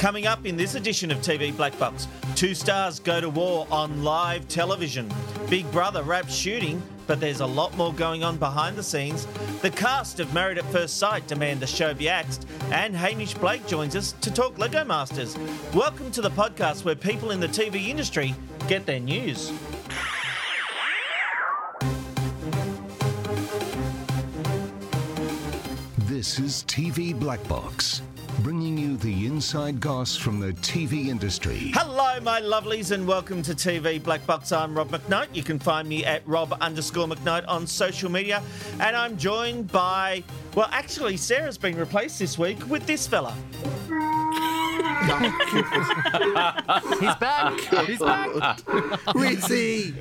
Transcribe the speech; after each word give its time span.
Coming 0.00 0.26
up 0.26 0.46
in 0.46 0.56
this 0.56 0.76
edition 0.76 1.10
of 1.10 1.18
TV 1.18 1.54
Black 1.54 1.78
Box, 1.78 2.08
two 2.34 2.54
stars 2.54 2.98
go 2.98 3.20
to 3.20 3.28
war 3.28 3.66
on 3.70 4.02
live 4.02 4.48
television. 4.48 5.06
Big 5.50 5.70
Brother 5.72 6.02
wraps 6.02 6.34
shooting, 6.34 6.82
but 7.06 7.20
there's 7.20 7.40
a 7.40 7.46
lot 7.46 7.76
more 7.76 7.92
going 7.92 8.24
on 8.24 8.38
behind 8.38 8.76
the 8.76 8.82
scenes. 8.82 9.26
The 9.60 9.68
cast 9.68 10.18
of 10.18 10.32
Married 10.32 10.56
at 10.56 10.64
First 10.72 10.96
Sight 10.96 11.26
demand 11.26 11.60
the 11.60 11.66
show 11.66 11.92
be 11.92 12.08
axed, 12.08 12.46
and 12.70 12.96
Hamish 12.96 13.34
Blake 13.34 13.66
joins 13.66 13.94
us 13.94 14.12
to 14.22 14.30
talk 14.30 14.56
Lego 14.56 14.86
Masters. 14.86 15.36
Welcome 15.74 16.10
to 16.12 16.22
the 16.22 16.30
podcast 16.30 16.82
where 16.82 16.94
people 16.94 17.30
in 17.30 17.38
the 17.38 17.48
TV 17.48 17.88
industry 17.88 18.34
get 18.68 18.86
their 18.86 19.00
news. 19.00 19.52
This 26.20 26.38
is 26.38 26.64
TV 26.66 27.18
Black 27.18 27.46
Box, 27.48 28.00
bringing 28.42 28.78
you 28.78 28.96
the 28.96 29.26
inside 29.26 29.80
goss 29.80 30.16
from 30.16 30.40
the 30.40 30.52
TV 30.54 31.08
industry. 31.08 31.72
Hello, 31.74 32.18
my 32.20 32.40
lovelies, 32.40 32.90
and 32.90 33.06
welcome 33.06 33.42
to 33.42 33.54
TV 33.54 34.02
Black 34.02 34.24
Box. 34.26 34.50
I'm 34.50 34.74
Rob 34.74 34.88
McKnight. 34.90 35.34
You 35.34 35.42
can 35.42 35.58
find 35.58 35.86
me 35.86 36.04
at 36.04 36.26
Rob 36.26 36.56
underscore 36.60 37.06
McKnight 37.06 37.44
on 37.46 37.66
social 37.66 38.10
media. 38.10 38.42
And 38.80 38.96
I'm 38.96 39.18
joined 39.18 39.70
by, 39.70 40.24
well, 40.54 40.68
actually, 40.72 41.16
Sarah's 41.18 41.58
been 41.58 41.76
replaced 41.76 42.18
this 42.18 42.38
week 42.38 42.66
with 42.68 42.86
this 42.86 43.06
fella. 43.06 43.34
He's 47.00 47.14
back. 47.16 47.60
He's 47.86 47.98
back. 47.98 48.30
Ritzy. 49.14 49.92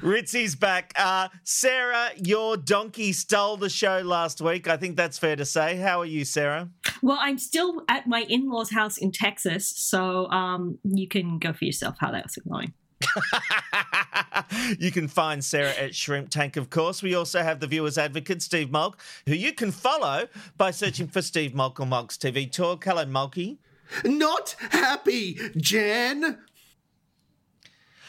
Ritzy's 0.00 0.54
back. 0.54 0.92
Uh, 0.96 1.28
Sarah, 1.44 2.10
your 2.16 2.56
donkey 2.56 3.12
stole 3.12 3.56
the 3.56 3.68
show 3.68 4.00
last 4.00 4.40
week. 4.40 4.68
I 4.68 4.76
think 4.76 4.96
that's 4.96 5.18
fair 5.18 5.36
to 5.36 5.44
say. 5.44 5.76
How 5.76 6.00
are 6.00 6.06
you, 6.06 6.24
Sarah? 6.24 6.68
Well, 7.02 7.18
I'm 7.20 7.38
still 7.38 7.82
at 7.88 8.06
my 8.06 8.22
in-laws' 8.28 8.70
house 8.70 8.98
in 8.98 9.12
Texas, 9.12 9.66
so 9.66 10.28
um, 10.30 10.78
you 10.84 11.08
can 11.08 11.38
go 11.38 11.52
for 11.52 11.64
yourself 11.64 11.96
how 11.98 12.10
that's 12.10 12.36
going. 12.36 12.74
you 14.78 14.90
can 14.90 15.08
find 15.08 15.42
Sarah 15.44 15.74
at 15.78 15.94
Shrimp 15.94 16.28
Tank, 16.28 16.56
of 16.56 16.70
course. 16.70 17.02
We 17.02 17.14
also 17.14 17.42
have 17.42 17.60
the 17.60 17.66
viewers 17.66 17.96
advocate, 17.96 18.42
Steve 18.42 18.70
Molk, 18.70 19.00
who 19.26 19.34
you 19.34 19.52
can 19.52 19.70
follow 19.72 20.28
by 20.56 20.70
searching 20.70 21.08
for 21.08 21.22
Steve 21.22 21.54
Molk 21.54 21.80
or 21.80 21.86
Molk's 21.86 22.16
TV 22.16 22.50
Talk. 22.50 22.84
Hello, 22.84 23.04
Molky. 23.04 23.58
Not 24.04 24.56
happy, 24.70 25.38
Jan. 25.56 26.38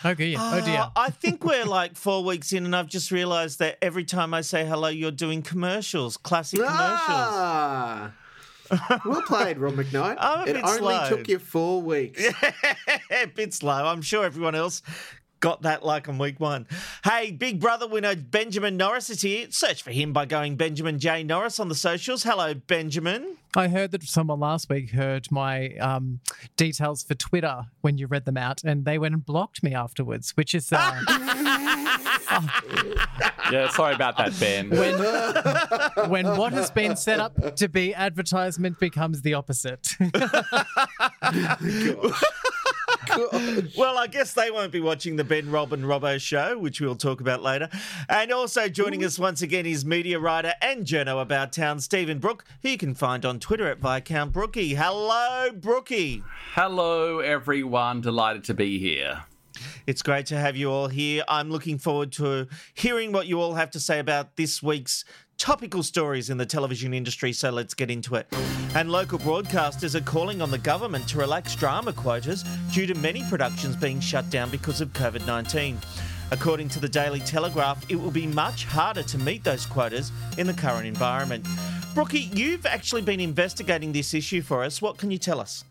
Oh 0.03 0.13
dear. 0.15 0.37
Oh 0.39 0.61
dear. 0.65 0.79
Uh, 0.79 0.89
I 0.95 1.09
think 1.11 1.43
we're 1.43 1.65
like 1.65 1.95
four 1.95 2.23
weeks 2.23 2.53
in, 2.53 2.65
and 2.65 2.75
I've 2.75 2.87
just 2.87 3.11
realised 3.11 3.59
that 3.59 3.77
every 3.81 4.03
time 4.03 4.33
I 4.33 4.41
say 4.41 4.65
hello, 4.65 4.87
you're 4.87 5.11
doing 5.11 5.41
commercials, 5.43 6.17
classic 6.17 6.59
commercials. 6.59 6.79
Ah. 6.79 8.13
well 9.05 9.21
played, 9.23 9.57
Rob 9.57 9.73
McKnight. 9.73 10.15
I'm 10.19 10.47
a 10.47 10.49
it 10.49 10.53
bit 10.53 10.63
only 10.63 10.77
slow. 10.77 11.09
took 11.09 11.27
you 11.27 11.39
four 11.39 11.81
weeks. 11.81 12.23
a 13.11 13.25
bit 13.27 13.53
slow. 13.53 13.85
I'm 13.85 14.01
sure 14.01 14.23
everyone 14.23 14.55
else 14.55 14.81
got 15.41 15.63
that 15.63 15.83
like 15.83 16.07
on 16.07 16.17
week 16.17 16.39
one. 16.39 16.65
Hey, 17.03 17.31
Big 17.31 17.59
Brother 17.59 17.87
winner 17.87 18.15
Benjamin 18.15 18.77
Norris 18.77 19.09
is 19.09 19.21
here. 19.21 19.47
Search 19.49 19.81
for 19.83 19.91
him 19.91 20.13
by 20.13 20.25
going 20.25 20.55
Benjamin 20.55 20.99
J. 20.99 21.23
Norris 21.23 21.59
on 21.59 21.67
the 21.67 21.75
socials. 21.75 22.23
Hello, 22.23 22.53
Benjamin. 22.53 23.35
I 23.55 23.67
heard 23.67 23.91
that 23.91 24.03
someone 24.03 24.39
last 24.39 24.69
week 24.69 24.91
heard 24.91 25.29
my 25.29 25.75
um, 25.75 26.21
details 26.55 27.03
for 27.03 27.15
Twitter 27.15 27.65
when 27.81 27.97
you 27.97 28.07
read 28.07 28.23
them 28.23 28.37
out, 28.37 28.63
and 28.63 28.85
they 28.85 28.97
went 28.97 29.13
and 29.13 29.25
blocked 29.25 29.61
me 29.61 29.73
afterwards, 29.73 30.31
which 30.37 30.55
is. 30.55 30.71
Uh, 30.71 31.01
Yeah, 33.51 33.67
sorry 33.69 33.95
about 33.95 34.17
that, 34.17 34.39
Ben. 34.39 34.69
when, 35.99 36.09
when 36.09 36.37
what 36.37 36.53
has 36.53 36.71
been 36.71 36.95
set 36.95 37.19
up 37.19 37.57
to 37.57 37.67
be 37.67 37.93
advertisement 37.93 38.79
becomes 38.79 39.21
the 39.23 39.33
opposite. 39.33 39.89
Well, 43.77 43.97
I 43.97 44.07
guess 44.07 44.33
they 44.33 44.51
won't 44.51 44.71
be 44.71 44.79
watching 44.79 45.15
the 45.15 45.23
Ben 45.23 45.49
Rob 45.49 45.73
and 45.73 45.83
Robbo 45.83 46.19
show, 46.19 46.57
which 46.57 46.81
we'll 46.81 46.95
talk 46.95 47.21
about 47.21 47.41
later. 47.41 47.69
And 48.09 48.31
also 48.31 48.67
joining 48.67 49.03
us 49.03 49.17
once 49.19 49.41
again 49.41 49.65
is 49.65 49.85
media 49.85 50.19
writer 50.19 50.53
and 50.61 50.85
journo 50.85 51.21
about 51.21 51.53
town, 51.53 51.79
Stephen 51.79 52.19
Brook, 52.19 52.45
who 52.61 52.69
you 52.69 52.77
can 52.77 52.95
find 52.95 53.25
on 53.25 53.39
Twitter 53.39 53.67
at 53.67 53.79
Viscount 53.79 54.31
Brookie. 54.31 54.75
Hello, 54.75 55.49
Brookie. 55.53 56.23
Hello, 56.53 57.19
everyone. 57.19 58.01
Delighted 58.01 58.43
to 58.45 58.53
be 58.53 58.79
here. 58.79 59.23
It's 59.87 60.01
great 60.01 60.25
to 60.27 60.37
have 60.37 60.55
you 60.55 60.71
all 60.71 60.87
here. 60.87 61.23
I'm 61.27 61.49
looking 61.49 61.77
forward 61.77 62.11
to 62.13 62.47
hearing 62.73 63.11
what 63.11 63.27
you 63.27 63.41
all 63.41 63.53
have 63.55 63.71
to 63.71 63.79
say 63.79 63.99
about 63.99 64.35
this 64.35 64.61
week's 64.61 65.05
topical 65.37 65.81
stories 65.81 66.29
in 66.29 66.37
the 66.37 66.45
television 66.45 66.93
industry, 66.93 67.33
so 67.33 67.49
let's 67.49 67.73
get 67.73 67.89
into 67.89 68.15
it. 68.15 68.27
And 68.75 68.91
local 68.91 69.17
broadcasters 69.17 69.95
are 69.95 70.03
calling 70.03 70.41
on 70.41 70.51
the 70.51 70.57
government 70.59 71.07
to 71.09 71.17
relax 71.17 71.55
drama 71.55 71.93
quotas 71.93 72.43
due 72.71 72.85
to 72.85 72.93
many 72.95 73.23
productions 73.23 73.75
being 73.75 73.99
shut 73.99 74.29
down 74.29 74.49
because 74.49 74.81
of 74.81 74.93
COVID 74.93 75.25
19. 75.25 75.79
According 76.31 76.69
to 76.69 76.79
the 76.79 76.87
Daily 76.87 77.19
Telegraph, 77.19 77.83
it 77.89 77.95
will 77.95 78.11
be 78.11 78.27
much 78.27 78.65
harder 78.65 79.03
to 79.03 79.17
meet 79.17 79.43
those 79.43 79.65
quotas 79.65 80.11
in 80.37 80.47
the 80.47 80.53
current 80.53 80.85
environment. 80.85 81.45
Brookie, 81.93 82.29
you've 82.33 82.65
actually 82.65 83.01
been 83.01 83.19
investigating 83.19 83.91
this 83.91 84.13
issue 84.13 84.41
for 84.41 84.63
us. 84.63 84.81
What 84.81 84.97
can 84.97 85.11
you 85.11 85.17
tell 85.17 85.41
us? 85.41 85.65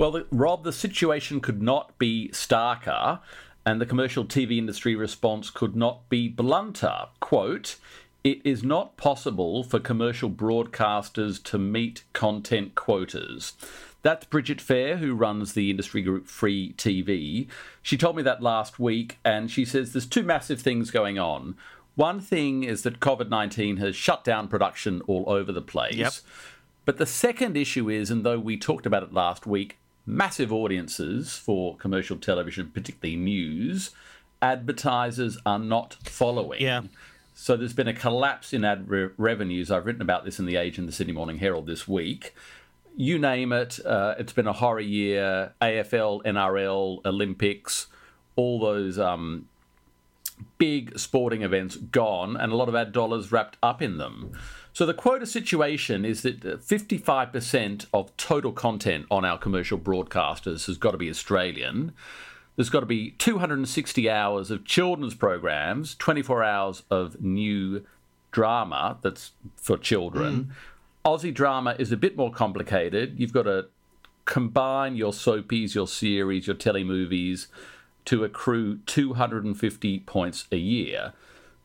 Well, 0.00 0.22
Rob, 0.30 0.64
the 0.64 0.72
situation 0.72 1.42
could 1.42 1.60
not 1.60 1.98
be 1.98 2.30
starker, 2.32 3.20
and 3.66 3.78
the 3.78 3.84
commercial 3.84 4.24
TV 4.24 4.56
industry 4.56 4.94
response 4.94 5.50
could 5.50 5.76
not 5.76 6.08
be 6.08 6.26
blunter. 6.26 7.08
Quote, 7.20 7.76
it 8.24 8.40
is 8.42 8.62
not 8.62 8.96
possible 8.96 9.62
for 9.62 9.78
commercial 9.78 10.30
broadcasters 10.30 11.42
to 11.42 11.58
meet 11.58 12.04
content 12.14 12.74
quotas. 12.74 13.52
That's 14.00 14.24
Bridget 14.24 14.58
Fair, 14.58 14.96
who 14.96 15.14
runs 15.14 15.52
the 15.52 15.68
industry 15.68 16.00
group 16.00 16.28
Free 16.28 16.72
TV. 16.78 17.46
She 17.82 17.98
told 17.98 18.16
me 18.16 18.22
that 18.22 18.42
last 18.42 18.78
week, 18.78 19.18
and 19.22 19.50
she 19.50 19.66
says 19.66 19.92
there's 19.92 20.06
two 20.06 20.22
massive 20.22 20.62
things 20.62 20.90
going 20.90 21.18
on. 21.18 21.56
One 21.94 22.20
thing 22.20 22.62
is 22.62 22.84
that 22.84 23.00
COVID 23.00 23.28
19 23.28 23.76
has 23.76 23.96
shut 23.96 24.24
down 24.24 24.48
production 24.48 25.02
all 25.06 25.28
over 25.28 25.52
the 25.52 25.60
place. 25.60 25.96
Yep. 25.96 26.12
But 26.86 26.96
the 26.96 27.04
second 27.04 27.54
issue 27.58 27.90
is, 27.90 28.10
and 28.10 28.24
though 28.24 28.38
we 28.38 28.56
talked 28.56 28.86
about 28.86 29.02
it 29.02 29.12
last 29.12 29.46
week, 29.46 29.76
massive 30.06 30.52
audiences 30.52 31.36
for 31.36 31.76
commercial 31.76 32.16
television, 32.16 32.70
particularly 32.70 33.16
news, 33.16 33.90
advertisers 34.42 35.38
are 35.44 35.58
not 35.58 35.96
following. 36.04 36.62
Yeah. 36.62 36.82
So 37.34 37.56
there's 37.56 37.72
been 37.72 37.88
a 37.88 37.94
collapse 37.94 38.52
in 38.52 38.64
ad 38.64 38.88
re- 38.88 39.10
revenues. 39.16 39.70
I've 39.70 39.86
written 39.86 40.02
about 40.02 40.24
this 40.24 40.38
in 40.38 40.46
The 40.46 40.56
Age 40.56 40.78
and 40.78 40.86
the 40.86 40.92
Sydney 40.92 41.12
Morning 41.12 41.38
Herald 41.38 41.66
this 41.66 41.88
week. 41.88 42.34
You 42.96 43.18
name 43.18 43.52
it, 43.52 43.78
uh, 43.86 44.14
it's 44.18 44.32
been 44.32 44.46
a 44.46 44.52
horror 44.52 44.80
year. 44.80 45.54
AFL, 45.62 46.22
NRL, 46.24 47.04
Olympics, 47.06 47.86
all 48.36 48.60
those 48.60 48.98
um, 48.98 49.48
big 50.58 50.98
sporting 50.98 51.42
events 51.42 51.76
gone, 51.76 52.36
and 52.36 52.52
a 52.52 52.56
lot 52.56 52.68
of 52.68 52.74
ad 52.74 52.92
dollars 52.92 53.32
wrapped 53.32 53.56
up 53.62 53.80
in 53.80 53.98
them. 53.98 54.32
So 54.80 54.86
the 54.86 54.94
quota 54.94 55.26
situation 55.26 56.06
is 56.06 56.22
that 56.22 56.42
uh, 56.42 56.56
55% 56.56 57.84
of 57.92 58.16
total 58.16 58.50
content 58.50 59.04
on 59.10 59.26
our 59.26 59.36
commercial 59.36 59.78
broadcasters 59.78 60.64
has 60.68 60.78
got 60.78 60.92
to 60.92 60.96
be 60.96 61.10
Australian. 61.10 61.92
There's 62.56 62.70
got 62.70 62.80
to 62.80 62.86
be 62.86 63.10
260 63.18 64.08
hours 64.08 64.50
of 64.50 64.64
children's 64.64 65.14
programs, 65.14 65.96
24 65.96 66.42
hours 66.42 66.82
of 66.90 67.20
new 67.20 67.84
drama 68.32 68.96
that's 69.02 69.32
for 69.54 69.76
children. 69.76 70.54
Aussie 71.04 71.34
drama 71.34 71.76
is 71.78 71.92
a 71.92 71.98
bit 71.98 72.16
more 72.16 72.32
complicated. 72.32 73.20
You've 73.20 73.34
got 73.34 73.42
to 73.42 73.66
combine 74.24 74.96
your 74.96 75.12
soapies, 75.12 75.74
your 75.74 75.88
series, 75.88 76.46
your 76.46 76.56
telemovies 76.56 77.48
to 78.06 78.24
accrue 78.24 78.78
250 78.86 80.00
points 80.00 80.46
a 80.50 80.56
year. 80.56 81.12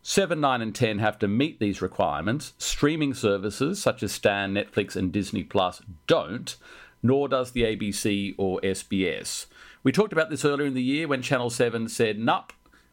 7, 0.07 0.40
9, 0.40 0.62
and 0.62 0.75
10 0.75 1.00
have 1.00 1.18
to 1.18 1.28
meet 1.28 1.60
these 1.60 1.81
requirements. 1.81 2.54
Streaming 2.60 3.16
services 3.16 3.81
such 3.81 4.04
as 4.04 4.12
Stan, 4.12 4.54
Netflix, 4.54 4.96
and 4.96 5.12
Disney 5.12 5.44
Plus 5.44 5.81
don't, 6.06 6.56
nor 7.02 7.28
does 7.28 7.54
the 7.54 7.63
ABC 7.63 8.36
or 8.38 8.62
SBS. 8.62 9.48
We 9.81 9.92
talked 9.92 10.13
about 10.13 10.30
this 10.30 10.46
earlier 10.46 10.68
in 10.68 10.75
the 10.75 10.84
year 10.84 11.07
when 11.07 11.24
Channel 11.24 11.50
7 11.50 11.90
said, 11.90 12.19
Nup, 12.19 12.52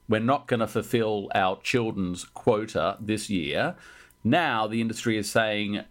we're 0.09 0.21
not 0.21 0.47
going 0.47 0.61
to 0.61 0.67
fulfill 0.67 1.29
our 1.35 1.61
children's 1.61 2.25
quota 2.25 2.97
this 2.99 3.29
year. 3.29 3.75
Now 4.25 4.67
the 4.67 4.81
industry 4.81 5.19
is 5.19 5.31
saying 5.31 5.83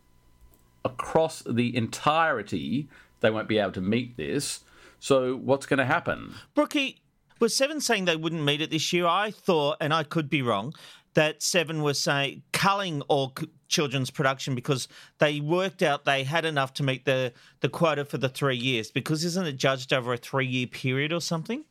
across 0.84 1.44
the 1.44 1.78
entirety 1.78 2.90
they 3.20 3.30
won't 3.30 3.48
be 3.48 3.60
able 3.60 3.74
to 3.74 3.82
meet 3.82 4.18
this. 4.18 4.62
So 5.00 5.36
what's 5.36 5.68
going 5.68 5.78
to 5.78 5.86
happen? 5.86 6.34
Brookie, 6.56 7.02
was 7.42 7.56
Seven 7.56 7.82
saying 7.82 8.06
they 8.06 8.16
wouldn't 8.16 8.44
meet 8.44 8.62
it 8.62 8.70
this 8.70 8.94
year? 8.94 9.08
I 9.08 9.32
thought, 9.32 9.78
and 9.82 9.94
I 9.94 10.04
could 10.04 10.30
be 10.30 10.44
wrong, 10.44 10.74
that 11.14 11.44
Seven 11.44 11.82
was 11.82 12.00
saying 12.00 12.44
culling 12.52 13.02
all 13.04 13.34
children's 13.68 14.12
production 14.12 14.56
because 14.56 14.88
they 15.18 15.40
worked 15.40 15.82
out 15.82 16.06
they 16.06 16.24
had 16.24 16.46
enough 16.46 16.74
to 16.76 16.84
meet 16.84 17.06
the, 17.06 17.34
the 17.62 17.70
quota 17.70 18.06
for 18.06 18.18
the 18.18 18.30
three 18.30 18.58
years. 18.58 18.92
Because 18.92 19.24
isn't 19.24 19.48
it 19.48 19.58
judged 19.58 19.94
over 19.94 20.14
a 20.14 20.18
three 20.18 20.46
year 20.46 20.68
period 20.68 21.12
or 21.12 21.22
something? 21.22 21.66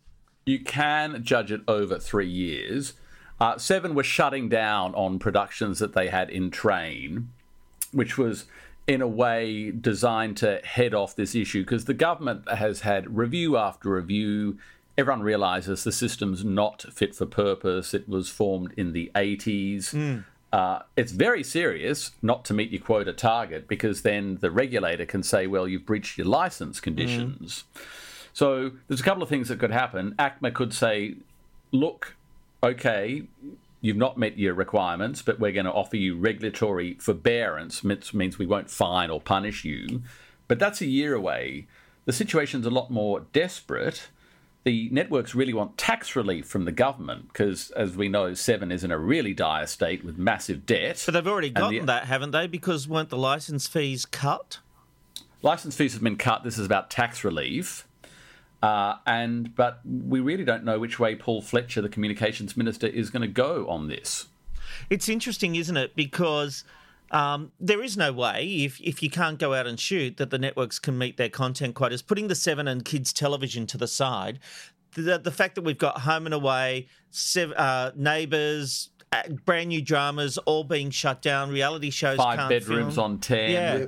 You 0.46 0.60
can 0.60 1.22
judge 1.22 1.52
it 1.52 1.60
over 1.68 1.98
three 1.98 2.28
years. 2.28 2.94
Uh, 3.38 3.56
Seven 3.56 3.94
were 3.94 4.02
shutting 4.02 4.48
down 4.48 4.94
on 4.94 5.18
productions 5.18 5.78
that 5.78 5.94
they 5.94 6.08
had 6.08 6.28
in 6.28 6.50
train, 6.50 7.30
which 7.92 8.18
was 8.18 8.46
in 8.86 9.00
a 9.00 9.08
way 9.08 9.70
designed 9.70 10.36
to 10.38 10.60
head 10.64 10.92
off 10.94 11.14
this 11.14 11.34
issue 11.34 11.62
because 11.62 11.84
the 11.84 11.94
government 11.94 12.48
has 12.48 12.80
had 12.80 13.16
review 13.16 13.56
after 13.56 13.90
review. 13.90 14.58
Everyone 15.00 15.22
realizes 15.22 15.82
the 15.82 15.92
system's 15.92 16.44
not 16.44 16.82
fit 16.92 17.14
for 17.14 17.24
purpose. 17.24 17.94
It 17.94 18.06
was 18.06 18.28
formed 18.28 18.74
in 18.76 18.92
the 18.92 19.10
80s. 19.14 19.94
Uh, 20.52 20.80
it's 20.94 21.12
very 21.12 21.42
serious 21.42 22.10
not 22.20 22.44
to 22.44 22.52
meet 22.52 22.70
your 22.70 22.82
quota 22.82 23.14
target 23.14 23.66
because 23.66 24.02
then 24.02 24.36
the 24.42 24.50
regulator 24.50 25.06
can 25.06 25.22
say, 25.22 25.46
well, 25.46 25.66
you've 25.66 25.86
breached 25.86 26.18
your 26.18 26.26
license 26.26 26.80
conditions. 26.80 27.64
So 28.34 28.72
there's 28.88 29.00
a 29.00 29.02
couple 29.02 29.22
of 29.22 29.28
things 29.30 29.48
that 29.48 29.58
could 29.58 29.70
happen. 29.70 30.14
ACMA 30.18 30.52
could 30.52 30.74
say, 30.74 31.14
look, 31.72 32.14
okay, 32.62 33.22
you've 33.80 33.96
not 33.96 34.18
met 34.18 34.38
your 34.38 34.52
requirements, 34.52 35.22
but 35.22 35.40
we're 35.40 35.52
going 35.52 35.64
to 35.64 35.72
offer 35.72 35.96
you 35.96 36.14
regulatory 36.18 36.94
forbearance, 37.00 37.82
which 37.82 38.12
means 38.12 38.38
we 38.38 38.46
won't 38.46 38.68
fine 38.68 39.08
or 39.08 39.18
punish 39.18 39.64
you. 39.64 40.02
But 40.46 40.58
that's 40.58 40.82
a 40.82 40.86
year 40.86 41.14
away. 41.14 41.68
The 42.04 42.12
situation's 42.12 42.66
a 42.66 42.70
lot 42.70 42.90
more 42.90 43.20
desperate. 43.32 44.08
The 44.64 44.90
networks 44.92 45.34
really 45.34 45.54
want 45.54 45.78
tax 45.78 46.14
relief 46.14 46.46
from 46.46 46.66
the 46.66 46.72
government 46.72 47.28
because, 47.28 47.70
as 47.70 47.96
we 47.96 48.08
know, 48.08 48.34
Seven 48.34 48.70
is 48.70 48.84
in 48.84 48.90
a 48.90 48.98
really 48.98 49.32
dire 49.32 49.66
state 49.66 50.04
with 50.04 50.18
massive 50.18 50.66
debt. 50.66 51.02
But 51.06 51.12
they've 51.14 51.26
already 51.26 51.48
gotten 51.50 51.80
the- 51.80 51.86
that, 51.86 52.04
haven't 52.04 52.32
they? 52.32 52.46
Because 52.46 52.86
weren't 52.86 53.08
the 53.08 53.16
license 53.16 53.66
fees 53.66 54.04
cut? 54.04 54.58
license 55.42 55.74
fees 55.76 55.94
have 55.94 56.02
been 56.02 56.16
cut. 56.16 56.44
This 56.44 56.58
is 56.58 56.66
about 56.66 56.90
tax 56.90 57.24
relief. 57.24 57.86
Uh, 58.62 58.96
and 59.06 59.54
but 59.56 59.80
we 59.86 60.20
really 60.20 60.44
don't 60.44 60.64
know 60.64 60.78
which 60.78 60.98
way 60.98 61.14
Paul 61.16 61.40
Fletcher, 61.40 61.80
the 61.80 61.88
communications 61.88 62.56
minister, 62.56 62.86
is 62.86 63.08
going 63.08 63.22
to 63.22 63.28
go 63.28 63.66
on 63.68 63.88
this. 63.88 64.26
It's 64.90 65.08
interesting, 65.08 65.56
isn't 65.56 65.76
it? 65.78 65.96
Because 65.96 66.64
um, 67.10 67.52
there 67.60 67.82
is 67.82 67.96
no 67.96 68.12
way, 68.12 68.46
if, 68.64 68.80
if 68.80 69.02
you 69.02 69.10
can't 69.10 69.38
go 69.38 69.54
out 69.54 69.66
and 69.66 69.78
shoot, 69.80 70.16
that 70.18 70.30
the 70.30 70.38
networks 70.38 70.78
can 70.78 70.96
meet 70.96 71.16
their 71.16 71.28
content 71.28 71.74
quotas. 71.74 72.02
Putting 72.02 72.28
the 72.28 72.34
Seven 72.34 72.68
and 72.68 72.84
Kids 72.84 73.12
television 73.12 73.66
to 73.68 73.76
the 73.78 73.88
side, 73.88 74.38
the, 74.94 75.18
the 75.18 75.30
fact 75.30 75.54
that 75.56 75.62
we've 75.62 75.78
got 75.78 76.00
Home 76.02 76.26
and 76.26 76.34
Away, 76.34 76.86
sev- 77.10 77.52
uh, 77.52 77.92
Neighbours, 77.96 78.90
uh, 79.12 79.22
brand 79.44 79.68
new 79.70 79.82
dramas 79.82 80.38
all 80.38 80.62
being 80.64 80.90
shut 80.90 81.20
down, 81.22 81.50
reality 81.50 81.90
shows 81.90 82.16
Five 82.16 82.38
can't 82.38 82.48
bedrooms 82.48 82.94
film. 82.94 83.04
on 83.12 83.18
ten. 83.18 83.50
Yeah. 83.50 83.86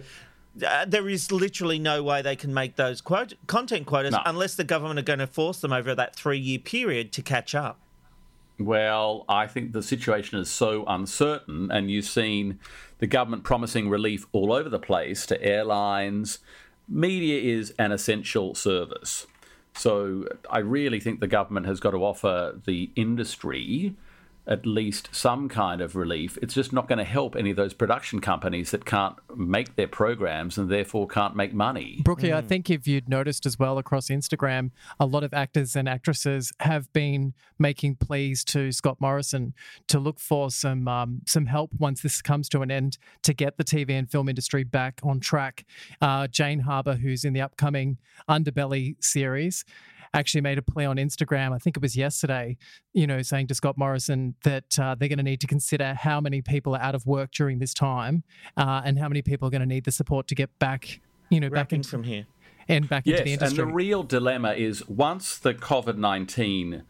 Uh, 0.69 0.85
there 0.85 1.09
is 1.09 1.33
literally 1.33 1.79
no 1.79 2.03
way 2.03 2.21
they 2.21 2.37
can 2.37 2.53
make 2.53 2.77
those 2.77 3.01
quote- 3.01 3.35
content 3.47 3.87
quotas 3.87 4.13
No. 4.13 4.21
unless 4.27 4.55
the 4.55 4.65
government 4.65 4.99
are 4.99 5.03
going 5.05 5.19
to 5.21 5.27
force 5.27 5.61
them 5.61 5.73
over 5.73 5.95
that 5.95 6.15
three 6.15 6.39
year 6.39 6.59
period 6.59 7.11
to 7.13 7.23
catch 7.23 7.55
up. 7.55 7.79
Well, 8.65 9.25
I 9.29 9.47
think 9.47 9.73
the 9.73 9.83
situation 9.83 10.39
is 10.39 10.51
so 10.51 10.85
uncertain, 10.87 11.71
and 11.71 11.91
you've 11.91 12.05
seen 12.05 12.59
the 12.99 13.07
government 13.07 13.45
promising 13.45 13.89
relief 13.89 14.27
all 14.33 14.53
over 14.53 14.69
the 14.69 14.79
place 14.79 15.27
to 15.27 15.43
airlines. 15.43 16.39
Media 16.89 17.41
is 17.41 17.75
an 17.79 17.93
essential 17.93 18.55
service. 18.55 19.27
So 19.75 20.27
I 20.51 20.59
really 20.59 21.01
think 21.01 21.21
the 21.21 21.27
government 21.27 21.67
has 21.67 21.81
got 21.81 21.93
to 21.93 22.05
offer 22.05 22.61
the 22.65 22.91
industry 22.95 23.97
at 24.47 24.67
least 24.67 25.09
some 25.13 25.49
kind 25.49 25.81
of 25.81 25.95
relief. 25.95 26.37
It's 26.43 26.55
just 26.55 26.73
not 26.73 26.89
going 26.89 26.99
to 26.99 27.05
help 27.05 27.37
any 27.37 27.51
of 27.51 27.57
those 27.57 27.75
production 27.75 28.21
companies 28.21 28.73
that 28.73 28.85
can't 28.85 29.17
make 29.37 29.77
their 29.77 29.87
programs 29.87 30.59
and 30.59 30.69
therefore 30.69 31.07
can't 31.07 31.37
make 31.37 31.55
money. 31.55 32.01
Brookie, 32.03 32.33
I 32.33 32.41
think 32.41 32.69
if 32.69 32.87
you'd 32.89 33.09
noticed 33.09 33.47
as 33.47 33.59
well 33.59 33.79
across 33.79 34.09
Instagram, 34.09 34.71
a 34.99 35.07
lot 35.07 35.23
of 35.23 35.33
actors 35.33 35.77
and 35.77 35.89
actresses 35.89 36.53
have 36.61 36.93
been 36.93 37.35
making 37.59 37.97
pleas 37.97 38.45
to 38.45 38.73
Scott 38.73 39.01
Morrison 39.01 39.55
to 39.89 39.99
look 40.01 40.19
for 40.19 40.51
some 40.51 40.89
um, 40.89 41.23
some 41.27 41.47
help 41.47 41.71
once 41.79 42.03
this 42.03 42.21
comes 42.21 42.49
to 42.49 42.63
an 42.63 42.71
end 42.71 42.99
to 43.23 43.33
get 43.33 43.57
the 43.57 43.65
TV 43.65 43.91
and 43.91 44.11
film 44.11 44.29
industry 44.29 44.65
back 44.65 45.01
on 45.05 45.21
track. 45.21 45.65
Uh, 46.01 46.27
Jane 46.27 46.61
Harber, 46.61 46.95
who's 46.95 47.25
in 47.25 47.33
the 47.33 47.41
upcoming 47.41 47.99
Underbelly 48.29 48.97
series, 49.03 49.65
actually 50.15 50.41
made 50.41 50.59
a 50.59 50.63
plea 50.63 50.85
on 50.85 50.97
Instagram, 50.97 51.53
I 51.53 51.59
think 51.59 51.77
it 51.77 51.83
was 51.83 51.97
yesterday, 51.97 52.57
you 52.93 53.07
know, 53.07 53.23
saying 53.23 53.47
to 53.49 53.55
Scott 53.55 53.79
Morrison 53.79 54.35
that 54.45 54.79
uh, 54.79 54.95
they're 54.95 55.09
going 55.09 55.19
to 55.19 55.25
need 55.25 55.41
to 55.41 55.47
consider 55.47 55.95
how 55.95 56.21
many 56.21 56.43
people 56.43 56.75
are 56.75 56.83
out 56.83 56.95
of 56.95 57.07
work 57.07 57.31
during 57.33 57.59
this 57.59 57.75
time 57.75 58.23
uh, 58.57 58.83
and 58.85 58.99
how 58.99 59.09
many 59.09 59.23
people 59.23 59.49
are 59.49 59.51
going 59.51 59.61
to 59.61 59.67
need 59.67 59.85
the 59.85 59.93
support 59.93 60.27
to 60.29 60.35
get 60.35 60.57
back, 60.59 61.01
you 61.31 61.41
know, 61.41 61.49
back 61.49 61.57
Wrapping 61.57 61.79
into 61.79 61.89
from 61.89 62.03
here. 62.05 62.27
and 62.69 62.89
back 62.89 63.07
into 63.07 63.23
the 63.23 63.31
Yes, 63.31 63.43
and 63.43 63.57
the 63.57 63.67
real 63.67 64.03
dilemma 64.03 64.53
is 64.53 64.87
once 64.89 65.39
the 65.39 65.55
COVID 65.55 65.97
19 65.97 66.85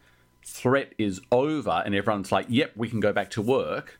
threat 0.45 0.93
is 0.97 1.21
over 1.31 1.81
and 1.85 1.95
everyone's 1.95 2.31
like, 2.31 2.47
yep, 2.49 2.73
we 2.75 2.89
can 2.89 2.99
go 2.99 3.13
back 3.13 3.29
to 3.31 3.41
work, 3.41 3.99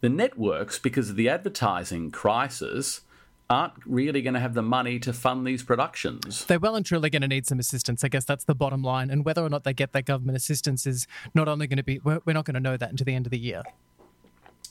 the 0.00 0.08
networks, 0.08 0.78
because 0.78 1.10
of 1.10 1.16
the 1.16 1.28
advertising 1.28 2.10
crisis, 2.10 3.02
aren't 3.50 3.74
really 3.84 4.22
going 4.22 4.34
to 4.34 4.40
have 4.40 4.54
the 4.54 4.62
money 4.62 4.98
to 4.98 5.12
fund 5.12 5.46
these 5.46 5.62
productions. 5.62 6.44
they're 6.46 6.58
well 6.58 6.76
and 6.76 6.86
truly 6.86 7.10
going 7.10 7.22
to 7.22 7.28
need 7.28 7.46
some 7.46 7.58
assistance. 7.58 8.02
I 8.02 8.08
guess 8.08 8.24
that's 8.24 8.44
the 8.44 8.54
bottom 8.54 8.82
line. 8.82 9.10
And 9.10 9.24
whether 9.24 9.44
or 9.44 9.48
not 9.48 9.64
they 9.64 9.74
get 9.74 9.92
that 9.92 10.06
government 10.06 10.36
assistance 10.36 10.86
is 10.86 11.06
not 11.34 11.46
only 11.48 11.66
going 11.66 11.76
to 11.76 11.82
be, 11.82 12.00
we're, 12.02 12.20
we're 12.24 12.32
not 12.32 12.46
going 12.46 12.54
to 12.54 12.60
know 12.60 12.76
that 12.76 12.90
until 12.90 13.04
the 13.04 13.14
end 13.14 13.26
of 13.26 13.30
the 13.30 13.38
year. 13.38 13.62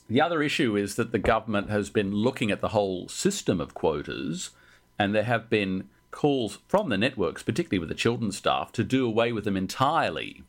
The 0.08 0.20
other 0.20 0.42
issue 0.42 0.76
is 0.76 0.96
that 0.96 1.12
the 1.12 1.18
government 1.18 1.70
has 1.70 1.88
been 1.88 2.12
looking 2.12 2.50
at 2.50 2.60
the 2.60 2.68
whole 2.68 3.08
system 3.08 3.60
of 3.60 3.74
quotas, 3.74 4.50
and 4.98 5.14
there 5.14 5.24
have 5.24 5.48
been 5.48 5.88
calls 6.10 6.58
from 6.68 6.90
the 6.90 6.98
networks, 6.98 7.42
particularly 7.42 7.78
with 7.78 7.88
the 7.88 7.94
children's 7.94 8.36
staff, 8.36 8.70
to 8.72 8.84
do 8.84 9.06
away 9.06 9.32
with 9.32 9.44
them 9.44 9.56
entirely. 9.56 10.42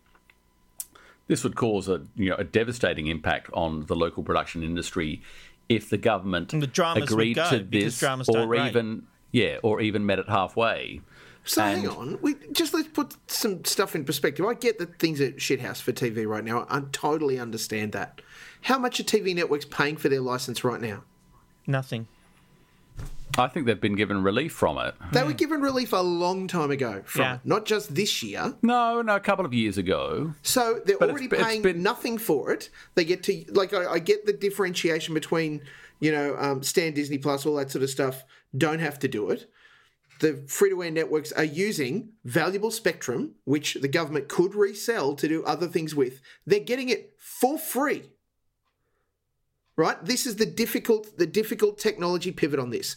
This 1.28 1.44
would 1.44 1.56
cause 1.56 1.88
a 1.88 2.02
you 2.16 2.30
know 2.30 2.36
a 2.36 2.44
devastating 2.44 3.08
impact 3.08 3.50
on 3.54 3.86
the 3.86 3.96
local 3.96 4.24
production 4.24 4.62
industry 4.64 5.22
if 5.70 5.90
the 5.90 5.98
government 5.98 6.54
And 6.54 6.62
the 6.62 6.68
dramas 6.68 7.02
would 7.02 7.12
agreed 7.12 7.36
go, 7.36 7.50
to 7.50 7.60
this, 7.60 8.00
dramas 8.00 8.28
don't 8.28 8.46
or 8.46 8.48
rate. 8.48 8.68
even 8.70 9.08
yeah, 9.32 9.58
or 9.64 9.82
even 9.82 10.06
met 10.06 10.20
it 10.20 10.30
halfway. 10.30 11.02
So 11.44 11.62
hang 11.62 11.88
on, 11.88 12.18
we 12.22 12.36
just 12.52 12.74
let's 12.74 12.88
put 12.88 13.16
some 13.28 13.64
stuff 13.66 13.96
in 13.96 14.04
perspective. 14.04 14.46
I 14.46 14.56
get 14.56 14.80
that 14.80 14.98
things 14.98 15.22
are 15.22 15.32
shithouse 15.34 15.82
for 15.82 15.92
TV 15.92 16.28
right 16.28 16.44
now. 16.44 16.66
I 16.70 16.82
totally 16.92 17.40
understand 17.40 17.92
that. 17.92 18.22
How 18.64 18.80
much 18.80 19.00
are 19.00 19.04
TV 19.04 19.36
networks 19.36 19.66
paying 19.66 19.98
for 19.98 20.10
their 20.10 20.22
license 20.22 20.64
right 20.64 20.82
now? 20.82 21.04
Nothing. 21.68 22.08
I 23.38 23.48
think 23.48 23.66
they've 23.66 23.80
been 23.82 23.96
given 23.96 24.24
relief 24.24 24.54
from 24.54 24.78
it. 24.78 24.96
They 25.12 25.22
were 25.24 25.34
given 25.34 25.60
relief 25.60 25.92
a 25.92 25.98
long 25.98 26.48
time 26.48 26.72
ago 26.72 27.02
from 27.06 27.22
Yeah. 27.22 27.36
it, 27.36 27.40
not 27.44 27.66
just 27.66 27.94
this 27.94 28.24
year. 28.24 28.54
No, 28.62 29.02
no, 29.02 29.16
a 29.16 29.20
couple 29.20 29.46
of 29.46 29.54
years 29.54 29.78
ago. 29.78 30.34
So 30.42 30.80
they're 30.86 30.98
But 30.98 31.10
already 31.10 31.26
it's 31.26 31.44
paying 31.44 31.62
been- 31.62 31.84
nothing 31.84 32.18
for 32.18 32.52
it. 32.54 32.70
They 32.96 33.04
get 33.04 33.24
to 33.24 33.44
like 33.50 33.74
I, 33.74 33.94
I 33.94 34.00
get 34.00 34.26
the 34.26 34.32
differentiation 34.32 35.14
between 35.14 35.62
you 36.00 36.14
know 36.14 36.38
um, 36.38 36.64
Stan 36.64 36.94
Disney 36.94 37.18
Plus 37.18 37.46
all 37.46 37.56
that 37.58 37.72
sort 37.72 37.84
of 37.84 37.90
stuff. 37.90 38.24
Don't 38.58 38.80
have 38.80 39.00
to 39.00 39.10
do 39.10 39.30
it. 39.32 39.52
The 40.22 40.46
free 40.48 40.70
to 40.70 40.82
air 40.82 40.92
networks 40.92 41.34
are 41.34 41.44
using 41.44 42.14
valuable 42.24 42.72
spectrum, 42.72 43.36
which 43.44 43.74
the 43.74 43.90
government 43.90 44.30
could 44.30 44.56
resell 44.56 45.14
to 45.16 45.28
do 45.28 45.44
other 45.44 45.68
things 45.68 45.94
with. 45.94 46.22
They're 46.46 46.62
getting 46.62 46.88
it 46.88 47.16
for 47.18 47.60
free. 47.60 48.12
Right. 49.78 50.04
This 50.06 50.26
is 50.26 50.38
the 50.38 50.46
difficult 50.46 51.18
the 51.18 51.28
difficult 51.28 51.78
technology 51.78 52.32
pivot 52.32 52.60
on 52.60 52.70
this. 52.70 52.96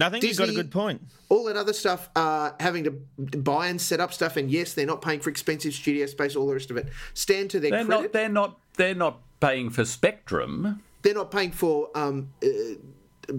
I 0.00 0.10
think 0.10 0.22
you've 0.22 0.36
got 0.36 0.48
a 0.48 0.52
good 0.52 0.70
point. 0.70 1.02
all 1.28 1.44
that 1.46 1.56
other 1.56 1.72
stuff, 1.72 2.08
uh, 2.14 2.52
having 2.60 2.84
to 2.84 2.90
buy 3.38 3.66
and 3.66 3.80
set 3.80 3.98
up 3.98 4.12
stuff, 4.12 4.36
and 4.36 4.48
yes, 4.50 4.74
they're 4.74 4.86
not 4.86 5.02
paying 5.02 5.18
for 5.18 5.28
expensive 5.30 5.72
studio 5.74 6.06
space, 6.06 6.36
all 6.36 6.46
the 6.46 6.52
rest 6.54 6.70
of 6.70 6.76
it. 6.76 6.86
Stand 7.14 7.50
to 7.50 7.58
their 7.60 7.70
They're 7.72 7.84
credit. 7.84 8.02
not. 8.02 8.12
They're 8.12 8.28
not. 8.28 8.58
They're 8.76 8.94
not 8.94 9.20
paying 9.40 9.70
for 9.70 9.84
spectrum. 9.84 10.82
they're 11.02 11.14
not 11.14 11.30
paying 11.32 11.50
for 11.50 11.88
um, 11.96 12.28
uh, 12.44 13.34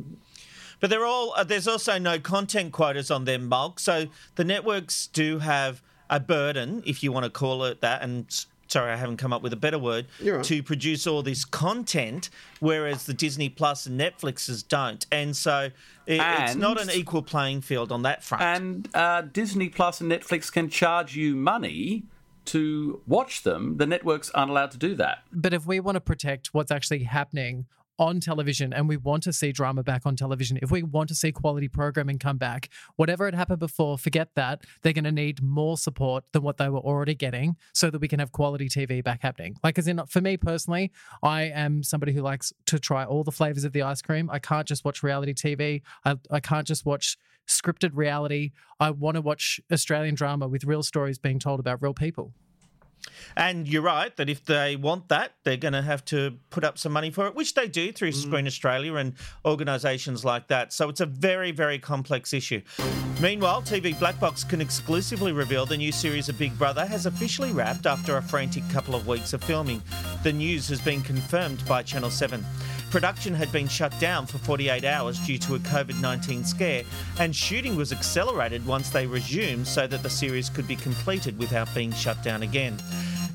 But 0.81 0.89
they're 0.89 1.05
all. 1.05 1.33
Uh, 1.35 1.43
there's 1.43 1.67
also 1.67 1.97
no 1.97 2.19
content 2.19 2.71
quotas 2.73 3.11
on 3.11 3.25
them, 3.25 3.47
Molk. 3.47 3.79
So 3.79 4.07
the 4.35 4.43
networks 4.43 5.07
do 5.07 5.39
have 5.39 5.81
a 6.09 6.19
burden, 6.19 6.81
if 6.85 7.03
you 7.03 7.11
want 7.11 7.23
to 7.25 7.29
call 7.29 7.63
it 7.65 7.81
that, 7.81 8.01
and 8.01 8.25
s- 8.27 8.47
sorry, 8.69 8.91
I 8.91 8.95
haven't 8.95 9.17
come 9.17 9.33
up 9.33 9.41
with 9.41 9.51
a 9.51 9.57
better 9.57 9.79
word, 9.79 10.05
right. 10.23 10.43
to 10.43 10.63
produce 10.63 11.05
all 11.05 11.21
this 11.21 11.43
content, 11.43 12.29
whereas 12.59 13.05
the 13.05 13.13
Disney 13.13 13.49
Plus 13.49 13.85
and 13.85 13.99
Netflixes 13.99 14.65
don't. 14.65 15.05
And 15.11 15.35
so 15.35 15.69
it, 16.05 16.21
it's 16.21 16.55
not 16.55 16.81
an 16.81 16.89
equal 16.91 17.21
playing 17.21 17.61
field 17.61 17.91
on 17.91 18.03
that 18.03 18.23
front. 18.23 18.43
And 18.43 18.89
uh, 18.93 19.21
Disney 19.21 19.69
Plus 19.69 19.99
and 19.99 20.11
Netflix 20.11 20.51
can 20.51 20.69
charge 20.69 21.15
you 21.15 21.35
money 21.35 22.03
to 22.45 23.01
watch 23.05 23.43
them. 23.43 23.77
The 23.77 23.85
networks 23.85 24.29
aren't 24.31 24.49
allowed 24.49 24.71
to 24.71 24.77
do 24.77 24.95
that. 24.95 25.19
But 25.31 25.53
if 25.53 25.65
we 25.65 25.79
want 25.79 25.95
to 25.95 26.01
protect 26.01 26.53
what's 26.53 26.71
actually 26.71 27.03
happening 27.03 27.65
on 27.99 28.19
television 28.19 28.73
and 28.73 28.87
we 28.87 28.97
want 28.97 29.21
to 29.23 29.33
see 29.33 29.51
drama 29.51 29.83
back 29.83 30.05
on 30.05 30.15
television, 30.15 30.57
if 30.61 30.71
we 30.71 30.81
want 30.81 31.09
to 31.09 31.15
see 31.15 31.31
quality 31.31 31.67
programming 31.67 32.17
come 32.17 32.37
back, 32.37 32.69
whatever 32.95 33.25
had 33.25 33.35
happened 33.35 33.59
before, 33.59 33.97
forget 33.97 34.29
that. 34.35 34.63
They're 34.81 34.93
going 34.93 35.03
to 35.03 35.11
need 35.11 35.43
more 35.43 35.77
support 35.77 36.23
than 36.31 36.41
what 36.41 36.57
they 36.57 36.69
were 36.69 36.79
already 36.79 37.13
getting 37.13 37.57
so 37.73 37.89
that 37.89 37.99
we 37.99 38.07
can 38.07 38.19
have 38.19 38.31
quality 38.31 38.69
TV 38.69 39.03
back 39.03 39.21
happening. 39.21 39.55
Like, 39.63 39.77
as 39.77 39.87
in, 39.87 40.01
for 40.07 40.21
me 40.21 40.37
personally, 40.37 40.91
I 41.21 41.43
am 41.43 41.83
somebody 41.83 42.13
who 42.13 42.21
likes 42.21 42.53
to 42.67 42.79
try 42.79 43.03
all 43.03 43.23
the 43.23 43.31
flavors 43.31 43.65
of 43.65 43.73
the 43.73 43.81
ice 43.81 44.01
cream. 44.01 44.29
I 44.31 44.39
can't 44.39 44.67
just 44.67 44.85
watch 44.85 45.03
reality 45.03 45.33
TV, 45.33 45.81
I, 46.05 46.17
I 46.31 46.39
can't 46.39 46.65
just 46.65 46.85
watch 46.85 47.17
scripted 47.47 47.91
reality. 47.93 48.51
I 48.79 48.91
want 48.91 49.15
to 49.15 49.21
watch 49.21 49.59
Australian 49.71 50.15
drama 50.15 50.47
with 50.47 50.63
real 50.63 50.83
stories 50.83 51.17
being 51.17 51.39
told 51.39 51.59
about 51.59 51.81
real 51.81 51.93
people. 51.93 52.33
And 53.35 53.67
you're 53.67 53.81
right 53.81 54.15
that 54.17 54.29
if 54.29 54.45
they 54.45 54.75
want 54.75 55.09
that, 55.09 55.33
they're 55.43 55.57
going 55.57 55.73
to 55.73 55.81
have 55.81 56.03
to 56.05 56.37
put 56.49 56.63
up 56.63 56.77
some 56.77 56.91
money 56.91 57.11
for 57.11 57.27
it, 57.27 57.35
which 57.35 57.53
they 57.53 57.67
do 57.67 57.91
through 57.91 58.11
mm. 58.11 58.21
Screen 58.21 58.47
Australia 58.47 58.95
and 58.95 59.13
organisations 59.45 60.25
like 60.25 60.47
that. 60.47 60.73
So 60.73 60.89
it's 60.89 60.99
a 60.99 61.05
very, 61.05 61.51
very 61.51 61.79
complex 61.79 62.33
issue. 62.33 62.61
Meanwhile, 63.21 63.63
TV 63.63 63.97
Black 63.99 64.19
Box 64.19 64.43
can 64.43 64.61
exclusively 64.61 65.31
reveal 65.31 65.65
the 65.65 65.77
new 65.77 65.91
series 65.91 66.29
of 66.29 66.37
Big 66.37 66.57
Brother 66.57 66.85
has 66.85 67.05
officially 67.05 67.51
wrapped 67.51 67.85
after 67.85 68.17
a 68.17 68.21
frantic 68.21 68.67
couple 68.69 68.95
of 68.95 69.07
weeks 69.07 69.33
of 69.33 69.43
filming. 69.43 69.81
The 70.23 70.31
news 70.33 70.67
has 70.69 70.79
been 70.79 71.01
confirmed 71.01 71.65
by 71.67 71.83
Channel 71.83 72.09
7. 72.09 72.45
Production 72.91 73.35
had 73.35 73.51
been 73.51 73.67
shut 73.67 73.97
down 73.99 74.25
for 74.25 74.39
48 74.39 74.83
hours 74.83 75.19
due 75.19 75.37
to 75.37 75.53
a 75.53 75.59
COVID 75.59 76.01
19 76.01 76.43
scare, 76.43 76.83
and 77.19 77.35
shooting 77.35 77.75
was 77.75 77.91
accelerated 77.91 78.65
once 78.65 78.89
they 78.89 79.05
resumed 79.05 79.67
so 79.67 79.85
that 79.85 80.01
the 80.01 80.09
series 80.09 80.49
could 80.49 80.67
be 80.67 80.75
completed 80.75 81.37
without 81.37 81.73
being 81.75 81.93
shut 81.93 82.21
down 82.23 82.41
again. 82.41 82.77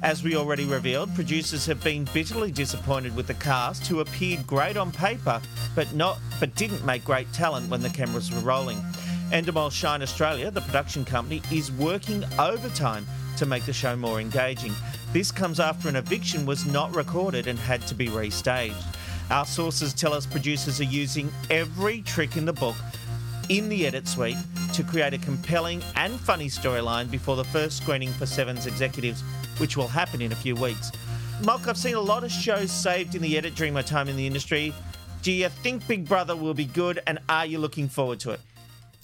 As 0.03 0.25
we 0.25 0.35
already 0.35 0.65
revealed, 0.65 1.15
producers 1.15 1.65
have 1.67 1.83
been 1.85 2.05
bitterly 2.13 2.51
disappointed 2.51 3.15
with 3.15 3.29
the 3.29 3.35
cast, 3.35 3.87
who 3.87 4.01
appeared 4.01 4.45
great 4.45 4.77
on 4.77 4.91
paper, 4.91 5.41
but 5.77 5.93
not 5.95 6.19
but 6.41 6.55
didn't 6.57 6.85
make 6.85 7.05
great 7.05 7.33
talent 7.33 7.71
when 7.71 7.81
the 7.81 7.89
cameras 7.91 8.33
were 8.33 8.41
rolling. 8.41 8.79
Endemol 9.31 9.71
Shine 9.71 10.03
Australia, 10.03 10.51
the 10.51 10.61
production 10.63 11.05
company, 11.05 11.43
is 11.53 11.71
working 11.73 12.25
overtime 12.41 13.07
to 13.37 13.47
make 13.47 13.65
the 13.67 13.73
show 13.73 13.95
more 13.95 14.21
engaging. 14.21 14.73
This 15.13 15.31
comes 15.31 15.61
after 15.61 15.89
an 15.89 15.97
eviction 15.97 16.45
was 16.45 16.67
not 16.67 16.95
recorded 16.95 17.47
and 17.47 17.59
had 17.59 17.87
to 17.87 17.95
be 17.95 18.09
restaged. 18.09 18.85
Our 19.31 19.47
sources 19.47 19.95
tell 19.95 20.13
us 20.13 20.27
producers 20.27 20.81
are 20.81 20.85
using 20.85 21.33
every 21.51 22.03
trick 22.03 22.37
in 22.37 22.45
the 22.45 22.53
book 22.53 22.77
in 23.49 23.69
the 23.69 23.87
edit 23.87 24.09
suite 24.09 24.37
to 24.73 24.83
create 24.83 25.13
a 25.15 25.19
compelling 25.19 25.83
and 25.97 26.19
funny 26.21 26.49
storyline 26.49 27.11
before 27.11 27.37
the 27.37 27.45
first 27.45 27.79
screening 27.79 28.11
for 28.13 28.27
Seven's 28.27 28.67
executives, 28.67 29.23
which 29.59 29.77
will 29.77 29.89
happen 29.89 30.21
in 30.21 30.33
a 30.33 30.37
few 30.37 30.55
weeks. 30.55 30.91
Mark, 31.43 31.67
I've 31.69 31.77
seen 31.77 31.95
a 31.95 32.01
lot 32.01 32.25
of 32.25 32.31
shows 32.31 32.71
saved 32.71 33.15
in 33.15 33.23
the 33.23 33.37
edit 33.37 33.55
during 33.55 33.75
my 33.75 33.83
time 33.83 34.09
in 34.09 34.17
the 34.17 34.27
industry. 34.27 34.73
Do 35.23 35.33
you 35.33 35.49
think 35.49 35.87
Big 35.87 36.07
Brother 36.07 36.37
will 36.37 36.55
be 36.55 36.65
good, 36.65 37.01
and 37.07 37.19
are 37.29 37.47
you 37.47 37.59
looking 37.59 37.89
forward 37.89 38.21
to 38.21 38.33
it? 38.33 38.41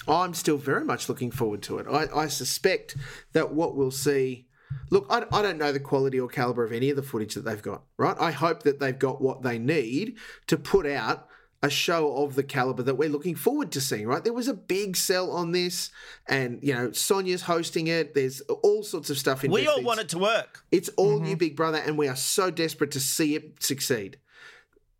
I'm 0.08 0.34
still 0.34 0.56
very 0.56 0.84
much 0.84 1.08
looking 1.08 1.30
forward 1.30 1.62
to 1.62 1.78
it. 1.78 1.86
I, 1.90 2.06
I 2.14 2.26
suspect 2.28 2.96
that 3.32 3.52
what 3.52 3.74
we'll 3.74 3.90
see. 3.90 4.46
Look, 4.90 5.06
I, 5.08 5.24
I 5.32 5.42
don't 5.42 5.58
know 5.58 5.72
the 5.72 5.80
quality 5.80 6.18
or 6.18 6.28
caliber 6.28 6.64
of 6.64 6.72
any 6.72 6.90
of 6.90 6.96
the 6.96 7.02
footage 7.02 7.34
that 7.34 7.44
they've 7.44 7.62
got, 7.62 7.82
right? 7.96 8.16
I 8.18 8.30
hope 8.32 8.64
that 8.64 8.80
they've 8.80 8.98
got 8.98 9.20
what 9.20 9.42
they 9.42 9.58
need 9.58 10.16
to 10.48 10.56
put 10.56 10.86
out 10.86 11.28
a 11.62 11.70
show 11.70 12.16
of 12.16 12.34
the 12.36 12.42
caliber 12.42 12.82
that 12.82 12.94
we're 12.94 13.10
looking 13.10 13.34
forward 13.34 13.70
to 13.72 13.80
seeing, 13.80 14.06
right? 14.06 14.24
There 14.24 14.32
was 14.32 14.48
a 14.48 14.54
big 14.54 14.96
sell 14.96 15.30
on 15.30 15.52
this, 15.52 15.90
and, 16.26 16.58
you 16.62 16.72
know, 16.72 16.90
Sonia's 16.92 17.42
hosting 17.42 17.86
it. 17.86 18.14
There's 18.14 18.40
all 18.40 18.82
sorts 18.82 19.10
of 19.10 19.18
stuff 19.18 19.44
in 19.44 19.50
We 19.50 19.66
all 19.66 19.74
It's- 19.74 19.84
want 19.84 20.00
it 20.00 20.08
to 20.10 20.18
work. 20.18 20.64
it's 20.72 20.88
all 20.90 21.16
mm-hmm. 21.16 21.24
new 21.26 21.36
Big 21.36 21.56
Brother, 21.56 21.78
and 21.78 21.98
we 21.98 22.08
are 22.08 22.16
so 22.16 22.50
desperate 22.50 22.90
to 22.92 23.00
see 23.00 23.34
it 23.34 23.62
succeed. 23.62 24.18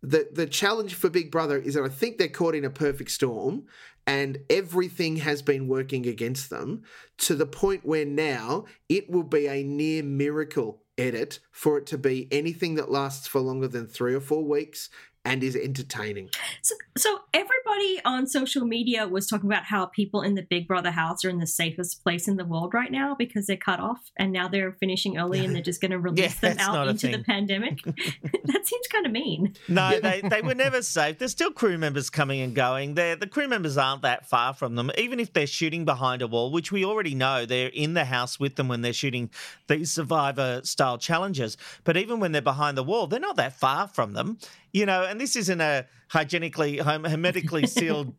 The 0.03 0.29
the 0.33 0.47
challenge 0.47 0.95
for 0.95 1.11
Big 1.11 1.31
Brother 1.31 1.59
is 1.59 1.75
that 1.75 1.85
I 1.85 1.91
think 1.91 2.17
they're 2.17 2.29
caught 2.29 2.55
in 2.55 2.65
a 2.65 2.71
perfect 2.71 3.11
storm, 3.11 3.67
and 4.11 4.39
everything 4.51 5.19
has 5.19 5.41
been 5.41 5.69
working 5.69 6.05
against 6.05 6.51
them 6.51 6.83
to 7.17 7.37
the 7.37 7.47
point 7.47 7.87
where 7.87 8.05
now 8.05 8.65
it 8.89 9.09
will 9.09 9.23
be 9.23 9.47
a 9.47 9.63
near 9.63 10.03
miracle 10.03 10.83
edit 10.99 11.39
for 11.53 11.79
it 11.79 11.87
to 11.87 11.97
be 11.97 12.27
anything 12.33 12.75
that 12.75 12.91
lasts 12.91 13.29
for 13.29 13.41
longer 13.41 13.69
than 13.69 13.87
three 13.87 14.13
or 14.13 14.21
four 14.21 14.45
weeks 14.45 14.91
and 15.25 15.43
is 15.43 15.55
entertaining. 15.55 16.31
So, 16.63 16.75
so 16.97 17.19
everybody 17.35 18.01
on 18.05 18.27
social 18.27 18.65
media 18.65 19.07
was 19.07 19.27
talking 19.27 19.51
about 19.51 19.65
how 19.65 19.87
people 19.87 20.23
in 20.23 20.35
the 20.35 20.43
Big 20.43 20.67
Brother 20.67 20.91
house 20.91 21.25
are 21.25 21.29
in 21.29 21.39
the 21.39 21.47
safest 21.47 22.03
place 22.03 22.27
in 22.27 22.37
the 22.37 22.45
world 22.45 22.73
right 22.73 22.91
now 22.91 23.15
because 23.15 23.47
they're 23.47 23.57
cut 23.57 23.81
off 23.81 24.11
and 24.17 24.33
now 24.33 24.49
they're 24.49 24.73
finishing 24.73 25.19
early 25.19 25.45
and 25.45 25.55
they're 25.55 25.63
just 25.63 25.81
going 25.81 25.91
to 25.91 25.99
release 25.99 26.41
them 26.41 26.57
out 26.59 26.89
into 26.89 27.09
the 27.09 27.23
pandemic. 27.23 27.83
that 27.85 28.67
seems 28.67 28.87
kind 28.89 29.05
of 29.05 29.13
mean. 29.13 29.55
No, 29.69 30.01
they, 30.03 30.23
they 30.23 30.41
were 30.41 30.55
never 30.55 30.83
safe. 30.83 31.19
There's 31.19 31.33
still 31.33 31.51
crew 31.51 31.77
members 31.77 32.09
coming 32.09 32.41
and 32.41 32.55
going. 32.55 32.95
They're, 32.95 33.17
the 33.17 33.27
crew 33.27 33.49
members 33.49 33.77
aren't 33.77 34.03
that 34.03 34.29
far 34.29 34.55
from 34.55 34.75
them, 34.75 34.91
even 34.97 35.21
if 35.21 35.33
they're 35.35 35.47
shooting 35.47 35.85
behind 35.85 36.23
a 36.23 36.27
wall, 36.27 36.51
which 36.51 36.73
we 36.73 36.85
already 36.85 37.15
know 37.15 37.45
they're 37.45 37.69
in 37.69 37.93
the 37.95 38.07
house 38.07 38.41
with 38.41 38.57
them 38.57 38.69
when 38.69 38.81
they're 38.81 38.93
shooting 38.95 39.31
these 39.69 39.91
survivor 39.91 40.63
style 40.65 40.97
challenges. 40.97 41.59
But 41.85 41.99
even 41.99 42.21
when 42.21 42.33
they're 42.33 42.41
behind 42.41 42.79
the 42.79 42.85
wall, 42.85 43.07
they're 43.07 43.21
not 43.21 43.37
that 43.37 43.59
far 43.59 43.87
from 43.87 44.15
them, 44.15 44.39
you 44.73 44.87
know. 44.87 45.10
And 45.11 45.21
this 45.21 45.37
isn't 45.37 45.61
a 45.61 45.87
hygienically, 46.09 46.79
hermetically 46.79 47.67
sealed 47.79 48.15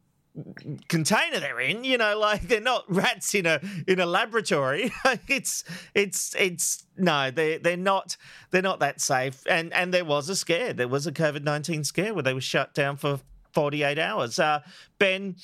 container 0.88 1.42
they're 1.42 1.60
in 1.60 1.84
you 1.84 1.98
know 1.98 2.18
like 2.18 2.48
they're 2.48 2.62
not 2.62 2.86
rats 2.88 3.36
in 3.36 3.46
a 3.46 3.60
in 3.88 4.00
a 4.00 4.06
laboratory. 4.06 4.92
It's 5.28 5.64
it's 5.94 6.36
it's 6.38 6.86
no 6.98 7.32
they 7.32 7.58
they're 7.58 7.76
not 7.78 8.18
they're 8.52 8.62
not 8.62 8.80
that 8.80 9.02
safe. 9.02 9.44
And 9.48 9.74
and 9.74 9.94
there 9.94 10.06
was 10.06 10.30
a 10.30 10.36
scare. 10.36 10.74
There 10.74 10.88
was 10.88 11.08
a 11.08 11.12
covid-19 11.12 11.86
scare 11.86 12.14
where 12.14 12.24
they 12.24 12.34
were 12.34 12.42
shut 12.42 12.74
down 12.74 12.98
for 12.98 13.20
48 13.54 14.00
hours. 14.00 14.40
Uh 14.40 14.62
ben 15.00 15.36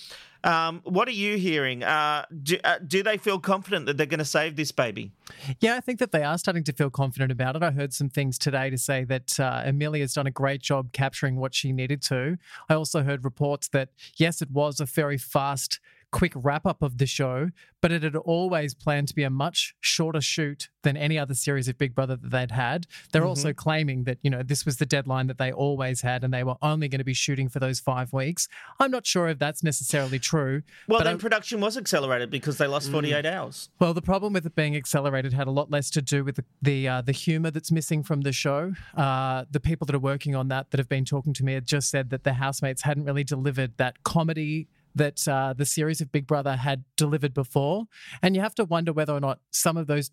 um, 0.48 0.82
what 0.86 1.10
are 1.10 1.12
you 1.12 1.38
hearing? 1.38 1.84
Uh, 1.84 2.26
do, 2.42 2.58
uh, 2.64 2.80
do 2.80 3.04
they 3.04 3.18
feel 3.18 3.38
confident 3.38 3.86
that 3.86 3.98
they're 3.98 4.06
going 4.06 4.20
to 4.20 4.26
save 4.26 4.56
this 4.56 4.72
baby? 4.72 5.12
Yeah, 5.60 5.76
I 5.76 5.82
think 5.82 6.00
that 6.00 6.14
they 6.14 6.24
are 6.24 6.38
starting 6.38 6.64
to 6.64 6.72
feel 6.72 6.90
confident 6.90 7.34
about 7.34 7.58
it. 7.58 7.64
I 7.64 7.72
heard 7.72 7.94
some 7.94 8.10
things 8.10 8.38
today 8.38 8.70
to 8.70 8.78
say 8.78 9.04
that 9.04 9.38
uh, 9.40 9.64
Amelia's 9.66 10.14
done 10.14 10.26
a 10.26 10.32
great 10.32 10.62
job 10.62 10.94
capturing 10.94 11.36
what 11.36 11.54
she 11.54 11.74
needed 11.74 12.02
to. 12.04 12.38
I 12.70 12.76
also 12.76 13.04
heard 13.04 13.26
reports 13.26 13.68
that, 13.70 13.90
yes, 14.16 14.42
it 14.42 14.50
was 14.50 14.80
a 14.80 14.86
very 14.86 15.18
fast, 15.18 15.82
quick 16.12 16.32
wrap 16.36 16.66
up 16.66 16.82
of 16.82 16.98
the 16.98 17.06
show, 17.06 17.50
but 17.82 17.92
it 17.92 18.04
had 18.04 18.16
always 18.16 18.74
planned 18.74 19.08
to 19.10 19.16
be 19.16 19.24
a 19.24 19.30
much 19.30 19.76
shorter 19.82 20.22
shoot 20.22 20.70
than 20.84 20.96
any 20.96 21.18
other 21.20 21.34
series 21.34 21.68
of 21.68 21.78
Big 21.78 21.94
Brother 21.94 22.16
that 22.16 22.32
they'd 22.32 22.52
had. 22.52 22.88
They're 23.12 23.26
also 23.26 23.52
claiming 23.54 24.06
that, 24.06 24.18
you 24.22 24.30
know, 24.30 24.42
this 24.42 24.66
was 24.66 24.78
the 24.78 24.86
deadline 24.86 25.28
that 25.28 25.38
they 25.38 25.52
always 25.52 26.02
had 26.02 26.24
and 26.24 26.34
they 26.34 26.44
were 26.44 26.56
only 26.62 26.88
going 26.88 27.00
to 27.00 27.06
be 27.06 27.14
shooting 27.14 27.50
for 27.50 27.60
those 27.60 27.80
five 27.80 28.14
weeks. 28.14 28.48
I'm 28.80 28.90
not 28.90 29.06
sure 29.06 29.28
if 29.28 29.38
that's 29.38 29.64
necessarily 29.64 30.18
true. 30.18 30.64
Well, 30.88 31.04
then 31.04 31.16
I- 31.16 31.18
production 31.18 31.60
was 31.60 31.78
accelerated 31.78 32.30
because 32.30 32.58
they 32.58 32.68
lost 32.68 32.90
48 32.90 33.26
hours. 33.26 33.70
well, 33.80 33.94
the 33.94 34.02
problem 34.02 34.34
with 34.34 34.46
it 34.46 34.56
being 34.56 34.76
accelerated 34.76 35.34
had 35.34 35.48
a 35.48 35.52
lot 35.52 35.70
less 35.70 35.90
to 35.92 36.02
do 36.02 36.24
with 36.24 36.36
the 36.38 36.46
the, 36.62 36.88
uh, 36.88 37.02
the 37.02 37.12
humor 37.12 37.52
that's 37.52 37.72
missing 37.72 38.02
from 38.04 38.22
the 38.22 38.32
show. 38.32 38.74
Uh, 38.96 39.46
the 39.52 39.60
people 39.60 39.86
that 39.86 39.96
are 39.96 40.00
working 40.00 40.36
on 40.36 40.48
that 40.48 40.72
that 40.72 40.80
have 40.80 40.90
been 40.90 41.06
talking 41.06 41.34
to 41.34 41.44
me 41.44 41.54
had 41.54 41.66
just 41.66 41.90
said 41.90 42.10
that 42.10 42.24
the 42.24 42.34
housemates 42.34 42.82
hadn't 42.82 43.06
really 43.06 43.24
delivered 43.24 43.78
that 43.78 44.04
comedy 44.04 44.68
that 44.98 45.28
uh, 45.28 45.54
the 45.54 45.66
series 45.66 46.02
of 46.02 46.12
Big 46.12 46.28
Brother 46.28 46.56
had 46.58 46.84
delivered 46.96 47.34
before, 47.34 47.86
and 48.22 48.36
you 48.36 48.42
have 48.42 48.56
to 48.56 48.66
wonder 48.66 48.92
whether 48.94 49.14
or 49.14 49.20
not 49.20 49.40
some 49.52 49.78
of 49.78 49.88
those 49.88 50.12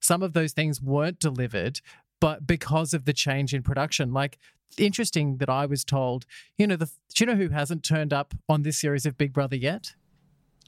some 0.00 0.22
of 0.22 0.32
those 0.32 0.52
things 0.52 0.80
weren't 0.82 1.20
delivered, 1.20 1.80
but 2.20 2.46
because 2.46 2.92
of 2.92 3.04
the 3.04 3.12
change 3.12 3.54
in 3.54 3.62
production, 3.62 4.12
like. 4.12 4.38
Interesting 4.78 5.36
that 5.36 5.50
I 5.50 5.66
was 5.66 5.84
told, 5.84 6.24
you 6.56 6.66
know, 6.66 6.76
the 6.76 6.86
do 7.14 7.22
you 7.22 7.26
know 7.26 7.36
who 7.36 7.50
hasn't 7.50 7.82
turned 7.84 8.10
up 8.10 8.32
on 8.48 8.62
this 8.62 8.78
series 8.80 9.04
of 9.04 9.18
Big 9.18 9.30
Brother 9.34 9.54
yet? 9.54 9.92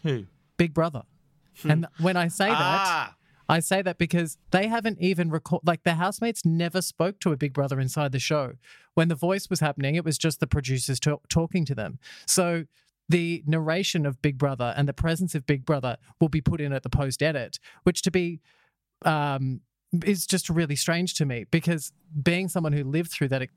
Who? 0.03 0.27
Big 0.59 0.75
Brother. 0.75 1.05
And 1.63 1.87
when 1.99 2.15
I 2.15 2.29
say 2.29 2.51
that, 2.51 2.59
Ah, 2.59 3.17
I 3.49 3.61
say 3.61 3.81
that 3.81 3.97
because 3.97 4.37
they 4.51 4.67
haven't 4.67 5.01
even 5.01 5.31
record 5.31 5.63
like 5.65 5.85
the 5.85 5.95
housemates 5.95 6.45
never 6.45 6.83
spoke 6.83 7.19
to 7.21 7.33
a 7.33 7.37
big 7.39 7.55
brother 7.55 7.81
inside 7.81 8.13
the 8.13 8.19
show. 8.19 8.53
When 8.93 9.09
the 9.09 9.15
voice 9.15 9.49
was 9.49 9.61
happening, 9.61 9.95
it 9.95 10.05
was 10.05 10.19
just 10.19 10.39
the 10.39 10.47
producers 10.47 11.01
to- 11.01 11.21
talking 11.31 11.65
to 11.65 11.75
them. 11.75 11.99
So 12.27 12.65
the 13.09 13.43
narration 13.47 14.07
of 14.07 14.21
Big 14.23 14.39
Brother 14.39 14.75
and 14.77 14.89
the 14.89 14.93
presence 14.93 15.35
of 15.35 15.47
Big 15.47 15.65
Brother 15.65 15.97
will 16.21 16.29
be 16.29 16.41
put 16.41 16.61
in 16.61 16.73
at 16.73 16.83
the 16.83 16.91
post 16.91 17.23
edit, 17.23 17.59
which 17.83 18.03
to 18.03 18.11
be 18.11 18.41
um, 19.05 19.61
is 20.05 20.27
just 20.27 20.49
really 20.49 20.77
strange 20.77 21.15
to 21.15 21.25
me 21.25 21.45
because 21.51 21.93
being 22.23 22.49
someone 22.49 22.73
who 22.73 22.85
lived 22.85 23.11
through 23.11 23.29
that 23.29 23.49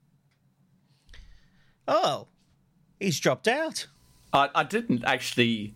oh, 1.87 2.27
he's 2.99 3.19
dropped 3.19 3.47
out. 3.47 3.87
I, 4.33 4.49
I 4.53 4.63
didn't 4.63 5.05
actually 5.05 5.73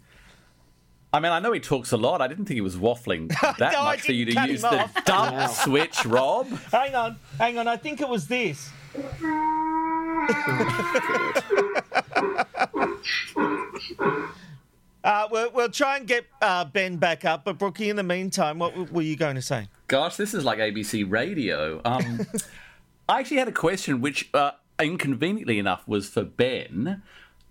I 1.14 1.20
mean, 1.20 1.32
I 1.32 1.40
know 1.40 1.52
he 1.52 1.60
talks 1.60 1.92
a 1.92 1.98
lot. 1.98 2.22
I 2.22 2.28
didn't 2.28 2.46
think 2.46 2.56
he 2.56 2.62
was 2.62 2.78
waffling 2.78 3.30
that 3.58 3.74
No, 3.74 3.84
much 3.84 4.02
for 4.02 4.14
you 4.14 4.26
to 4.26 4.48
use 4.48 4.62
the 4.62 4.84
off. 4.84 5.06
dump 5.06 5.52
switch, 5.54 6.06
Rob. 6.06 6.48
Hang 6.72 6.96
on, 6.96 7.18
hang 7.38 7.58
on. 7.58 7.68
I 7.68 7.78
think 7.78 8.02
it 8.02 8.08
was 8.08 8.28
this. 8.28 8.70
Uh, 15.04 15.28
we'll, 15.32 15.52
we'll 15.52 15.70
try 15.70 15.98
and 15.98 16.08
get 16.08 16.26
uh, 16.42 16.64
Ben 16.64 16.98
back 16.98 17.26
up, 17.26 17.44
but 17.44 17.58
Brookie, 17.58 17.90
in 17.90 17.96
the 17.96 18.04
meantime, 18.04 18.60
what 18.60 18.92
were 18.92 19.02
you 19.02 19.16
going 19.16 19.36
to 19.36 19.42
say? 19.42 19.68
Gosh, 19.88 20.16
this 20.16 20.34
is 20.34 20.46
like 20.46 20.60
ABC 20.60 21.10
radio. 21.10 21.82
Um, 21.84 22.26
I 23.10 23.20
actually 23.20 23.38
had 23.38 23.48
a 23.48 23.54
question, 23.54 24.00
which 24.00 24.30
uh, 24.34 24.52
inconveniently 24.80 25.58
enough 25.58 25.88
was 25.88 26.08
for 26.08 26.24
Ben. 26.24 27.02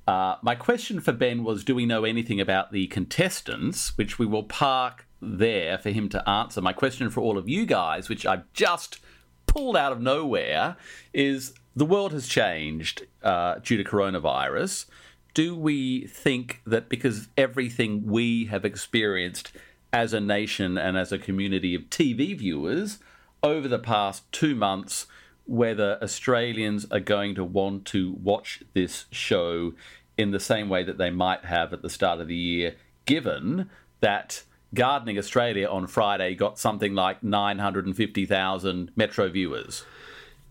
Uh, 0.07 0.37
my 0.43 0.55
question 0.55 1.01
for 1.01 1.13
Ben 1.13 1.45
was 1.45 1.65
Do 1.65 1.75
we 1.75 1.87
know 1.87 2.05
anything 2.05 2.41
about 2.41 2.73
the 2.73 2.87
contestants, 2.87 3.97
which 3.99 4.19
we 4.19 4.27
will 4.27 4.45
park 4.45 5.07
there 5.21 5.77
for 5.79 5.91
him 5.91 6.09
to 6.11 6.29
answer? 6.29 6.61
My 6.61 6.73
question 6.73 7.11
for 7.11 7.21
all 7.21 7.37
of 7.37 7.49
you 7.49 7.67
guys, 7.67 8.09
which 8.09 8.25
I've 8.25 8.51
just 8.53 9.01
pulled 9.47 9.77
out 9.77 9.93
of 9.93 10.01
nowhere, 10.01 10.77
is 11.13 11.53
the 11.75 11.85
world 11.85 12.13
has 12.13 12.27
changed 12.27 13.07
uh, 13.23 13.57
due 13.63 13.77
to 13.77 13.85
coronavirus. 13.85 14.87
Do 15.35 15.57
we 15.57 16.07
think 16.07 16.61
that 16.67 16.89
because 16.89 17.29
everything 17.37 18.07
we 18.07 18.47
have 18.47 18.65
experienced 18.65 19.53
as 19.93 20.13
a 20.13 20.21
nation 20.21 20.77
and 20.77 20.97
as 20.97 21.13
a 21.13 21.19
community 21.19 21.75
of 21.75 21.83
TV 21.91 22.37
viewers 22.37 22.99
over 23.43 23.69
the 23.69 23.79
past 23.79 24.31
two 24.33 24.55
months, 24.55 25.07
whether 25.47 25.99
Australians 26.03 26.87
are 26.91 27.01
going 27.01 27.35
to 27.35 27.45
want 27.45 27.85
to 27.87 28.13
watch 28.23 28.63
this 28.75 29.07
show 29.11 29.73
in 30.17 30.31
the 30.31 30.41
same 30.41 30.69
way 30.69 30.85
that 30.85 30.99
they 30.99 31.11
might 31.11 31.45
have 31.45 31.73
at 31.73 31.83
the 31.83 31.91
start 31.91 32.21
of 32.21 32.29
the 32.29 32.37
year, 32.37 32.77
given 33.07 33.71
that 34.01 34.43
Gardening 34.75 35.19
Australia 35.19 35.69
on 35.69 35.87
Friday 35.87 36.35
got 36.35 36.59
something 36.59 36.95
like 36.95 37.23
950,000 37.23 38.93
Metro 38.95 39.29
viewers? 39.29 39.85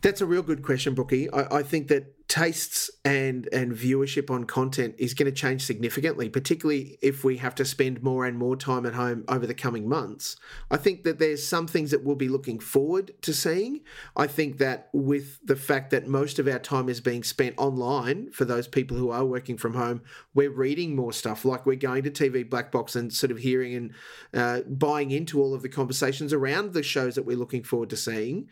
That's 0.02 0.22
a 0.22 0.26
real 0.26 0.44
good 0.44 0.64
question, 0.64 0.94
Brookie. 0.94 1.32
I, 1.32 1.58
I 1.58 1.64
think 1.64 1.90
that 1.90 2.16
tastes 2.30 2.92
and 3.04 3.50
and 3.52 3.74
viewership 3.74 4.30
on 4.30 4.44
content 4.44 4.94
is 5.00 5.16
going 5.16 5.26
to 5.26 5.32
change 5.32 5.66
significantly, 5.66 6.30
particularly 6.30 6.98
if 7.02 7.24
we 7.24 7.38
have 7.38 7.56
to 7.56 7.66
spend 7.66 8.02
more 8.04 8.26
and 8.26 8.38
more 8.38 8.56
time 8.56 8.86
at 8.86 8.94
home 8.94 9.26
over 9.28 9.46
the 9.46 9.54
coming 9.54 9.90
months. 9.90 10.38
I 10.70 10.78
think 10.78 11.04
that 11.04 11.18
there's 11.20 11.46
some 11.46 11.68
things 11.68 11.92
that 11.92 12.04
we'll 12.04 12.16
be 12.16 12.30
looking 12.30 12.60
forward 12.60 13.12
to 13.24 13.34
seeing. 13.34 13.82
I 14.16 14.28
think 14.28 14.60
that 14.60 14.90
with 14.94 15.40
the 15.44 15.56
fact 15.56 15.90
that 15.90 16.08
most 16.08 16.40
of 16.40 16.48
our 16.48 16.60
time 16.60 16.88
is 16.88 17.02
being 17.02 17.24
spent 17.24 17.56
online 17.58 18.32
for 18.32 18.46
those 18.46 18.68
people 18.68 18.96
who 18.96 19.10
are 19.10 19.26
working 19.26 19.58
from 19.58 19.74
home, 19.74 20.02
we're 20.34 20.52
reading 20.52 20.96
more 20.96 21.12
stuff. 21.12 21.44
Like 21.44 21.66
we're 21.66 21.76
going 21.76 22.04
to 22.04 22.12
TV 22.12 22.48
Black 22.48 22.72
Box 22.72 22.96
and 22.96 23.12
sort 23.12 23.32
of 23.32 23.40
hearing 23.40 23.74
and 23.74 23.94
uh, 24.34 24.62
buying 24.70 25.12
into 25.12 25.42
all 25.42 25.54
of 25.54 25.64
the 25.64 25.70
conversations 25.70 26.32
around 26.32 26.74
the 26.74 26.84
shows 26.84 27.16
that 27.16 27.26
we're 27.26 27.36
looking 27.36 27.64
forward 27.64 27.90
to 27.90 27.98
seeing. 27.98 28.48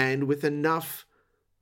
And 0.00 0.24
with 0.24 0.44
enough 0.44 1.06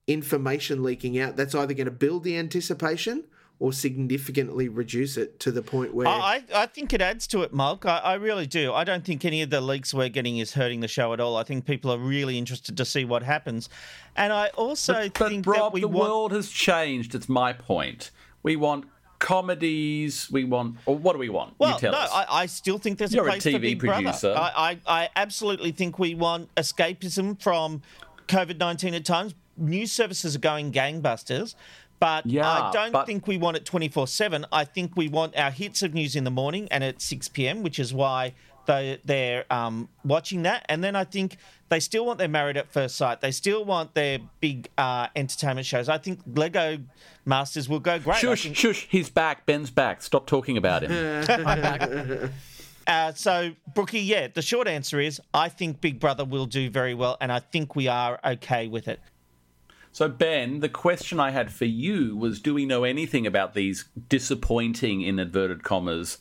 information 0.07 0.83
leaking 0.83 1.19
out, 1.19 1.37
that's 1.37 1.55
either 1.55 1.75
going 1.75 1.87
to 1.87 1.91
build 1.91 2.25
the 2.25 2.37
anticipation 2.37 3.25
or 3.61 3.73
significantly 3.73 4.69
reduce 4.69 5.17
it 5.17 5.41
to 5.41 5.51
the 5.51 5.61
point 5.63 5.93
where. 5.93 6.07
I, 6.07 6.45
I 6.55 6.63
I 6.63 6.67
think 6.67 6.93
it 6.93 7.01
adds 7.03 7.27
to 7.29 7.43
it, 7.43 7.53
Molk. 7.53 7.85
I, 7.87 7.99
I 7.99 8.15
really 8.15 8.47
do. 8.47 8.73
I 8.73 8.85
don't 8.85 9.05
think 9.05 9.25
any 9.25 9.43
of 9.43 9.51
the 9.51 9.61
leaks 9.61 9.93
we're 9.93 10.09
getting 10.09 10.39
is 10.39 10.53
hurting 10.53 10.79
the 10.81 10.87
show 10.89 11.13
at 11.13 11.19
all. 11.19 11.37
I 11.37 11.43
think 11.43 11.67
people 11.67 11.91
are 11.91 11.99
really 11.99 12.39
interested 12.39 12.77
to 12.77 12.85
see 12.85 13.05
what 13.05 13.25
happens. 13.25 13.69
And 14.15 14.33
I 14.33 14.49
also 14.51 14.93
But, 14.95 15.19
but 15.19 15.29
think 15.31 15.47
Rob, 15.47 15.59
that 15.59 15.73
we 15.73 15.81
the 15.81 15.89
want. 15.89 16.09
world 16.09 16.33
has 16.33 16.51
changed. 16.51 17.17
It's 17.17 17.29
my 17.29 17.53
point. 17.53 18.13
We 18.45 18.55
want 18.55 18.85
comedies. 19.19 20.31
We 20.31 20.45
want, 20.45 20.77
or 20.87 20.97
what 20.97 21.15
do 21.15 21.19
we 21.19 21.29
want? 21.29 21.55
Well, 21.59 21.75
you 21.75 21.81
tell 21.81 21.93
no, 21.93 21.99
us. 21.99 22.11
I, 22.13 22.27
I 22.43 22.47
still 22.47 22.79
think 22.79 22.99
there's 22.99 23.13
You're 23.13 23.25
a 23.25 23.29
a 23.29 23.31
place 23.33 23.43
for 23.43 23.51
TV 23.51 23.61
Big 23.61 23.81
producer. 23.81 24.33
Brother. 24.35 24.53
I, 24.57 24.79
I, 24.87 25.03
I 25.03 25.09
absolutely 25.17 25.73
think 25.73 25.99
we 25.99 26.15
want 26.15 26.55
escapism 26.55 27.41
from 27.43 27.83
COVID 28.29 28.59
19 28.59 28.95
at 28.95 29.05
times. 29.05 29.35
News 29.57 29.91
services 29.91 30.37
are 30.37 30.41
going 30.41 30.73
gangbusters. 30.73 31.55
But 32.01 32.27
I 32.33 32.71
don't 32.73 32.93
but- 32.93 33.07
think 33.07 33.27
we 33.27 33.39
want 33.39 33.57
it 33.57 33.65
24 33.65 34.07
7. 34.07 34.47
I 34.53 34.65
think 34.65 34.97
we 34.97 35.09
want 35.09 35.37
our 35.37 35.51
hits 35.51 35.83
of 35.83 35.95
news 35.95 36.15
in 36.15 36.23
the 36.25 36.31
morning 36.31 36.69
and 36.71 36.85
at 36.85 37.03
6 37.03 37.29
p.m., 37.29 37.63
which 37.65 37.79
is 37.81 37.93
why 37.93 38.35
they, 38.67 39.01
they're 39.05 39.45
um, 39.53 39.89
watching 40.05 40.43
that. 40.43 40.65
And 40.69 40.85
then 40.85 40.95
I 40.95 41.03
think 41.03 41.39
they 41.71 41.81
still 41.81 42.07
want 42.07 42.19
their 42.21 42.29
Married 42.29 42.57
at 42.57 42.71
First 42.71 42.95
Sight. 42.97 43.21
They 43.21 43.33
still 43.33 43.65
want 43.65 43.95
their 43.95 44.21
big 44.41 44.69
uh, 44.79 45.09
entertainment 45.17 45.67
shows. 45.67 45.89
I 45.89 45.99
think 45.99 46.21
Lego 46.37 46.79
Masters 47.25 47.69
will 47.69 47.81
go 47.81 47.99
great. 47.99 48.19
Shush, 48.19 48.45
think- 48.45 48.57
shush. 48.57 48.87
He's 48.89 49.11
back. 49.11 49.45
Ben's 49.45 49.71
back. 49.73 50.01
Stop 50.03 50.27
talking 50.29 50.57
about 50.57 50.85
him. 50.85 52.31
Uh, 52.89 53.13
so, 53.13 53.53
Brookie, 53.75 54.01
yeah, 54.01 54.29
the 54.29 54.41
short 54.41 54.67
answer 54.67 54.99
is 54.99 55.21
I 55.35 55.51
think 55.51 55.83
Big 55.83 56.01
Brother 56.01 56.25
will 56.25 56.47
do 56.47 56.71
very 56.71 56.95
well, 56.95 57.19
and 57.21 57.31
I 57.31 57.39
think 57.39 57.77
we 57.77 57.87
are 57.87 58.19
okay 58.25 58.67
with 58.67 58.89
it. 58.89 58.99
so, 59.93 60.09
Ben, 60.09 60.61
the 60.61 60.71
question 60.71 61.21
I 61.21 61.31
had 61.31 61.53
for 61.53 61.67
you 61.67 62.17
was: 62.17 62.41
Do 62.41 62.55
we 62.55 62.65
know 62.65 62.85
anything 62.85 63.27
about 63.27 63.53
these 63.53 63.85
disappointing, 64.09 65.03
in 65.03 65.19
inverted 65.19 65.63
commas, 65.63 66.19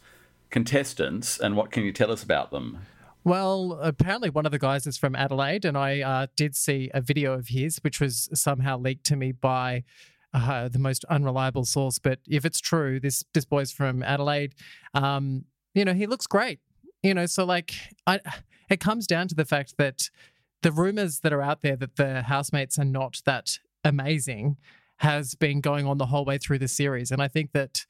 contestants, 0.50 1.40
and 1.40 1.56
what 1.56 1.72
can 1.72 1.84
you 1.84 1.94
tell 1.94 2.12
us 2.12 2.22
about 2.22 2.52
them? 2.52 2.80
Well, 3.24 3.80
apparently 3.82 4.30
one 4.30 4.46
of 4.46 4.52
the 4.52 4.60
guys 4.60 4.86
is 4.86 4.98
from 4.98 5.16
Adelaide, 5.16 5.64
and 5.64 5.78
I 5.78 6.02
uh, 6.02 6.28
did 6.36 6.54
see 6.54 6.92
a 6.94 7.00
video 7.00 7.34
of 7.34 7.48
his, 7.48 7.78
which 7.78 8.02
was 8.02 8.30
somehow 8.34 8.78
leaked 8.78 9.06
to 9.06 9.16
me 9.16 9.32
by 9.32 9.86
uh, 10.34 10.68
the 10.68 10.80
most 10.80 11.06
unreliable 11.06 11.64
source. 11.64 11.98
But 11.98 12.20
if 12.28 12.44
it's 12.44 12.60
true, 12.60 13.00
this 13.00 13.24
this 13.34 13.46
boy's 13.46 13.72
from 13.72 14.04
Adelaide. 14.04 14.54
Um, 14.94 15.46
you 15.78 15.86
know, 15.86 15.94
he 15.94 16.08
looks 16.08 16.26
great. 16.26 16.60
You 17.04 17.14
know, 17.14 17.28
so 17.28 17.46
like, 17.46 17.74
I 18.08 18.20
it 18.70 18.80
comes 18.80 19.06
down 19.06 19.28
to 19.30 19.36
the 19.36 19.46
fact 19.46 19.76
that 19.78 20.10
the 20.64 20.72
rumors 20.72 21.20
that 21.20 21.32
are 21.32 21.42
out 21.42 21.62
there 21.62 21.76
that 21.76 21.96
the 21.96 22.24
housemates 22.24 22.80
are 22.80 22.86
not 22.86 23.22
that 23.26 23.60
amazing 23.84 24.58
has 24.98 25.36
been 25.36 25.62
going 25.62 25.86
on 25.86 26.00
the 26.00 26.08
whole 26.08 26.26
way 26.26 26.40
through 26.40 26.58
the 26.58 26.68
series, 26.68 27.12
and 27.12 27.22
I 27.22 27.28
think 27.28 27.52
that 27.52 27.86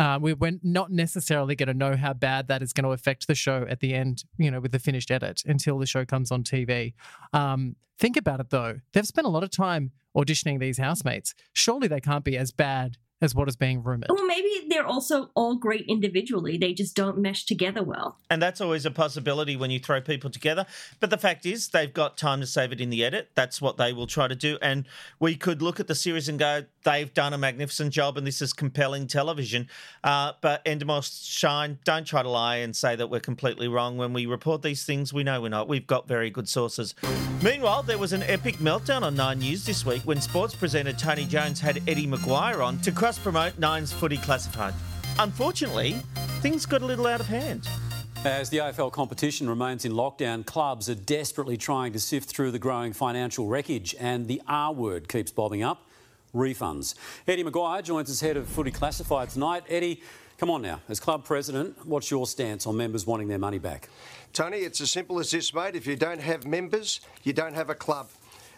uh, 0.00 0.18
we 0.20 0.34
we're 0.34 0.58
not 0.64 0.90
necessarily 0.90 1.54
going 1.54 1.68
to 1.68 1.74
know 1.74 1.94
how 1.94 2.12
bad 2.12 2.48
that 2.48 2.62
is 2.62 2.72
going 2.72 2.84
to 2.84 2.90
affect 2.90 3.28
the 3.28 3.34
show 3.36 3.64
at 3.70 3.78
the 3.78 3.94
end, 3.94 4.24
you 4.36 4.50
know, 4.50 4.58
with 4.58 4.72
the 4.72 4.80
finished 4.80 5.12
edit 5.12 5.42
until 5.46 5.78
the 5.78 5.86
show 5.86 6.04
comes 6.04 6.32
on 6.32 6.42
TV. 6.42 6.94
Um, 7.32 7.76
think 7.98 8.16
about 8.16 8.40
it 8.40 8.50
though; 8.50 8.80
they've 8.92 9.06
spent 9.06 9.28
a 9.28 9.30
lot 9.30 9.44
of 9.44 9.50
time 9.50 9.92
auditioning 10.16 10.58
these 10.58 10.78
housemates. 10.78 11.34
Surely 11.52 11.86
they 11.86 12.00
can't 12.00 12.24
be 12.24 12.36
as 12.36 12.50
bad 12.50 12.96
as 13.20 13.34
what 13.34 13.48
is 13.48 13.56
being 13.56 13.82
rumored. 13.82 14.08
Well, 14.10 14.26
maybe 14.26 14.66
they're 14.68 14.86
also 14.86 15.30
all 15.34 15.56
great 15.56 15.84
individually. 15.88 16.56
They 16.56 16.72
just 16.72 16.96
don't 16.96 17.18
mesh 17.18 17.44
together 17.44 17.82
well. 17.82 18.18
And 18.30 18.42
that's 18.42 18.60
always 18.60 18.86
a 18.86 18.90
possibility 18.90 19.56
when 19.56 19.70
you 19.70 19.78
throw 19.78 20.00
people 20.00 20.30
together. 20.30 20.66
But 21.00 21.10
the 21.10 21.18
fact 21.18 21.44
is, 21.44 21.68
they've 21.68 21.92
got 21.92 22.16
time 22.16 22.40
to 22.40 22.46
save 22.46 22.72
it 22.72 22.80
in 22.80 22.90
the 22.90 23.04
edit. 23.04 23.30
That's 23.34 23.60
what 23.60 23.76
they 23.76 23.92
will 23.92 24.06
try 24.06 24.28
to 24.28 24.34
do. 24.34 24.58
And 24.62 24.86
we 25.18 25.36
could 25.36 25.60
look 25.60 25.80
at 25.80 25.86
the 25.86 25.94
series 25.94 26.28
and 26.28 26.38
go, 26.38 26.64
they've 26.84 27.12
done 27.12 27.32
a 27.32 27.38
magnificent 27.38 27.92
job 27.92 28.16
and 28.16 28.26
this 28.26 28.40
is 28.42 28.52
compelling 28.52 29.06
television. 29.06 29.68
Uh, 30.02 30.32
but 30.40 30.64
Endemol 30.64 31.02
Shine, 31.02 31.78
don't 31.84 32.06
try 32.06 32.22
to 32.22 32.28
lie 32.28 32.56
and 32.56 32.74
say 32.74 32.96
that 32.96 33.08
we're 33.08 33.20
completely 33.20 33.68
wrong. 33.68 33.96
When 33.96 34.12
we 34.12 34.26
report 34.26 34.62
these 34.62 34.84
things, 34.84 35.12
we 35.12 35.22
know 35.22 35.40
we're 35.40 35.48
not. 35.48 35.68
We've 35.68 35.86
got 35.86 36.08
very 36.08 36.30
good 36.30 36.48
sources. 36.48 36.94
Meanwhile, 37.42 37.84
there 37.84 37.98
was 37.98 38.12
an 38.12 38.22
epic 38.24 38.56
meltdown 38.56 39.02
on 39.02 39.14
Nine 39.14 39.38
News 39.38 39.64
this 39.64 39.84
week 39.84 40.02
when 40.02 40.20
sports 40.20 40.54
presenter 40.54 40.92
Tony 40.92 41.24
Jones 41.24 41.60
had 41.60 41.82
Eddie 41.88 42.06
McGuire 42.06 42.64
on 42.64 42.78
to 42.80 42.92
cross 42.92 43.18
promote 43.18 43.58
Nine's 43.58 43.92
footy 43.92 44.18
classified. 44.18 44.74
Unfortunately, 45.18 45.92
things 46.40 46.66
got 46.66 46.82
a 46.82 46.86
little 46.86 47.06
out 47.06 47.20
of 47.20 47.26
hand. 47.26 47.68
As 48.24 48.50
the 48.50 48.58
AFL 48.58 48.92
competition 48.92 49.48
remains 49.48 49.86
in 49.86 49.92
lockdown, 49.92 50.44
clubs 50.44 50.90
are 50.90 50.94
desperately 50.94 51.56
trying 51.56 51.94
to 51.94 51.98
sift 51.98 52.28
through 52.28 52.50
the 52.50 52.58
growing 52.58 52.92
financial 52.92 53.46
wreckage, 53.46 53.94
and 53.98 54.28
the 54.28 54.42
R 54.46 54.74
word 54.74 55.08
keeps 55.08 55.30
bobbing 55.30 55.62
up 55.62 55.89
refunds. 56.34 56.94
Eddie 57.26 57.44
McGuire 57.44 57.82
joins 57.82 58.10
us 58.10 58.20
head 58.20 58.36
of 58.36 58.46
Footy 58.48 58.70
Classified 58.70 59.30
tonight. 59.30 59.64
Eddie, 59.68 60.02
come 60.38 60.50
on 60.50 60.62
now. 60.62 60.80
As 60.88 61.00
club 61.00 61.24
president, 61.24 61.86
what's 61.86 62.10
your 62.10 62.26
stance 62.26 62.66
on 62.66 62.76
members 62.76 63.06
wanting 63.06 63.28
their 63.28 63.38
money 63.38 63.58
back? 63.58 63.88
Tony, 64.32 64.58
it's 64.58 64.80
as 64.80 64.90
simple 64.90 65.18
as 65.18 65.30
this, 65.30 65.52
mate. 65.52 65.74
If 65.74 65.86
you 65.86 65.96
don't 65.96 66.20
have 66.20 66.46
members, 66.46 67.00
you 67.24 67.32
don't 67.32 67.54
have 67.54 67.70
a 67.70 67.74
club. 67.74 68.08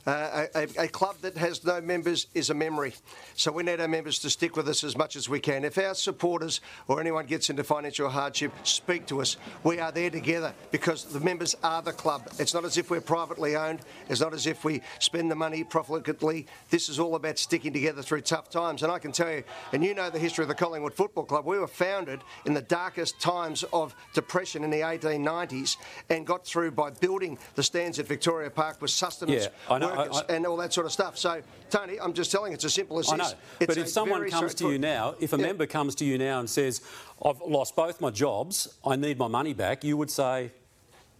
Uh, 0.05 0.47
a, 0.57 0.69
a, 0.79 0.89
club 0.89 1.15
that 1.21 1.37
has 1.37 1.65
no 1.65 1.81
members 1.81 2.27
is 2.35 2.51
a 2.51 2.55
memory. 2.55 2.93
So 3.37 3.53
we 3.53 3.63
need 3.63 3.81
our 3.81 3.87
members 3.87 4.19
to 4.21 4.31
stick 4.31 4.57
with 4.57 4.69
us 4.69 4.83
as 4.83 4.97
much 4.97 5.15
as 5.15 5.29
we 5.29 5.39
can. 5.39 5.65
If 5.65 5.79
our 5.79 5.95
supporters 5.95 6.61
or 6.89 7.01
anyone 7.01 7.27
gets 7.27 7.51
into 7.51 7.63
financial 7.63 8.09
hardship, 8.09 8.51
speak 8.65 9.07
to 9.07 9.21
us. 9.21 9.37
We 9.63 9.79
are 9.79 9.93
there 9.93 10.11
together 10.11 10.55
because 10.73 11.05
the 11.05 11.21
members 11.21 11.55
are 11.63 11.83
the 11.83 11.93
club. 11.93 12.29
It's 12.41 12.53
not 12.53 12.65
as 12.65 12.79
if 12.79 12.91
we're 12.91 13.01
privately 13.01 13.55
owned. 13.55 13.79
It's 14.09 14.21
not 14.21 14.35
as 14.35 14.49
if 14.49 14.65
we 14.65 14.83
spend 14.99 15.31
the 15.31 15.37
money 15.37 15.63
profligately. 15.63 16.47
This 16.69 16.89
is 16.89 16.99
all 16.99 17.15
about 17.15 17.39
sticking 17.39 17.73
together 17.73 18.03
through 18.03 18.23
tough 18.23 18.51
times. 18.51 18.83
And 18.83 18.91
I 18.91 18.99
can 18.99 19.13
tell 19.13 19.31
you, 19.31 19.45
and 19.73 19.85
you 19.85 19.95
know 19.95 20.11
the 20.11 20.19
history 20.19 20.43
of 20.43 20.49
the 20.49 20.55
Collingwood 20.57 20.95
Football 20.95 21.27
Club, 21.27 21.47
we 21.47 21.61
were 21.61 21.69
founded 21.69 22.23
in 22.45 22.55
the 22.55 22.63
darkest 22.63 23.21
times 23.21 23.63
of 23.73 23.95
depression 24.15 24.65
in 24.65 24.71
the 24.71 24.81
1890s 24.81 25.77
and 26.11 26.27
got 26.27 26.45
through 26.45 26.73
by 26.73 26.91
building 26.91 27.39
the 27.55 27.63
stands 27.63 28.01
at 28.01 28.09
Victoria 28.09 28.51
Park 28.51 28.83
with 28.83 28.91
sustenance 28.91 29.45
Yeah, 29.45 29.73
I 29.73 29.79
know 29.79 29.92
workers 29.97 30.23
I- 30.29 30.33
and 30.35 30.47
all 30.47 30.57
that 30.59 30.73
sort 30.73 30.87
of 30.87 30.93
stuff. 30.93 31.17
So, 31.19 31.43
Tony, 31.71 32.01
I'm 32.01 32.13
just 32.13 32.31
telling 32.31 32.53
you, 32.53 32.55
it's 32.55 32.65
as 32.65 32.75
simple 32.75 32.99
as 32.99 33.11
I 33.13 33.17
know. 33.17 33.25
this. 33.25 33.35
It's 33.61 33.67
But 33.67 33.77
if 33.79 33.89
someone 33.89 34.29
comes 34.31 34.55
to 34.57 34.71
you 34.71 34.79
now, 34.79 35.15
if 35.21 35.33
a 35.33 35.37
Yeah. 35.37 35.43
member 35.47 35.67
comes 35.67 35.95
to 35.97 36.05
you 36.05 36.19
now 36.19 36.41
and 36.41 36.49
says, 36.49 36.81
I've 37.25 37.41
lost 37.41 37.77
both 37.77 38.01
my 38.01 38.11
jobs, 38.11 38.77
I 38.85 38.97
need 38.97 39.19
my 39.19 39.29
money 39.29 39.55
back, 39.55 39.85
you 39.85 39.97
would 39.97 40.11
say, 40.11 40.53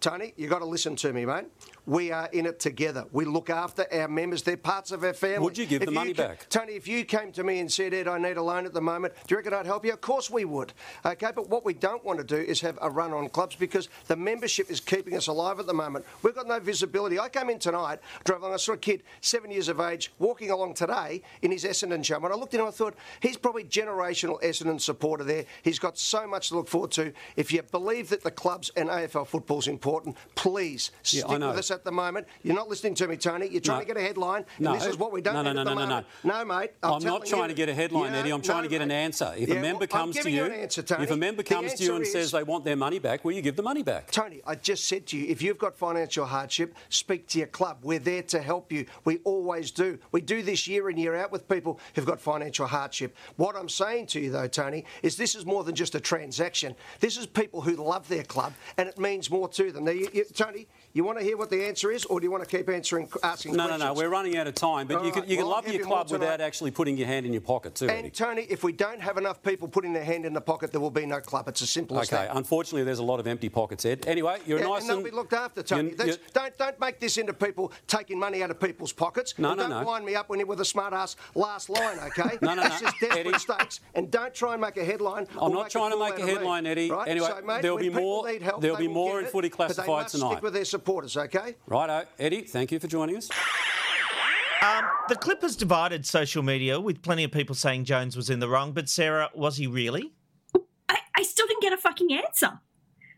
Tony, 0.01 0.35
you've 0.37 0.51
got 0.51 0.59
to 0.59 0.65
listen 0.67 0.97
to 0.97 1.13
me, 1.13 1.25
mate. 1.25 1.45
We 1.85 2.13
are 2.13 2.29
in 2.33 2.47
it 2.47 2.61
together. 2.61 3.07
We 3.11 3.25
look 3.25 3.51
after 3.51 3.87
our 3.93 4.07
members. 4.07 4.43
They're 4.43 4.57
parts 4.57 4.93
of 4.93 5.03
our 5.03 5.13
family. 5.13 5.41
Would 5.41 5.59
you 5.59 5.67
give 5.67 5.85
the 5.85 5.91
money 5.91 6.15
ca- 6.15 6.29
back? 6.29 6.47
Tony, 6.49 6.75
if 6.75 6.87
you 6.87 7.05
came 7.05 7.33
to 7.33 7.43
me 7.43 7.59
and 7.59 7.71
said, 7.71 7.93
Ed, 7.93 8.07
I 8.07 8.19
need 8.19 8.37
a 8.37 8.43
loan 8.43 8.67
at 8.67 8.73
the 8.73 8.81
moment, 8.81 9.15
do 9.27 9.33
you 9.33 9.37
reckon 9.37 9.53
I'd 9.53 9.67
help 9.67 9.85
you? 9.85 9.93
Of 9.93 10.01
course 10.01 10.31
we 10.31 10.45
would. 10.45 10.73
Okay, 11.05 11.33
but 11.35 11.49
what 11.51 11.65
we 11.65 11.75
don't 11.75 12.05
want 12.05 12.19
to 12.21 12.25
do 12.25 12.37
is 12.37 12.61
have 12.61 12.79
a 12.81 12.89
run 12.89 13.13
on 13.13 13.29
clubs 13.31 13.57
because 13.57 13.89
the 14.07 14.15
membership 14.15 14.71
is 14.71 14.79
keeping 14.79 15.17
us 15.17 15.27
alive 15.27 15.59
at 15.59 15.67
the 15.67 15.75
moment. 15.75 16.05
We've 16.23 16.37
got 16.37 16.47
no 16.47 16.61
visibility. 16.61 17.19
I 17.19 17.29
came 17.29 17.51
in 17.51 17.59
tonight, 17.59 17.99
drove 18.25 18.43
along, 18.43 18.55
I 18.55 18.59
saw 18.59 18.75
a 18.75 18.79
kid, 18.79 19.03
seven 19.21 19.51
years 19.51 19.67
of 19.69 19.81
age, 19.81 20.13
walking 20.21 20.51
along 20.53 20.75
today 20.75 21.23
in 21.43 21.51
his 21.51 21.65
Essendon 21.65 22.03
jumper. 22.03 22.27
And 22.29 22.35
I 22.35 22.39
looked 22.39 22.55
at 22.55 22.61
him 22.61 22.67
and 22.67 22.73
I 22.73 22.77
thought, 22.77 22.95
he's 23.21 23.37
probably 23.37 23.65
generational 23.65 24.41
Essendon 24.43 24.81
supporter 24.81 25.25
there. 25.25 25.47
He's 25.63 25.81
got 25.81 25.99
so 25.99 26.29
much 26.29 26.51
to 26.51 26.55
look 26.57 26.69
forward 26.69 26.93
to. 26.93 27.13
If 27.35 27.53
you 27.53 27.61
believe 27.63 28.09
that 28.11 28.23
the 28.23 28.31
clubs 28.31 28.71
and 28.77 28.89
AFL 28.89 29.27
football's 29.27 29.67
important, 29.67 30.17
please 30.37 30.93
Yeah, 31.07 31.23
stick 31.23 31.25
I 31.31 31.39
know. 31.39 31.49
with 31.49 31.59
us 31.59 31.72
at 31.73 31.85
the 31.85 31.91
moment. 31.91 32.27
You're 32.43 32.55
not 32.55 32.69
listening 32.69 32.95
to 32.97 33.09
me, 33.09 33.17
Tony. 33.17 33.49
You're 33.49 33.61
trying 33.61 33.79
No. 33.79 33.83
to 33.83 33.87
get 33.89 33.97
a 33.97 34.01
headline, 34.03 34.45
and 34.59 34.65
No. 34.67 34.75
this 34.75 34.87
is 34.87 34.97
what 34.97 35.11
we 35.13 35.21
don't 35.21 35.35
No, 35.35 35.43
no, 35.43 35.51
need 35.51 35.57
no, 35.57 35.65
no, 35.65 35.75
no, 35.75 35.87
moment. 35.87 36.07
No, 36.23 36.45
mate. 36.45 36.71
I'm, 36.83 36.93
I'm, 36.95 37.03
not 37.03 37.27
trying 37.27 37.43
you. 37.43 37.49
to 37.49 37.55
get 37.55 37.69
a 37.69 37.75
headline, 37.75 38.13
Yeah, 38.13 38.21
Eddie. 38.21 38.31
I'm 38.31 38.43
trying 38.43 38.59
no, 38.59 38.63
to 38.65 38.69
get 38.69 38.83
an 38.83 38.91
answer. 38.91 39.35
If 39.37 39.49
Yeah, 39.49 39.57
a 39.57 39.61
member 39.61 39.81
well, 39.81 39.89
comes 39.89 40.17
to 40.21 40.31
you, 40.31 40.37
you 40.37 40.45
an 40.45 40.53
answer, 40.53 40.83
Tony. 40.83 41.05
if 41.05 41.11
a 41.11 41.17
member 41.17 41.43
comes 41.43 41.75
to 41.75 41.83
you 41.85 41.95
and 41.95 42.05
answer 42.05 42.13
says 42.21 42.31
they 42.33 42.43
want 42.43 42.65
their 42.65 42.77
money 42.77 42.99
back, 42.99 43.25
will 43.25 43.33
you 43.33 43.43
give 43.43 43.57
the 43.57 43.63
money 43.63 43.83
back? 43.83 44.11
Tony, 44.11 44.41
I 44.47 44.55
just 44.55 44.85
said 44.85 45.07
to 45.09 45.17
you, 45.17 45.27
if 45.29 45.43
you've 45.43 45.59
got 45.59 45.77
financial 45.77 46.27
hardship, 46.27 46.75
speak 46.91 47.27
to 47.29 47.39
your 47.39 47.47
club. 47.49 47.79
We're 47.83 47.99
there 47.99 48.23
to 48.25 48.41
help 48.43 48.71
you. 48.71 48.87
We 49.05 49.19
always 49.25 49.71
do. 49.71 49.99
We 50.13 50.21
do 50.21 50.43
this 50.43 50.67
year 50.69 50.91
in, 50.91 50.99
year 50.99 51.17
out 51.17 51.33
with 51.33 51.49
people 51.49 51.81
who've 51.95 52.07
got 52.07 52.21
financial 52.21 52.67
hardship. 52.67 53.17
What 53.37 53.57
I'm 53.57 53.69
saying 53.69 54.07
to 54.09 54.21
you, 54.21 54.31
though, 54.31 54.49
Tony, 54.49 54.85
is 55.03 55.17
this 55.17 55.35
is 55.35 55.47
more 55.47 55.65
than 55.65 55.75
just 55.75 55.95
a 55.95 56.01
transaction. 56.01 56.75
This 57.01 57.17
is 57.17 57.27
people 57.27 57.63
who 57.63 57.77
love 57.77 58.09
their 58.09 58.23
club, 58.25 58.53
and 58.77 58.89
it 58.89 58.99
means 58.99 59.31
more 59.31 59.49
to 59.49 59.73
them. 59.73 59.85
Now, 59.85 59.93
you, 59.93 60.09
you, 60.13 60.25
Tony, 60.35 60.67
you 60.95 61.05
want 61.05 61.19
to 61.19 61.25
hear 61.25 61.37
what 61.37 61.49
the 61.51 61.65
answer 61.65 61.91
is, 61.91 62.05
or 62.05 62.21
do 62.21 62.25
you 62.25 62.31
want 62.31 62.47
to 62.47 62.57
keep 62.57 62.69
answering, 62.69 63.05
asking 63.23 63.55
questions? 63.55 63.57
No, 63.57 63.67
no, 63.67 63.77
no. 63.77 63.95
We're 63.95 64.09
running 64.11 64.37
out 64.37 64.47
of 64.47 64.55
time, 64.55 64.87
but 64.87 64.99
All 64.99 65.07
you 65.07 65.13
can, 65.13 65.23
you 65.23 65.37
can 65.37 65.47
well, 65.47 65.55
love 65.57 65.67
your 65.67 65.77
you 65.77 65.85
club 65.85 66.11
without 66.11 66.41
actually 66.41 66.71
putting 66.71 66.97
your 66.97 67.07
hand 67.07 67.25
in 67.25 67.33
your 67.33 67.41
pocket 67.41 67.75
too, 67.75 67.89
Eddie. 67.89 68.05
And 68.05 68.15
Tony, 68.15 68.43
if 68.49 68.63
we 68.63 68.73
don't 68.73 69.01
have 69.01 69.17
enough 69.17 69.43
people 69.43 69.69
putting 69.69 69.93
their 69.93 70.05
hand 70.05 70.27
in 70.27 70.33
the 70.35 70.41
pocket, 70.41 70.71
there 70.73 70.81
will 70.81 70.91
be 70.91 71.07
no 71.07 71.21
club. 71.21 71.49
It's 71.49 71.63
as 71.63 71.71
simple 71.71 71.99
as 71.99 72.09
that. 72.11 72.29
Okay, 72.29 72.39
unfortunately, 72.39 72.85
there's 72.85 72.99
a 72.99 73.03
lot 73.05 73.21
of 73.21 73.27
empty 73.27 73.49
pockets, 73.49 73.85
Ed. 73.87 74.05
Anyway, 74.07 74.39
you're 74.47 74.59
Yeah, 74.59 74.67
nice 74.69 74.83
and 74.83 74.91
they'll 74.91 75.03
be 75.03 75.11
looked 75.11 75.33
after, 75.33 75.63
Tony. 75.63 75.91
you- 75.91 75.97
That's- 75.97 76.17
you- 76.17 76.23
don't 76.35 76.57
don't 76.59 76.79
make 76.81 77.01
this 77.01 77.17
into 77.17 77.33
people 77.33 77.73
taking 77.87 78.19
money 78.19 78.43
out 78.43 78.51
of 78.51 78.61
people's 78.61 78.93
pockets. 78.93 79.35
No, 79.39 79.51
and 79.51 79.59
no, 79.59 79.69
don't 79.69 79.81
no. 79.81 79.87
wind 79.87 80.05
me 80.05 80.15
up 80.15 80.29
when 80.29 80.39
you're 80.39 80.47
with 80.47 80.61
a 80.61 80.65
smart 80.65 80.93
ass 80.93 81.17
last 81.35 81.71
line, 81.71 81.99
okay? 82.01 82.39
No, 82.43 82.55
no, 82.55 82.63
This 82.65 82.83
no. 82.83 82.89
is 82.89 82.95
desperate 83.01 83.27
Eddie. 83.27 83.39
stakes. 83.39 83.81
And 83.95 84.11
don't 84.11 84.35
try 84.35 84.53
and 84.53 84.61
make 84.61 84.77
a 84.77 84.85
headline. 84.85 85.27
I'm 85.41 85.53
not 85.53 85.71
trying 85.71 85.93
to 85.93 85.99
make 85.99 86.19
a 86.19 86.27
headline, 86.27 86.67
Eddie. 86.67 86.91
Right? 86.91 87.09
Anyway, 87.09 87.29
there'll 87.63 87.79
be 87.79 87.89
more- 87.89 88.29
there'll 88.61 88.77
be 88.77 88.89
more 88.89 89.21
in 89.21 89.27
Footy 89.27 89.49
Classified 89.49 90.09
tonight. 90.09 90.43
Stick 90.83 90.95
with 90.95 91.03
their 91.05 91.09
supporters, 91.11 91.17
okay? 91.17 91.57
Righto, 91.67 92.07
Eddie. 92.19 92.43
Thank 92.43 92.73
you 92.73 92.79
for 92.81 92.87
joining 92.87 93.17
us. 93.17 93.29
Um, 94.63 94.85
the 95.09 95.17
clip 95.17 95.43
has 95.43 95.57
divided 95.57 96.07
social 96.07 96.43
media 96.43 96.79
with 96.81 97.03
plenty 97.03 97.25
of 97.25 97.33
people 97.33 97.55
saying 97.55 97.85
Jones 97.85 98.17
was 98.17 98.31
in 98.31 98.39
the 98.39 98.49
wrong, 98.49 98.73
but 98.73 98.89
Sarah, 98.89 99.29
was 99.35 99.57
he 99.57 99.67
really? 99.67 100.13
I, 100.89 100.99
I 101.17 101.23
still 101.25 101.47
didn't 101.49 101.63
get 101.63 101.73
a 101.73 101.77
fucking 101.77 102.13
answer. 102.13 102.61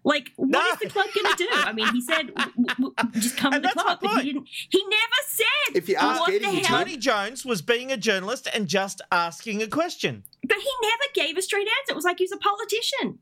Like, 0.06 0.30
what 0.36 0.48
No. 0.50 0.60
is 0.72 0.78
the 0.80 0.88
club 0.90 1.06
going 1.14 1.30
to 1.34 1.36
do? 1.36 1.48
I 1.52 1.72
mean, 1.72 1.86
he 1.92 2.00
said, 2.02 2.34
w- 2.34 2.52
w- 2.66 2.94
just 3.14 3.36
come 3.38 3.52
And 3.54 3.62
to 3.62 3.68
the 3.68 3.74
that's 3.74 3.76
my 3.76 3.82
club, 3.82 3.98
but 4.02 4.10
point. 4.10 4.24
he 4.24 4.32
didn't. 4.32 4.48
He 4.70 4.82
never 4.86 5.20
said. 5.28 5.76
If 5.76 5.88
you 5.88 5.96
ask 5.96 6.20
what 6.20 6.28
Eddie, 6.30 6.38
the 6.40 6.50
he 6.50 6.60
hell? 6.60 6.78
Tony 6.84 6.96
Jones 6.98 7.44
was 7.44 7.62
being 7.62 7.90
a 7.90 7.96
journalist 7.96 8.46
and 8.54 8.66
just 8.68 9.00
asking 9.10 9.62
a 9.62 9.66
question. 9.66 10.24
But 10.46 10.58
he 10.58 10.70
never 10.82 11.04
gave 11.26 11.36
a 11.38 11.42
straight 11.42 11.68
answer. 11.80 11.92
It 11.92 11.96
was 11.96 12.04
like 12.04 12.18
he 12.18 12.24
was 12.24 12.32
a 12.32 12.36
politician. 12.36 13.18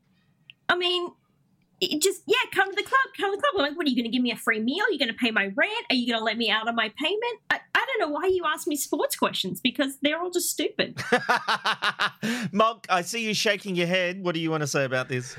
I 0.67 0.75
mean, 0.77 1.07
it 1.81 2.01
just 2.01 2.21
yeah, 2.25 2.35
come 2.53 2.69
to 2.69 2.75
the 2.75 2.87
club, 2.87 3.01
come 3.17 3.31
to 3.31 3.37
the 3.37 3.41
club. 3.41 3.53
I'm 3.55 3.69
like, 3.69 3.77
what 3.77 3.85
are 3.85 3.89
you 3.89 3.95
going 3.95 4.09
to 4.09 4.11
give 4.11 4.21
me 4.21 4.31
a 4.31 4.37
free 4.37 4.59
meal? 4.59 4.83
Are 4.85 4.91
you 4.91 4.99
going 4.99 5.11
to 5.11 5.17
pay 5.17 5.31
my 5.31 5.45
rent? 5.55 5.85
Are 5.89 5.95
you 5.95 6.07
going 6.07 6.19
to 6.19 6.23
let 6.23 6.37
me 6.37 6.49
out 6.49 6.67
of 6.67 6.75
my 6.75 6.91
payment? 6.97 7.39
I, 7.49 7.59
I 7.75 7.85
don't 7.85 8.09
know 8.09 8.13
why 8.13 8.27
you 8.27 8.43
ask 8.45 8.67
me 8.67 8.75
sports 8.75 9.15
questions 9.15 9.59
because 9.59 9.97
they're 10.01 10.19
all 10.21 10.31
just 10.31 10.49
stupid. 10.49 11.01
Mog, 12.51 12.85
I 12.89 13.01
see 13.01 13.25
you 13.25 13.33
shaking 13.33 13.75
your 13.75 13.87
head. 13.87 14.23
What 14.23 14.35
do 14.35 14.41
you 14.41 14.51
want 14.51 14.61
to 14.61 14.67
say 14.67 14.85
about 14.85 15.09
this? 15.09 15.35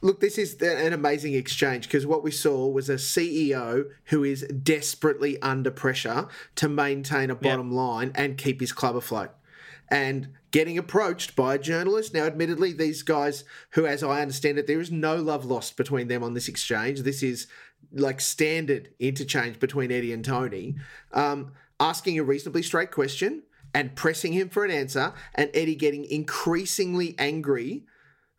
Look, 0.00 0.18
this 0.18 0.36
is 0.36 0.60
an 0.60 0.92
amazing 0.92 1.34
exchange 1.34 1.86
because 1.86 2.06
what 2.06 2.24
we 2.24 2.32
saw 2.32 2.66
was 2.66 2.88
a 2.88 2.94
CEO 2.94 3.88
who 4.06 4.24
is 4.24 4.42
desperately 4.42 5.40
under 5.42 5.70
pressure 5.70 6.26
to 6.56 6.68
maintain 6.68 7.30
a 7.30 7.36
bottom 7.36 7.70
line 7.70 8.10
and 8.16 8.36
keep 8.36 8.60
his 8.60 8.72
club 8.72 8.96
afloat. 8.96 9.30
And 9.88 10.30
getting 10.52 10.78
approached 10.78 11.34
by 11.34 11.54
a 11.54 11.58
journalist. 11.58 12.14
Now, 12.14 12.24
admittedly, 12.26 12.72
these 12.72 13.02
guys, 13.02 13.44
who, 13.70 13.86
as 13.86 14.02
I 14.02 14.20
understand 14.20 14.58
it, 14.58 14.66
there 14.66 14.80
is 14.80 14.92
no 14.92 15.16
love 15.16 15.44
lost 15.44 15.76
between 15.76 16.08
them 16.08 16.22
on 16.22 16.34
this 16.34 16.46
exchange. 16.46 17.00
This 17.00 17.22
is 17.22 17.48
like 17.90 18.20
standard 18.20 18.90
interchange 19.00 19.58
between 19.58 19.90
Eddie 19.90 20.12
and 20.12 20.24
Tony. 20.24 20.76
Um, 21.12 21.52
asking 21.80 22.18
a 22.18 22.22
reasonably 22.22 22.62
straight 22.62 22.92
question 22.92 23.42
and 23.74 23.96
pressing 23.96 24.34
him 24.34 24.50
for 24.50 24.64
an 24.64 24.70
answer, 24.70 25.14
and 25.34 25.50
Eddie 25.54 25.74
getting 25.74 26.04
increasingly 26.04 27.14
angry 27.18 27.86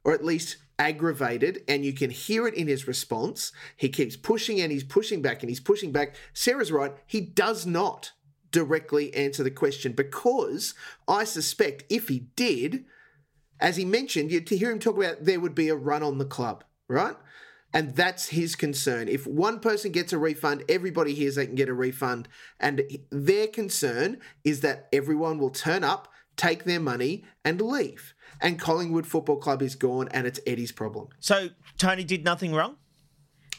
or 0.04 0.14
at 0.14 0.24
least 0.24 0.58
aggravated, 0.78 1.64
and 1.68 1.86
you 1.86 1.94
can 1.94 2.10
hear 2.10 2.48
it 2.48 2.54
in 2.54 2.68
his 2.68 2.88
response. 2.88 3.52
He 3.76 3.90
keeps 3.90 4.16
pushing 4.16 4.60
and 4.62 4.72
he's 4.72 4.84
pushing 4.84 5.22
back 5.22 5.42
and 5.42 5.50
he's 5.50 5.60
pushing 5.60 5.92
back. 5.92 6.16
Sarah's 6.34 6.72
right, 6.72 6.94
he 7.08 7.22
does 7.22 7.66
not 7.66 8.12
directly 8.54 9.14
answer 9.14 9.44
the 9.44 9.52
question 9.52 9.92
because 9.92 10.74
I 11.08 11.26
suspect 11.26 11.84
if 11.90 12.08
he 12.08 12.28
did, 12.38 12.86
as 13.60 13.76
he 13.76 13.84
mentioned, 13.84 14.32
you, 14.32 14.40
to 14.40 14.56
hear 14.56 14.72
him 14.72 14.80
talk 14.80 14.96
about 14.96 15.26
there 15.26 15.42
would 15.42 15.56
be 15.56 15.68
a 15.68 15.76
run 15.76 16.04
on 16.04 16.20
the 16.20 16.26
club, 16.26 16.64
right? 16.88 17.18
And 17.74 17.96
that's 17.96 18.30
his 18.30 18.56
concern. 18.56 19.10
If 19.10 19.26
one 19.26 19.60
person 19.60 19.92
gets 19.92 20.14
a 20.14 20.20
refund, 20.20 20.64
everybody 20.70 21.16
hears 21.16 21.36
they 21.36 21.48
can 21.48 21.56
get 21.56 21.68
a 21.68 21.74
refund. 21.74 22.30
And 22.60 22.84
their 23.10 23.48
concern 23.48 24.20
is 24.44 24.62
that 24.62 24.88
everyone 24.94 25.40
will 25.40 25.50
turn 25.50 25.84
up, 25.84 26.08
take 26.38 26.66
their 26.66 26.80
money, 26.80 27.26
and 27.44 27.60
leave. 27.60 28.14
And 28.40 28.60
Collingwood 28.60 29.08
Football 29.08 29.38
Club 29.38 29.64
is 29.64 29.74
gone, 29.74 30.08
and 30.12 30.28
it's 30.28 30.40
Eddie's 30.46 30.72
problem. 30.72 31.08
So 31.20 31.50
Tony 31.80 32.04
did 32.04 32.24
nothing 32.24 32.54
wrong? 32.54 32.76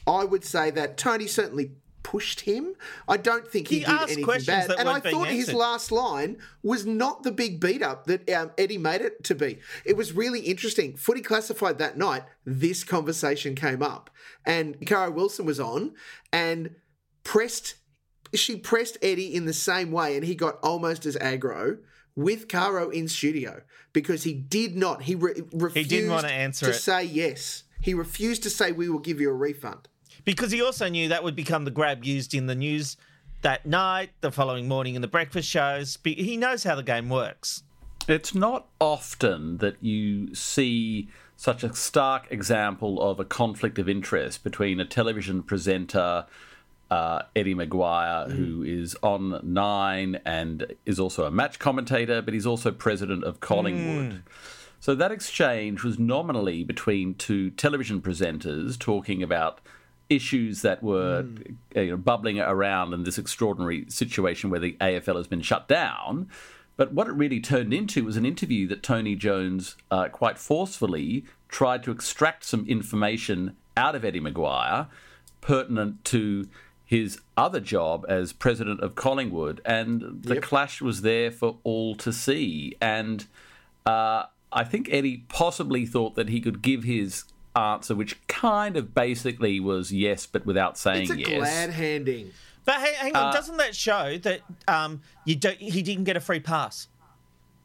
I 0.07 0.25
would 0.25 0.45
say 0.45 0.71
that 0.71 0.97
Tony 0.97 1.27
certainly 1.27 1.73
pushed 2.05 2.43
him. 2.43 2.75
I 3.09 3.17
don't 3.17 3.49
think 3.49 3.67
he, 3.67 3.81
He 3.81 3.85
did 3.85 3.89
asked 3.89 4.03
anything 4.05 4.25
questions 4.25 4.47
bad. 4.47 4.71
that 4.71 4.79
And 4.79 4.89
I 4.89 5.01
thought 5.01 5.27
his 5.27 5.53
last 5.53 5.91
line 5.91 6.37
was 6.63 6.87
not 6.87 7.25
the 7.25 7.33
big 7.33 7.59
beat 7.59 7.83
up 7.83 8.07
that 8.07 8.31
um, 8.31 8.53
Eddie 8.57 8.79
made 8.79 9.01
it 9.01 9.25
to 9.25 9.35
be. 9.35 9.59
It 9.85 9.97
was 9.97 10.13
really 10.13 10.41
interesting. 10.41 10.97
Footy 10.97 11.23
classified 11.23 11.79
that 11.79 11.99
night, 11.99 12.23
this 12.45 12.85
conversation 12.85 13.57
came 13.57 13.83
up. 13.83 14.11
And 14.47 14.87
Caro 14.87 15.11
Wilson 15.11 15.47
was 15.47 15.59
on 15.59 15.95
and 16.33 16.77
pressed, 17.25 17.75
she 18.35 18.57
pressed 18.57 18.99
Eddie 19.03 19.35
in 19.35 19.47
the 19.47 19.53
same 19.53 19.91
way, 19.91 20.15
and 20.15 20.25
he 20.25 20.37
got 20.37 20.59
almost 20.63 21.07
as 21.07 21.17
aggro. 21.17 21.79
With 22.17 22.47
Caro 22.47 22.91
in 22.91 23.09
studio 23.09 23.63
because 23.93 24.23
he 24.23 24.35
did 24.35 24.77
not, 24.77 25.03
he 25.03 25.17
re- 25.17 25.43
refused 25.53 26.09
wanna 26.09 26.29
answer 26.29 26.67
to 26.67 26.71
it. 26.71 26.75
say 26.75 27.03
yes. 27.03 27.65
He 27.81 27.93
refused 27.93 28.45
to 28.45 28.51
say 28.51 28.71
we 28.71 28.89
will 28.89 29.01
give 29.01 29.21
you 29.21 29.31
a 29.31 29.35
refund. 29.35 29.89
Because 30.25 30.51
he 30.51 30.63
also 30.63 30.89
knew 30.89 31.09
that 31.09 31.23
would 31.23 31.37
become 31.37 31.65
the 31.65 31.71
grab 31.71 32.05
used 32.05 32.35
in 32.35 32.47
the 32.47 32.55
news 32.55 32.97
that 33.43 33.67
night, 33.67 34.11
the 34.23 34.33
following 34.33 34.67
morning 34.67 34.95
in 34.95 35.03
the 35.03 35.09
breakfast 35.09 35.49
shows. 35.49 35.99
He 36.03 36.37
knows 36.37 36.65
how 36.65 36.75
the 36.75 36.83
game 36.83 37.11
works. 37.11 37.63
It's 38.09 38.35
not 38.35 38.67
often 38.81 39.59
that 39.59 39.83
you 39.83 40.35
see 40.35 41.09
such 41.37 41.63
a 41.63 41.75
stark 41.75 42.27
example 42.31 43.03
of 43.03 43.21
a 43.21 43.25
conflict 43.25 43.79
of 43.79 43.89
interest 43.89 44.45
between 44.45 44.81
a 44.81 44.85
television 44.85 45.43
presenter, 45.43 46.27
uh, 46.91 47.23
Eddie 47.35 47.55
McGuire, 47.55 48.31
who 48.31 48.63
is 48.63 48.97
on 49.03 49.41
Nine 49.43 50.21
and 50.25 50.75
is 50.87 51.01
also 51.01 51.25
a 51.25 51.31
match 51.31 51.59
commentator, 51.59 52.23
but 52.23 52.35
he's 52.35 52.47
also 52.47 52.71
president 52.71 53.25
of 53.25 53.41
Collingwood. 53.41 54.23
So 54.81 54.95
that 54.95 55.11
exchange 55.11 55.83
was 55.83 55.99
nominally 55.99 56.63
between 56.63 57.15
two 57.15 57.51
television 57.51 58.01
presenters 58.03 58.79
talking 58.79 59.23
about 59.23 59.61
issues 60.09 60.63
that 60.63 60.83
were 60.83 61.25
uh, 61.77 61.81
you 61.81 61.91
know, 61.91 61.97
bubbling 61.97 62.39
around 62.41 62.93
in 62.93 63.05
this 63.05 63.19
extraordinary 63.19 63.87
situation 63.89 64.51
where 64.51 64.61
the 64.61 64.77
AFL 64.81 65.17
has 65.17 65.27
been 65.27 65.43
shut 65.43 65.69
down. 65.69 66.29
But 66.77 66.93
what 66.93 67.07
it 67.07 67.13
really 67.13 67.41
turned 67.41 67.73
into 67.73 68.05
was 68.05 68.17
an 68.17 68.27
interview 68.27 68.67
that 68.69 68.83
Tony 68.83 69.15
Jones 69.15 69.77
uh, 69.91 70.09
quite 70.09 70.39
forcefully 70.39 71.25
tried 71.49 71.83
to 71.85 71.93
extract 71.93 72.45
some 72.45 72.67
information 72.67 73.57
out 73.77 73.95
of 73.95 74.05
Eddie 74.05 74.21
McGuire 74.21 74.89
pertinent 75.41 76.05
to 76.07 76.49
his 76.85 77.21
other 77.37 77.61
job 77.61 78.05
as 78.09 78.33
president 78.33 78.81
of 78.81 78.95
Collingwood. 78.95 79.61
And 79.65 80.23
the 80.23 80.41
clash 80.41 80.81
was 80.81 81.03
there 81.03 81.31
for 81.31 81.59
all 81.65 81.95
to 81.97 82.13
see. 82.13 82.77
And 82.81 83.27
uh, 83.87 84.25
I 84.53 84.65
think 84.65 84.89
Eddie 84.91 85.25
possibly 85.29 85.87
thought 85.87 86.15
that 86.17 86.29
he 86.29 86.41
could 86.41 86.61
give 86.61 86.85
his 86.85 87.25
answer, 87.57 87.95
which 87.95 88.25
kind 88.27 88.77
of 88.77 88.95
basically 88.95 89.61
was 89.61 89.93
yes, 89.93 90.27
but 90.27 90.45
without 90.47 90.77
saying 90.79 91.09
yes. 91.09 91.11
It's 91.19 91.29
a 91.29 91.31
yes. 91.33 91.39
glad 91.39 91.71
handing. 91.71 92.31
But 92.65 92.77
hang, 92.77 92.95
hang 92.95 93.17
on, 93.17 93.27
Uh, 93.29 93.33
doesn't 93.33 93.57
that 93.59 93.75
show 93.75 94.19
that 94.19 94.41
um, 94.67 95.03
you 95.25 95.37
don't, 95.37 95.59
he 95.59 95.83
didn't 95.83 96.05
get 96.05 96.17
a 96.17 96.21
free 96.21 96.41
pass? 96.41 96.89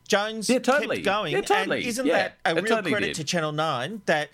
Jones 0.07 0.49
Yeah, 0.49 0.59
totally. 0.59 0.97
kept 0.97 1.05
going, 1.05 1.33
Yeah, 1.33 1.41
totally. 1.41 1.77
and 1.79 1.87
isn't 1.87 2.05
Yeah, 2.05 2.13
that 2.13 2.37
a 2.45 2.55
real 2.55 2.65
totally 2.65 2.91
credit 2.91 3.07
did. 3.07 3.15
to 3.17 3.23
Channel 3.23 3.51
Nine 3.51 4.01
that 4.07 4.29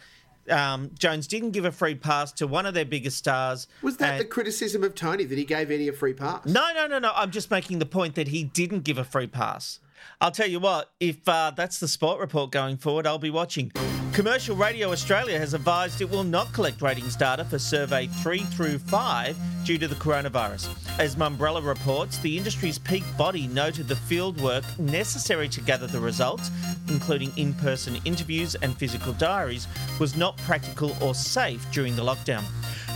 um, 0.50 0.92
Jones 0.98 1.28
didn't 1.28 1.52
give 1.52 1.66
a 1.66 1.72
free 1.72 1.96
pass 1.96 2.32
to 2.34 2.48
one 2.48 2.66
of 2.66 2.74
their 2.74 2.86
biggest 2.86 3.18
stars? 3.18 3.68
Was 3.82 3.98
that 3.98 4.12
and- 4.14 4.22
the 4.22 4.26
criticism 4.26 4.84
of 4.84 4.96
Tony 4.96 5.26
that 5.26 5.38
he 5.38 5.44
gave 5.46 5.70
Eddie 5.72 5.88
a 5.90 5.94
free 5.94 6.14
pass? 6.14 6.46
No, 6.46 6.68
no, 6.74 6.88
no, 6.88 7.00
no. 7.00 7.12
I'm 7.16 7.32
just 7.32 7.52
making 7.52 7.80
the 7.80 7.86
point 7.86 8.16
that 8.16 8.30
he 8.30 8.44
didn't 8.44 8.82
give 8.84 8.98
a 8.98 9.04
free 9.04 9.28
pass. 9.28 9.80
I'll 10.22 10.32
tell 10.32 10.48
you 10.48 10.60
what, 10.60 10.92
if 11.00 11.28
uh, 11.28 11.52
that's 11.56 11.80
the 11.80 11.88
sport 11.88 12.20
report 12.20 12.52
going 12.52 12.78
forward, 12.78 13.06
I'll 13.06 13.18
be 13.18 13.30
watching. 13.30 13.72
Commercial 14.16 14.56
Radio 14.56 14.94
Australia 14.94 15.38
has 15.38 15.54
advised 15.54 16.00
it 16.00 16.10
will 16.10 16.24
not 16.24 16.54
collect 16.54 16.82
ratings 16.82 17.18
data 17.18 17.44
for 17.44 17.60
survey 17.60 18.08
3 18.08 18.40
through 18.40 18.78
5 18.78 19.38
due 19.66 19.78
to 19.78 19.90
the 19.90 19.96
coronavirus. 19.96 20.70
As 21.00 21.18
Mumbrella 21.18 21.66
reports, 21.66 22.18
the 22.20 22.38
industry's 22.38 22.80
peak 22.80 23.04
body 23.18 23.48
noted 23.48 23.90
the 23.90 23.96
field 23.98 24.40
work 24.40 24.64
necessary 24.80 25.50
to 25.50 25.60
gather 25.60 25.86
the 25.86 26.00
results, 26.00 26.50
including 26.88 27.34
in 27.36 27.54
person 27.56 27.98
interviews 28.06 28.56
and 28.56 28.78
physical 28.78 29.12
diaries, 29.14 29.68
was 30.00 30.16
not 30.16 30.38
practical 30.38 30.96
or 31.02 31.14
safe 31.14 31.70
during 31.74 31.94
the 31.98 32.02
lockdown. 32.04 32.44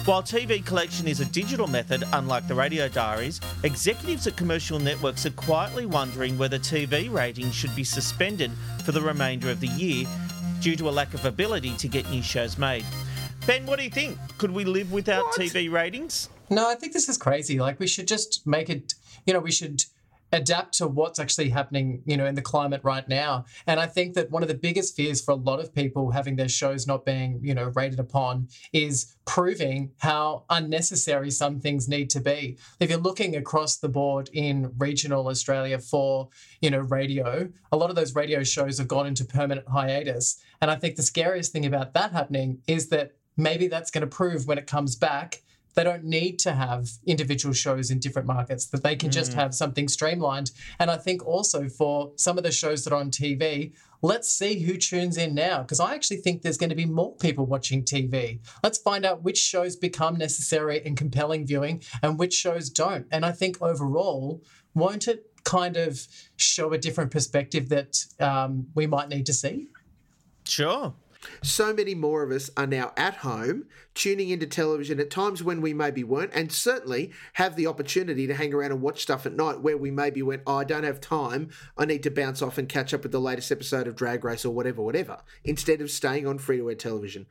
While 0.10 0.24
TV 0.24 0.66
collection 0.66 1.08
is 1.08 1.20
a 1.20 1.26
digital 1.26 1.68
method, 1.68 2.04
unlike 2.14 2.48
the 2.48 2.56
radio 2.56 2.88
diaries, 2.88 3.40
executives 3.62 4.26
at 4.26 4.36
commercial 4.36 4.80
networks 4.80 5.28
are 5.28 5.32
quietly 5.34 5.86
wondering 5.86 6.36
whether 6.36 6.58
TV 6.58 7.14
ratings 7.14 7.54
should 7.54 7.76
be 7.76 7.84
suspended 7.84 8.50
for 8.84 8.92
the 8.92 9.02
remainder 9.02 9.52
of 9.52 9.60
the 9.60 9.68
year 9.68 10.08
due 10.62 10.76
to 10.78 10.90
a 10.90 10.98
lack 10.98 11.14
of 11.14 11.26
ability 11.26 11.76
to 11.78 11.88
get 11.88 12.10
new 12.10 12.24
shows 12.24 12.58
made. 12.58 12.86
Ben, 13.46 13.68
what 13.68 13.78
do 13.78 13.86
you 13.86 13.92
think? 13.92 14.18
Could 14.40 14.50
we 14.50 14.66
live 14.66 14.92
without 14.92 15.26
TV 15.34 15.72
ratings? 15.72 16.30
No, 16.50 16.68
I 16.68 16.74
think 16.74 16.94
this 16.94 17.08
is 17.08 17.20
crazy. 17.20 17.60
Like 17.60 17.80
we 17.80 17.86
should 17.86 18.08
just 18.08 18.48
make 18.48 18.68
it, 18.68 18.96
you 19.28 19.34
know, 19.36 19.40
we 19.40 19.52
should 19.52 19.84
adapt 20.32 20.74
to 20.76 20.88
what's 20.88 21.20
actually 21.20 21.50
happening, 21.50 22.02
you 22.06 22.18
know, 22.18 22.26
in 22.26 22.36
the 22.36 22.42
climate 22.42 22.82
right 22.84 23.08
now. 23.08 23.46
And 23.66 23.80
I 23.80 23.86
think 23.88 24.14
that 24.14 24.30
one 24.30 24.44
of 24.44 24.48
the 24.48 24.56
biggest 24.56 24.96
fears 24.96 25.22
for 25.22 25.32
a 25.32 25.36
lot 25.36 25.60
of 25.60 25.74
people 25.74 26.12
having 26.12 26.36
their 26.36 26.50
shows 26.50 26.86
not 26.86 27.06
being, 27.06 27.40
you 27.42 27.54
know, 27.54 27.72
rated 27.76 28.00
upon 28.00 28.48
is 28.74 29.16
proving 29.26 29.92
how 29.98 30.46
unnecessary 30.50 31.32
some 31.32 31.60
things 31.60 31.88
need 31.88 32.10
to 32.12 32.20
be. 32.20 32.58
If 32.80 32.90
you're 32.90 33.00
looking 33.00 33.36
across 33.36 33.78
the 33.78 33.90
board 33.90 34.30
in 34.34 34.72
regional 34.78 35.28
Australia 35.28 35.80
for, 35.80 36.30
you 36.62 36.70
know, 36.70 36.80
radio, 36.80 37.50
a 37.72 37.78
lot 37.78 37.90
of 37.90 37.96
those 37.96 38.16
radio 38.16 38.44
shows 38.44 38.78
have 38.78 38.88
gone 38.88 39.08
into 39.08 39.26
permanent 39.26 39.68
hiatus. 39.68 40.42
And 40.62 40.70
I 40.70 40.76
think 40.76 40.96
the 40.96 41.04
scariest 41.04 41.52
thing 41.52 41.66
about 41.66 41.94
that 41.94 42.12
happening 42.12 42.62
is 42.68 42.90
that 42.90 43.12
maybe 43.38 43.68
that's 43.68 43.92
going 43.92 44.02
to 44.02 44.08
prove 44.08 44.48
when 44.48 44.58
it 44.58 44.68
comes 44.68 44.96
back 44.96 45.42
they 45.76 45.84
don't 45.84 46.04
need 46.04 46.40
to 46.40 46.54
have 46.54 46.90
individual 47.06 47.54
shows 47.54 47.92
in 47.92 48.00
different 48.00 48.28
markets, 48.28 48.66
that 48.68 48.84
they 48.84 48.96
can 48.96 49.12
just 49.12 49.34
have 49.34 49.54
something 49.54 49.88
streamlined. 49.88 50.52
And 50.80 50.90
I 50.90 50.98
think 50.98 51.26
also 51.26 51.70
for 51.70 52.12
some 52.16 52.38
of 52.38 52.44
the 52.44 52.52
shows 52.52 52.84
that 52.84 52.94
are 52.94 53.00
on 53.00 53.12
TV, 53.12 53.74
let's 54.02 54.32
see 54.32 54.60
who 54.60 54.78
tunes 54.78 55.18
in 55.18 55.34
now, 55.34 55.62
because 55.62 55.80
I 55.80 55.94
actually 55.94 56.18
think 56.18 56.42
there's 56.42 56.58
going 56.58 56.70
to 56.70 56.76
be 56.76 56.86
more 56.86 57.16
people 57.16 57.46
watching 57.46 57.84
TV. 57.84 58.40
Let's 58.64 58.78
find 58.78 59.06
out 59.06 59.24
which 59.24 59.38
shows 59.38 59.76
become 59.76 60.18
necessary 60.18 60.82
and 60.86 60.98
compelling 60.98 61.46
viewing 61.46 61.84
and 62.02 62.18
which 62.18 62.34
shows 62.34 62.70
don't. 62.70 63.08
And 63.12 63.26
I 63.26 63.32
think 63.32 63.62
overall, 63.62 64.44
won't 64.74 65.08
it 65.08 65.26
kind 65.44 65.78
of 65.78 66.08
show 66.38 66.74
a 66.74 66.78
different 66.78 67.12
perspective 67.12 67.70
that 67.70 68.06
um, 68.20 68.68
we 68.76 68.88
might 68.88 69.10
need 69.10 69.26
to 69.28 69.34
see? 69.34 69.68
Sure. 70.46 70.94
So 71.44 71.74
many 71.74 71.96
more 71.96 72.24
of 72.24 72.32
us 72.32 72.50
are 72.58 72.68
now 72.68 72.94
at 72.98 73.16
home, 73.18 73.66
tuning 73.94 74.30
into 74.30 74.48
television 74.48 75.00
at 75.00 75.10
times 75.10 75.44
when 75.44 75.62
we 75.62 75.74
maybe 75.74 76.04
weren't, 76.04 76.32
and 76.34 76.52
certainly 76.52 77.12
have 77.34 77.56
the 77.56 77.68
opportunity 77.68 78.28
to 78.28 78.34
hang 78.34 78.54
around 78.54 78.72
and 78.72 78.82
watch 78.82 79.02
stuff 79.02 79.26
at 79.26 79.34
night 79.34 79.62
where 79.62 79.78
we 79.78 79.92
maybe 79.92 80.22
went, 80.22 80.44
oh, 80.48 80.58
I 80.58 80.64
don't 80.64 80.84
have 80.84 81.02
time, 81.02 81.50
I 81.78 81.86
need 81.86 82.04
to 82.04 82.12
bounce 82.12 82.42
off 82.42 82.58
and 82.58 82.70
catch 82.70 82.94
up 82.94 83.04
with 83.04 83.12
the 83.12 83.20
latest 83.20 83.52
episode 83.52 83.88
of 83.88 83.96
Drag 83.96 84.24
Race 84.24 84.46
or 84.46 84.54
whatever, 84.54 84.82
whatever, 84.82 85.20
instead 85.44 85.82
of 85.82 85.92
staying 85.92 86.28
on 86.28 86.38
free 86.38 86.58
to 86.58 86.70
air 86.70 86.76
television. 86.76 87.26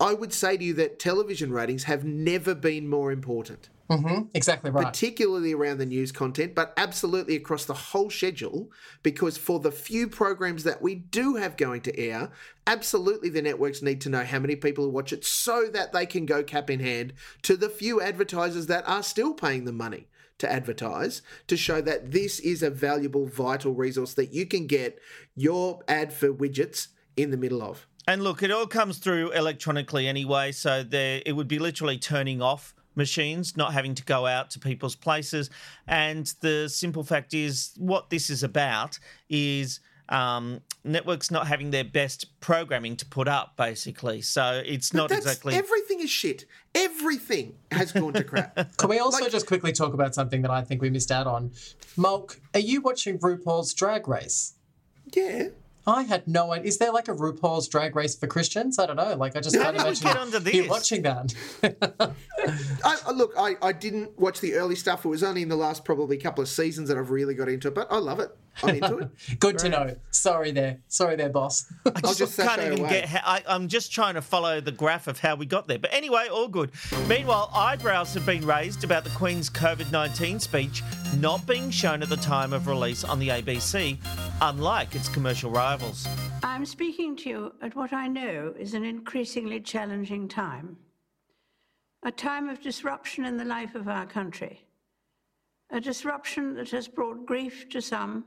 I 0.00 0.14
would 0.14 0.32
say 0.32 0.56
to 0.56 0.64
you 0.64 0.74
that 0.74 0.98
television 0.98 1.52
ratings 1.52 1.84
have 1.84 2.04
never 2.04 2.54
been 2.54 2.88
more 2.88 3.12
important 3.12 3.68
Mm-hmm. 3.90 4.28
Exactly 4.32 4.70
right. 4.70 4.86
particularly 4.86 5.52
around 5.52 5.78
the 5.78 5.86
news 5.86 6.10
content, 6.10 6.54
but 6.54 6.72
absolutely 6.76 7.36
across 7.36 7.66
the 7.66 7.74
whole 7.74 8.10
schedule. 8.10 8.70
Because 9.02 9.36
for 9.36 9.60
the 9.60 9.70
few 9.70 10.08
programs 10.08 10.64
that 10.64 10.80
we 10.80 10.94
do 10.94 11.36
have 11.36 11.56
going 11.56 11.82
to 11.82 11.98
air, 11.98 12.30
absolutely 12.66 13.28
the 13.28 13.42
networks 13.42 13.82
need 13.82 14.00
to 14.02 14.08
know 14.08 14.24
how 14.24 14.38
many 14.38 14.56
people 14.56 14.90
watch 14.90 15.12
it 15.12 15.24
so 15.24 15.66
that 15.72 15.92
they 15.92 16.06
can 16.06 16.24
go 16.24 16.42
cap 16.42 16.70
in 16.70 16.80
hand 16.80 17.12
to 17.42 17.56
the 17.56 17.68
few 17.68 18.00
advertisers 18.00 18.66
that 18.68 18.88
are 18.88 19.02
still 19.02 19.34
paying 19.34 19.64
them 19.64 19.76
money 19.76 20.08
to 20.38 20.50
advertise 20.50 21.22
to 21.46 21.56
show 21.56 21.80
that 21.80 22.10
this 22.10 22.40
is 22.40 22.62
a 22.62 22.70
valuable, 22.70 23.26
vital 23.26 23.72
resource 23.72 24.14
that 24.14 24.32
you 24.32 24.46
can 24.46 24.66
get 24.66 24.98
your 25.36 25.80
ad 25.86 26.12
for 26.12 26.32
widgets 26.32 26.88
in 27.16 27.30
the 27.30 27.36
middle 27.36 27.62
of. 27.62 27.86
And 28.06 28.22
look, 28.22 28.42
it 28.42 28.50
all 28.50 28.66
comes 28.66 28.98
through 28.98 29.30
electronically 29.30 30.08
anyway, 30.08 30.52
so 30.52 30.82
there 30.82 31.22
it 31.24 31.32
would 31.32 31.48
be 31.48 31.58
literally 31.58 31.98
turning 31.98 32.42
off 32.42 32.74
machines, 32.94 33.56
not 33.56 33.72
having 33.72 33.94
to 33.94 34.04
go 34.04 34.26
out 34.26 34.50
to 34.52 34.58
people's 34.58 34.94
places. 34.96 35.50
And 35.86 36.32
the 36.40 36.68
simple 36.68 37.04
fact 37.04 37.34
is, 37.34 37.72
what 37.78 38.10
this 38.10 38.30
is 38.30 38.42
about 38.42 38.98
is 39.28 39.80
um, 40.10 40.60
networks 40.84 41.30
not 41.30 41.46
having 41.46 41.70
their 41.70 41.84
best 41.84 42.38
programming 42.40 42.94
to 42.96 43.06
put 43.06 43.26
up, 43.26 43.56
basically. 43.56 44.20
So 44.20 44.62
it's 44.64 44.90
But 44.90 44.96
not 44.98 45.08
that's- 45.08 45.24
exactly. 45.26 45.54
Everything 45.54 46.00
is 46.00 46.10
shit. 46.10 46.44
Everything 46.74 47.54
has 47.70 47.90
gone 47.92 48.12
to 48.12 48.22
crap. 48.24 48.54
Can 48.76 48.90
we 48.90 48.98
also 48.98 49.22
Like- 49.22 49.32
just 49.32 49.46
quickly 49.46 49.72
talk 49.72 49.94
about 49.94 50.14
something 50.14 50.42
that 50.42 50.50
I 50.50 50.62
think 50.62 50.82
we 50.82 50.90
missed 50.90 51.10
out 51.10 51.26
on? 51.26 51.52
Molk, 51.96 52.38
are 52.52 52.60
you 52.60 52.80
watching 52.82 53.18
RuPaul's 53.18 53.72
Drag 53.74 54.06
Race? 54.08 54.54
yeah. 55.14 55.48
I 55.86 56.04
had 56.04 56.26
no 56.26 56.50
idea. 56.50 56.68
Is 56.68 56.78
there 56.78 56.90
like 56.92 57.08
a 57.08 57.14
RuPaul's 57.14 57.68
Drag 57.68 57.94
Race 57.94 58.16
for 58.16 58.26
Christians? 58.26 58.78
I 58.78 58.86
don't 58.86 58.96
know. 58.96 59.14
Like, 59.16 59.36
I 59.36 59.40
just 59.40 59.54
How 59.54 59.64
can't 59.64 59.76
imagine 59.76 60.46
you 60.54 60.62
this? 60.62 60.70
watching 60.70 61.02
that. 61.02 61.34
I, 62.84 62.98
I- 63.06 63.12
look, 63.12 63.32
I, 63.38 63.56
I 63.62 63.72
didn't 63.72 64.18
watch 64.18 64.40
the 64.40 64.54
early 64.54 64.74
stuff. 64.76 65.04
It 65.04 65.08
was 65.08 65.22
only 65.22 65.42
in 65.42 65.48
the 65.48 65.56
last 65.56 65.84
probably 65.84 66.16
couple 66.16 66.42
of 66.42 66.48
seasons 66.48 66.88
that 66.88 66.98
I've 66.98 67.10
really 67.10 67.34
got 67.34 67.48
into 67.48 67.68
it, 67.68 67.74
but 67.74 67.88
I 67.90 67.98
love 67.98 68.20
it. 68.20 68.30
I'm 68.62 68.76
into 68.76 68.98
it. 68.98 69.08
Good 69.40 69.58
to 69.58 69.68
know. 69.68 69.96
Sorry 70.10 70.52
there. 70.52 70.78
Sorry 70.86 71.16
there, 71.16 71.28
boss. 71.28 71.72
I 71.86 72.00
just, 72.02 72.18
just 72.18 72.38
can't 72.38 72.62
even 72.62 72.80
away. 72.80 72.88
get. 72.90 73.04
How, 73.06 73.20
I, 73.24 73.42
I'm 73.48 73.66
just 73.66 73.90
trying 73.92 74.14
to 74.14 74.22
follow 74.22 74.60
the 74.60 74.70
graph 74.70 75.08
of 75.08 75.18
how 75.18 75.34
we 75.34 75.44
got 75.46 75.66
there. 75.66 75.78
But 75.78 75.92
anyway, 75.92 76.28
all 76.30 76.46
good. 76.46 76.70
Meanwhile, 77.08 77.50
eyebrows 77.52 78.14
have 78.14 78.24
been 78.24 78.46
raised 78.46 78.84
about 78.84 79.02
the 79.02 79.10
Queen's 79.10 79.50
COVID 79.50 79.90
19 79.90 80.38
speech 80.38 80.82
not 81.18 81.44
being 81.46 81.70
shown 81.70 82.02
at 82.02 82.08
the 82.08 82.16
time 82.16 82.52
of 82.52 82.68
release 82.68 83.02
on 83.02 83.18
the 83.18 83.28
ABC, 83.28 83.98
unlike 84.40 84.94
its 84.94 85.08
commercial 85.08 85.50
rivals. 85.50 86.06
I'm 86.44 86.64
speaking 86.64 87.16
to 87.16 87.28
you 87.28 87.52
at 87.60 87.74
what 87.74 87.92
I 87.92 88.06
know 88.06 88.54
is 88.58 88.74
an 88.74 88.84
increasingly 88.84 89.60
challenging 89.60 90.28
time. 90.28 90.76
A 92.06 92.12
time 92.12 92.50
of 92.50 92.60
disruption 92.60 93.24
in 93.24 93.38
the 93.38 93.46
life 93.46 93.74
of 93.74 93.88
our 93.88 94.04
country. 94.04 94.66
A 95.70 95.80
disruption 95.80 96.54
that 96.54 96.70
has 96.70 96.86
brought 96.86 97.24
grief 97.24 97.66
to 97.70 97.80
some, 97.80 98.24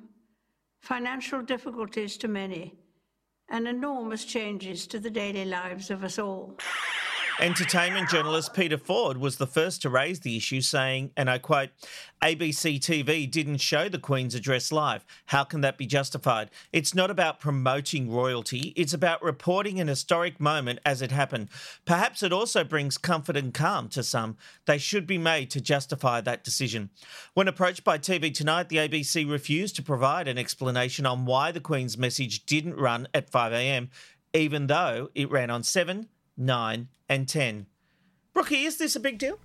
financial 0.82 1.44
difficulties 1.44 2.18
to 2.18 2.28
many, 2.28 2.74
and 3.50 3.68
enormous 3.68 4.26
changes 4.26 4.88
to 4.88 5.00
the 5.00 5.12
daily 5.12 5.46
lives 5.46 5.92
of 5.92 6.04
us 6.04 6.18
all. 6.18 6.58
Entertainment 7.40 8.10
journalist 8.10 8.56
Peter 8.56 8.80
Ford 8.80 9.18
was 9.18 9.38
the 9.38 9.46
first 9.46 9.84
to 9.84 9.92
raise 9.92 10.22
the 10.22 10.36
issue, 10.36 10.60
saying, 10.60 11.12
and 11.16 11.30
I 11.30 11.38
quote, 11.38 11.70
ABC 12.20 12.80
TV 12.80 13.30
didn't 13.30 13.58
show 13.58 13.88
the 13.88 14.00
Queen's 14.00 14.34
address 14.34 14.72
live. 14.72 15.06
How 15.28 15.44
can 15.44 15.62
that 15.62 15.78
be 15.78 15.86
justified? 15.86 16.50
It's 16.74 16.96
not 16.96 17.12
about 17.12 17.40
promoting 17.40 18.10
royalty, 18.10 18.74
it's 18.76 18.94
about 18.94 19.22
reporting 19.22 19.80
an 19.80 19.88
historic 19.88 20.40
moment 20.40 20.80
as 20.84 21.04
it 21.04 21.12
happened. 21.12 21.50
Perhaps 21.86 22.24
it 22.24 22.34
also 22.34 22.64
brings 22.64 22.98
comfort 22.98 23.38
and 23.38 23.54
calm 23.54 23.88
to 23.90 24.02
some. 24.02 24.36
They 24.66 24.80
should 24.80 25.06
be 25.06 25.20
made 25.20 25.52
to 25.52 25.62
justify 25.62 26.22
that 26.22 26.44
decision. 26.44 26.90
When 27.36 27.48
approached 27.48 27.84
by 27.84 28.00
TV 28.00 28.34
Tonight, 28.34 28.70
the 28.70 28.78
ABC 28.78 29.30
refused 29.30 29.76
to 29.76 29.84
provide 29.84 30.28
an 30.28 30.40
explanation 30.40 31.06
on 31.06 31.26
why 31.26 31.52
the 31.52 31.62
Queen's 31.62 32.00
message 32.00 32.48
didn't 32.48 32.78
run 32.78 33.08
at 33.14 33.32
5am, 33.32 33.90
even 34.34 34.66
though 34.66 35.12
it 35.14 35.30
ran 35.30 35.52
on 35.52 35.62
7, 35.62 36.08
9, 36.36 36.88
and 37.10 37.28
10. 37.28 37.68
Brookie, 38.34 38.64
is 38.64 38.78
this 38.78 38.96
a 38.96 39.00
big 39.00 39.18
deal? 39.18 39.40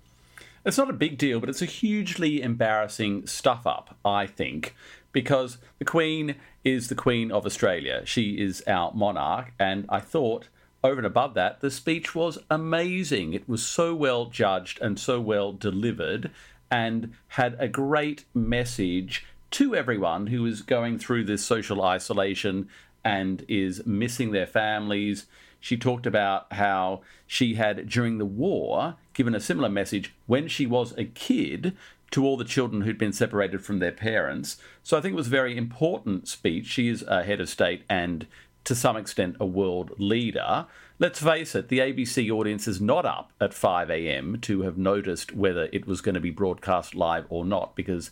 It's 0.65 0.77
not 0.77 0.89
a 0.89 0.93
big 0.93 1.17
deal, 1.17 1.39
but 1.39 1.49
it's 1.49 1.61
a 1.61 1.65
hugely 1.65 2.41
embarrassing 2.41 3.27
stuff 3.27 3.67
up, 3.67 3.97
I 4.05 4.27
think, 4.27 4.75
because 5.11 5.57
the 5.77 5.85
Queen 5.85 6.35
is 6.63 6.87
the 6.87 6.95
Queen 6.95 7.31
of 7.31 7.45
Australia. 7.45 8.03
She 8.05 8.39
is 8.39 8.63
our 8.65 8.93
monarch, 8.93 9.51
and 9.59 9.85
I 9.89 9.99
thought, 9.99 10.47
over 10.83 10.97
and 10.97 11.05
above 11.05 11.33
that, 11.33 11.59
the 11.59 11.71
speech 11.71 12.15
was 12.15 12.37
amazing. 12.49 13.33
It 13.33 13.47
was 13.47 13.65
so 13.65 13.93
well 13.93 14.25
judged 14.25 14.81
and 14.81 14.97
so 14.97 15.19
well 15.19 15.51
delivered, 15.51 16.31
and 16.71 17.13
had 17.27 17.55
a 17.59 17.67
great 17.67 18.25
message 18.33 19.25
to 19.51 19.75
everyone 19.75 20.27
who 20.27 20.45
is 20.45 20.61
going 20.61 20.97
through 20.97 21.25
this 21.25 21.45
social 21.45 21.83
isolation 21.83 22.69
and 23.03 23.45
is 23.47 23.85
missing 23.85 24.31
their 24.31 24.47
families. 24.47 25.25
She 25.63 25.77
talked 25.77 26.05
about 26.05 26.51
how 26.51 26.99
she 27.25 27.53
had, 27.53 27.87
during 27.87 28.17
the 28.17 28.25
war, 28.25 28.97
given 29.13 29.33
a 29.33 29.39
similar 29.39 29.69
message 29.69 30.13
when 30.25 30.49
she 30.49 30.65
was 30.65 30.93
a 30.97 31.05
kid 31.05 31.73
to 32.11 32.25
all 32.25 32.35
the 32.35 32.43
children 32.43 32.81
who'd 32.81 32.97
been 32.97 33.13
separated 33.13 33.63
from 33.63 33.79
their 33.79 33.93
parents. 33.93 34.57
So 34.83 34.97
I 34.97 34.99
think 35.01 35.13
it 35.13 35.15
was 35.15 35.27
a 35.27 35.29
very 35.29 35.55
important 35.55 36.27
speech. 36.27 36.65
She 36.65 36.89
is 36.89 37.01
a 37.03 37.23
head 37.23 37.39
of 37.39 37.47
state 37.47 37.83
and 37.89 38.27
to 38.65 38.75
some 38.75 38.97
extent 38.97 39.37
a 39.39 39.45
world 39.45 39.93
leader. 39.97 40.65
Let's 40.99 41.21
face 41.21 41.55
it, 41.55 41.69
the 41.69 41.79
ABC 41.79 42.29
audience 42.29 42.67
is 42.67 42.81
not 42.81 43.05
up 43.05 43.31
at 43.39 43.53
5 43.53 43.89
a.m. 43.89 44.39
to 44.41 44.63
have 44.63 44.77
noticed 44.77 45.33
whether 45.33 45.69
it 45.71 45.87
was 45.87 46.01
going 46.01 46.15
to 46.15 46.21
be 46.21 46.29
broadcast 46.29 46.93
live 46.93 47.25
or 47.29 47.45
not, 47.45 47.73
because 47.73 48.11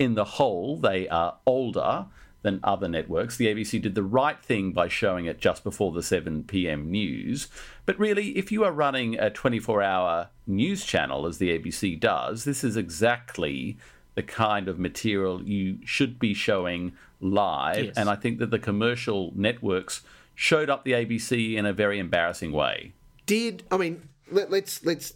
in 0.00 0.14
the 0.14 0.24
whole, 0.24 0.76
they 0.76 1.08
are 1.08 1.36
older 1.46 2.06
than 2.48 2.60
other 2.64 2.88
networks. 2.88 3.36
The 3.36 3.46
ABC 3.46 3.82
did 3.82 3.94
the 3.94 4.02
right 4.02 4.42
thing 4.42 4.72
by 4.72 4.88
showing 4.88 5.26
it 5.26 5.38
just 5.38 5.62
before 5.62 5.92
the 5.92 6.02
7 6.02 6.44
p.m. 6.44 6.90
news. 6.90 7.48
But 7.84 7.98
really, 7.98 8.38
if 8.38 8.50
you 8.50 8.64
are 8.64 8.72
running 8.72 9.18
a 9.18 9.28
24 9.28 9.82
hour 9.82 10.30
news 10.46 10.84
channel, 10.84 11.26
as 11.26 11.36
the 11.36 11.56
ABC 11.56 12.00
does, 12.00 12.44
this 12.44 12.64
is 12.64 12.76
exactly 12.76 13.76
the 14.14 14.22
kind 14.22 14.66
of 14.66 14.78
material 14.78 15.42
you 15.42 15.78
should 15.84 16.18
be 16.18 16.32
showing 16.32 16.92
live. 17.20 17.84
Yes. 17.84 17.96
And 17.98 18.08
I 18.08 18.16
think 18.16 18.38
that 18.38 18.50
the 18.50 18.58
commercial 18.58 19.32
networks 19.36 20.00
showed 20.34 20.70
up 20.70 20.84
the 20.84 20.92
ABC 20.92 21.54
in 21.54 21.66
a 21.66 21.72
very 21.74 21.98
embarrassing 21.98 22.52
way. 22.52 22.94
Did 23.26 23.64
I 23.70 23.76
mean? 23.76 24.08
Let, 24.30 24.50
let's 24.50 24.84
let's. 24.84 25.12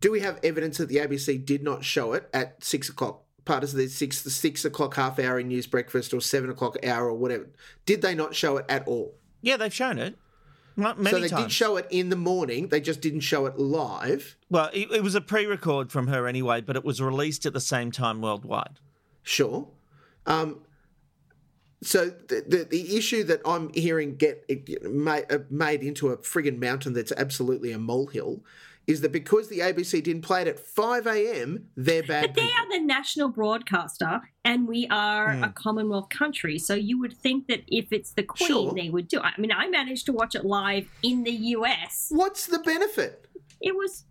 Do 0.00 0.12
we 0.12 0.20
have 0.20 0.38
evidence 0.42 0.76
that 0.76 0.88
the 0.90 0.96
ABC 0.96 1.42
did 1.42 1.62
not 1.62 1.84
show 1.84 2.12
it 2.12 2.28
at 2.34 2.62
six 2.62 2.90
o'clock? 2.90 3.22
Part 3.46 3.64
of 3.64 3.72
the 3.72 3.88
six 3.88 4.20
the 4.22 4.30
six 4.30 4.64
o'clock 4.66 4.96
half 4.96 5.18
hour 5.18 5.38
in 5.38 5.48
news 5.48 5.66
breakfast 5.66 6.12
or 6.12 6.20
seven 6.20 6.50
o'clock 6.50 6.76
hour 6.84 7.08
or 7.08 7.14
whatever. 7.14 7.48
Did 7.86 8.02
they 8.02 8.14
not 8.14 8.34
show 8.34 8.58
it 8.58 8.66
at 8.68 8.86
all? 8.86 9.14
Yeah, 9.40 9.56
they've 9.56 9.72
shown 9.72 9.98
it. 9.98 10.18
Not 10.76 11.00
many 11.00 11.16
so 11.16 11.20
they 11.20 11.28
times. 11.28 11.44
did 11.44 11.52
show 11.52 11.76
it 11.76 11.86
in 11.88 12.10
the 12.10 12.16
morning. 12.16 12.68
They 12.68 12.80
just 12.80 13.00
didn't 13.00 13.20
show 13.20 13.46
it 13.46 13.58
live. 13.58 14.36
Well, 14.50 14.68
it, 14.74 14.90
it 14.92 15.02
was 15.02 15.14
a 15.14 15.22
pre-record 15.22 15.90
from 15.90 16.08
her 16.08 16.26
anyway, 16.26 16.60
but 16.60 16.76
it 16.76 16.84
was 16.84 17.00
released 17.00 17.46
at 17.46 17.54
the 17.54 17.60
same 17.60 17.90
time 17.90 18.20
worldwide. 18.20 18.78
Sure. 19.22 19.68
Um, 20.26 20.60
so 21.82 22.06
the, 22.06 22.44
the 22.46 22.66
the 22.68 22.96
issue 22.96 23.22
that 23.24 23.40
I'm 23.46 23.72
hearing 23.72 24.16
get 24.16 24.44
it 24.48 24.82
made, 24.82 25.24
uh, 25.30 25.38
made 25.50 25.82
into 25.82 26.08
a 26.08 26.16
friggin' 26.18 26.58
mountain 26.58 26.92
that's 26.92 27.12
absolutely 27.12 27.72
a 27.72 27.78
molehill 27.78 28.40
is 28.86 29.00
that 29.00 29.10
because 29.12 29.48
the 29.48 29.58
ABC 29.60 30.02
didn't 30.02 30.22
play 30.22 30.42
it 30.42 30.48
at 30.48 30.60
5 30.60 31.06
a.m., 31.08 31.66
they're 31.76 32.02
bad 32.04 32.22
But 32.22 32.34
they 32.34 32.42
people. 32.46 32.56
are 32.60 32.78
the 32.78 32.84
national 32.84 33.28
broadcaster, 33.30 34.20
and 34.44 34.68
we 34.68 34.86
are 34.90 35.34
Hmm. 35.34 35.44
a 35.44 35.48
Commonwealth 35.50 36.08
country. 36.08 36.58
So 36.58 36.74
you 36.74 36.98
would 37.00 37.16
think 37.16 37.48
that 37.48 37.62
if 37.66 37.92
it's 37.92 38.12
the 38.12 38.22
Queen, 38.22 38.48
Sure. 38.48 38.72
they 38.74 38.88
would 38.90 39.08
do. 39.08 39.18
it. 39.18 39.24
I 39.24 39.40
mean, 39.40 39.50
I 39.52 39.68
managed 39.68 40.06
to 40.06 40.12
watch 40.12 40.34
it 40.36 40.44
live 40.44 40.88
in 41.02 41.24
the 41.24 41.32
US. 41.32 42.08
What's 42.10 42.46
the 42.46 42.58
benefit? 42.60 43.26
It 43.60 43.74
was 43.76 44.04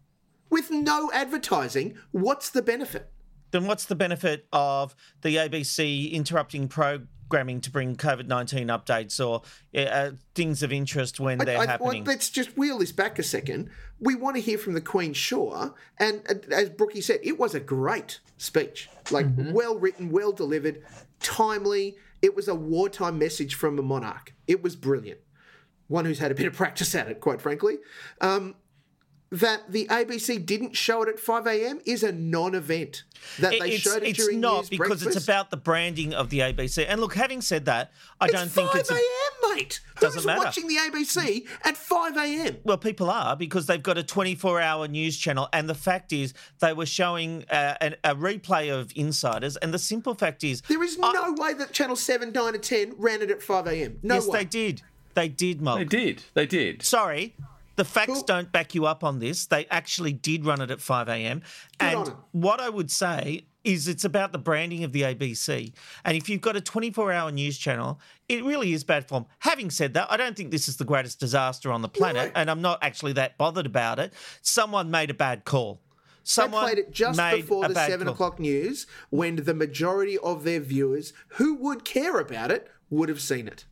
With 0.50 0.70
no 0.70 1.10
advertising, 1.12 1.98
what's 2.12 2.50
the 2.52 2.62
benefit? 2.62 3.12
Then 3.52 3.66
what's 3.68 3.86
the 3.86 3.96
benefit 3.96 4.48
of 4.54 4.96
the 5.22 5.38
ABC 5.38 6.12
interrupting 6.12 6.68
programming 7.30 7.62
to 7.62 7.72
bring 7.72 7.96
COVID 7.96 8.28
nineteen 8.28 8.68
updates 8.68 9.26
or 9.26 9.42
uh, 9.78 10.12
things 10.34 10.64
of 10.64 10.72
interest 10.72 11.20
when 11.20 11.38
they're 11.40 11.58
I- 11.58 11.62
I- 11.64 11.66
happening? 11.66 12.04
well, 12.04 12.14
let's 12.14 12.30
just 12.30 12.58
wheel 12.58 12.80
this 12.80 12.92
back 12.92 13.20
a 13.20 13.24
second. 13.24 13.70
We 14.00 14.16
want 14.16 14.36
to 14.36 14.42
hear 14.42 14.58
from 14.58 14.74
the 14.74 14.82
Queen, 14.82 15.14
sure. 15.14 15.74
And 15.98 16.22
uh, 16.30 16.36
as 16.54 16.70
Brookie 16.70 17.02
said, 17.02 17.20
it 17.24 17.40
was 17.40 17.56
a 17.56 17.60
great 17.60 18.20
speech. 18.38 18.90
Like, 19.12 19.28
well 19.38 19.78
written, 19.78 20.10
well 20.12 20.32
delivered, 20.32 20.84
timely. 21.20 21.96
It 22.22 22.36
was 22.36 22.48
a 22.48 22.56
wartime 22.56 23.18
message 23.20 23.56
from 23.56 23.78
a 23.80 23.84
monarch. 23.84 24.34
It 24.48 24.64
was 24.64 24.76
brilliant. 24.76 25.20
One 25.88 26.06
who's 26.06 26.20
had 26.20 26.32
a 26.32 26.36
bit 26.36 26.48
of 26.48 26.54
practice 26.54 26.94
at 26.96 27.08
it, 27.08 27.20
quite 27.20 27.40
frankly. 27.42 27.78
Um, 28.20 28.56
that 29.40 29.72
the 29.72 29.86
ABC 29.88 30.46
didn't 30.46 30.76
show 30.76 31.04
it 31.04 31.10
at 31.10 31.20
5 31.20 31.48
a.m. 31.48 31.80
is 31.86 32.04
a 32.04 32.12
non 32.12 32.56
event. 32.56 33.04
That 33.40 33.54
It- 33.54 33.60
they 33.60 33.70
it's, 33.72 33.82
showed 33.84 34.04
it 34.04 34.10
it's 34.10 34.20
during 34.20 34.40
not 34.40 34.58
news 34.58 34.70
because 34.70 35.06
it's 35.06 35.16
about 35.24 35.50
the 35.50 35.58
branding 35.58 36.14
of 36.14 36.30
the 36.30 36.40
ABC. 36.40 36.86
And 36.88 37.02
look, 37.02 37.16
having 37.16 37.42
said 37.42 37.66
that, 37.66 37.92
I 38.22 38.26
It's 38.26 38.34
don't 38.34 38.50
think 38.50 38.76
it's 38.76 38.92
a, 38.92 38.94
a.m., 38.94 39.56
mate. 39.56 39.80
Doesn't 40.00 40.20
Who's 40.20 40.26
matter. 40.26 40.40
watching 40.44 40.68
the 40.68 40.76
ABC 40.76 41.46
at 41.64 41.76
5 41.76 42.18
a.m.? 42.18 42.58
Well, 42.64 42.78
people 42.78 43.10
are 43.10 43.36
because 43.36 43.66
they've 43.66 43.82
got 43.82 43.98
a 43.98 44.04
24 44.04 44.62
hour 44.62 44.88
news 44.88 45.18
channel. 45.18 45.50
And 45.54 45.68
the 45.68 45.76
fact 45.76 46.14
is, 46.14 46.34
they 46.60 46.74
were 46.74 46.86
showing 46.86 47.46
uh, 47.50 47.76
an, 47.82 47.96
a 48.04 48.14
replay 48.16 48.72
of 48.74 48.92
Insiders. 48.96 49.58
And 49.58 49.74
the 49.74 49.80
simple 49.80 50.14
fact 50.14 50.44
is, 50.44 50.62
There 50.62 50.84
is 50.84 50.98
no 50.98 51.34
way 51.38 51.54
that 51.54 51.72
Channel 51.74 51.96
7, 51.96 52.32
9, 52.32 52.54
and 52.54 52.64
10 52.64 52.94
ran 52.98 53.22
it 53.22 53.32
at 53.32 53.42
5 53.42 53.68
a.m. 53.68 54.00
No 54.04 54.16
yes, 54.16 54.28
way. 54.28 54.40
they 54.40 54.46
did. 54.46 54.82
They 55.16 55.30
did, 55.30 55.62
Mark. 55.62 55.80
They 55.80 55.86
did. 55.86 56.24
They 56.36 56.46
did. 56.46 56.84
Sorry. 56.84 57.36
The 57.76 57.86
facts 57.86 58.24
don't 58.24 58.52
back 58.52 58.74
you 58.74 58.86
up 58.86 59.04
on 59.04 59.20
this. 59.20 59.46
They 59.46 59.66
actually 59.70 60.14
did 60.14 60.46
run 60.46 60.62
it 60.62 60.72
at 60.72 60.80
5 60.80 61.10
a.m. 61.10 61.42
And 61.80 62.14
what 62.32 62.60
I 62.60 62.70
would 62.70 62.90
say 62.90 63.46
is 63.66 63.88
it's 63.88 64.06
about 64.06 64.32
the 64.32 64.38
branding 64.38 64.84
of 64.84 64.94
the 64.94 65.02
ABC. 65.02 65.74
And 66.06 66.16
if 66.16 66.30
you've 66.30 66.42
got 66.42 66.56
a 66.56 66.62
24 66.62 67.12
hour 67.12 67.32
news 67.32 67.58
channel, 67.58 68.00
it 68.30 68.44
really 68.44 68.74
is 68.74 68.84
bad 68.84 69.08
form. 69.08 69.26
Having 69.40 69.72
said 69.72 69.94
that, 69.96 70.10
I 70.12 70.18
don't 70.18 70.38
think 70.38 70.52
this 70.52 70.68
is 70.68 70.78
the 70.78 70.86
greatest 70.86 71.20
disaster 71.20 71.72
on 71.72 71.82
the 71.82 71.90
planet, 71.90 72.32
and 72.36 72.50
I'm 72.50 72.62
not 72.62 72.80
actually 72.82 73.14
that 73.14 73.38
bothered 73.38 73.66
about 73.66 74.00
it. 74.00 74.14
Someone 74.42 74.92
made 74.92 75.10
a 75.10 75.16
bad 75.16 75.46
call. 75.46 75.82
Someone 76.24 76.66
they 76.66 76.74
played 76.74 76.86
it 76.86 76.92
just 76.92 77.20
before 77.20 77.68
the 77.68 77.76
seven 77.76 78.06
call. 78.08 78.14
o'clock 78.14 78.40
news 78.40 78.88
when 79.10 79.36
the 79.36 79.54
majority 79.54 80.18
of 80.20 80.44
their 80.44 80.60
viewers 80.60 81.14
who 81.30 81.56
would 81.56 81.84
care 81.86 82.20
about 82.20 82.52
it 82.52 82.68
would 82.90 83.10
have 83.10 83.22
seen 83.22 83.48
it. 83.48 83.66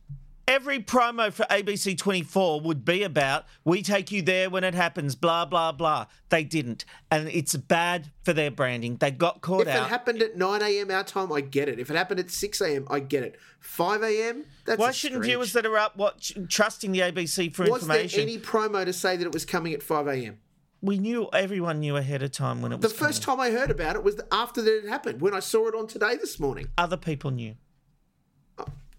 Every 0.46 0.78
promo 0.78 1.32
for 1.32 1.44
ABC 1.44 1.96
24 1.96 2.60
would 2.60 2.84
be 2.84 3.02
about, 3.02 3.46
we 3.64 3.82
take 3.82 4.12
you 4.12 4.20
there 4.20 4.50
when 4.50 4.62
it 4.62 4.74
happens, 4.74 5.14
blah, 5.14 5.46
blah, 5.46 5.72
blah. 5.72 6.06
They 6.28 6.44
didn't. 6.44 6.84
And 7.10 7.28
it's 7.28 7.56
bad 7.56 8.10
for 8.22 8.34
their 8.34 8.50
branding. 8.50 8.96
They 8.96 9.10
got 9.10 9.40
caught 9.40 9.62
if 9.62 9.68
out. 9.68 9.80
If 9.80 9.86
it 9.86 9.88
happened 9.88 10.22
at 10.22 10.36
9 10.36 10.62
a.m. 10.62 10.90
our 10.90 11.02
time, 11.02 11.32
I 11.32 11.40
get 11.40 11.68
it. 11.70 11.78
If 11.78 11.90
it 11.90 11.96
happened 11.96 12.20
at 12.20 12.30
6 12.30 12.60
a.m., 12.60 12.86
I 12.90 13.00
get 13.00 13.22
it. 13.22 13.38
5 13.60 14.02
a.m., 14.02 14.44
that's 14.66 14.78
Why 14.78 14.90
shouldn't 14.90 15.22
viewers 15.22 15.54
that 15.54 15.64
are 15.64 15.78
up 15.78 15.96
watch, 15.96 16.34
trusting 16.48 16.92
the 16.92 17.00
ABC 17.00 17.54
for 17.54 17.62
Was 17.62 17.82
information? 17.82 18.20
there 18.20 18.28
any 18.28 18.38
promo 18.38 18.84
to 18.84 18.92
say 18.92 19.16
that 19.16 19.24
it 19.24 19.32
was 19.32 19.46
coming 19.46 19.72
at 19.72 19.82
5 19.82 20.06
a.m.? 20.08 20.38
We 20.82 20.98
knew, 20.98 21.30
everyone 21.32 21.80
knew 21.80 21.96
ahead 21.96 22.22
of 22.22 22.32
time 22.32 22.60
when 22.60 22.70
it 22.70 22.76
was. 22.76 22.82
The 22.82 22.88
was 22.88 22.98
first 22.98 23.22
time 23.22 23.40
I 23.40 23.50
heard 23.50 23.70
about 23.70 23.96
it 23.96 24.04
was 24.04 24.20
after 24.30 24.60
that 24.60 24.84
it 24.84 24.88
happened, 24.88 25.22
when 25.22 25.32
I 25.32 25.40
saw 25.40 25.66
it 25.68 25.74
on 25.74 25.86
Today 25.86 26.16
this 26.16 26.38
morning. 26.38 26.68
Other 26.76 26.98
people 26.98 27.30
knew. 27.30 27.54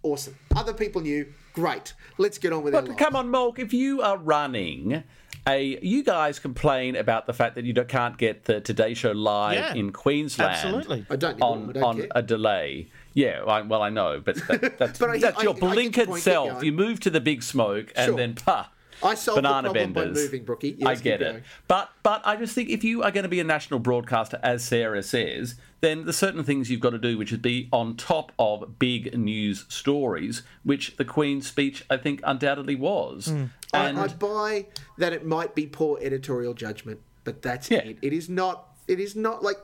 Awesome. 0.05 0.35
Other 0.55 0.73
people 0.73 1.01
knew. 1.01 1.25
Great. 1.53 1.93
Let's 2.19 2.37
get 2.37 2.53
on 2.53 2.61
with 2.63 2.75
it. 2.75 2.97
Come 2.97 3.15
on, 3.15 3.29
Molk, 3.29 3.57
if 3.59 3.73
you 3.73 4.01
are 4.03 4.17
running 4.17 5.03
a. 5.47 5.79
You 5.81 6.03
guys 6.03 6.37
complain 6.37 6.95
about 6.95 7.25
the 7.25 7.33
fact 7.33 7.55
that 7.55 7.65
you 7.65 7.73
can't 7.73 8.15
get 8.17 8.45
the 8.45 8.61
Today 8.61 8.93
Show 8.93 9.13
live 9.13 9.55
Yeah, 9.55 9.73
in 9.73 9.91
Queensland. 9.91 10.51
absolutely. 10.53 11.05
I 11.09 11.15
don't 11.15 11.41
On, 11.41 11.69
I 11.69 11.73
don't 11.73 11.83
on 11.83 11.97
care. 11.97 12.07
a 12.13 12.21
delay. 12.21 12.89
Yeah, 13.15 13.41
I, 13.47 13.61
well, 13.61 13.81
I 13.81 13.89
know, 13.89 14.21
but 14.23 14.35
that, 14.47 14.77
that's, 14.77 14.99
But 14.99 15.09
I- 15.09 15.17
that's 15.17 15.39
I- 15.39 15.43
your 15.43 15.53
I 15.53 15.55
get 15.55 15.63
your 15.63 15.73
blinkered 15.73 16.07
point, 16.07 16.21
self. 16.23 16.63
You 16.63 16.71
move 16.71 16.99
to 16.99 17.09
the 17.09 17.21
big 17.21 17.41
smoke 17.41 17.91
and 17.95 18.09
Sure. 18.09 18.15
then, 18.17 18.35
pah, 18.35 18.67
I 19.03 19.15
solved 19.15 19.41
banana 19.41 19.67
the 19.69 19.73
problem 19.73 19.93
by 19.93 20.01
benders. 20.05 20.23
moving, 20.23 20.43
Brookie. 20.45 20.77
I 20.85 20.95
get 20.95 21.21
it. 21.21 21.31
going. 21.31 21.43
But 21.67 21.89
but 22.03 22.21
I 22.25 22.35
just 22.35 22.55
think 22.55 22.69
if 22.69 22.83
you 22.83 23.03
are 23.03 23.11
going 23.11 23.23
to 23.23 23.29
be 23.29 23.39
a 23.39 23.43
national 23.43 23.79
broadcaster, 23.79 24.39
as 24.43 24.63
Sarah 24.63 25.03
says, 25.03 25.55
then 25.81 26.03
there's 26.05 26.15
certain 26.17 26.43
things 26.43 26.69
you've 26.71 26.79
got 26.79 26.91
to 26.91 26.97
do, 26.97 27.17
which 27.17 27.31
is 27.31 27.37
be 27.39 27.67
on 27.71 27.95
top 27.97 28.31
of 28.39 28.79
big 28.79 29.17
news 29.17 29.65
stories, 29.69 30.43
which 30.63 30.97
the 30.97 31.05
Queen's 31.05 31.47
speech, 31.47 31.83
I 31.89 31.97
think, 31.97 32.21
undoubtedly 32.23 32.75
was. 32.75 33.27
Hmm. 33.27 33.45
I, 33.73 33.87
And 33.89 33.97
I 33.99 34.07
buy 34.07 34.67
that 34.97 35.11
it 35.13 35.25
might 35.25 35.53
be 35.55 35.67
poor 35.67 35.99
editorial 36.01 36.53
judgment, 36.53 36.99
but 37.23 37.41
that's 37.41 37.69
Yeah. 37.69 37.79
it. 37.79 37.97
It 38.01 38.13
is 38.13 38.29
not. 38.29 38.69
It 38.87 38.99
is 38.99 39.15
not 39.15 39.43
like. 39.43 39.57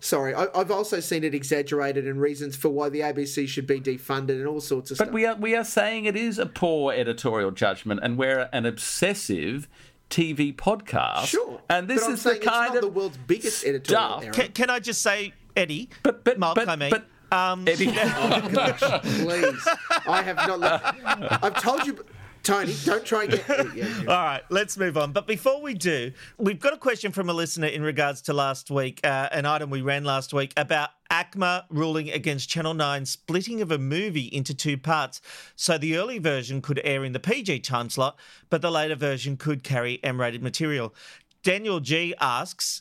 Sorry, 0.00 0.34
I, 0.34 0.46
I've 0.54 0.70
also 0.70 1.00
seen 1.00 1.24
it 1.24 1.34
exaggerated 1.34 2.06
and 2.06 2.20
reasons 2.20 2.54
for 2.54 2.68
why 2.68 2.88
the 2.88 3.00
ABC 3.00 3.48
should 3.48 3.66
be 3.66 3.80
defunded 3.80 4.30
and 4.30 4.46
all 4.46 4.60
sorts 4.60 4.90
of 4.90 4.98
but 4.98 5.04
stuff. 5.04 5.08
But 5.08 5.14
we 5.14 5.26
are 5.26 5.34
we 5.36 5.56
are 5.56 5.64
saying 5.64 6.04
it 6.04 6.16
is 6.16 6.38
a 6.38 6.46
poor 6.46 6.92
editorial 6.92 7.50
judgment, 7.50 8.00
and 8.02 8.18
we're 8.18 8.48
an 8.52 8.66
obsessive 8.66 9.68
TV 10.10 10.54
podcast. 10.54 11.26
Sure, 11.26 11.60
and 11.68 11.88
this 11.88 12.02
but 12.02 12.06
I'm 12.08 12.14
is 12.14 12.22
the 12.22 12.30
saying 12.30 12.42
it's 12.42 12.50
kind 12.50 12.74
not 12.74 12.76
of 12.76 12.82
the 12.82 12.88
world's 12.88 13.16
biggest 13.16 13.64
editorial 13.64 14.20
stuff. 14.20 14.22
error. 14.24 14.32
Can, 14.32 14.52
can 14.52 14.70
I 14.70 14.78
just 14.80 15.02
say, 15.02 15.32
Eddie? 15.56 15.88
But 16.02 16.24
but 16.24 16.38
Mark, 16.38 16.56
but, 16.56 16.68
I 16.68 16.76
mean, 16.76 16.90
but 16.90 17.06
um, 17.32 17.66
Eddie, 17.66 17.86
Please, 17.86 19.68
I 20.06 20.22
have 20.22 20.36
not. 20.36 20.60
Let, 20.60 21.44
I've 21.44 21.60
told 21.60 21.86
you, 21.86 22.04
Tony. 22.46 22.76
Don't 22.84 23.04
try 23.04 23.24
and 23.24 23.32
get. 23.32 23.46
Yeah, 23.76 23.84
yeah. 23.84 24.00
All 24.02 24.24
right, 24.24 24.42
let's 24.50 24.76
move 24.78 24.96
on. 24.96 25.12
But 25.12 25.26
before 25.26 25.60
we 25.60 25.74
do, 25.74 26.12
we've 26.38 26.60
got 26.60 26.72
a 26.72 26.76
question 26.76 27.10
from 27.10 27.28
a 27.28 27.32
listener 27.32 27.66
in 27.66 27.82
regards 27.82 28.22
to 28.22 28.32
last 28.32 28.70
week, 28.70 29.00
uh, 29.04 29.28
an 29.32 29.46
item 29.46 29.68
we 29.68 29.82
ran 29.82 30.04
last 30.04 30.32
week 30.32 30.52
about 30.56 30.90
ACMA 31.10 31.64
ruling 31.68 32.10
against 32.10 32.48
Channel 32.48 32.74
9 32.74 33.04
splitting 33.04 33.60
of 33.62 33.72
a 33.72 33.78
movie 33.78 34.26
into 34.26 34.54
two 34.54 34.78
parts. 34.78 35.20
So 35.56 35.76
the 35.76 35.96
early 35.96 36.18
version 36.18 36.62
could 36.62 36.80
air 36.84 37.04
in 37.04 37.12
the 37.12 37.20
PG 37.20 37.60
time 37.60 37.90
slot, 37.90 38.16
but 38.48 38.62
the 38.62 38.70
later 38.70 38.94
version 38.94 39.36
could 39.36 39.64
carry 39.64 40.02
M 40.04 40.20
rated 40.20 40.42
material. 40.42 40.94
Daniel 41.42 41.80
G 41.80 42.14
asks, 42.20 42.80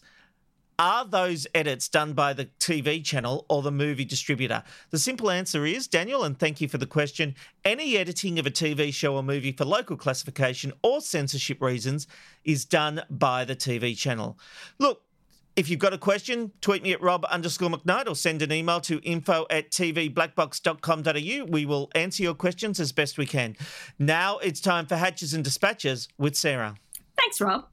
Are 0.78 1.06
those 1.06 1.48
edits 1.56 1.88
done 1.88 2.12
by 2.12 2.34
the 2.34 2.50
TV 2.60 3.02
channel 3.04 3.46
or 3.48 3.62
the 3.62 3.72
movie 3.72 4.04
distributor? 4.04 4.62
The 4.90 5.00
simple 5.00 5.32
answer 5.32 5.66
is, 5.66 5.88
Daniel, 5.88 6.26
and 6.26 6.38
thank 6.38 6.60
you 6.60 6.68
for 6.68 6.78
the 6.78 6.86
question, 6.86 7.36
any 7.64 7.96
editing 7.96 8.40
of 8.40 8.46
a 8.46 8.52
TV 8.52 8.94
show 8.94 9.16
or 9.16 9.24
movie 9.24 9.54
for 9.54 9.64
local 9.64 9.96
classification 9.96 10.74
or 10.84 11.00
censorship 11.00 11.62
reasons 11.62 12.08
is 12.44 12.66
done 12.66 13.04
by 13.10 13.46
the 13.46 13.56
TV 13.56 13.98
channel. 13.98 14.38
Look, 14.78 15.02
if 15.56 15.70
you've 15.70 15.80
got 15.80 15.94
a 15.94 15.98
question, 15.98 16.52
tweet 16.60 16.84
me 16.84 16.92
at 16.92 17.02
rob 17.02 17.24
underscore 17.26 17.70
McKnight 17.70 18.10
or 18.10 18.16
send 18.16 18.42
an 18.42 18.52
email 18.52 18.82
to 18.82 19.00
info 19.00 19.46
at 19.50 19.72
tvblackbox.com.au. 19.72 21.46
We 21.46 21.66
will 21.66 21.90
answer 21.96 22.24
your 22.24 22.34
questions 22.34 22.82
as 22.82 22.92
best 22.92 23.18
we 23.18 23.26
can. 23.26 23.56
Now 23.98 24.40
it's 24.40 24.60
time 24.60 24.86
for 24.86 24.98
Hatches 24.98 25.34
and 25.34 25.46
Dispatches 25.46 26.10
with 26.18 26.36
Sarah. 26.36 26.76
Thanks, 27.18 27.42
Rob. 27.42 27.66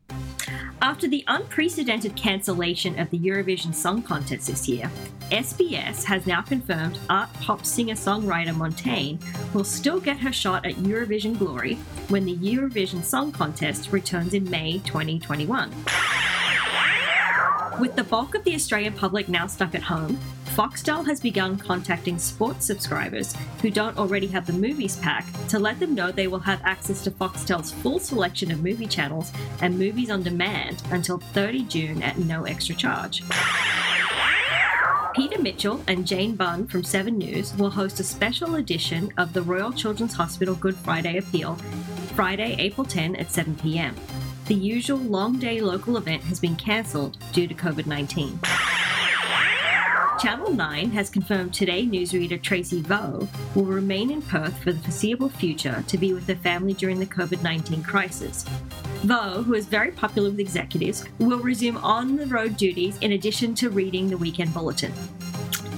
After 0.80 1.06
the 1.06 1.24
unprecedented 1.28 2.16
cancellation 2.16 2.98
of 2.98 3.08
the 3.10 3.18
Eurovision 3.18 3.74
Song 3.74 4.02
Contest 4.02 4.48
this 4.48 4.68
year, 4.68 4.90
SBS 5.30 6.04
has 6.04 6.26
now 6.26 6.42
confirmed 6.42 6.98
art 7.08 7.32
pop 7.34 7.64
singer 7.64 7.94
songwriter 7.94 8.54
Montaigne 8.54 9.18
will 9.54 9.64
still 9.64 10.00
get 10.00 10.18
her 10.18 10.32
shot 10.32 10.66
at 10.66 10.74
Eurovision 10.74 11.38
glory 11.38 11.76
when 12.08 12.24
the 12.24 12.36
Eurovision 12.36 13.02
Song 13.02 13.30
Contest 13.30 13.92
returns 13.92 14.34
in 14.34 14.48
May 14.50 14.78
2021. 14.84 15.70
With 17.80 17.96
the 17.96 18.04
bulk 18.04 18.34
of 18.34 18.44
the 18.44 18.54
Australian 18.54 18.92
public 18.92 19.28
now 19.28 19.46
stuck 19.46 19.74
at 19.74 19.82
home, 19.82 20.18
Foxtel 20.52 21.06
has 21.06 21.18
begun 21.18 21.56
contacting 21.56 22.18
sports 22.18 22.66
subscribers 22.66 23.34
who 23.62 23.70
don't 23.70 23.96
already 23.96 24.26
have 24.26 24.46
the 24.46 24.52
movies 24.52 24.96
pack 24.96 25.24
to 25.48 25.58
let 25.58 25.80
them 25.80 25.94
know 25.94 26.12
they 26.12 26.26
will 26.26 26.38
have 26.40 26.60
access 26.62 27.02
to 27.04 27.10
Foxtel's 27.10 27.72
full 27.72 27.98
selection 27.98 28.50
of 28.50 28.62
movie 28.62 28.86
channels 28.86 29.32
and 29.62 29.78
movies 29.78 30.10
on 30.10 30.22
demand 30.22 30.82
until 30.90 31.16
30 31.16 31.62
June 31.64 32.02
at 32.02 32.18
no 32.18 32.44
extra 32.44 32.74
charge. 32.74 33.22
Peter 35.14 35.40
Mitchell 35.40 35.80
and 35.88 36.06
Jane 36.06 36.36
Bunn 36.36 36.66
from 36.66 36.84
7 36.84 37.16
News 37.16 37.56
will 37.56 37.70
host 37.70 37.98
a 38.00 38.04
special 38.04 38.56
edition 38.56 39.10
of 39.16 39.32
the 39.32 39.40
Royal 39.40 39.72
Children's 39.72 40.12
Hospital 40.12 40.54
Good 40.54 40.76
Friday 40.76 41.16
Appeal 41.16 41.54
Friday, 42.14 42.56
April 42.58 42.84
10 42.84 43.16
at 43.16 43.30
7 43.30 43.56
pm. 43.56 43.96
The 44.48 44.54
usual 44.54 44.98
long 44.98 45.38
day 45.38 45.62
local 45.62 45.96
event 45.96 46.24
has 46.24 46.40
been 46.40 46.56
cancelled 46.56 47.16
due 47.32 47.46
to 47.46 47.54
COVID 47.54 47.86
19. 47.86 48.38
Channel 50.18 50.52
9 50.52 50.90
has 50.90 51.08
confirmed 51.10 51.54
today 51.54 51.86
newsreader 51.86 52.40
Tracy 52.40 52.82
Vo 52.82 53.26
will 53.54 53.64
remain 53.64 54.10
in 54.10 54.22
Perth 54.22 54.56
for 54.62 54.72
the 54.72 54.80
foreseeable 54.80 55.30
future 55.30 55.82
to 55.88 55.98
be 55.98 56.12
with 56.12 56.28
her 56.28 56.36
family 56.36 56.74
during 56.74 57.00
the 57.00 57.06
COVID 57.06 57.42
19 57.42 57.82
crisis. 57.82 58.44
Vo, 59.04 59.42
who 59.42 59.54
is 59.54 59.66
very 59.66 59.90
popular 59.90 60.30
with 60.30 60.38
executives, 60.38 61.04
will 61.18 61.38
resume 61.38 61.78
on 61.78 62.16
the 62.16 62.26
road 62.26 62.56
duties 62.56 62.98
in 62.98 63.12
addition 63.12 63.54
to 63.54 63.70
reading 63.70 64.08
the 64.08 64.18
weekend 64.18 64.52
bulletin. 64.52 64.92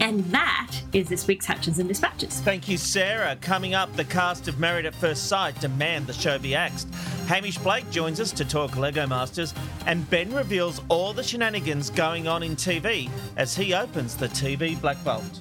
And 0.00 0.24
that 0.26 0.72
is 0.92 1.08
this 1.08 1.26
week's 1.26 1.46
Hatches 1.46 1.78
and 1.78 1.88
Dispatches. 1.88 2.40
Thank 2.40 2.68
you, 2.68 2.76
Sarah. 2.76 3.36
Coming 3.40 3.74
up, 3.74 3.94
the 3.96 4.04
cast 4.04 4.48
of 4.48 4.58
Married 4.58 4.86
at 4.86 4.94
First 4.94 5.28
Sight 5.28 5.58
demand 5.60 6.06
the 6.06 6.12
show 6.12 6.38
be 6.38 6.54
axed. 6.54 6.92
Hamish 7.26 7.58
Blake 7.58 7.88
joins 7.90 8.20
us 8.20 8.32
to 8.32 8.44
talk 8.44 8.76
Lego 8.76 9.06
Masters, 9.06 9.54
and 9.86 10.08
Ben 10.10 10.32
reveals 10.34 10.82
all 10.88 11.12
the 11.12 11.22
shenanigans 11.22 11.90
going 11.90 12.28
on 12.28 12.42
in 12.42 12.56
TV 12.56 13.08
as 13.36 13.56
he 13.56 13.74
opens 13.74 14.16
the 14.16 14.28
TV 14.28 14.80
Black 14.80 15.02
Bolt. 15.04 15.40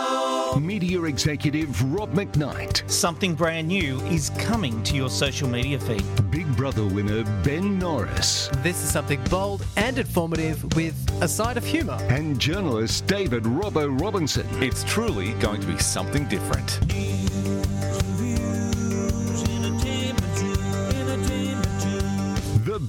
Media 1.01 1.13
executive 1.13 1.93
Rob 1.93 2.13
McKnight. 2.13 2.89
Something 2.89 3.33
brand 3.33 3.67
new 3.67 3.99
is 4.01 4.29
coming 4.37 4.83
to 4.83 4.95
your 4.95 5.09
social 5.09 5.47
media 5.47 5.79
feed. 5.79 6.03
Big 6.29 6.45
Brother 6.55 6.85
winner 6.85 7.23
Ben 7.43 7.79
Norris. 7.79 8.49
This 8.57 8.83
is 8.83 8.91
something 8.91 9.21
bold 9.29 9.65
and 9.77 9.97
informative 9.97 10.63
with 10.75 10.95
a 11.21 11.27
side 11.27 11.57
of 11.57 11.65
humour. 11.65 11.97
And 12.09 12.39
journalist 12.39 13.07
David 13.07 13.43
Robbo 13.43 13.99
Robinson. 13.99 14.47
It's 14.61 14.83
truly 14.83 15.33
going 15.33 15.61
to 15.61 15.67
be 15.67 15.77
something 15.79 16.27
different. 16.27 16.79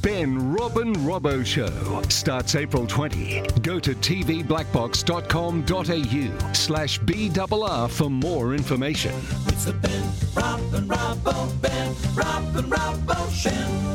Ben 0.03 0.53
Robin 0.53 0.93
Robbo 0.97 1.47
Show 1.47 1.71
starts 2.09 2.57
April 2.57 2.87
20. 2.89 3.43
Go 3.63 3.79
to 3.79 3.95
tvblackbox.com.au 3.95 6.53
slash 6.53 6.99
BRR 7.01 7.89
for 7.89 8.11
more 8.11 8.55
information. 8.55 9.15
It's 9.47 9.67
the 9.67 9.75
Ben 9.75 10.03
Robin 10.35 10.89
Robbo, 10.89 11.61
Ben 11.63 11.95
Robin 12.17 12.65
Robbo 12.69 13.15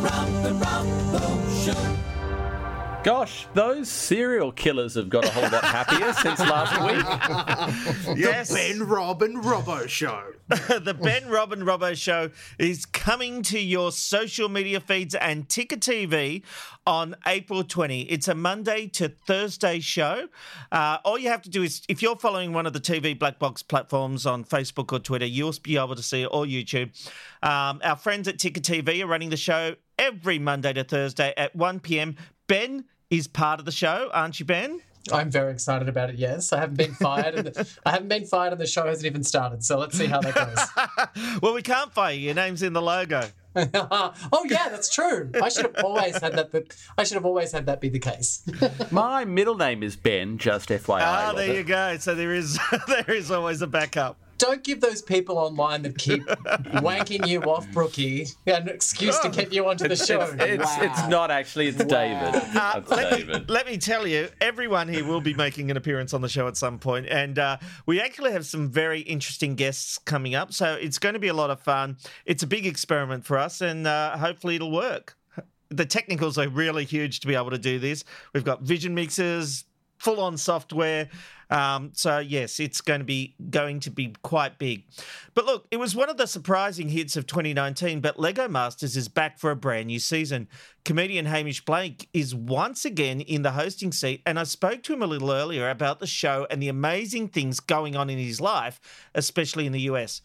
Robin 0.01 0.59
Robbo 0.59 1.65
Show. 1.65 2.16
Gosh, 3.07 3.47
those 3.53 3.87
serial 3.87 4.51
killers 4.51 4.95
have 4.95 5.07
got 5.07 5.23
a 5.23 5.29
whole 5.29 5.43
lot 5.49 5.63
happier 5.63 6.11
since 6.11 6.41
last 6.41 6.75
week. 8.05 8.17
Yes. 8.17 8.49
The 8.57 8.57
Ben 8.57 8.83
Robin 8.85 9.41
Robbo 9.41 9.87
Show. 9.87 10.33
the 10.49 10.93
Ben 10.93 11.29
Robin 11.29 11.61
Robbo 11.61 11.95
Show 11.95 12.31
is 12.59 12.85
coming 12.85 13.43
to 13.43 13.59
your 13.59 13.93
social 13.93 14.49
media 14.49 14.81
feeds 14.81 15.15
and 15.15 15.47
Ticker 15.47 15.77
TV 15.77 16.43
on 16.85 17.15
April 17.25 17.63
20. 17.63 18.01
It's 18.01 18.27
a 18.27 18.35
Monday 18.35 18.87
to 18.87 19.07
Thursday 19.07 19.79
show. 19.79 20.27
Uh, 20.69 20.97
all 21.05 21.17
you 21.17 21.29
have 21.29 21.43
to 21.43 21.49
do 21.49 21.63
is, 21.63 21.83
if 21.87 22.01
you're 22.01 22.17
following 22.17 22.51
one 22.51 22.65
of 22.65 22.73
the 22.73 22.81
TV 22.81 23.17
Black 23.17 23.39
Box 23.39 23.63
platforms 23.63 24.25
on 24.25 24.43
Facebook 24.43 24.91
or 24.91 24.99
Twitter, 24.99 25.25
you'll 25.25 25.53
be 25.63 25.77
able 25.77 25.95
to 25.95 26.03
see 26.03 26.23
it, 26.23 26.29
or 26.29 26.43
YouTube. 26.43 26.89
Um, 27.41 27.79
our 27.85 27.95
friends 27.95 28.27
at 28.27 28.37
Ticker 28.37 28.59
TV 28.59 29.01
are 29.01 29.07
running 29.07 29.29
the 29.29 29.37
show 29.37 29.75
every 29.97 30.39
Monday 30.39 30.73
to 30.73 30.83
Thursday 30.83 31.33
at 31.37 31.55
1 31.55 31.79
p.m. 31.79 32.17
Ben 32.47 32.83
is 33.09 33.27
part 33.27 33.59
of 33.59 33.65
the 33.65 33.71
show, 33.71 34.09
aren't 34.13 34.39
you, 34.39 34.45
Ben? 34.45 34.81
I'm 35.11 35.31
very 35.31 35.53
excited 35.53 35.87
about 35.87 36.09
it. 36.09 36.17
Yes, 36.17 36.51
I 36.51 36.59
haven't 36.59 36.77
been 36.77 36.93
fired, 36.93 37.35
and 37.35 37.47
the, 37.47 37.67
I 37.85 37.91
haven't 37.91 38.09
been 38.09 38.25
fired, 38.25 38.51
and 38.51 38.61
the 38.61 38.67
show 38.67 38.85
hasn't 38.85 39.05
even 39.05 39.23
started. 39.23 39.63
So 39.63 39.77
let's 39.77 39.97
see 39.97 40.07
how 40.07 40.19
that 40.19 40.35
goes. 40.35 41.39
well, 41.41 41.53
we 41.53 41.61
can't 41.61 41.93
fire 41.93 42.13
you. 42.13 42.25
Your 42.25 42.35
name's 42.35 42.61
in 42.61 42.73
the 42.73 42.81
logo. 42.81 43.23
oh 43.55 44.45
yeah, 44.49 44.69
that's 44.69 44.93
true. 44.93 45.31
I 45.41 45.49
should 45.49 45.65
have 45.65 45.83
always 45.83 46.17
had 46.17 46.33
that. 46.33 46.51
But 46.51 46.75
I 46.97 47.05
should 47.05 47.15
have 47.15 47.25
always 47.25 47.53
had 47.53 47.65
that 47.67 47.81
be 47.81 47.89
the 47.89 47.99
case. 47.99 48.43
My 48.91 49.25
middle 49.25 49.55
name 49.55 49.81
is 49.81 49.95
Ben, 49.95 50.37
just 50.37 50.69
FYI. 50.69 50.99
Ah, 51.01 51.33
there 51.33 51.55
you 51.55 51.63
go. 51.63 51.97
So 51.97 52.13
there 52.13 52.33
is 52.33 52.59
there 52.87 53.09
is 53.09 53.31
always 53.31 53.61
a 53.61 53.67
backup. 53.67 54.17
Don't 54.37 54.63
give 54.63 54.81
those 54.81 55.01
people 55.01 55.37
online 55.37 55.81
that 55.83 55.97
keep 55.97 56.23
wanking 56.81 57.27
you 57.27 57.41
off, 57.43 57.67
Brookie, 57.71 58.27
an 58.45 58.67
excuse 58.67 59.17
to 59.19 59.29
get 59.29 59.51
you 59.51 59.67
onto 59.67 59.87
the 59.87 59.95
show. 59.95 60.21
it's, 60.21 60.33
it's, 60.41 60.63
Wow. 60.63 60.77
it's 60.81 61.07
not 61.07 61.31
actually, 61.31 61.67
it's 61.67 61.77
David. 61.83 62.35
Uh, 62.35 62.73
It's 62.77 62.89
let, 62.91 63.27
me, 63.27 63.45
let 63.47 63.65
me 63.65 63.77
tell 63.77 64.05
you, 64.07 64.29
everyone 64.41 64.87
here 64.87 65.05
will 65.05 65.21
be 65.21 65.33
making 65.33 65.71
an 65.71 65.77
appearance 65.77 66.13
on 66.13 66.21
the 66.21 66.29
show 66.29 66.47
at 66.47 66.57
some 66.57 66.77
point, 66.79 67.07
and 67.07 67.39
uh, 67.39 67.57
we 67.85 67.99
actually 68.01 68.31
have 68.31 68.45
some 68.45 68.69
very 68.69 69.01
interesting 69.01 69.55
guests 69.55 69.97
coming 69.97 70.35
up. 70.35 70.53
So 70.53 70.73
it's 70.75 70.99
going 70.99 71.13
to 71.13 71.19
be 71.19 71.29
a 71.29 71.33
lot 71.33 71.49
of 71.49 71.59
fun. 71.59 71.97
It's 72.25 72.43
a 72.43 72.47
big 72.47 72.65
experiment 72.65 73.25
for 73.25 73.37
us, 73.37 73.61
and 73.61 73.87
uh, 73.87 74.17
hopefully 74.17 74.55
it'll 74.55 74.71
work. 74.71 75.15
The 75.69 75.85
technicals 75.85 76.37
are 76.37 76.47
really 76.47 76.85
huge 76.85 77.19
to 77.21 77.27
be 77.27 77.35
able 77.35 77.49
to 77.51 77.57
do 77.57 77.79
this. 77.79 78.03
We've 78.33 78.45
got 78.45 78.61
vision 78.61 78.95
mixers, 78.95 79.65
full 79.97 80.19
on 80.21 80.37
software. 80.37 81.09
Um, 81.49 81.91
so 81.93 82.19
yes, 82.19 82.59
it's 82.59 82.81
going 82.81 82.99
to 82.99 83.05
be 83.05 83.35
going 83.49 83.79
to 83.81 83.91
be 83.91 84.13
quite 84.21 84.57
big. 84.57 84.83
But 85.33 85.45
look, 85.45 85.67
it 85.71 85.77
was 85.77 85.95
one 85.95 86.09
of 86.09 86.17
the 86.17 86.27
surprising 86.27 86.89
hits 86.89 87.15
of 87.15 87.27
2019. 87.27 88.01
But 88.01 88.19
Lego 88.19 88.47
Masters 88.47 88.97
is 88.97 89.07
back 89.07 89.39
for 89.39 89.51
a 89.51 89.55
brand 89.55 89.87
new 89.87 89.99
season. 89.99 90.47
Comedian 90.83 91.25
Hamish 91.25 91.63
Blake 91.65 92.09
is 92.13 92.33
once 92.33 92.85
again 92.85 93.21
in 93.21 93.41
the 93.41 93.51
hosting 93.51 93.91
seat, 93.91 94.21
and 94.25 94.39
I 94.39 94.43
spoke 94.43 94.83
to 94.83 94.93
him 94.93 95.01
a 95.01 95.07
little 95.07 95.31
earlier 95.31 95.69
about 95.69 95.99
the 95.99 96.07
show 96.07 96.47
and 96.49 96.61
the 96.61 96.69
amazing 96.69 97.27
things 97.29 97.59
going 97.59 97.95
on 97.95 98.09
in 98.09 98.17
his 98.17 98.39
life, 98.39 98.79
especially 99.13 99.65
in 99.65 99.73
the 99.73 99.81
US. 99.81 100.21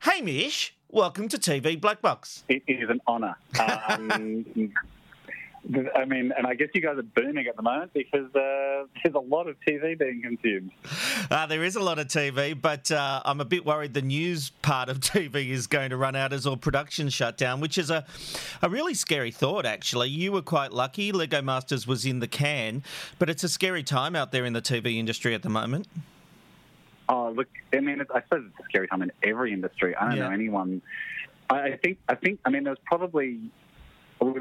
Hamish, 0.00 0.76
welcome 0.88 1.28
to 1.28 1.38
TV 1.38 1.80
Black 1.80 2.00
Box. 2.00 2.44
It 2.48 2.62
is 2.68 2.88
an 2.88 3.00
honour. 3.08 3.36
Um, 3.88 4.44
I 5.96 6.04
mean, 6.04 6.30
and 6.36 6.46
I 6.46 6.54
guess 6.54 6.68
you 6.74 6.82
guys 6.82 6.98
are 6.98 7.02
booming 7.02 7.46
at 7.46 7.56
the 7.56 7.62
moment 7.62 7.92
because 7.94 8.26
uh, 8.34 8.84
there's 9.02 9.14
a 9.14 9.18
lot 9.18 9.48
of 9.48 9.56
TV 9.66 9.98
being 9.98 10.20
consumed. 10.22 10.70
Uh, 11.30 11.46
there 11.46 11.64
is 11.64 11.74
a 11.76 11.80
lot 11.80 11.98
of 11.98 12.06
TV, 12.08 12.60
but 12.60 12.90
uh, 12.90 13.22
I'm 13.24 13.40
a 13.40 13.46
bit 13.46 13.64
worried 13.64 13.94
the 13.94 14.02
news 14.02 14.50
part 14.60 14.90
of 14.90 15.00
TV 15.00 15.48
is 15.48 15.66
going 15.66 15.88
to 15.90 15.96
run 15.96 16.16
out 16.16 16.34
as 16.34 16.46
all 16.46 16.58
production 16.58 17.08
shut 17.08 17.38
down, 17.38 17.60
which 17.60 17.78
is 17.78 17.88
a, 17.90 18.04
a 18.60 18.68
really 18.68 18.92
scary 18.92 19.30
thought, 19.30 19.64
actually. 19.64 20.10
You 20.10 20.32
were 20.32 20.42
quite 20.42 20.72
lucky. 20.72 21.12
Lego 21.12 21.40
Masters 21.40 21.86
was 21.86 22.04
in 22.04 22.18
the 22.18 22.28
can, 22.28 22.82
but 23.18 23.30
it's 23.30 23.42
a 23.42 23.48
scary 23.48 23.82
time 23.82 24.14
out 24.14 24.32
there 24.32 24.44
in 24.44 24.52
the 24.52 24.62
TV 24.62 24.98
industry 24.98 25.34
at 25.34 25.42
the 25.42 25.48
moment. 25.48 25.88
Oh, 27.08 27.30
look, 27.34 27.48
I 27.72 27.80
mean, 27.80 28.00
I 28.14 28.20
suppose 28.22 28.44
it's 28.50 28.60
a 28.60 28.64
scary 28.64 28.88
time 28.88 29.02
in 29.02 29.12
every 29.22 29.52
industry. 29.52 29.94
I 29.96 30.08
don't 30.08 30.16
Yeah. 30.18 30.28
know 30.28 30.30
anyone. 30.34 30.82
I, 31.48 31.60
I 31.62 31.76
think, 31.76 31.98
I 32.08 32.14
think, 32.14 32.40
I 32.44 32.50
mean, 32.50 32.64
there's 32.64 32.78
probably. 32.84 33.40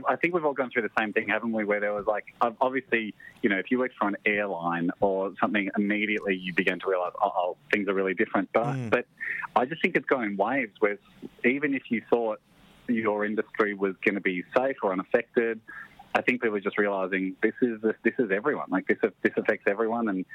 I 0.07 0.15
think 0.15 0.33
we've 0.33 0.45
all 0.45 0.53
gone 0.53 0.69
through 0.71 0.83
the 0.83 0.91
same 0.97 1.13
thing, 1.13 1.29
haven't 1.29 1.51
we? 1.51 1.63
Where 1.63 1.79
there 1.79 1.93
was 1.93 2.05
like, 2.05 2.25
obviously, 2.41 3.13
you 3.41 3.49
know, 3.49 3.57
if 3.57 3.71
you 3.71 3.79
worked 3.79 3.95
for 3.97 4.07
an 4.07 4.17
airline 4.25 4.91
or 4.99 5.33
something, 5.39 5.69
immediately 5.77 6.35
you 6.35 6.53
begin 6.53 6.79
to 6.79 6.89
realize, 6.89 7.13
oh, 7.21 7.57
things 7.71 7.87
are 7.87 7.93
really 7.93 8.13
different. 8.13 8.49
But, 8.53 8.65
mm. 8.65 8.89
but 8.89 9.05
I 9.55 9.65
just 9.65 9.81
think 9.81 9.95
it's 9.95 10.05
going 10.05 10.31
in 10.31 10.37
waves 10.37 10.73
where 10.79 10.97
even 11.43 11.73
if 11.73 11.83
you 11.89 12.01
thought 12.09 12.39
your 12.87 13.25
industry 13.25 13.73
was 13.73 13.95
going 14.03 14.15
to 14.15 14.21
be 14.21 14.43
safe 14.55 14.77
or 14.83 14.91
unaffected, 14.91 15.59
I 16.15 16.21
think 16.21 16.41
people 16.41 16.57
are 16.57 16.61
just 16.61 16.77
realizing 16.77 17.35
this 17.41 17.53
is 17.61 17.81
this 17.81 18.13
is 18.19 18.29
everyone. 18.31 18.67
Like 18.69 18.87
this 18.87 18.97
this 19.23 19.33
affects 19.35 19.65
everyone, 19.67 20.09
and 20.09 20.25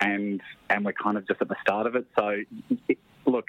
and 0.00 0.40
and 0.68 0.84
we're 0.84 0.92
kind 0.92 1.16
of 1.16 1.26
just 1.28 1.40
at 1.40 1.48
the 1.48 1.56
start 1.62 1.86
of 1.86 1.94
it. 1.94 2.06
So, 2.18 2.42
it, 2.88 2.98
look, 3.26 3.46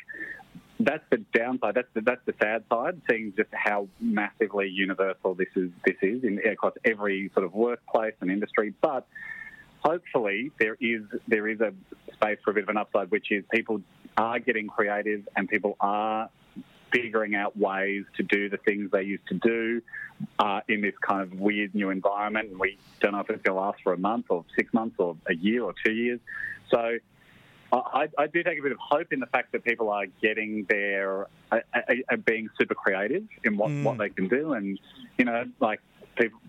that's 0.86 1.04
the 1.10 1.18
downside. 1.34 1.76
That's 1.76 1.88
the, 1.94 2.02
that's 2.02 2.26
the 2.26 2.34
sad 2.42 2.64
side. 2.70 3.02
Seeing 3.10 3.34
just 3.36 3.50
how 3.54 3.88
massively 4.00 4.68
universal 4.70 5.34
this 5.34 5.50
is. 5.56 5.70
This 5.86 5.98
is 6.02 6.24
in 6.24 6.40
across 6.40 6.74
every 6.86 7.30
sort 7.34 7.46
of 7.46 7.54
workplace 7.54 8.16
and 8.22 8.32
industry, 8.32 8.74
but. 8.82 9.08
Hopefully, 9.84 10.52
there 10.60 10.78
is 10.80 11.02
there 11.28 11.48
is 11.48 11.60
a 11.60 11.74
space 12.14 12.38
for 12.46 12.52
a 12.52 12.54
bit 12.54 12.62
of 12.62 12.70
an 12.70 12.78
upside, 12.78 13.10
which 13.10 13.32
is 13.32 13.44
people 13.52 13.82
are 14.16 14.38
getting 14.38 14.68
creative 14.68 15.28
and 15.36 15.50
people 15.50 15.76
are 15.80 16.30
figuring 16.92 17.36
out 17.36 17.58
ways 17.58 18.04
to 18.18 18.24
do 18.24 18.50
the 18.50 18.58
things 18.58 18.92
they 18.92 19.04
used 19.04 19.26
to 19.28 19.36
do 19.36 19.82
uh, 20.40 20.62
in 20.68 20.82
this 20.82 20.94
kind 21.02 21.22
of 21.22 21.40
weird 21.40 21.74
new 21.74 21.90
environment. 21.90 22.50
And 22.52 22.60
we 22.60 22.78
don't 23.00 23.14
know 23.14 23.20
if 23.20 23.30
it's 23.30 23.42
going 23.42 23.56
to 23.56 23.62
last 23.62 23.82
for 23.82 23.94
a 23.94 23.98
month 23.98 24.28
or 24.30 24.46
six 24.56 24.74
months 24.74 24.96
or 25.00 25.16
a 25.28 25.34
year 25.34 25.64
or 25.64 25.74
two 25.84 25.94
years. 25.94 26.20
So 26.70 26.98
I, 27.72 28.08
I 28.18 28.28
do 28.28 28.44
take 28.44 28.60
a 28.60 28.62
bit 28.62 28.72
of 28.72 28.80
hope 28.80 29.14
in 29.14 29.20
the 29.20 29.28
fact 29.28 29.54
that 29.54 29.64
people 29.64 29.90
are 29.90 30.06
getting 30.22 30.66
their, 30.70 31.28
uh, 31.52 31.60
being 32.26 32.50
super 32.60 32.76
creative 32.76 33.24
in 33.44 33.58
what, 33.58 33.72
what 33.84 33.98
they 33.98 34.10
can 34.10 34.28
do. 34.28 34.54
And, 34.54 34.80
you 35.18 35.26
know, 35.26 35.46
like 35.60 35.80
people, 36.16 36.40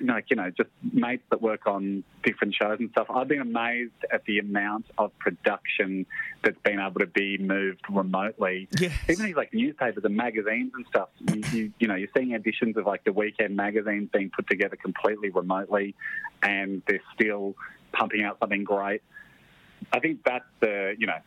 like, 0.00 0.26
you 0.30 0.36
know, 0.36 0.50
just 0.50 0.70
mates 0.92 1.24
that 1.30 1.42
work 1.42 1.66
on 1.66 2.04
different 2.22 2.54
shows 2.54 2.78
and 2.78 2.90
stuff. 2.90 3.08
I've 3.10 3.28
been 3.28 3.40
amazed 3.40 3.92
at 4.12 4.24
the 4.24 4.38
amount 4.38 4.86
of 4.98 5.10
production 5.18 6.06
that's 6.42 6.58
been 6.62 6.78
able 6.78 7.00
to 7.00 7.06
be 7.06 7.38
moved 7.38 7.82
remotely. 7.90 8.68
Even 9.08 9.26
these 9.26 9.36
like 9.36 9.52
newspapers 9.52 10.04
and 10.04 10.16
magazines 10.16 10.72
and 10.74 10.86
stuff. 10.86 11.08
You, 11.32 11.42
you, 11.52 11.72
you 11.80 11.88
know, 11.88 11.96
you're 11.96 12.08
seeing 12.16 12.32
editions 12.32 12.76
of 12.76 12.86
like 12.86 13.04
the 13.04 13.12
weekend 13.12 13.56
magazines 13.56 14.08
being 14.12 14.30
put 14.30 14.48
together 14.48 14.76
completely 14.76 15.30
remotely, 15.30 15.94
and 16.42 16.82
they're 16.86 17.02
still 17.14 17.56
pumping 17.92 18.22
out 18.22 18.38
something 18.38 18.64
great. 18.64 19.02
I 19.92 20.00
think 20.00 20.22
that's 20.24 20.44
the, 20.60 20.94
you 20.98 21.06
know, 21.06 21.18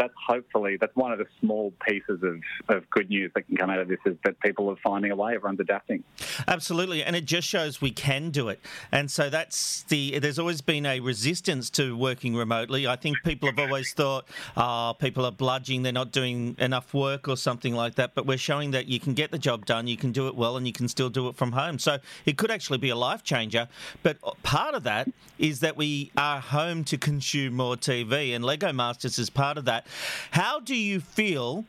that's 0.00 0.14
hopefully 0.26 0.78
that's 0.80 0.96
one 0.96 1.12
of 1.12 1.18
the 1.18 1.26
small 1.40 1.74
pieces 1.86 2.22
of, 2.22 2.40
of 2.74 2.88
good 2.88 3.10
news 3.10 3.30
that 3.34 3.42
can 3.42 3.56
come 3.58 3.68
out 3.68 3.78
of 3.78 3.88
this 3.88 3.98
is 4.06 4.16
that 4.24 4.40
people 4.40 4.70
are 4.70 4.76
finding 4.82 5.10
a 5.10 5.16
way, 5.16 5.34
everyone's 5.34 5.60
adapting. 5.60 6.02
Absolutely, 6.48 7.04
and 7.04 7.14
it 7.14 7.26
just 7.26 7.46
shows 7.46 7.82
we 7.82 7.90
can 7.90 8.30
do 8.30 8.48
it. 8.48 8.60
And 8.90 9.10
so 9.10 9.28
that's 9.28 9.82
the. 9.84 10.18
There's 10.18 10.38
always 10.38 10.62
been 10.62 10.86
a 10.86 11.00
resistance 11.00 11.68
to 11.70 11.94
working 11.94 12.34
remotely. 12.34 12.86
I 12.86 12.96
think 12.96 13.18
people 13.24 13.50
have 13.50 13.58
always 13.58 13.92
thought, 13.92 14.26
"Oh, 14.56 14.94
people 14.98 15.26
are 15.26 15.32
bludging; 15.32 15.82
they're 15.82 15.92
not 15.92 16.12
doing 16.12 16.56
enough 16.58 16.94
work 16.94 17.28
or 17.28 17.36
something 17.36 17.74
like 17.74 17.96
that." 17.96 18.14
But 18.14 18.24
we're 18.24 18.38
showing 18.38 18.70
that 18.70 18.86
you 18.86 18.98
can 18.98 19.12
get 19.12 19.30
the 19.30 19.38
job 19.38 19.66
done, 19.66 19.86
you 19.86 19.98
can 19.98 20.12
do 20.12 20.28
it 20.28 20.34
well, 20.34 20.56
and 20.56 20.66
you 20.66 20.72
can 20.72 20.88
still 20.88 21.10
do 21.10 21.28
it 21.28 21.36
from 21.36 21.52
home. 21.52 21.78
So 21.78 21.98
it 22.24 22.38
could 22.38 22.50
actually 22.50 22.78
be 22.78 22.88
a 22.88 22.96
life 22.96 23.22
changer. 23.22 23.68
But 24.02 24.18
part 24.42 24.74
of 24.74 24.84
that 24.84 25.10
is 25.38 25.60
that 25.60 25.76
we 25.76 26.10
are 26.16 26.40
home 26.40 26.84
to 26.84 26.96
consume 26.96 27.54
more 27.54 27.76
TV, 27.76 28.34
and 28.34 28.42
Lego 28.42 28.72
Masters 28.72 29.18
is 29.18 29.28
part 29.28 29.58
of 29.58 29.66
that. 29.66 29.86
How 30.30 30.60
do 30.60 30.74
you 30.74 31.00
feel? 31.00 31.64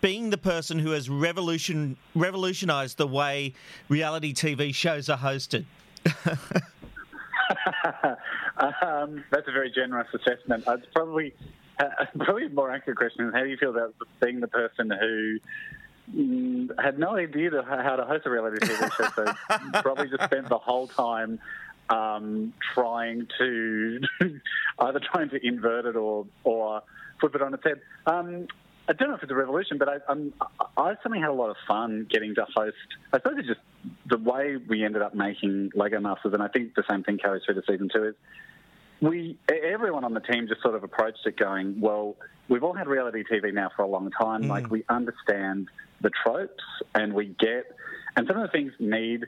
being 0.00 0.30
the 0.30 0.38
person 0.38 0.78
who 0.78 0.92
has 0.92 1.10
revolution 1.10 1.96
revolutionized 2.14 2.96
the 2.96 3.06
way 3.06 3.52
reality 3.90 4.32
TV 4.32 4.74
shows 4.74 5.10
are 5.10 5.18
hosted. 5.18 5.64
um, 8.82 9.22
that's 9.30 9.46
a 9.48 9.52
very 9.52 9.70
generous 9.70 10.08
assessment. 10.14 10.64
It's 10.66 10.86
probably 10.94 11.34
uh, 11.78 11.84
probably 12.18 12.46
a 12.46 12.50
more 12.50 12.70
accurate 12.70 12.98
question 12.98 13.26
is 13.26 13.34
how 13.34 13.42
do 13.42 13.48
you 13.48 13.56
feel 13.56 13.70
about 13.70 13.94
being 14.20 14.40
the 14.40 14.48
person 14.48 14.90
who 14.90 15.38
mm, 16.14 16.82
had 16.82 16.98
no 16.98 17.16
idea 17.16 17.50
to, 17.50 17.62
how 17.62 17.96
to 17.96 18.04
host 18.04 18.26
a 18.26 18.30
reality 18.30 18.58
TV 18.66 18.92
show, 18.92 19.08
so 19.14 19.32
probably 19.82 20.08
just 20.08 20.24
spent 20.24 20.48
the 20.48 20.58
whole 20.58 20.88
time 20.88 21.38
um, 21.88 22.52
trying 22.74 23.26
to 23.38 24.00
either 24.78 25.00
trying 25.12 25.28
to 25.30 25.46
invert 25.46 25.86
it 25.86 25.96
or 25.96 26.26
or 26.44 26.82
flip 27.20 27.34
it 27.34 27.42
on 27.42 27.54
its 27.54 27.62
head. 27.64 27.80
Um, 28.06 28.46
I 28.88 28.92
don't 28.92 29.08
know 29.10 29.14
if 29.14 29.22
it's 29.22 29.30
a 29.30 29.36
revolution, 29.36 29.78
but 29.78 29.88
I, 29.88 29.96
I'm, 30.08 30.32
I 30.76 30.94
suddenly 31.02 31.20
had 31.20 31.30
a 31.30 31.34
lot 31.34 31.50
of 31.50 31.56
fun 31.68 32.08
getting 32.10 32.34
to 32.34 32.46
host. 32.56 32.74
I 33.12 33.18
suppose 33.18 33.34
it's 33.38 33.46
just 33.46 33.60
the 34.06 34.18
way 34.18 34.56
we 34.56 34.84
ended 34.84 35.02
up 35.02 35.14
making 35.14 35.70
Lego 35.74 36.00
Masters, 36.00 36.32
and 36.34 36.42
I 36.42 36.48
think 36.48 36.74
the 36.74 36.82
same 36.90 37.04
thing 37.04 37.18
carries 37.18 37.44
through 37.44 37.54
to 37.54 37.62
season 37.68 37.88
two. 37.94 38.08
Is 38.08 38.14
we 39.00 39.38
everyone 39.48 40.04
on 40.04 40.12
the 40.12 40.20
team 40.20 40.48
just 40.48 40.62
sort 40.62 40.74
of 40.74 40.82
approached 40.82 41.20
it 41.24 41.36
going, 41.36 41.80
well, 41.80 42.16
we've 42.48 42.64
all 42.64 42.74
had 42.74 42.88
reality 42.88 43.22
TV 43.30 43.54
now 43.54 43.70
for 43.76 43.82
a 43.82 43.88
long 43.88 44.10
time. 44.10 44.48
Like 44.48 44.70
we 44.70 44.84
understand 44.88 45.68
the 46.00 46.10
tropes, 46.24 46.64
and 46.94 47.12
we 47.12 47.26
get, 47.38 47.66
and 48.16 48.26
some 48.26 48.36
of 48.38 48.42
the 48.42 48.48
things 48.48 48.72
need 48.80 49.26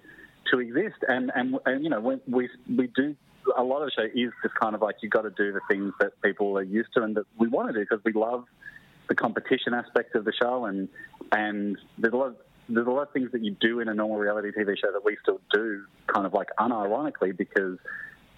to 0.52 0.58
exist, 0.58 0.96
and 1.06 1.30
and, 1.34 1.56
and 1.66 1.84
you 1.84 1.90
know 1.90 2.00
we 2.26 2.48
we 2.68 2.88
do. 2.88 3.14
A 3.56 3.62
lot 3.62 3.82
of 3.82 3.86
the 3.86 3.92
show 3.92 4.04
is 4.04 4.32
just 4.42 4.54
kind 4.54 4.74
of 4.74 4.82
like 4.82 4.96
you've 5.02 5.12
got 5.12 5.22
to 5.22 5.30
do 5.30 5.52
the 5.52 5.60
things 5.68 5.92
that 6.00 6.20
people 6.22 6.56
are 6.58 6.62
used 6.62 6.90
to 6.94 7.02
and 7.02 7.16
that 7.16 7.24
we 7.38 7.48
want 7.48 7.68
to 7.68 7.74
do 7.74 7.80
because 7.80 8.04
we 8.04 8.12
love 8.12 8.44
the 9.08 9.14
competition 9.14 9.74
aspect 9.74 10.14
of 10.14 10.24
the 10.24 10.32
show, 10.32 10.64
and 10.64 10.88
and 11.32 11.76
there's 11.98 12.14
a 12.14 12.16
lot 12.16 12.28
of, 12.28 12.36
there's 12.68 12.86
a 12.86 12.90
lot 12.90 13.02
of 13.02 13.12
things 13.12 13.30
that 13.32 13.42
you 13.42 13.56
do 13.60 13.80
in 13.80 13.88
a 13.88 13.94
normal 13.94 14.18
reality 14.18 14.50
TV 14.50 14.76
show 14.78 14.92
that 14.92 15.04
we 15.04 15.16
still 15.22 15.40
do, 15.52 15.84
kind 16.06 16.26
of 16.26 16.32
like 16.32 16.48
unironically, 16.58 17.36
because 17.36 17.78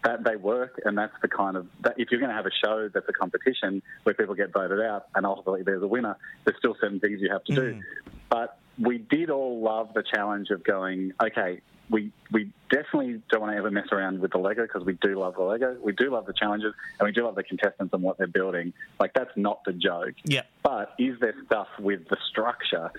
that 0.05 0.23
they 0.25 0.37
work, 0.37 0.81
and 0.85 0.97
that's 0.97 1.15
the 1.23 1.29
kind 1.29 1.57
of 1.57 1.67
that 1.81 1.95
if 1.99 2.11
you're 2.11 2.21
going 2.21 2.31
to 2.31 2.37
have 2.37 2.47
a 2.47 2.51
show 2.65 2.89
that's 2.93 3.09
a 3.09 3.13
competition 3.13 3.83
where 4.03 4.15
people 4.15 4.35
get 4.35 4.53
voted 4.53 4.81
out, 4.81 5.07
and 5.15 5.25
ultimately 5.27 5.63
there's 5.63 5.83
a 5.83 5.87
winner, 5.87 6.17
there's 6.45 6.59
still 6.59 6.77
certain 6.81 7.01
things 7.01 7.21
you 7.21 7.31
have 7.31 7.45
to 7.45 7.55
do. 7.55 7.75
Mm. 7.75 7.83
But 8.29 8.59
we 8.79 8.99
did 8.99 9.31
all 9.31 9.61
love 9.61 9.91
the 9.95 10.03
challenge 10.03 10.51
of 10.51 10.65
going, 10.65 11.13
okay, 11.23 11.61
we 11.91 12.11
we 12.33 12.51
definitely 12.71 13.21
don't 13.31 13.43
want 13.43 13.53
to 13.53 13.59
ever 13.59 13.71
mess 13.71 13.89
around 13.93 14.21
with 14.21 14.33
the 14.33 14.39
Lego 14.39 14.63
because 14.63 14.85
we 14.85 14.95
do 15.03 15.19
love 15.19 15.35
the 15.35 15.43
Lego, 15.43 15.77
we 15.83 15.93
do 15.93 16.11
love 16.11 16.27
the 16.27 16.33
challenges, 16.33 16.73
and 16.99 17.07
we 17.07 17.13
do 17.13 17.25
love 17.25 17.35
the 17.35 17.43
contestants 17.43 17.93
and 17.93 18.03
what 18.03 18.17
they're 18.19 18.27
building. 18.27 18.73
Like 18.99 19.13
that's 19.15 19.31
not 19.37 19.65
the 19.65 19.73
joke. 19.73 20.15
Yeah. 20.25 20.43
But 20.63 20.95
is 20.99 21.19
there 21.21 21.35
stuff 21.47 21.69
with 21.79 22.09
the 22.09 22.17
structure 22.31 22.91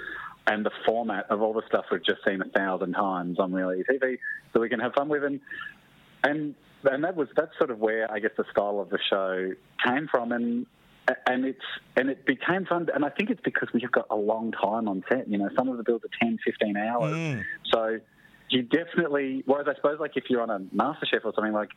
and 0.47 0.65
the 0.65 0.71
format 0.85 1.25
of 1.31 1.41
all 1.41 1.53
the 1.53 1.63
stuff 1.67 1.85
we've 1.91 2.05
just 2.05 2.23
seen 2.25 2.41
a 2.41 2.49
thousand 2.49 2.93
times 2.93 3.39
on 3.39 3.51
reality 3.51 3.83
TV 3.89 4.19
that 4.53 4.59
we 4.59 4.69
can 4.69 4.79
have 4.79 4.93
fun 4.93 5.09
with? 5.09 5.23
And 5.23 5.39
and 6.23 6.55
and 6.83 7.03
that 7.03 7.15
was 7.15 7.27
that's 7.35 7.57
sort 7.57 7.71
of 7.71 7.79
where 7.79 8.11
I 8.11 8.19
guess 8.19 8.31
the 8.37 8.45
style 8.51 8.79
of 8.79 8.89
the 8.89 8.99
show 9.09 9.51
came 9.83 10.07
from, 10.07 10.31
and 10.31 10.67
and 11.27 11.45
it's 11.45 11.61
and 11.95 12.09
it 12.09 12.25
became 12.25 12.65
fun. 12.65 12.87
And 12.93 13.05
I 13.05 13.09
think 13.09 13.29
it's 13.29 13.41
because 13.43 13.69
we've 13.73 13.91
got 13.91 14.07
a 14.09 14.15
long 14.15 14.51
time 14.51 14.87
on 14.87 15.03
set. 15.09 15.27
You 15.27 15.37
know, 15.37 15.49
some 15.55 15.69
of 15.69 15.77
the 15.77 15.83
builds 15.83 16.05
are 16.05 16.25
10, 16.25 16.39
15 16.43 16.77
hours. 16.77 17.15
Hmm. 17.15 17.41
So 17.71 17.99
you 18.49 18.63
definitely. 18.63 19.43
Whereas 19.45 19.67
I 19.67 19.75
suppose 19.75 19.99
like 19.99 20.15
if 20.15 20.25
you're 20.29 20.41
on 20.41 20.49
a 20.49 20.59
MasterChef 20.75 21.23
or 21.23 21.33
something 21.33 21.53
like. 21.53 21.69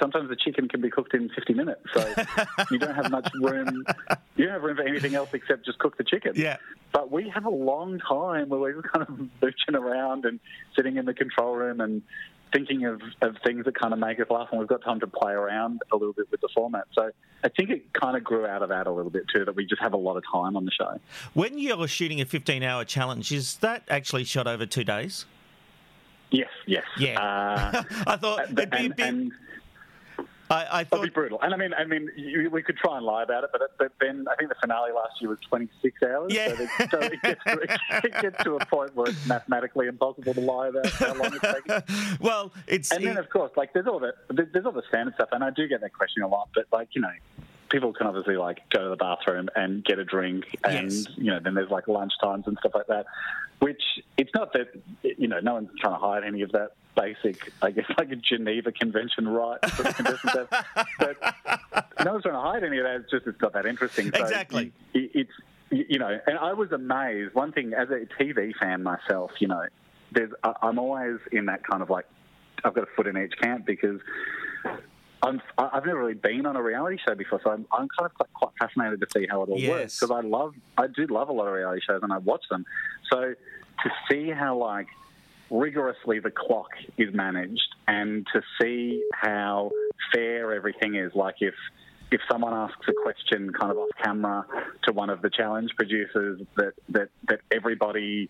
Sometimes 0.00 0.30
the 0.30 0.36
chicken 0.36 0.66
can 0.66 0.80
be 0.80 0.88
cooked 0.88 1.12
in 1.12 1.28
50 1.28 1.52
minutes, 1.52 1.82
so 1.92 2.14
you 2.70 2.78
don't 2.78 2.94
have 2.94 3.10
much 3.10 3.30
room. 3.34 3.84
You 4.34 4.46
don't 4.46 4.54
have 4.54 4.62
room 4.62 4.76
for 4.78 4.82
anything 4.82 5.14
else 5.14 5.28
except 5.34 5.66
just 5.66 5.78
cook 5.78 5.98
the 5.98 6.04
chicken. 6.04 6.32
Yeah. 6.34 6.56
But 6.90 7.12
we 7.12 7.28
have 7.28 7.44
a 7.44 7.50
long 7.50 8.00
time 8.00 8.48
where 8.48 8.58
we're 8.58 8.80
kind 8.80 9.06
of 9.06 9.10
mooching 9.42 9.74
around 9.74 10.24
and 10.24 10.40
sitting 10.74 10.96
in 10.96 11.04
the 11.04 11.12
control 11.12 11.54
room 11.54 11.82
and 11.82 12.00
thinking 12.52 12.84
of, 12.84 13.00
of 13.20 13.36
things 13.44 13.64
that 13.64 13.78
kind 13.78 13.92
of 13.92 13.98
make 13.98 14.20
us 14.20 14.26
laugh, 14.30 14.48
and 14.50 14.60
we've 14.60 14.68
got 14.68 14.82
time 14.82 15.00
to 15.00 15.06
play 15.06 15.32
around 15.32 15.80
a 15.92 15.96
little 15.96 16.12
bit 16.12 16.30
with 16.30 16.40
the 16.40 16.48
format. 16.54 16.84
So 16.92 17.10
I 17.42 17.48
think 17.48 17.70
it 17.70 17.92
kind 17.92 18.16
of 18.16 18.24
grew 18.24 18.46
out 18.46 18.62
of 18.62 18.68
that 18.68 18.86
a 18.86 18.92
little 18.92 19.10
bit 19.10 19.24
too, 19.32 19.44
that 19.44 19.56
we 19.56 19.66
just 19.66 19.82
have 19.82 19.92
a 19.92 19.98
lot 19.98 20.16
of 20.16 20.24
time 20.30 20.56
on 20.56 20.64
the 20.64 20.70
show. 20.70 20.98
When 21.34 21.58
you're 21.58 21.88
shooting 21.88 22.20
a 22.20 22.24
15 22.24 22.62
hour 22.62 22.84
challenge, 22.84 23.32
is 23.32 23.56
that 23.56 23.84
actually 23.88 24.24
shot 24.24 24.46
over 24.46 24.66
two 24.66 24.84
days? 24.84 25.24
Yes, 26.30 26.48
yes. 26.66 26.84
Yeah. 26.98 27.20
Uh, 27.20 27.82
I 28.06 28.16
thought 28.16 28.44
it'd 28.50 28.70
be 28.70 28.76
a 28.76 28.80
and, 28.80 28.96
bit. 28.96 29.06
and 29.06 29.32
I, 30.52 30.80
I 30.80 30.84
That'd 30.84 31.04
be 31.04 31.10
brutal. 31.10 31.38
And 31.40 31.54
I 31.54 31.56
mean, 31.56 31.72
I 31.74 31.84
mean, 31.84 32.10
you, 32.16 32.50
we 32.50 32.62
could 32.62 32.76
try 32.76 32.96
and 32.96 33.06
lie 33.06 33.22
about 33.22 33.44
it, 33.44 33.50
but, 33.52 33.62
it, 33.62 33.70
but 33.78 33.92
then 34.00 34.26
I 34.30 34.36
think 34.36 34.50
the 34.50 34.56
finale 34.60 34.92
last 34.92 35.20
year 35.20 35.30
was 35.30 35.38
26 35.48 36.02
hours. 36.02 36.32
Yeah. 36.32 36.48
So, 36.48 36.62
it, 36.62 36.90
so 36.90 36.98
it, 37.00 37.22
gets 37.22 37.44
to, 37.44 37.60
it 38.04 38.22
gets 38.22 38.44
to 38.44 38.56
a 38.56 38.66
point 38.66 38.94
where 38.94 39.08
it's 39.08 39.26
mathematically 39.26 39.86
impossible 39.86 40.34
to 40.34 40.40
lie 40.40 40.68
about 40.68 40.86
how 40.86 41.14
long 41.14 41.32
it's 41.34 41.40
taking. 41.40 42.16
well, 42.20 42.52
it's 42.66 42.90
and 42.92 43.04
then 43.04 43.16
of 43.16 43.30
course, 43.30 43.52
like 43.56 43.72
there's 43.72 43.86
all 43.86 43.98
the 43.98 44.12
there's 44.30 44.66
all 44.66 44.72
the 44.72 44.82
standard 44.88 45.14
stuff, 45.14 45.30
and 45.32 45.42
I 45.42 45.50
do 45.50 45.66
get 45.68 45.80
that 45.80 45.94
question 45.94 46.22
a 46.22 46.28
lot. 46.28 46.48
But 46.54 46.66
like 46.72 46.88
you 46.92 47.00
know, 47.00 47.12
people 47.72 47.92
can 47.92 48.06
obviously 48.06 48.36
like 48.36 48.60
go 48.70 48.84
to 48.84 48.88
the 48.90 48.96
bathroom 48.96 49.48
and 49.56 49.84
get 49.84 49.98
a 49.98 50.04
drink, 50.04 50.44
and 50.62 50.92
Yes. 50.92 51.06
you 51.16 51.30
know, 51.32 51.40
then 51.42 51.54
there's 51.54 51.70
like 51.70 51.88
lunch 51.88 52.12
times 52.22 52.44
and 52.46 52.56
stuff 52.58 52.72
like 52.74 52.86
that. 52.86 53.06
Which 53.58 53.82
it's 54.16 54.30
not 54.34 54.52
that 54.52 54.68
you 55.02 55.26
know, 55.28 55.40
no 55.40 55.54
one's 55.54 55.70
trying 55.80 55.94
to 55.94 55.98
hide 56.00 56.22
any 56.24 56.42
of 56.42 56.52
that 56.52 56.72
basic, 56.96 57.50
I 57.62 57.70
guess, 57.70 57.86
like 57.98 58.10
a 58.12 58.16
Geneva 58.16 58.70
Convention 58.70 59.26
right 59.26 59.58
for 59.70 59.82
the 59.84 59.92
contestants 59.94 60.34
have. 60.52 60.86
But 60.98 61.16
no 62.04 62.12
one's 62.12 62.22
trying 62.24 62.34
to 62.34 62.40
hide 62.40 62.62
any 62.64 62.78
of 62.78 62.84
that. 62.84 62.96
It's 63.02 63.10
just 63.10 63.26
it's 63.26 63.40
not 63.40 63.52
that 63.54 63.66
interesting. 63.66 64.12
So 64.14 64.22
Exactly. 64.22 64.72
it- 64.94 65.10
it's 65.14 65.32
you 65.70 65.86
you 65.90 65.98
know, 65.98 66.18
and 66.26 66.38
I 66.38 66.52
was 66.52 66.70
amazed. 66.72 67.34
One 67.34 67.50
thing 67.52 67.72
as 67.72 67.88
a 67.90 68.06
TV 68.22 68.54
fan 68.56 68.82
myself, 68.82 69.32
you 69.40 69.48
know, 69.48 69.64
there's 70.12 70.30
I- 70.44 70.54
I'm 70.62 70.78
always 70.78 71.18
in 71.32 71.46
that 71.46 71.64
kind 71.66 71.82
of 71.82 71.88
like 71.90 72.06
I've 72.64 72.74
got 72.74 72.84
a 72.84 72.90
foot 72.94 73.06
in 73.06 73.16
each 73.16 73.36
camp 73.40 73.64
because 73.64 74.00
I'm, 75.22 75.40
I've 75.56 75.86
never 75.86 76.00
really 76.00 76.14
been 76.14 76.46
on 76.46 76.56
a 76.56 76.62
reality 76.62 76.98
show 77.06 77.14
before, 77.14 77.40
so 77.44 77.50
I'm, 77.50 77.64
I'm 77.72 77.88
kind 77.96 78.06
of 78.06 78.14
quite, 78.14 78.32
quite 78.32 78.52
fascinated 78.58 79.00
to 79.00 79.06
see 79.16 79.26
how 79.30 79.42
it 79.42 79.50
all 79.50 79.68
works 79.68 80.00
because 80.00 80.10
I 80.10 80.20
love, 80.20 80.54
I 80.76 80.88
do 80.88 81.06
love 81.06 81.28
a 81.28 81.32
lot 81.32 81.46
of 81.46 81.54
reality 81.54 81.80
shows 81.88 82.00
and 82.02 82.12
I 82.12 82.18
watch 82.18 82.42
them. 82.50 82.64
So 83.10 83.34
to 83.84 83.90
see 84.10 84.30
how 84.30 84.56
like 84.56 84.88
rigorously 85.50 86.18
the 86.18 86.30
clock 86.30 86.70
is 86.98 87.14
managed 87.14 87.68
and 87.86 88.26
to 88.32 88.42
see 88.60 89.04
how 89.12 89.70
fair 90.12 90.52
everything 90.54 90.96
is, 90.96 91.12
like 91.14 91.36
if 91.40 91.54
if 92.10 92.20
someone 92.30 92.52
asks 92.52 92.86
a 92.88 92.92
question 93.02 93.50
kind 93.54 93.72
of 93.72 93.78
off 93.78 93.88
camera 94.02 94.44
to 94.84 94.92
one 94.92 95.08
of 95.08 95.22
the 95.22 95.30
challenge 95.30 95.70
producers, 95.76 96.42
that 96.56 96.72
that 96.90 97.08
that 97.28 97.40
everybody 97.50 98.28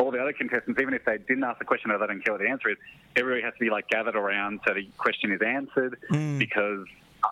all 0.00 0.10
the 0.10 0.18
other 0.18 0.32
contestants, 0.32 0.80
even 0.80 0.94
if 0.94 1.04
they 1.04 1.18
didn't 1.18 1.44
ask 1.44 1.58
the 1.58 1.64
question 1.64 1.90
or 1.90 1.98
they 1.98 2.06
don't 2.06 2.24
care 2.24 2.32
what 2.32 2.40
the 2.40 2.48
answer 2.48 2.70
is, 2.70 2.78
everybody 3.16 3.42
has 3.42 3.52
to 3.54 3.60
be 3.60 3.70
like 3.70 3.86
gathered 3.88 4.16
around 4.16 4.60
so 4.66 4.72
the 4.72 4.88
question 4.96 5.30
is 5.30 5.40
answered 5.42 5.98
mm. 6.10 6.38
because 6.38 6.86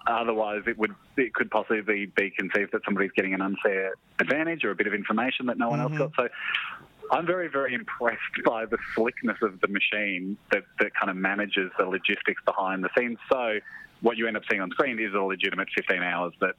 otherwise 0.07 0.63
it 0.67 0.77
would 0.77 0.95
it 1.17 1.33
could 1.33 1.51
possibly 1.51 2.07
be 2.07 2.31
conceived 2.31 2.73
that 2.73 2.83
somebody's 2.85 3.11
getting 3.13 3.33
an 3.33 3.41
unfair 3.41 3.95
advantage 4.21 4.65
or 4.65 4.71
a 4.71 4.75
bit 4.75 4.87
of 4.87 4.93
information 4.93 5.47
that 5.47 5.57
no 5.57 5.71
one 5.71 5.81
else 5.81 5.97
got. 5.97 6.13
Mm-hmm. 6.13 6.23
So 6.23 6.29
I'm 7.11 7.27
very, 7.27 7.49
very 7.49 7.73
impressed 7.73 8.21
by 8.45 8.67
the 8.67 8.77
slickness 8.95 9.39
of 9.41 9.61
the 9.61 9.69
machine 9.69 10.37
that, 10.53 10.65
that 10.79 10.95
kind 10.95 11.09
of 11.09 11.17
manages 11.17 11.71
the 11.79 11.87
logistics 11.87 12.43
behind 12.45 12.85
the 12.85 12.91
scenes. 12.97 13.19
So 13.33 13.61
what 14.03 14.19
you 14.19 14.27
end 14.29 14.37
up 14.37 14.43
seeing 14.49 14.61
on 14.61 14.71
screen 14.71 14.99
is 14.99 15.15
a 15.15 15.21
legitimate 15.21 15.69
15 15.75 16.03
hours 16.03 16.35
that 16.41 16.55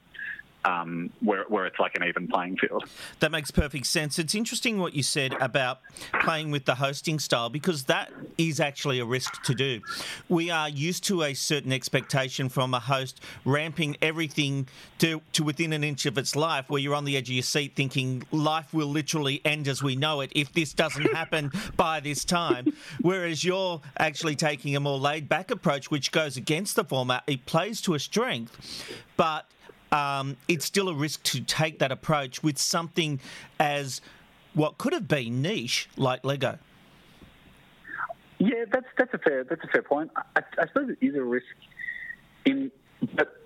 um, 0.64 1.10
where, 1.20 1.44
where 1.44 1.66
it's 1.66 1.78
like 1.78 1.94
an 1.94 2.04
even 2.04 2.28
playing 2.28 2.56
field. 2.56 2.84
That 3.20 3.30
makes 3.30 3.50
perfect 3.50 3.86
sense. 3.86 4.18
It's 4.18 4.34
interesting 4.34 4.78
what 4.78 4.94
you 4.94 5.02
said 5.02 5.34
about 5.40 5.80
playing 6.20 6.50
with 6.50 6.64
the 6.64 6.74
hosting 6.74 7.18
style 7.18 7.48
because 7.48 7.84
that 7.84 8.12
is 8.36 8.60
actually 8.60 8.98
a 9.00 9.04
risk 9.04 9.42
to 9.44 9.54
do. 9.54 9.80
We 10.28 10.50
are 10.50 10.68
used 10.68 11.04
to 11.04 11.22
a 11.22 11.34
certain 11.34 11.72
expectation 11.72 12.48
from 12.48 12.74
a 12.74 12.80
host 12.80 13.20
ramping 13.44 13.96
everything 14.02 14.68
to, 14.98 15.22
to 15.32 15.44
within 15.44 15.72
an 15.72 15.82
inch 15.82 16.06
of 16.06 16.18
its 16.18 16.36
life, 16.36 16.68
where 16.68 16.80
you're 16.80 16.94
on 16.94 17.04
the 17.04 17.16
edge 17.16 17.28
of 17.28 17.34
your 17.34 17.42
seat 17.42 17.74
thinking 17.74 18.22
life 18.30 18.72
will 18.74 18.88
literally 18.88 19.40
end 19.44 19.68
as 19.68 19.82
we 19.82 19.96
know 19.96 20.20
it 20.20 20.30
if 20.34 20.52
this 20.52 20.72
doesn't 20.72 21.12
happen 21.14 21.50
by 21.76 22.00
this 22.00 22.24
time. 22.24 22.72
Whereas 23.00 23.44
you're 23.44 23.80
actually 23.98 24.36
taking 24.36 24.76
a 24.76 24.80
more 24.80 24.98
laid 24.98 25.28
back 25.28 25.50
approach, 25.50 25.90
which 25.90 26.12
goes 26.12 26.36
against 26.36 26.76
the 26.76 26.84
format. 26.84 27.22
It 27.26 27.46
plays 27.46 27.80
to 27.82 27.94
a 27.94 27.98
strength, 27.98 28.94
but 29.16 29.46
um, 29.92 30.36
it's 30.48 30.64
still 30.64 30.88
a 30.88 30.94
risk 30.94 31.22
to 31.24 31.40
take 31.40 31.78
that 31.80 31.92
approach 31.92 32.42
with 32.42 32.58
something 32.58 33.20
as 33.58 34.00
what 34.54 34.78
could 34.78 34.92
have 34.92 35.08
been 35.08 35.42
niche 35.42 35.88
like 35.96 36.24
Lego. 36.24 36.58
Yeah, 38.38 38.64
that's 38.72 38.86
that's 38.96 39.12
a 39.12 39.18
fair 39.18 39.44
that's 39.44 39.62
a 39.62 39.68
fair 39.68 39.82
point. 39.82 40.10
I, 40.16 40.42
I 40.58 40.66
suppose 40.68 40.90
it 40.90 41.04
is 41.04 41.14
a 41.14 41.22
risk 41.22 41.44
in, 42.46 42.70
but 43.14 43.36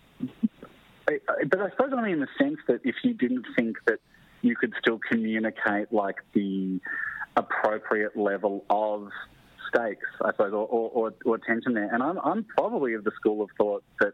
but 1.07 1.61
I 1.61 1.71
suppose 1.71 1.93
only 1.93 2.13
in 2.13 2.21
the 2.21 2.29
sense 2.39 2.59
that 2.69 2.81
if 2.85 2.95
you 3.03 3.13
didn't 3.15 3.47
think 3.57 3.77
that 3.87 3.99
you 4.43 4.55
could 4.55 4.73
still 4.81 5.01
communicate 5.11 5.93
like 5.93 6.17
the 6.33 6.81
appropriate 7.37 8.17
level 8.17 8.65
of 8.71 9.09
stakes, 9.69 10.07
I 10.21 10.31
suppose, 10.31 10.53
or, 10.53 10.67
or, 10.69 11.15
or, 11.25 11.39
there. 11.73 11.93
And 11.93 12.03
I'm 12.03 12.19
I'm 12.19 12.45
probably 12.57 12.95
of 12.95 13.05
the 13.05 13.13
school 13.17 13.43
of 13.43 13.51
thought 13.59 13.83
that 14.01 14.13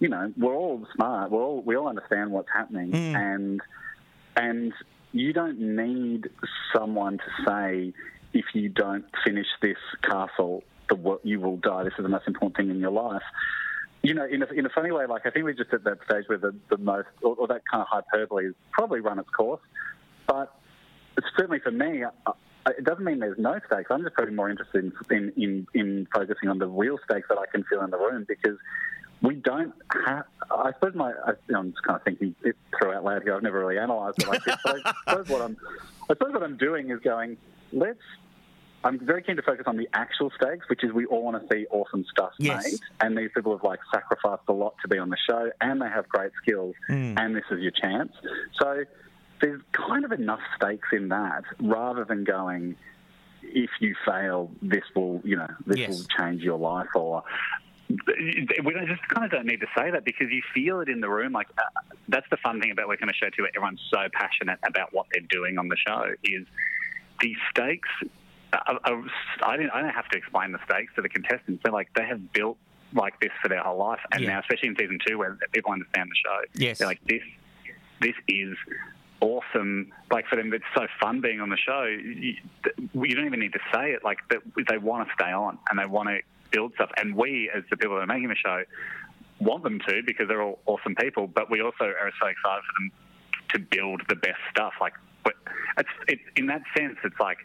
you 0.00 0.08
know 0.08 0.32
we're 0.36 0.54
all 0.54 0.84
smart, 0.94 1.30
we're 1.30 1.42
all 1.42 1.62
we 1.62 1.76
all 1.76 1.88
understand 1.88 2.32
what's 2.32 2.48
happening, 2.52 2.92
and 3.14 3.60
and 4.36 4.72
you 5.12 5.32
don't 5.32 5.60
need 5.60 6.28
someone 6.74 7.18
to 7.18 7.44
say 7.46 7.92
if 8.32 8.46
you 8.54 8.68
don't 8.68 9.04
finish 9.24 9.46
this 9.60 9.78
castle, 10.02 10.62
the 10.88 11.18
you 11.22 11.40
will 11.40 11.56
die. 11.56 11.84
This 11.84 11.94
is 11.98 12.02
the 12.02 12.08
most 12.08 12.26
important 12.26 12.56
thing 12.56 12.70
in 12.70 12.80
your 12.80 12.92
life. 12.92 13.22
You 14.02 14.14
know, 14.14 14.24
in 14.24 14.42
a, 14.42 14.46
in 14.46 14.64
a 14.64 14.70
funny 14.70 14.90
way, 14.92 15.04
like 15.06 15.26
I 15.26 15.30
think 15.30 15.44
we're 15.44 15.52
just 15.52 15.74
at 15.74 15.84
that 15.84 15.98
stage 16.08 16.24
where 16.26 16.38
the, 16.38 16.54
the 16.70 16.78
most, 16.78 17.08
or, 17.22 17.36
or 17.36 17.46
that 17.48 17.62
kind 17.70 17.82
of 17.82 17.88
hyperbole 17.88 18.46
has 18.46 18.54
probably 18.72 19.00
run 19.00 19.18
its 19.18 19.28
course. 19.28 19.60
But 20.26 20.54
certainly 21.36 21.58
for 21.60 21.70
me, 21.70 22.04
uh, 22.04 22.32
it 22.66 22.84
doesn't 22.84 23.04
mean 23.04 23.18
there's 23.18 23.38
no 23.38 23.58
stakes. 23.66 23.90
I'm 23.90 24.02
just 24.02 24.14
probably 24.14 24.34
more 24.34 24.48
interested 24.48 24.84
in, 24.84 24.92
in, 25.10 25.32
in, 25.36 25.66
in 25.74 26.08
focusing 26.14 26.48
on 26.48 26.58
the 26.58 26.66
real 26.66 26.98
stakes 27.04 27.28
that 27.28 27.36
I 27.36 27.44
can 27.52 27.64
feel 27.64 27.82
in 27.82 27.90
the 27.90 27.98
room 27.98 28.24
because 28.26 28.56
we 29.22 29.34
don't 29.36 29.72
have. 30.06 30.24
I 30.50 30.72
suppose 30.72 30.94
my. 30.94 31.12
I, 31.12 31.32
I'm 31.54 31.72
just 31.72 31.82
kind 31.82 31.96
of 31.96 32.02
thinking 32.04 32.34
it 32.44 32.56
through 32.78 32.92
out 32.92 33.04
loud 33.04 33.22
here. 33.22 33.34
I've 33.34 33.42
never 33.42 33.58
really 33.60 33.76
analysed 33.76 34.18
it 34.18 34.26
like 34.28 34.44
this, 34.44 34.56
but 34.64 34.76
I 34.76 34.92
suppose 35.10 35.28
what 35.28 35.42
I'm. 35.42 35.56
I 36.10 36.14
suppose 36.14 36.32
what 36.32 36.42
I'm 36.42 36.56
doing 36.56 36.90
is 36.90 37.00
going. 37.00 37.36
Let's. 37.72 37.98
I'm 38.82 38.98
very 38.98 39.22
keen 39.22 39.36
to 39.36 39.42
focus 39.42 39.64
on 39.66 39.76
the 39.76 39.86
actual 39.92 40.30
stakes, 40.40 40.66
which 40.70 40.82
is 40.82 40.90
we 40.92 41.04
all 41.04 41.22
want 41.22 41.36
to 41.46 41.54
see 41.54 41.66
awesome 41.70 42.02
stuff 42.10 42.30
Yes. 42.38 42.64
made, 42.64 42.80
and 43.02 43.16
these 43.16 43.28
people 43.34 43.52
have 43.54 43.62
like 43.62 43.80
sacrificed 43.92 44.44
a 44.48 44.54
lot 44.54 44.74
to 44.80 44.88
be 44.88 44.96
on 44.96 45.10
the 45.10 45.18
show, 45.28 45.50
and 45.60 45.82
they 45.82 45.88
have 45.88 46.08
great 46.08 46.32
skills, 46.42 46.74
Mm. 46.88 47.20
and 47.20 47.36
this 47.36 47.44
is 47.50 47.60
your 47.60 47.72
chance. 47.72 48.10
So 48.58 48.84
there's 49.42 49.60
kind 49.72 50.06
of 50.06 50.12
enough 50.12 50.40
stakes 50.56 50.88
in 50.92 51.08
that, 51.10 51.44
rather 51.60 52.06
than 52.06 52.24
going, 52.24 52.74
if 53.42 53.68
you 53.80 53.94
fail, 54.06 54.50
this 54.62 54.84
will, 54.96 55.20
you 55.24 55.36
know, 55.36 55.48
this 55.66 55.76
Yes. 55.80 55.88
will 55.90 56.04
change 56.18 56.40
your 56.42 56.58
life, 56.58 56.88
or 56.94 57.22
we 58.64 58.72
don't, 58.72 58.86
just 58.86 59.06
kind 59.08 59.24
of 59.24 59.30
don't 59.30 59.46
need 59.46 59.60
to 59.60 59.66
say 59.76 59.90
that 59.90 60.04
because 60.04 60.28
you 60.30 60.42
feel 60.54 60.80
it 60.80 60.88
in 60.88 61.00
the 61.00 61.08
room. 61.08 61.32
Like 61.32 61.48
uh, 61.58 61.62
that's 62.08 62.26
the 62.30 62.36
fun 62.38 62.60
thing 62.60 62.70
about 62.70 62.88
working 62.88 63.04
on 63.04 63.10
a 63.10 63.14
show 63.14 63.30
too. 63.30 63.46
Everyone's 63.54 63.80
so 63.92 64.06
passionate 64.12 64.58
about 64.66 64.92
what 64.92 65.06
they're 65.12 65.26
doing 65.28 65.58
on 65.58 65.68
the 65.68 65.76
show. 65.76 66.04
Is 66.24 66.46
the 67.20 67.34
stakes? 67.50 67.88
I, 68.52 68.76
I, 68.84 69.02
I 69.44 69.56
didn't. 69.56 69.70
I 69.72 69.80
don't 69.82 69.90
have 69.94 70.08
to 70.08 70.18
explain 70.18 70.52
the 70.52 70.58
stakes 70.64 70.92
to 70.96 71.02
the 71.02 71.08
contestants. 71.08 71.62
They're 71.62 71.72
like 71.72 71.88
they 71.94 72.04
have 72.06 72.32
built 72.32 72.56
like 72.92 73.18
this 73.20 73.30
for 73.42 73.48
their 73.48 73.60
whole 73.62 73.78
life, 73.78 74.00
and 74.12 74.22
Yeah. 74.22 74.30
now 74.30 74.40
especially 74.40 74.68
in 74.68 74.76
season 74.76 74.98
two 75.06 75.18
where 75.18 75.36
people 75.52 75.72
understand 75.72 76.10
the 76.10 76.16
show. 76.16 76.40
Yes. 76.54 76.78
they're 76.78 76.88
like 76.88 77.04
this. 77.06 77.22
This 78.00 78.14
is 78.28 78.56
awesome. 79.20 79.92
Like 80.10 80.26
for 80.26 80.36
them, 80.36 80.52
it's 80.54 80.64
so 80.74 80.86
fun 81.00 81.20
being 81.20 81.40
on 81.40 81.50
the 81.50 81.56
show. 81.58 81.84
You, 81.84 82.34
you 82.94 83.14
don't 83.14 83.26
even 83.26 83.40
need 83.40 83.52
to 83.52 83.60
say 83.72 83.92
it. 83.92 84.02
Like 84.02 84.18
that, 84.30 84.38
they 84.68 84.78
want 84.78 85.06
to 85.08 85.14
stay 85.14 85.30
on 85.30 85.58
and 85.68 85.78
they 85.78 85.84
want 85.86 86.08
to 86.08 86.18
build 86.50 86.74
stuff. 86.74 86.90
And 86.96 87.14
we, 87.14 87.50
as 87.54 87.62
the 87.70 87.76
people 87.76 87.96
that 87.96 88.02
are 88.02 88.06
making 88.06 88.28
the 88.28 88.36
show, 88.36 88.62
want 89.40 89.62
them 89.62 89.80
to 89.88 90.02
because 90.04 90.28
they're 90.28 90.42
all 90.42 90.58
awesome 90.66 90.94
people. 90.94 91.26
But 91.26 91.50
we 91.50 91.60
also 91.60 91.84
are 91.84 92.12
so 92.20 92.26
excited 92.26 92.62
for 92.64 92.82
them 92.82 92.92
to 93.50 93.58
build 93.58 94.02
the 94.08 94.16
best 94.16 94.38
stuff. 94.50 94.74
Like, 94.80 94.94
but 95.24 95.34
it's 95.78 95.88
it, 96.08 96.18
in 96.36 96.46
that 96.46 96.62
sense, 96.76 96.96
it's 97.04 97.18
like 97.20 97.38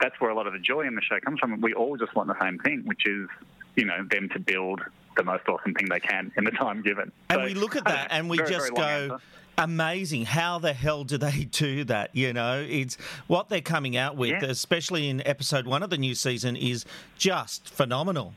that's 0.00 0.20
where 0.20 0.30
a 0.30 0.34
lot 0.34 0.46
of 0.46 0.52
the 0.52 0.58
joy 0.58 0.82
in 0.82 0.94
the 0.94 1.02
show 1.02 1.18
comes 1.20 1.38
from. 1.38 1.60
We 1.60 1.74
all 1.74 1.96
just 1.96 2.14
want 2.14 2.28
the 2.28 2.40
same 2.40 2.58
thing, 2.58 2.82
which 2.84 3.06
is 3.06 3.28
you 3.76 3.84
know 3.84 4.06
them 4.10 4.28
to 4.30 4.38
build 4.38 4.80
the 5.16 5.24
most 5.24 5.48
awesome 5.48 5.74
thing 5.74 5.88
they 5.88 6.00
can 6.00 6.32
in 6.36 6.44
the 6.44 6.50
time 6.50 6.82
given. 6.82 7.12
And 7.30 7.40
So, 7.40 7.44
we 7.44 7.54
look 7.54 7.76
at 7.76 7.84
that 7.86 8.08
and 8.10 8.28
we 8.30 8.38
very, 8.38 8.50
just 8.50 8.66
very 8.72 8.76
go, 9.08 9.14
answer. 9.14 9.24
amazing. 9.58 10.24
How 10.24 10.58
the 10.58 10.72
hell 10.72 11.04
do 11.04 11.18
they 11.18 11.44
do 11.50 11.84
that? 11.84 12.10
You 12.14 12.32
know, 12.32 12.64
it's 12.68 12.96
what 13.26 13.48
they're 13.48 13.60
coming 13.60 13.96
out 13.96 14.16
with, 14.16 14.30
Yeah. 14.30 14.44
especially 14.44 15.08
in 15.08 15.26
episode 15.26 15.66
one 15.66 15.82
of 15.82 15.90
the 15.90 15.98
new 15.98 16.14
season, 16.14 16.56
is 16.56 16.84
just 17.18 17.68
phenomenal. 17.68 18.34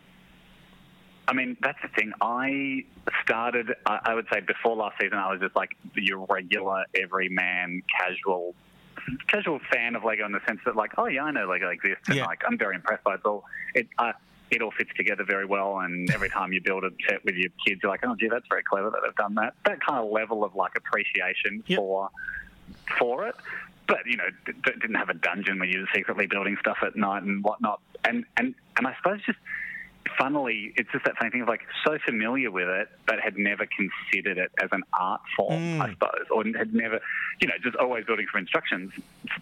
I 1.28 1.34
mean, 1.34 1.58
that's 1.62 1.80
the 1.82 1.88
thing. 1.88 2.12
I 2.22 2.84
started, 3.24 3.74
I 3.88 4.14
would 4.14 4.28
say, 4.32 4.42
before 4.42 4.76
last 4.76 4.96
season, 5.02 5.18
I 5.18 5.32
was 5.32 5.42
just 5.42 5.56
like 5.56 5.76
your 5.96 6.24
regular, 6.30 6.86
everyman, 7.02 7.82
casual, 8.00 8.54
casual 9.28 9.60
fan 9.74 9.96
of 9.96 10.04
Lego 10.04 10.24
in 10.28 10.34
the 10.34 10.40
sense 10.48 10.60
that, 10.66 10.76
like, 10.76 10.92
oh 11.00 11.08
yeah, 11.08 11.24
I 11.24 11.32
know 11.32 11.48
Lego 11.48 11.70
exists, 11.70 12.08
and 12.10 12.18
Yeah. 12.18 12.26
like 12.28 12.44
I'm 12.48 12.60
very 12.60 12.76
impressed 12.76 13.04
by 13.04 13.16
it 13.16 13.22
all. 13.26 13.44
It 13.74 13.88
uh, 13.98 14.12
it 14.52 14.62
all 14.62 14.72
fits 14.72 14.92
together 14.96 15.24
very 15.24 15.46
well, 15.46 15.80
and 15.80 16.10
every 16.12 16.30
time 16.30 16.54
you 16.54 16.62
build 16.62 16.84
a 16.84 16.92
set 17.08 17.24
with 17.26 17.36
your 17.36 17.50
kids, 17.66 17.82
you're 17.82 17.92
like, 17.92 18.06
oh 18.06 18.16
gee, 18.16 18.28
that's 18.28 18.48
very 18.50 18.64
clever 18.64 18.90
that 18.90 19.00
they've 19.04 19.16
done 19.16 19.36
that. 19.36 19.56
That 19.66 19.82
kind 19.82 20.04
of 20.04 20.12
level 20.12 20.44
of 20.44 20.56
like 20.56 20.74
appreciation 20.78 21.64
for 21.76 22.10
for 23.00 23.28
it. 23.28 23.36
But 23.88 24.00
you 24.06 24.18
know, 24.18 24.30
d- 24.46 24.54
didn't 24.64 24.96
have 24.96 25.10
a 25.10 25.14
dungeon 25.14 25.60
where 25.60 25.68
you 25.68 25.82
were 25.82 25.90
secretly 25.94 26.28
building 26.28 26.58
stuff 26.60 26.78
at 26.84 26.96
night 26.96 27.24
and 27.24 27.44
whatnot. 27.44 27.82
And 28.04 28.26
and 28.38 28.56
and 28.78 28.88
I 28.88 28.96
suppose 28.98 29.22
just 29.26 29.40
funnily, 30.18 30.74
it's 30.76 30.92
just 30.92 31.06
that 31.06 31.18
funny 31.18 31.32
thing 31.32 31.42
of 31.42 31.48
like 31.48 31.62
so 31.86 31.98
familiar 32.06 32.52
with 32.52 32.68
it, 32.68 32.90
but 33.06 33.20
had 33.20 33.38
never 33.38 33.66
considered 33.66 34.38
it 34.38 34.52
as 34.62 34.70
an 34.72 34.84
art 34.94 35.22
form, 35.36 35.60
mm. 35.60 35.82
I 35.82 35.92
suppose, 35.92 36.26
or 36.32 36.44
had 36.58 36.74
never, 36.74 37.00
you 37.40 37.48
know, 37.48 37.54
just 37.64 37.76
always 37.76 38.06
building 38.06 38.26
from 38.32 38.42
instructions, 38.42 38.92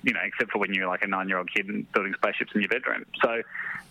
you 0.04 0.14
know, 0.14 0.20
except 0.24 0.52
for 0.52 0.60
when 0.60 0.74
you're 0.74 0.88
like 0.88 1.04
a 1.04 1.08
nine-year-old 1.08 1.52
kid 1.54 1.68
and 1.68 1.92
building 1.92 2.14
spaceships 2.14 2.52
in 2.56 2.62
your 2.62 2.70
bedroom. 2.70 3.06
So 3.22 3.42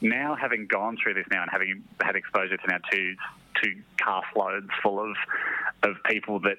now, 0.00 0.34
having 0.34 0.66
gone 0.66 0.96
through 1.02 1.14
this 1.14 1.26
now 1.30 1.42
and 1.42 1.50
having 1.50 1.84
had 2.00 2.16
exposure 2.16 2.56
to 2.56 2.66
now 2.66 2.78
two 2.90 3.16
two 3.62 3.76
cast 3.96 4.26
loads 4.36 4.70
full 4.82 5.00
of 5.00 5.16
of 5.82 5.96
people 6.04 6.40
that 6.40 6.58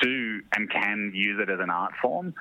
do 0.00 0.42
and 0.56 0.70
can 0.70 1.12
use 1.14 1.40
it 1.40 1.50
as 1.50 1.60
an 1.60 1.70
art 1.70 1.92
form, 2.00 2.34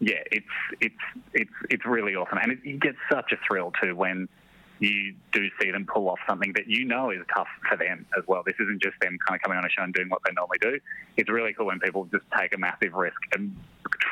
yeah, 0.00 0.22
it's 0.30 0.46
it's 0.80 0.94
it's 1.32 1.52
it's 1.70 1.86
really 1.86 2.14
awesome, 2.14 2.38
and 2.38 2.52
it, 2.52 2.58
you 2.64 2.78
get 2.78 2.94
such 3.10 3.32
a 3.32 3.36
thrill 3.46 3.72
too 3.82 3.94
when 3.94 4.28
you 4.84 5.14
do 5.32 5.48
see 5.60 5.70
them 5.70 5.86
pull 5.86 6.08
off 6.08 6.18
something 6.28 6.52
that 6.54 6.68
you 6.68 6.84
know 6.84 7.10
is 7.10 7.20
tough 7.34 7.48
for 7.68 7.76
them 7.76 8.06
as 8.16 8.24
well. 8.26 8.42
This 8.44 8.56
isn't 8.60 8.82
just 8.82 8.98
them 9.00 9.16
kind 9.26 9.36
of 9.36 9.42
coming 9.42 9.58
on 9.58 9.64
a 9.64 9.70
show 9.70 9.82
and 9.82 9.94
doing 9.94 10.08
what 10.08 10.20
they 10.26 10.32
normally 10.32 10.58
do. 10.60 10.78
It's 11.16 11.30
really 11.30 11.52
cool 11.54 11.66
when 11.66 11.80
people 11.80 12.04
just 12.06 12.24
take 12.38 12.54
a 12.54 12.58
massive 12.58 12.92
risk 12.92 13.16
and 13.34 13.54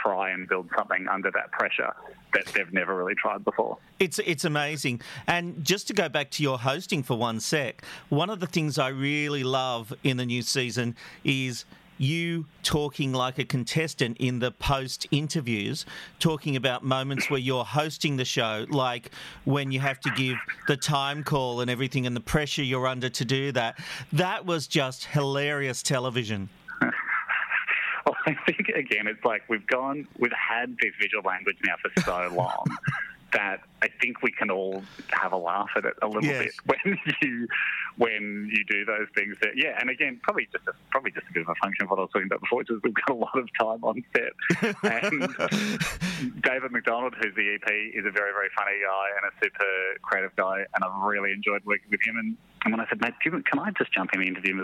try 0.02 0.30
and 0.30 0.48
build 0.48 0.68
something 0.76 1.06
under 1.08 1.30
that 1.32 1.50
pressure 1.52 1.92
that 2.34 2.46
they've 2.46 2.72
never 2.72 2.96
really 2.96 3.14
tried 3.14 3.44
before. 3.44 3.78
It's 3.98 4.18
it's 4.20 4.44
amazing. 4.44 5.00
And 5.26 5.64
just 5.64 5.86
to 5.88 5.94
go 5.94 6.08
back 6.08 6.30
to 6.32 6.42
your 6.42 6.58
hosting 6.58 7.02
for 7.02 7.16
one 7.16 7.40
sec, 7.40 7.82
one 8.08 8.30
of 8.30 8.40
the 8.40 8.46
things 8.46 8.78
I 8.78 8.88
really 8.88 9.44
love 9.44 9.92
in 10.02 10.16
the 10.16 10.26
new 10.26 10.42
season 10.42 10.96
is 11.24 11.64
you 12.02 12.46
talking 12.62 13.12
like 13.12 13.38
a 13.38 13.44
contestant 13.44 14.16
in 14.18 14.40
the 14.40 14.50
post 14.50 15.06
interviews, 15.10 15.86
talking 16.18 16.56
about 16.56 16.82
moments 16.82 17.30
where 17.30 17.38
you're 17.38 17.64
hosting 17.64 18.16
the 18.16 18.24
show, 18.24 18.66
like 18.70 19.10
when 19.44 19.70
you 19.70 19.78
have 19.80 20.00
to 20.00 20.10
give 20.16 20.36
the 20.66 20.76
time 20.76 21.22
call 21.22 21.60
and 21.60 21.70
everything 21.70 22.06
and 22.06 22.16
the 22.16 22.20
pressure 22.20 22.62
you're 22.62 22.88
under 22.88 23.08
to 23.08 23.24
do 23.24 23.52
that. 23.52 23.78
That 24.12 24.44
was 24.44 24.66
just 24.66 25.04
hilarious 25.04 25.82
television. 25.82 26.48
Well, 28.04 28.16
I 28.26 28.34
think 28.46 28.68
again, 28.70 29.06
it's 29.06 29.24
like 29.24 29.48
we've 29.48 29.66
gone, 29.68 30.08
we've 30.18 30.32
had 30.32 30.76
this 30.82 30.90
visual 31.00 31.22
language 31.22 31.56
now 31.64 31.74
for 31.80 32.02
so 32.02 32.34
long 32.34 32.64
that 33.32 33.60
I 33.82 33.88
think 34.00 34.22
we 34.22 34.30
can 34.30 34.50
all 34.50 34.82
have 35.10 35.32
a 35.32 35.36
laugh 35.36 35.70
at 35.76 35.84
it 35.84 35.94
a 36.02 36.06
little 36.06 36.24
Yes. 36.24 36.54
bit 36.66 36.78
when 36.84 36.98
you 37.22 37.48
when 37.96 38.50
you 38.52 38.64
do 38.64 38.84
those 38.84 39.06
things. 39.14 39.36
That 39.40 39.56
yeah, 39.56 39.76
and 39.80 39.90
again, 39.90 40.20
probably 40.22 40.48
just 40.52 40.66
a, 40.68 40.72
probably 40.90 41.10
just 41.12 41.26
a 41.28 41.32
bit 41.32 41.42
of 41.42 41.48
a 41.48 41.54
function 41.56 41.84
of 41.84 41.90
what 41.90 41.98
I 41.98 42.02
was 42.02 42.10
talking 42.12 42.26
about 42.26 42.40
before, 42.40 42.58
which 42.58 42.70
is 42.70 42.80
we've 42.82 42.94
got 42.94 43.10
a 43.14 43.18
lot 43.18 43.36
of 43.36 43.48
time 43.58 43.82
on 43.84 44.02
set. 44.14 44.32
And 44.82 45.28
David 46.42 46.72
McDonald, 46.72 47.14
who's 47.20 47.34
the 47.34 47.54
EP, 47.54 47.70
is 47.94 48.06
a 48.06 48.10
very 48.10 48.32
very 48.32 48.48
funny 48.56 48.78
guy 48.84 49.06
and 49.16 49.30
a 49.30 49.44
super 49.44 49.66
creative 50.02 50.34
guy, 50.36 50.64
and 50.74 50.84
I've 50.84 51.02
really 51.02 51.32
enjoyed 51.32 51.62
working 51.64 51.90
with 51.90 52.00
him. 52.06 52.16
And, 52.18 52.36
and 52.64 52.72
when 52.72 52.80
I 52.80 52.88
said, 52.88 53.00
mate, 53.00 53.14
you- 53.24 53.42
can 53.42 53.58
I 53.58 53.70
just 53.72 53.92
jump 53.92 54.10
in 54.14 54.20
the 54.20 54.26
interview 54.26 54.54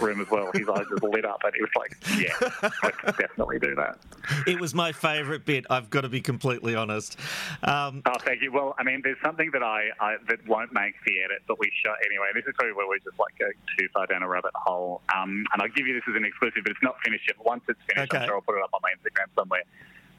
room 0.00 0.20
as 0.20 0.30
well? 0.30 0.50
His 0.54 0.68
eyes 0.68 0.86
just 0.88 1.02
lit 1.02 1.24
up, 1.24 1.40
and 1.44 1.52
he 1.54 1.60
was 1.62 1.70
like, 1.76 1.96
yeah, 2.18 2.70
I 2.82 2.90
can 2.90 3.14
definitely 3.18 3.58
do 3.58 3.74
that. 3.74 3.98
It 4.46 4.60
was 4.60 4.74
my 4.74 4.92
favourite 4.92 5.44
bit. 5.44 5.66
I've 5.70 5.90
got 5.90 6.02
to 6.02 6.08
be 6.08 6.20
completely 6.20 6.74
honest. 6.74 7.18
Um, 7.62 8.02
Oh, 8.06 8.16
thank 8.20 8.42
you. 8.42 8.52
Well, 8.52 8.74
I 8.78 8.84
mean, 8.84 9.00
there's 9.02 9.18
something 9.24 9.50
that 9.52 9.62
I, 9.62 9.88
I 10.00 10.16
that 10.28 10.46
won't 10.46 10.72
make 10.72 10.94
the 11.06 11.20
edit, 11.22 11.42
but 11.48 11.58
we 11.58 11.70
shot 11.84 11.96
anyway. 12.06 12.26
This 12.34 12.44
is 12.46 12.54
probably 12.56 12.74
where 12.74 12.88
we 12.88 12.98
just 13.04 13.18
like 13.18 13.36
go 13.38 13.46
too 13.78 13.88
far 13.92 14.06
down 14.06 14.22
a 14.22 14.28
rabbit 14.28 14.52
hole. 14.54 15.02
Um, 15.14 15.44
and 15.52 15.62
I'll 15.62 15.68
give 15.68 15.86
you 15.86 15.94
this 15.94 16.04
as 16.08 16.14
an 16.16 16.24
exclusive, 16.24 16.62
but 16.64 16.70
it's 16.72 16.82
not 16.82 16.96
finished 17.04 17.24
yet. 17.26 17.36
Once 17.44 17.62
it's 17.68 17.80
finished, 17.92 18.14
I'm 18.14 18.26
sure 18.26 18.34
I'll 18.36 18.40
put 18.42 18.56
it 18.56 18.62
up 18.62 18.70
on 18.74 18.80
my 18.82 18.90
Instagram 18.92 19.26
somewhere. 19.36 19.62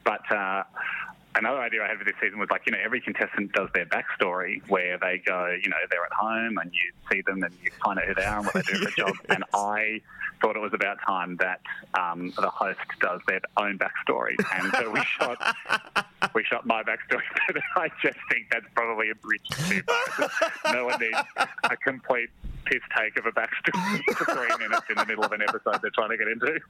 But 0.04 0.30
uh, 0.34 0.64
another 1.34 1.60
idea 1.60 1.82
I 1.82 1.88
had 1.88 1.98
for 1.98 2.04
this 2.04 2.14
season 2.20 2.38
was 2.38 2.50
like, 2.50 2.62
you 2.66 2.72
know, 2.72 2.78
every 2.82 3.00
contestant 3.00 3.52
does 3.52 3.68
their 3.74 3.86
backstory 3.86 4.62
where 4.68 4.98
they 4.98 5.22
go, 5.24 5.56
you 5.62 5.68
know, 5.68 5.76
they're 5.90 6.04
at 6.04 6.12
home 6.12 6.58
and 6.58 6.70
you 6.72 6.92
see 7.10 7.22
them 7.22 7.42
and 7.42 7.54
you 7.62 7.70
find 7.84 7.98
out 7.98 8.04
who 8.06 8.14
they 8.14 8.24
are 8.24 8.38
and 8.38 8.46
what 8.46 8.54
they 8.54 8.62
do 8.62 8.78
for 8.78 8.88
a 8.88 8.92
job. 8.92 9.14
And 9.28 9.44
I 9.54 10.00
thought 10.40 10.56
it 10.56 10.60
was 10.60 10.74
about 10.74 10.98
time 11.06 11.36
that 11.36 11.60
um, 11.94 12.32
the 12.36 12.50
host 12.50 12.80
does 13.00 13.20
their 13.26 13.40
own 13.56 13.78
backstory. 13.78 14.36
And 14.56 14.72
so 14.74 14.90
we 14.90 15.00
shot 15.04 15.38
we 16.34 16.44
shot 16.44 16.66
my 16.66 16.82
backstory, 16.82 17.22
but 17.46 17.62
I 17.76 17.88
just 18.02 18.18
think 18.30 18.46
that's 18.50 18.66
probably 18.74 19.10
a 19.10 19.14
bridge 19.14 19.48
too 19.68 19.82
far. 19.82 20.30
no 20.72 20.86
one 20.86 21.00
needs 21.00 21.18
a 21.64 21.76
complete 21.76 22.30
piss 22.64 22.82
take 22.96 23.18
of 23.18 23.26
a 23.26 23.32
backstory 23.32 24.02
for 24.16 24.24
three 24.32 24.56
minutes 24.58 24.86
in 24.88 24.96
the 24.96 25.06
middle 25.06 25.24
of 25.24 25.32
an 25.32 25.42
episode 25.42 25.80
they're 25.80 25.90
trying 25.90 26.10
to 26.10 26.16
get 26.16 26.28
into. 26.28 26.60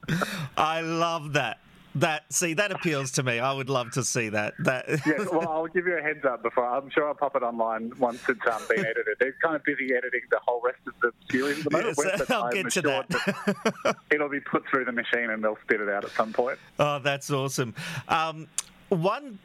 I 0.57 0.81
love 0.81 1.33
that. 1.33 1.59
That 1.95 2.31
see 2.33 2.55
that 2.55 2.71
appeals 2.71 3.11
to 3.13 3.23
me. 3.23 3.39
I 3.39 3.53
would 3.53 3.69
love 3.69 3.91
to 3.91 4.03
see 4.03 4.29
that. 4.29 4.55
That 4.59 4.85
yes, 5.05 5.27
well, 5.31 5.47
I'll 5.47 5.67
give 5.67 5.85
you 5.85 5.97
a 5.97 6.01
heads 6.01 6.25
up 6.25 6.41
before. 6.41 6.65
I'm 6.65 6.89
sure 6.89 7.07
I'll 7.07 7.13
pop 7.13 7.35
it 7.35 7.43
online 7.43 7.91
once 7.99 8.21
it's 8.27 8.39
um, 8.51 8.61
been 8.67 8.79
edited. 8.79 9.17
They're 9.19 9.35
kind 9.43 9.55
of 9.55 9.63
busy 9.63 9.93
editing 9.93 10.21
the 10.31 10.39
whole 10.43 10.59
rest 10.63 10.79
of 10.87 10.93
the 11.01 11.11
series 11.29 11.59
at 11.59 11.65
the 11.65 11.69
moment. 11.71 11.97
Yes, 11.97 12.29
I'll 12.31 12.51
get 12.51 12.71
to 12.71 12.79
assured 12.79 13.05
that 13.09 13.95
it'll 14.11 14.29
be 14.29 14.39
put 14.39 14.67
through 14.67 14.85
the 14.85 14.91
machine 14.91 15.29
and 15.29 15.43
they'll 15.43 15.57
spit 15.63 15.81
it 15.81 15.89
out 15.89 16.03
at 16.03 16.11
some 16.11 16.33
point. 16.33 16.57
Oh, 16.79 16.97
that's 16.97 17.29
awesome. 17.29 17.75
Um, 18.07 18.47
one 18.89 19.37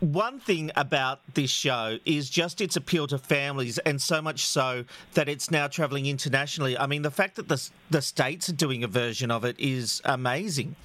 one 0.00 0.40
thing 0.40 0.70
about 0.76 1.20
this 1.34 1.50
show 1.50 1.98
is 2.04 2.28
just 2.28 2.60
its 2.60 2.76
appeal 2.76 3.06
to 3.06 3.18
families, 3.18 3.78
and 3.78 4.00
so 4.00 4.20
much 4.20 4.44
so 4.44 4.84
that 5.14 5.28
it's 5.28 5.50
now 5.50 5.68
travelling 5.68 6.06
internationally. 6.06 6.76
I 6.76 6.86
mean, 6.86 7.02
the 7.02 7.10
fact 7.10 7.36
that 7.36 7.48
the 7.48 7.70
the 7.90 8.02
states 8.02 8.48
are 8.48 8.54
doing 8.54 8.82
a 8.82 8.88
version 8.88 9.30
of 9.30 9.44
it 9.44 9.58
is 9.58 10.02
amazing. 10.04 10.76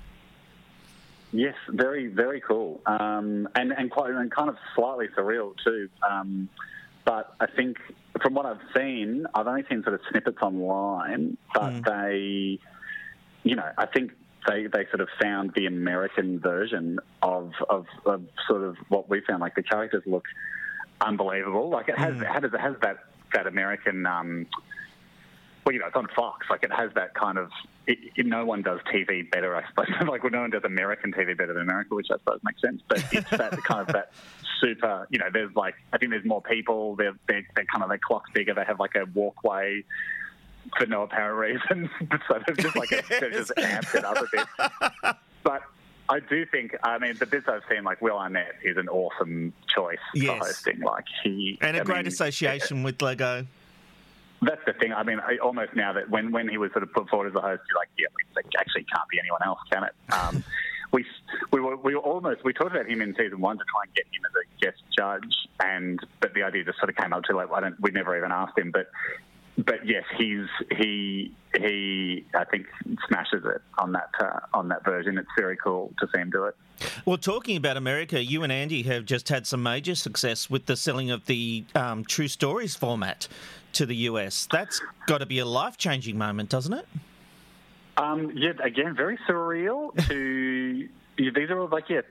Yes, 1.33 1.55
very, 1.69 2.07
very 2.07 2.41
cool, 2.41 2.81
um, 2.85 3.47
and 3.55 3.71
and 3.71 3.89
quite 3.89 4.11
and 4.11 4.29
kind 4.29 4.49
of 4.49 4.57
slightly 4.75 5.07
surreal 5.17 5.53
too. 5.63 5.87
Um, 6.09 6.49
but 7.05 7.35
I 7.39 7.47
think 7.47 7.77
from 8.21 8.33
what 8.33 8.45
I've 8.45 8.61
seen, 8.75 9.25
I've 9.33 9.47
only 9.47 9.63
seen 9.69 9.81
sort 9.83 9.95
of 9.95 10.01
snippets 10.09 10.39
online, 10.41 11.37
but 11.53 11.83
they, 11.85 12.59
you 13.43 13.55
know, 13.55 13.69
I 13.77 13.85
think 13.85 14.11
they 14.47 14.67
they 14.67 14.85
sort 14.89 15.01
of 15.01 15.07
found 15.21 15.51
the 15.55 15.67
American 15.67 16.39
version 16.39 16.99
of 17.21 17.53
of, 17.69 17.85
of 18.05 18.23
sort 18.47 18.63
of 18.63 18.75
what 18.89 19.09
we 19.09 19.21
found. 19.21 19.39
Like 19.41 19.55
the 19.55 19.63
characters 19.63 20.03
look 20.05 20.25
unbelievable. 20.99 21.69
Like 21.69 21.89
it 21.89 21.97
has 21.97 22.15
it 22.19 22.27
has, 22.27 22.43
it 22.43 22.59
has 22.59 22.75
that 22.81 22.97
that 23.33 23.47
American. 23.47 24.05
Um, 24.05 24.47
well, 25.65 25.73
you 25.73 25.79
know, 25.79 25.87
it's 25.87 25.95
on 25.95 26.07
Fox. 26.15 26.47
Like 26.49 26.63
it 26.63 26.73
has 26.73 26.91
that 26.95 27.13
kind 27.13 27.37
of. 27.37 27.49
It, 27.87 27.97
it, 28.15 28.25
no 28.25 28.45
one 28.45 28.61
does 28.61 28.79
TV 28.93 29.29
better, 29.31 29.55
I 29.55 29.67
suppose. 29.67 29.87
like 30.07 30.23
well, 30.23 30.31
no 30.31 30.41
one 30.41 30.49
does 30.51 30.63
American 30.63 31.11
TV 31.11 31.35
better 31.37 31.53
than 31.53 31.63
America, 31.63 31.95
which 31.95 32.07
I 32.11 32.17
suppose 32.17 32.39
makes 32.43 32.61
sense. 32.61 32.81
But 32.87 33.03
it's 33.11 33.29
that 33.31 33.51
kind 33.63 33.81
of 33.81 33.87
that 33.87 34.11
super. 34.59 35.07
You 35.09 35.19
know, 35.19 35.27
there's 35.33 35.55
like 35.55 35.75
I 35.91 35.97
think 35.97 36.11
there's 36.11 36.25
more 36.25 36.41
people. 36.41 36.95
They're 36.95 37.15
they're, 37.27 37.45
they're 37.55 37.65
kind 37.65 37.83
of 37.83 37.89
their 37.89 37.97
clocks 37.97 38.29
bigger. 38.33 38.53
They 38.53 38.63
have 38.65 38.79
like 38.79 38.95
a 38.95 39.05
walkway 39.13 39.83
for 40.77 40.85
no 40.85 41.01
apparent 41.03 41.39
reason. 41.69 41.89
so 42.27 42.39
they're 42.45 42.55
just 42.55 42.75
like 42.75 42.89
they're 43.09 43.31
just 43.31 43.51
amped 43.57 43.95
it 43.95 44.05
up 44.05 44.17
a 44.17 44.27
bit. 44.31 45.15
But 45.43 45.63
I 46.07 46.19
do 46.19 46.45
think, 46.45 46.75
I 46.83 46.99
mean, 46.99 47.15
the 47.17 47.25
bits 47.25 47.47
I've 47.47 47.63
seen, 47.69 47.83
like 47.83 48.01
Will 48.01 48.17
Arnett 48.17 48.55
is 48.63 48.77
an 48.77 48.89
awesome 48.89 49.53
choice 49.73 49.97
Yes. 50.13 50.37
for 50.37 50.45
hosting. 50.45 50.79
Like 50.81 51.05
he 51.23 51.57
And 51.61 51.77
a 51.77 51.81
I 51.81 51.83
great 51.83 51.97
mean, 51.99 52.07
association 52.07 52.83
with 52.83 53.01
Lego. 53.01 53.47
That's 54.41 54.61
the 54.65 54.73
thing. 54.73 54.91
I 54.93 55.03
mean, 55.03 55.19
I, 55.19 55.37
almost 55.37 55.75
now 55.75 55.93
that 55.93 56.09
when, 56.09 56.31
when 56.31 56.47
he 56.49 56.57
was 56.57 56.71
sort 56.71 56.83
of 56.83 56.91
put 56.93 57.09
forward 57.09 57.27
as 57.27 57.35
a 57.35 57.41
host, 57.41 57.61
you're 57.69 57.77
like, 57.77 57.89
yeah, 57.97 58.07
it 58.37 58.45
actually 58.57 58.85
can't 58.85 59.07
be 59.09 59.19
anyone 59.19 59.41
else, 59.45 59.59
can 59.71 59.83
it? 59.83 59.93
Um, 60.11 60.43
we 60.91 61.05
we 61.51 61.61
were 61.61 61.77
we 61.77 61.95
were 61.95 62.01
almost 62.01 62.43
we 62.43 62.51
talked 62.51 62.75
about 62.75 62.89
him 62.89 63.01
in 63.01 63.15
season 63.15 63.39
one 63.39 63.57
to 63.57 63.63
try 63.63 63.83
and 63.85 63.93
get 63.95 64.05
him 64.07 64.21
as 64.25 64.33
a 64.35 64.65
guest 64.65 64.83
judge, 64.97 65.47
and 65.63 65.99
but 66.19 66.33
the 66.33 66.43
idea 66.43 66.65
just 66.65 66.79
sort 66.79 66.89
of 66.89 66.97
came 66.97 67.13
up 67.13 67.23
too 67.23 67.37
late. 67.37 67.47
I 67.53 67.61
don't. 67.61 67.79
We 67.79 67.91
never 67.91 68.17
even 68.17 68.31
asked 68.31 68.57
him, 68.57 68.71
but 68.71 68.89
but 69.57 69.85
yes, 69.85 70.03
he's 70.17 70.47
he 70.77 71.33
he 71.57 72.25
I 72.33 72.43
think 72.45 72.67
smashes 73.07 73.43
it 73.45 73.61
on 73.77 73.93
that 73.93 74.09
uh, 74.19 74.39
on 74.53 74.67
that 74.69 74.83
version. 74.83 75.17
It's 75.17 75.29
very 75.37 75.57
cool 75.57 75.93
to 75.99 76.07
see 76.13 76.19
him 76.19 76.29
do 76.29 76.45
it. 76.45 76.55
Well, 77.05 77.17
talking 77.17 77.57
about 77.57 77.77
America, 77.77 78.23
you 78.23 78.43
and 78.43 78.51
Andy 78.51 78.83
have 78.83 79.05
just 79.05 79.29
had 79.29 79.45
some 79.45 79.61
major 79.61 79.95
success 79.95 80.49
with 80.49 80.65
the 80.65 80.75
selling 80.75 81.11
of 81.11 81.25
the 81.25 81.63
um, 81.75 82.03
True 82.05 82.27
Stories 82.27 82.75
format 82.75 83.27
to 83.73 83.85
the 83.85 83.95
US. 83.95 84.47
That's 84.51 84.81
got 85.07 85.19
to 85.19 85.25
be 85.25 85.39
a 85.39 85.45
life 85.45 85.77
changing 85.77 86.17
moment, 86.17 86.49
doesn't 86.49 86.73
it? 86.73 86.87
Um, 87.97 88.31
yeah, 88.35 88.53
again, 88.63 88.95
very 88.95 89.17
surreal 89.29 89.95
to. 90.07 90.87
These 91.17 91.49
are 91.51 91.59
all 91.59 91.67
like 91.67 91.89
yeah, 91.89 92.01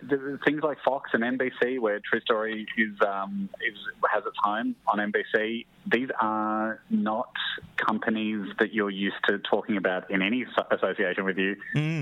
things 0.44 0.62
like 0.62 0.78
Fox 0.84 1.10
and 1.14 1.22
NBC, 1.24 1.80
where 1.80 2.00
True 2.00 2.20
Story 2.20 2.66
is 2.76 2.94
um, 3.04 3.48
is 3.66 3.76
has 4.08 4.22
its 4.24 4.36
home 4.40 4.76
on 4.86 4.98
NBC. 4.98 5.66
These 5.90 6.10
are 6.20 6.80
not 6.90 7.32
companies 7.76 8.52
that 8.60 8.72
you're 8.72 8.90
used 8.90 9.16
to 9.26 9.38
talking 9.38 9.76
about 9.78 10.10
in 10.10 10.22
any 10.22 10.44
association 10.70 11.24
with 11.24 11.38
you, 11.38 11.56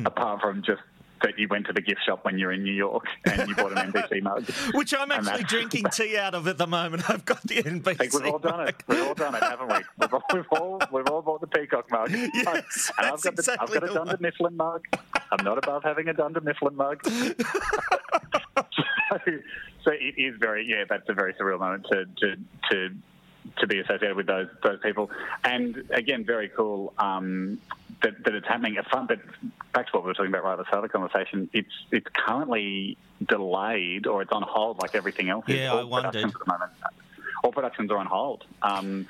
apart 0.04 0.42
from 0.42 0.62
just 0.62 0.82
that 1.23 1.39
you 1.39 1.49
went 1.49 1.66
to 1.66 1.73
the 1.73 1.81
gift 1.81 2.01
shop 2.05 2.25
when 2.25 2.39
you're 2.39 2.53
in 2.53 2.62
New 2.62 2.73
York 2.73 3.05
and 3.25 3.49
you 3.49 3.55
bought 3.55 3.73
an 3.73 3.93
NBC 3.93 4.23
mug. 4.23 4.45
Which 4.75 4.95
I'm 4.95 5.11
actually 5.11 5.45
drinking 5.45 5.85
tea 5.93 6.16
out 6.16 6.35
of 6.35 6.47
at 6.47 6.59
the 6.59 6.66
moment. 6.66 7.09
I've 7.09 7.25
got 7.25 7.43
the 7.43 7.62
NBC. 7.62 8.14
We've 8.14 8.33
all 8.33 8.39
done 8.39 8.69
it. 8.69 8.77
We've 8.87 9.07
all 9.07 9.14
done 9.14 9.35
it, 9.35 9.43
haven't 9.43 9.69
we? 9.69 9.79
We've 9.99 10.14
all, 10.14 10.23
we've 10.33 10.47
all, 10.53 10.81
we've 10.93 11.07
all 11.09 11.23
bought 11.23 11.41
the 11.41 11.47
peacock 11.47 11.91
mug. 11.91 12.11
Yes, 12.39 12.93
and 12.99 13.07
I've 13.07 13.23
got, 13.23 13.37
the, 13.37 13.41
exactly 13.41 13.77
I've 13.77 13.81
got 13.81 13.91
a 13.91 13.95
Dunder 13.95 14.12
one. 14.12 14.19
Mifflin 14.21 14.57
mug. 14.57 14.85
I'm 15.33 15.45
not 15.45 15.59
above 15.59 15.83
having 15.83 16.09
a 16.09 16.12
Dunder 16.12 16.41
Mifflin 16.41 16.77
mug. 16.77 17.05
so, 17.05 17.19
so 19.83 19.91
it 19.91 20.14
is 20.16 20.37
very, 20.39 20.66
yeah, 20.69 20.85
that's 20.89 21.09
a 21.09 21.14
very 21.14 21.35
surreal 21.35 21.59
moment 21.59 21.87
to, 21.91 22.05
to, 22.21 22.37
to 22.71 22.95
to 23.59 23.66
be 23.66 23.78
associated 23.80 24.16
with 24.16 24.26
those 24.26 24.49
those 24.62 24.78
people. 24.80 25.11
And 25.44 25.84
again, 25.90 26.24
very 26.24 26.49
cool 26.49 26.92
um, 26.99 27.61
that, 28.03 28.24
that 28.24 28.34
it's 28.34 28.46
happening. 28.46 28.76
It's 28.76 28.88
fun, 28.88 29.07
but 29.07 29.18
back 29.72 29.86
to 29.86 29.92
what 29.92 30.05
we 30.05 30.09
were 30.09 30.14
talking 30.14 30.30
about 30.32 30.44
right 30.44 30.53
at 30.53 30.59
the 30.59 30.64
start 30.64 30.84
of 30.84 30.90
the 30.90 30.99
conversation, 30.99 31.49
it's 31.53 31.72
it's 31.90 32.07
currently 32.12 32.96
delayed 33.26 34.07
or 34.07 34.22
it's 34.22 34.32
on 34.32 34.42
hold 34.42 34.80
like 34.80 34.94
everything 34.94 35.28
else. 35.28 35.44
Yeah, 35.49 35.72
All 35.72 35.80
I 35.80 35.84
wondered. 35.84 36.12
productions 36.12 36.34
At 36.34 36.46
the 36.46 36.53
moment. 36.53 36.70
All 37.44 37.53
productions 37.53 37.90
are 37.90 37.99
on 37.99 38.07
hold. 38.07 38.44
Um, 38.62 39.07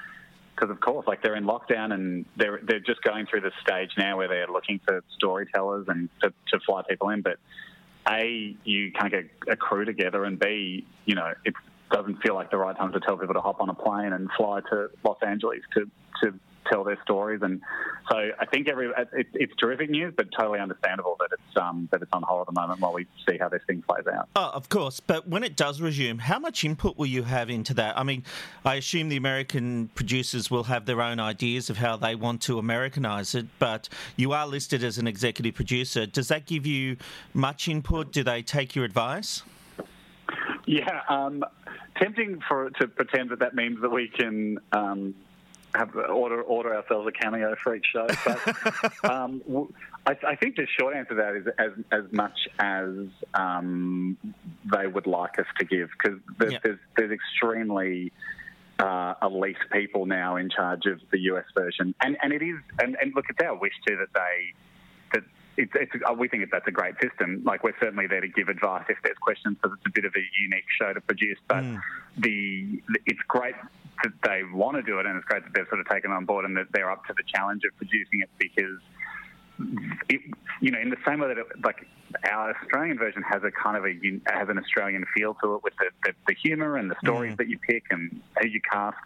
because 0.55 0.71
of 0.71 0.81
course, 0.81 1.07
like 1.07 1.23
they're 1.23 1.37
in 1.37 1.45
lockdown 1.45 1.95
and 1.95 2.25
they're 2.37 2.59
they're 2.65 2.81
just 2.81 3.01
going 3.03 3.27
through 3.27 3.43
the 3.43 3.53
stage 3.63 3.91
now 3.97 4.17
where 4.17 4.27
they're 4.27 4.49
looking 4.49 4.81
for 4.85 5.05
storytellers 5.17 5.87
and 5.87 6.09
to, 6.21 6.33
to 6.53 6.59
fly 6.67 6.83
people 6.89 7.11
in. 7.11 7.23
But 7.23 7.39
a, 8.11 8.57
you 8.65 8.91
can't 8.91 9.13
get 9.13 9.31
a 9.47 9.57
crew 9.57 9.85
together, 9.85 10.25
and 10.25 10.39
b, 10.39 10.85
you 11.05 11.15
know, 11.15 11.33
it 11.45 11.55
doesn't 11.91 12.23
feel 12.23 12.35
like 12.35 12.51
the 12.51 12.59
right 12.59 12.77
time 12.77 12.93
to 12.93 13.01
tell 13.01 13.17
people 13.17 13.35
to 13.35 13.41
hop 13.41 13.61
on 13.61 13.69
a 13.69 13.75
plane 13.75 14.13
and 14.13 14.29
fly 14.37 14.61
to 14.71 14.91
Los 15.05 15.19
Angeles 15.23 15.61
to 15.75 15.91
to 16.23 16.35
tell 16.71 16.85
their 16.85 16.99
stories. 17.03 17.41
And 17.43 17.61
so 18.11 18.31
I 18.39 18.47
think 18.47 18.69
every 18.69 18.89
it, 19.13 19.27
it's 19.35 19.55
terrific 19.57 19.91
news, 19.91 20.13
but 20.17 20.29
totally 20.37 20.61
understandable 20.61 21.17
that 21.21 21.31
it's 21.33 21.57
um, 21.57 21.89
that 21.93 22.03
it's 22.03 22.13
on 22.13 22.23
hold 22.23 22.43
at 22.43 22.55
the 22.55 22.61
moment 22.61 22.81
while 22.81 22.93
we 22.93 23.07
see 23.29 23.39
how 23.39 23.49
this 23.49 23.63
thing 23.67 23.83
plays 23.83 24.07
out. 24.07 24.29
Oh, 24.37 24.51
of 24.55 24.69
course. 24.69 25.01
But 25.01 25.29
when 25.29 25.45
it 25.45 25.57
does 25.57 25.81
resume, 25.81 26.19
how 26.19 26.39
much 26.39 26.65
input 26.65 26.97
will 26.99 27.07
you 27.07 27.23
have 27.23 27.51
into 27.51 27.75
that? 27.75 27.99
I 27.99 28.03
mean, 28.03 28.25
I 28.65 28.77
assume 28.77 29.09
the 29.09 29.17
American 29.17 29.89
producers 29.95 30.51
will 30.51 30.65
have 30.65 30.87
their 30.87 31.03
own 31.03 31.21
ideas 31.21 31.71
of 31.71 31.79
how 31.79 31.97
they 31.97 32.15
want 32.15 32.43
to 32.43 32.59
Americanize 32.59 33.35
it, 33.35 33.47
but 33.59 33.89
you 34.17 34.33
are 34.33 34.47
listed 34.47 34.85
as 34.85 34.99
an 34.99 35.07
executive 35.07 35.55
producer. 35.55 36.07
Does 36.07 36.29
that 36.29 36.47
give 36.47 36.67
you 36.67 36.97
much 37.35 37.69
input? 37.69 38.13
Do 38.13 38.23
they 38.23 38.43
take 38.43 38.75
your 38.75 38.85
advice? 38.85 39.43
Yeah, 40.69 41.01
um, 41.09 41.45
tempting 41.97 42.41
for 42.47 42.69
to 42.71 42.89
pretend 42.89 43.31
that 43.31 43.39
that 43.39 43.55
means 43.55 43.81
that 43.81 43.89
we 43.89 44.09
can 44.09 44.59
um, 44.73 45.15
have 45.75 45.97
order 45.97 46.43
order 46.43 46.77
ourselves 46.77 47.09
a 47.09 47.13
cameo 47.13 47.57
for 47.63 47.75
each 47.75 47.87
show. 47.91 48.07
But 48.25 49.05
um, 49.11 49.43
I, 50.07 50.17
I 50.27 50.37
think 50.37 50.57
the 50.57 50.67
short 50.79 50.95
answer 50.95 51.11
to 51.11 51.15
that 51.17 51.37
is 51.37 51.47
as 51.59 51.73
as 51.91 52.13
much 52.13 52.39
as 52.59 52.91
um, 53.33 54.19
they 54.71 54.87
would 54.87 55.07
like 55.07 55.39
us 55.39 55.47
to 55.59 55.65
give, 55.65 55.89
because 55.91 56.19
there's, 56.39 56.53
Yeah. 56.53 56.59
there's 56.63 56.79
there's 56.97 57.13
extremely 57.13 58.13
uh, 58.79 59.15
elite 59.23 59.57
people 59.73 60.05
now 60.05 60.37
in 60.37 60.51
charge 60.51 60.85
of 60.85 61.01
the 61.11 61.19
US 61.33 61.47
version, 61.55 61.95
and 62.03 62.19
and 62.23 62.33
it 62.33 62.43
is, 62.43 62.57
and, 62.79 62.95
and 63.01 63.13
look, 63.15 63.25
it's 63.31 63.41
our 63.43 63.57
wish 63.57 63.73
too 63.87 63.97
that 63.97 64.13
they 64.15 64.53
it's, 65.59 65.73
it's 65.75 65.93
uh, 66.09 66.15
we 66.15 66.29
think 66.29 66.45
that 66.45 66.51
that's 66.53 66.69
a 66.69 66.73
great 66.73 66.95
system. 67.03 67.43
Like 67.45 67.65
we're 67.65 67.79
certainly 67.81 68.07
there 68.07 68.21
to 68.21 68.29
give 68.29 68.49
advice 68.49 68.85
if 68.89 68.97
there's 69.03 69.19
questions, 69.19 69.57
because 69.61 69.77
it's 69.77 69.87
a 69.89 69.93
bit 69.93 70.05
of 70.05 70.15
a 70.17 70.25
unique 70.41 70.65
show 70.81 70.93
to 70.93 71.01
produce. 71.01 71.39
But 71.49 71.65
the 72.17 72.81
it's 73.07 73.21
great 73.27 73.57
that 74.05 74.13
they 74.23 74.43
want 74.45 74.77
to 74.77 74.83
do 74.83 75.01
it, 75.01 75.07
and 75.07 75.17
it's 75.17 75.27
great 75.27 75.43
that 75.43 75.53
they've 75.55 75.67
sort 75.69 75.81
of 75.81 75.89
taken 75.89 76.13
on 76.13 76.25
board 76.25 76.45
and 76.45 76.57
that 76.57 76.69
they're 76.73 76.91
up 76.91 77.05
to 77.07 77.15
the 77.15 77.25
challenge 77.27 77.65
of 77.65 77.77
producing 77.77 78.21
it 78.21 78.31
because. 78.39 78.81
It, 80.09 80.21
you 80.61 80.71
know, 80.71 80.79
in 80.79 80.89
the 80.89 80.97
same 81.05 81.19
way 81.19 81.27
that 81.27 81.39
it, 81.39 81.47
like 81.65 81.85
our 82.31 82.55
Australian 82.55 82.97
version 82.97 83.23
has 83.23 83.43
a 83.43 83.51
kind 83.51 83.77
of 83.77 83.85
a 83.85 83.93
has 84.33 84.49
an 84.49 84.57
Australian 84.57 85.05
feel 85.13 85.35
to 85.43 85.57
it 85.57 85.65
with 85.65 85.73
the, 85.81 85.91
the, 86.05 86.13
the 86.29 86.35
humour 86.41 86.77
and 86.77 86.89
the 86.89 86.95
stories 87.03 87.37
that 87.39 87.49
you 87.49 87.59
pick 87.59 87.83
and 87.91 88.21
who 88.41 88.47
you 88.47 88.61
cast 88.71 88.97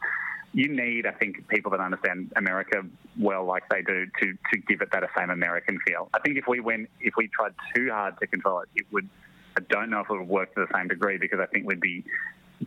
you 0.55 0.69
need, 0.69 1.07
I 1.07 1.13
think, 1.13 1.49
people 1.49 1.71
that 1.71 1.81
understand 1.81 2.33
America 2.37 2.83
well, 3.19 3.45
like 3.45 3.65
they 3.71 3.83
do, 3.83 4.07
to 4.21 4.39
to 4.53 4.59
give 4.69 4.83
it 4.83 4.91
that 4.93 5.09
same 5.17 5.31
American 5.31 5.79
feel. 5.87 6.09
I 6.15 6.19
think 6.21 6.37
if 6.37 6.47
we 6.47 6.61
went, 6.61 6.91
if 7.01 7.15
we 7.17 7.29
tried 7.29 7.55
too 7.75 7.91
hard 7.91 8.19
to 8.21 8.27
control 8.27 8.61
it, 8.61 8.69
it 8.75 8.87
would. 8.93 9.09
I 9.57 9.61
don't 9.69 9.91
know 9.91 10.01
if 10.01 10.09
it 10.09 10.19
would 10.19 10.29
work 10.29 10.55
to 10.55 10.67
the 10.67 10.73
same 10.75 10.89
degree 10.89 11.19
because 11.19 11.39
I 11.39 11.47
think 11.47 11.67
we'd 11.67 11.81
be 11.81 12.05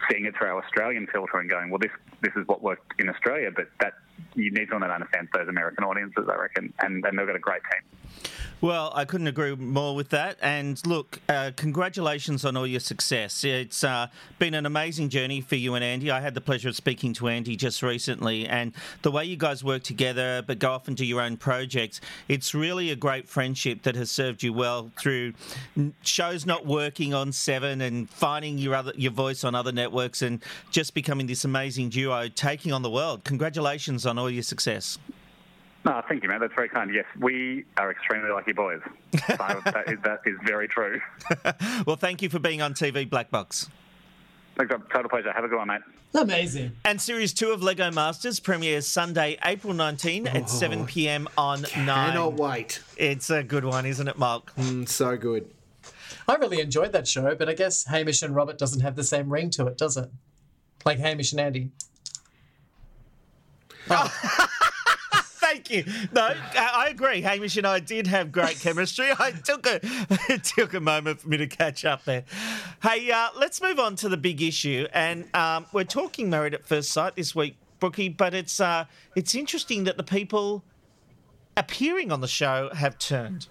seeing 0.09 0.25
it 0.25 0.35
through 0.37 0.49
our 0.49 0.63
Australian 0.63 1.07
filter 1.07 1.37
and 1.37 1.49
going, 1.49 1.69
well, 1.69 1.79
this 1.79 1.91
this 2.21 2.33
is 2.35 2.47
what 2.47 2.61
worked 2.61 2.99
in 2.99 3.09
Australia, 3.09 3.51
but 3.55 3.67
that 3.79 3.93
you 4.35 4.51
need 4.51 4.67
someone 4.69 4.89
that 4.89 4.93
understands 4.93 5.29
those 5.33 5.47
American 5.47 5.83
audiences, 5.83 6.25
I 6.29 6.35
reckon, 6.35 6.73
and, 6.81 7.03
and 7.05 7.17
they've 7.17 7.27
got 7.27 7.35
a 7.35 7.39
great 7.39 7.61
team. 7.71 7.81
Well, 8.61 8.91
I 8.95 9.03
couldn't 9.03 9.27
agree 9.27 9.53
more 9.53 9.95
with 9.95 10.09
that. 10.09 10.37
And 10.41 10.81
look, 10.87 11.19
uh, 11.27 11.51
congratulations 11.55 12.45
on 12.45 12.55
all 12.55 12.65
your 12.65 12.79
success. 12.79 13.43
It's 13.43 13.83
uh, 13.83 14.07
been 14.39 14.53
an 14.53 14.65
amazing 14.65 15.09
journey 15.09 15.41
for 15.41 15.55
you 15.55 15.75
and 15.75 15.83
Andy. 15.83 16.09
I 16.09 16.21
had 16.21 16.33
the 16.33 16.41
pleasure 16.41 16.69
of 16.69 16.75
speaking 16.75 17.13
to 17.15 17.27
Andy 17.27 17.57
just 17.57 17.83
recently, 17.83 18.47
and 18.47 18.73
the 19.01 19.11
way 19.11 19.25
you 19.25 19.35
guys 19.35 19.63
work 19.63 19.83
together 19.83 20.41
but 20.41 20.57
go 20.57 20.71
off 20.71 20.87
and 20.87 20.95
do 20.95 21.05
your 21.05 21.21
own 21.21 21.35
projects, 21.35 21.99
it's 22.29 22.55
really 22.55 22.91
a 22.91 22.95
great 22.95 23.27
friendship 23.27 23.83
that 23.83 23.95
has 23.95 24.09
served 24.09 24.41
you 24.41 24.53
well 24.53 24.89
through 24.97 25.33
shows 26.01 26.45
not 26.45 26.65
working 26.65 27.13
on 27.13 27.33
Seven 27.33 27.81
and 27.81 28.09
finding 28.09 28.57
your 28.57 28.73
other 28.73 28.93
your 28.95 29.11
voice 29.11 29.43
on 29.43 29.53
other 29.53 29.73
networks 29.73 30.21
and 30.21 30.41
just 30.71 30.93
becoming 30.93 31.27
this 31.27 31.43
amazing 31.43 31.89
duo 31.89 32.29
taking 32.29 32.71
on 32.71 32.81
the 32.81 32.89
world. 32.89 33.25
Congratulations 33.25 34.04
on 34.05 34.17
all 34.17 34.29
your 34.29 34.43
success. 34.43 34.97
No, 35.85 36.01
thank 36.09 36.23
you, 36.23 36.29
man. 36.29 36.39
That's 36.39 36.53
very 36.53 36.67
kind. 36.67 36.91
Yes, 36.93 37.05
we 37.19 37.63
are 37.77 37.91
extremely 37.91 38.29
lucky 38.29 38.53
boys. 38.53 38.81
So 39.27 39.35
that, 39.37 39.83
is, 39.87 39.97
that 40.03 40.19
is 40.25 40.35
very 40.45 40.67
true. 40.67 40.99
Well, 41.85 41.95
thank 41.95 42.21
you 42.21 42.29
for 42.29 42.39
being 42.39 42.61
on 42.61 42.73
TV 42.73 43.09
Black 43.09 43.29
Box. 43.29 43.69
Thanks, 44.57 44.73
total 44.91 45.09
pleasure. 45.09 45.31
Have 45.31 45.43
a 45.43 45.47
good 45.47 45.57
one, 45.57 45.67
mate. 45.67 45.81
Amazing. 46.13 46.71
And 46.85 46.99
series 46.99 47.33
two 47.33 47.51
of 47.51 47.61
Lego 47.61 47.91
Masters 47.91 48.39
premieres 48.39 48.87
Sunday, 48.87 49.37
April 49.43 49.73
19 49.73 50.27
at 50.27 50.49
7 50.49 50.85
p.m. 50.85 51.27
on 51.37 51.61
9. 51.61 51.85
Cannot 51.85 52.33
wait. 52.33 52.81
It's 52.97 53.29
a 53.29 53.43
good 53.43 53.65
one, 53.65 53.85
isn't 53.85 54.07
it, 54.07 54.17
Mark? 54.17 54.55
Mm, 54.55 54.87
so 54.87 55.17
good. 55.17 55.51
I 56.27 56.35
really 56.35 56.59
enjoyed 56.61 56.91
that 56.93 57.07
show, 57.07 57.35
but 57.35 57.49
I 57.49 57.53
guess 57.53 57.85
Hamish 57.85 58.21
and 58.21 58.33
Robert 58.33 58.57
doesn't 58.57 58.81
have 58.81 58.95
the 58.95 59.03
same 59.03 59.29
ring 59.29 59.49
to 59.51 59.67
it, 59.67 59.77
does 59.77 59.97
it? 59.97 60.09
Like 60.85 60.99
Hamish 60.99 61.31
and 61.33 61.41
Andy. 61.41 61.71
Thank 65.45 65.69
you. 65.69 65.85
No, 66.11 66.31
I 66.57 66.87
agree. 66.89 67.21
Hamish 67.21 67.55
and 67.55 67.67
I 67.67 67.79
did 67.79 68.07
have 68.07 68.31
great 68.31 68.59
chemistry. 68.59 69.09
I 69.17 69.31
took 69.31 69.67
a 69.67 69.79
it 70.29 70.43
took 70.55 70.73
a 70.73 70.79
moment 70.79 71.21
for 71.21 71.29
me 71.29 71.37
to 71.37 71.47
catch 71.47 71.85
up 71.85 72.03
there. 72.03 72.23
Hey, 72.81 73.11
uh, 73.11 73.29
let's 73.37 73.61
move 73.61 73.79
on 73.79 73.95
to 73.97 74.09
the 74.09 74.17
big 74.17 74.41
issue, 74.41 74.87
and 74.91 75.33
um, 75.35 75.67
we're 75.71 75.83
talking 75.83 76.29
married 76.29 76.55
at 76.55 76.65
first 76.65 76.91
sight 76.91 77.15
this 77.15 77.35
week, 77.35 77.57
Brookie. 77.79 78.09
But 78.09 78.33
it's 78.33 78.59
uh, 78.59 78.85
it's 79.15 79.35
interesting 79.35 79.83
that 79.83 79.97
the 79.97 80.03
people 80.03 80.63
appearing 81.55 82.11
on 82.11 82.21
the 82.21 82.27
show 82.27 82.71
have 82.73 82.97
turned. 82.97 83.47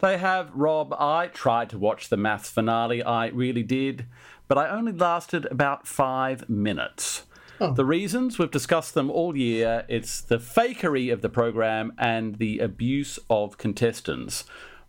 They 0.00 0.16
have, 0.16 0.50
Rob. 0.54 0.94
I 0.98 1.26
tried 1.26 1.68
to 1.70 1.78
watch 1.78 2.08
the 2.08 2.16
MAFS 2.16 2.50
finale. 2.50 3.02
I 3.02 3.26
really 3.26 3.62
did. 3.62 4.06
But 4.48 4.58
I 4.58 4.70
only 4.70 4.92
lasted 4.92 5.44
about 5.46 5.86
five 5.86 6.48
minutes. 6.48 7.24
Oh. 7.62 7.74
The 7.74 7.84
reasons, 7.84 8.38
we've 8.38 8.50
discussed 8.50 8.94
them 8.94 9.10
all 9.10 9.36
year. 9.36 9.84
It's 9.86 10.22
the 10.22 10.38
fakery 10.38 11.12
of 11.12 11.20
the 11.20 11.28
program 11.28 11.92
and 11.98 12.36
the 12.36 12.58
abuse 12.58 13.18
of 13.28 13.58
contestants. 13.58 14.44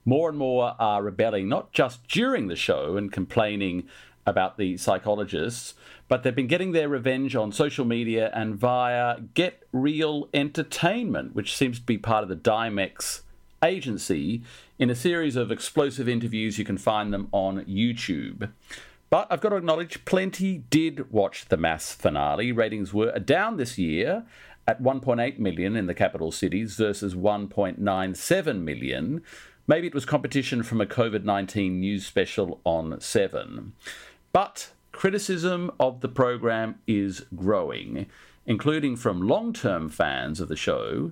More 0.05 0.30
and 0.30 0.38
more 0.38 0.76
are 0.80 1.03
rebelling, 1.03 1.49
not 1.49 1.74
just 1.74 2.07
during 2.07 2.47
the 2.47 2.55
show 2.55 2.95
and 2.95 3.11
complaining 3.11 3.89
about 4.26 4.57
the 4.57 4.78
psychologists, 4.78 5.74
but 6.07 6.24
they've 6.24 6.36
been 6.36 6.47
getting 6.47 6.72
their 6.72 6.88
revenge 6.88 7.36
on 7.36 7.51
social 7.51 7.84
media 7.84 8.32
and 8.34 8.55
via 8.55 9.19
Get 9.34 9.63
Real 9.74 10.30
Entertainment, 10.34 11.36
which 11.36 11.55
seems 11.55 11.78
to 11.80 11.86
be 11.86 11.97
part 11.97 12.24
of 12.24 12.30
the 12.30 12.36
Dimex 12.38 13.22
agency 13.61 14.43
in 14.80 14.89
a 14.89 14.95
series 14.95 15.36
of 15.36 15.51
explosive 15.51 16.07
interviews. 16.07 16.57
You 16.57 16.65
can 16.65 16.78
find 16.78 17.13
them 17.13 17.28
on 17.32 17.65
YouTube. 17.65 18.49
But 19.12 19.28
I've 19.30 19.41
got 19.41 19.49
to 19.49 19.57
acknowledge, 19.57 20.05
plenty 20.05 20.57
did 20.57 21.12
watch 21.12 21.49
the 21.49 21.57
MAFS 21.57 21.93
finale. 21.93 22.53
Ratings 22.53 22.93
were 22.93 23.12
down 23.20 23.57
this 23.57 23.78
year 23.78 24.26
at 24.66 24.82
1.8 24.82 25.38
million 25.38 25.76
in 25.76 25.88
the 25.88 25.93
capital 25.93 26.32
cities 26.32 26.76
versus 26.76 27.14
1.97 27.14 28.62
million. 28.62 29.22
Maybe 29.68 29.88
it 29.88 29.93
was 29.93 30.05
competition 30.05 30.64
from 30.64 30.80
a 30.80 30.86
COVID 30.86 31.26
19 31.26 31.82
news 31.82 32.05
special 32.05 32.62
on 32.64 33.01
7. 33.01 33.74
But 34.32 34.72
criticism 34.93 35.72
of 35.78 35.99
the 35.99 36.07
program 36.07 36.76
is 36.88 37.26
growing, 37.36 38.05
including 38.45 38.95
from 38.95 39.28
long 39.28 39.51
term 39.51 39.89
fans 39.89 40.39
of 40.39 40.47
the 40.47 40.55
show. 40.55 41.12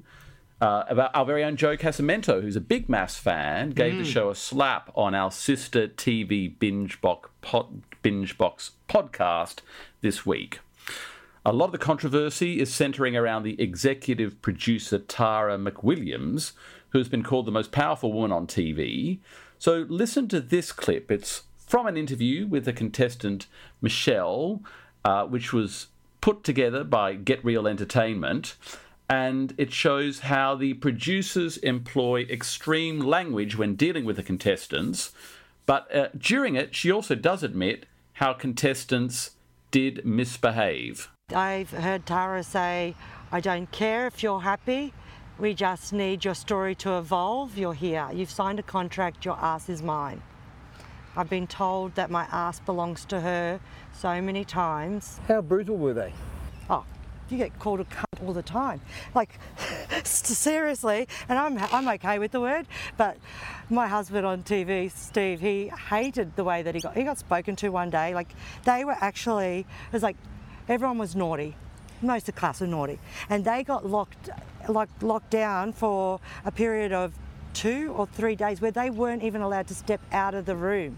Uh, 0.62 0.84
about 0.90 1.10
our 1.16 1.26
very 1.26 1.42
own 1.44 1.56
Joe 1.56 1.78
Casamento, 1.78 2.42
who's 2.42 2.58
a 2.58 2.62
big 2.62 2.88
MAFS 2.90 3.18
fan, 3.18 3.70
gave 3.70 3.96
the 3.96 4.04
Mm. 4.04 4.12
show 4.14 4.30
a 4.30 4.36
slap 4.36 4.92
on 4.94 5.16
our 5.16 5.32
sister 5.32 5.88
TV 5.88 6.50
binge 6.50 7.00
box, 7.00 7.30
pod, 7.42 7.82
binge 8.02 8.38
box 8.38 8.72
podcast 8.90 9.60
this 10.02 10.26
week. 10.26 10.60
A 11.46 11.54
lot 11.54 11.68
of 11.68 11.72
the 11.72 11.78
controversy 11.78 12.60
is 12.60 12.74
centering 12.74 13.16
around 13.16 13.44
the 13.44 13.60
executive 13.62 14.42
producer 14.42 14.98
Tara 15.00 15.58
McWilliams, 15.58 16.52
who's 16.90 17.08
been 17.08 17.24
called 17.24 17.46
the 17.46 17.52
most 17.54 17.72
powerful 17.72 18.12
woman 18.12 18.34
on 18.34 18.46
TV. 18.46 19.20
So 19.60 19.86
listen 19.88 20.28
to 20.28 20.42
this 20.42 20.74
clip. 20.74 21.10
It's 21.10 21.44
from 21.58 21.88
an 21.88 21.96
interview 21.96 22.46
with 22.48 22.66
the 22.66 22.74
contestant 22.74 23.48
Michelle, 23.82 24.62
uh, 25.06 25.26
which 25.26 25.54
was 25.54 25.88
put 26.20 26.44
together 26.44 26.84
by 26.84 27.14
Get 27.14 27.44
Real 27.46 27.66
Entertainment. 27.66 28.56
And 29.10 29.54
it 29.58 29.74
shows 29.74 30.20
how 30.20 30.56
the 30.56 30.76
producers 30.76 31.58
employ 31.58 32.22
extreme 32.30 33.00
language 33.00 33.58
when 33.58 33.76
dealing 33.76 34.06
with 34.06 34.18
the 34.18 34.24
contestants. 34.24 35.12
But 35.66 35.96
uh, 35.96 36.10
during 36.18 36.56
it, 36.56 36.76
she 36.76 36.92
also 36.92 37.16
does 37.16 37.42
admit 37.42 37.88
how 38.14 38.34
contestants 38.34 39.32
did 39.72 40.06
misbehave. 40.06 41.10
I've 41.34 41.72
heard 41.72 42.06
Tara 42.06 42.44
say, 42.44 42.96
I 43.32 43.40
don't 43.40 43.72
care 43.72 44.08
if 44.08 44.22
you're 44.22 44.42
happy. 44.42 44.94
We 45.40 45.54
just 45.54 45.94
need 45.94 46.26
your 46.26 46.34
story 46.36 46.76
to 46.76 46.98
evolve. 46.98 47.58
You're 47.58 47.74
here. 47.74 48.10
You've 48.14 48.32
signed 48.32 48.60
a 48.60 48.64
contract. 48.64 49.26
Your 49.26 49.38
ass 49.38 49.70
is 49.70 49.82
mine. 49.82 50.22
I've 51.16 51.30
been 51.30 51.48
told 51.48 51.96
that 51.96 52.12
my 52.12 52.28
ass 52.32 52.60
belongs 52.60 53.06
to 53.06 53.22
her 53.22 53.60
so 53.94 54.22
many 54.22 54.44
times. 54.44 55.20
How 55.28 55.42
brutal 55.42 55.78
were 55.78 55.94
they? 55.94 56.14
You 57.30 57.38
get 57.38 57.58
called 57.60 57.80
a 57.80 57.86
cunt 57.86 58.26
all 58.26 58.34
the 58.34 58.42
time. 58.44 58.82
Like, 59.14 59.40
seriously, 60.04 61.08
and 61.28 61.38
I'm, 61.38 61.58
I'm 61.72 61.88
okay 61.96 62.20
with 62.20 62.32
the 62.32 62.42
word, 62.42 62.66
but 62.98 63.18
my 63.70 63.88
husband 63.88 64.26
on 64.26 64.44
TV, 64.44 64.92
Steve, 64.92 65.40
he 65.40 65.68
hated 65.90 66.36
the 66.36 66.44
way 66.44 66.64
that 66.64 66.74
he 66.74 66.82
got, 66.82 66.98
he 66.98 67.04
got 67.04 67.18
spoken 67.18 67.56
to 67.58 67.70
one 67.70 67.90
day. 67.90 68.14
Like, 68.16 68.30
they 68.66 68.84
were 68.84 68.98
actually, 69.00 69.60
it 69.60 69.94
was 69.94 70.04
like, 70.04 70.18
everyone 70.68 70.98
was 70.98 71.16
naughty. 71.16 71.56
Most 72.02 72.28
of 72.28 72.36
the 72.36 72.40
class 72.40 72.62
were 72.62 72.68
naughty. 72.68 73.00
And 73.30 73.46
they 73.46 73.64
got 73.64 73.86
locked, 73.86 74.30
like, 74.68 74.90
locked 75.02 75.30
down 75.30 75.74
for 75.74 76.20
a 76.46 76.52
period 76.52 76.92
of 76.92 77.14
two 77.54 77.94
or 77.98 78.08
three 78.08 78.36
days 78.36 78.62
where 78.62 78.72
they 78.72 78.90
weren't 78.90 79.24
even 79.24 79.42
allowed 79.42 79.68
to 79.68 79.76
step 79.76 80.02
out 80.12 80.34
of 80.34 80.46
the 80.46 80.56
room. 80.56 80.98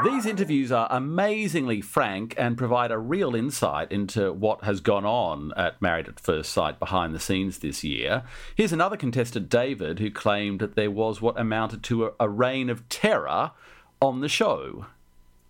These 0.00 0.26
interviews 0.26 0.72
are 0.72 0.88
amazingly 0.90 1.80
frank 1.80 2.34
and 2.36 2.58
provide 2.58 2.90
a 2.90 2.98
real 2.98 3.36
insight 3.36 3.92
into 3.92 4.32
what 4.32 4.64
has 4.64 4.80
gone 4.80 5.04
on 5.04 5.52
at 5.56 5.80
Married 5.80 6.08
at 6.08 6.18
First 6.18 6.52
Sight 6.52 6.80
behind 6.80 7.14
the 7.14 7.20
scenes 7.20 7.58
this 7.58 7.84
year. 7.84 8.24
Here's 8.56 8.72
another 8.72 8.96
contestant, 8.96 9.48
David, 9.48 10.00
who 10.00 10.10
claimed 10.10 10.58
that 10.58 10.74
there 10.74 10.90
was 10.90 11.20
what 11.20 11.38
amounted 11.38 11.84
to 11.84 12.06
a, 12.06 12.12
a 12.18 12.28
reign 12.28 12.68
of 12.68 12.88
terror 12.88 13.52
on 14.00 14.20
the 14.20 14.28
show. 14.28 14.86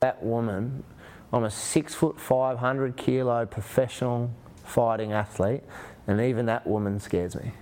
That 0.01 0.23
woman, 0.23 0.85
I'm 1.33 1.45
a 1.45 1.51
six 1.51 1.95
foot, 1.95 2.21
500 2.21 2.97
kilo 2.97 3.47
professional 3.47 4.31
fighting 4.65 5.13
athlete, 5.13 5.63
and 6.07 6.21
even 6.21 6.45
that 6.47 6.67
woman 6.67 7.01
scares 7.01 7.35
me. 7.35 7.53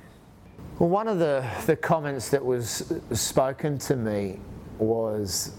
Well, 0.81 0.89
one 0.89 1.07
of 1.07 1.19
the, 1.21 1.49
the 1.67 1.77
comments 1.77 2.31
that 2.31 2.45
was 2.45 2.93
spoken 3.13 3.79
to 3.79 3.95
me 3.95 4.41
was 4.79 5.53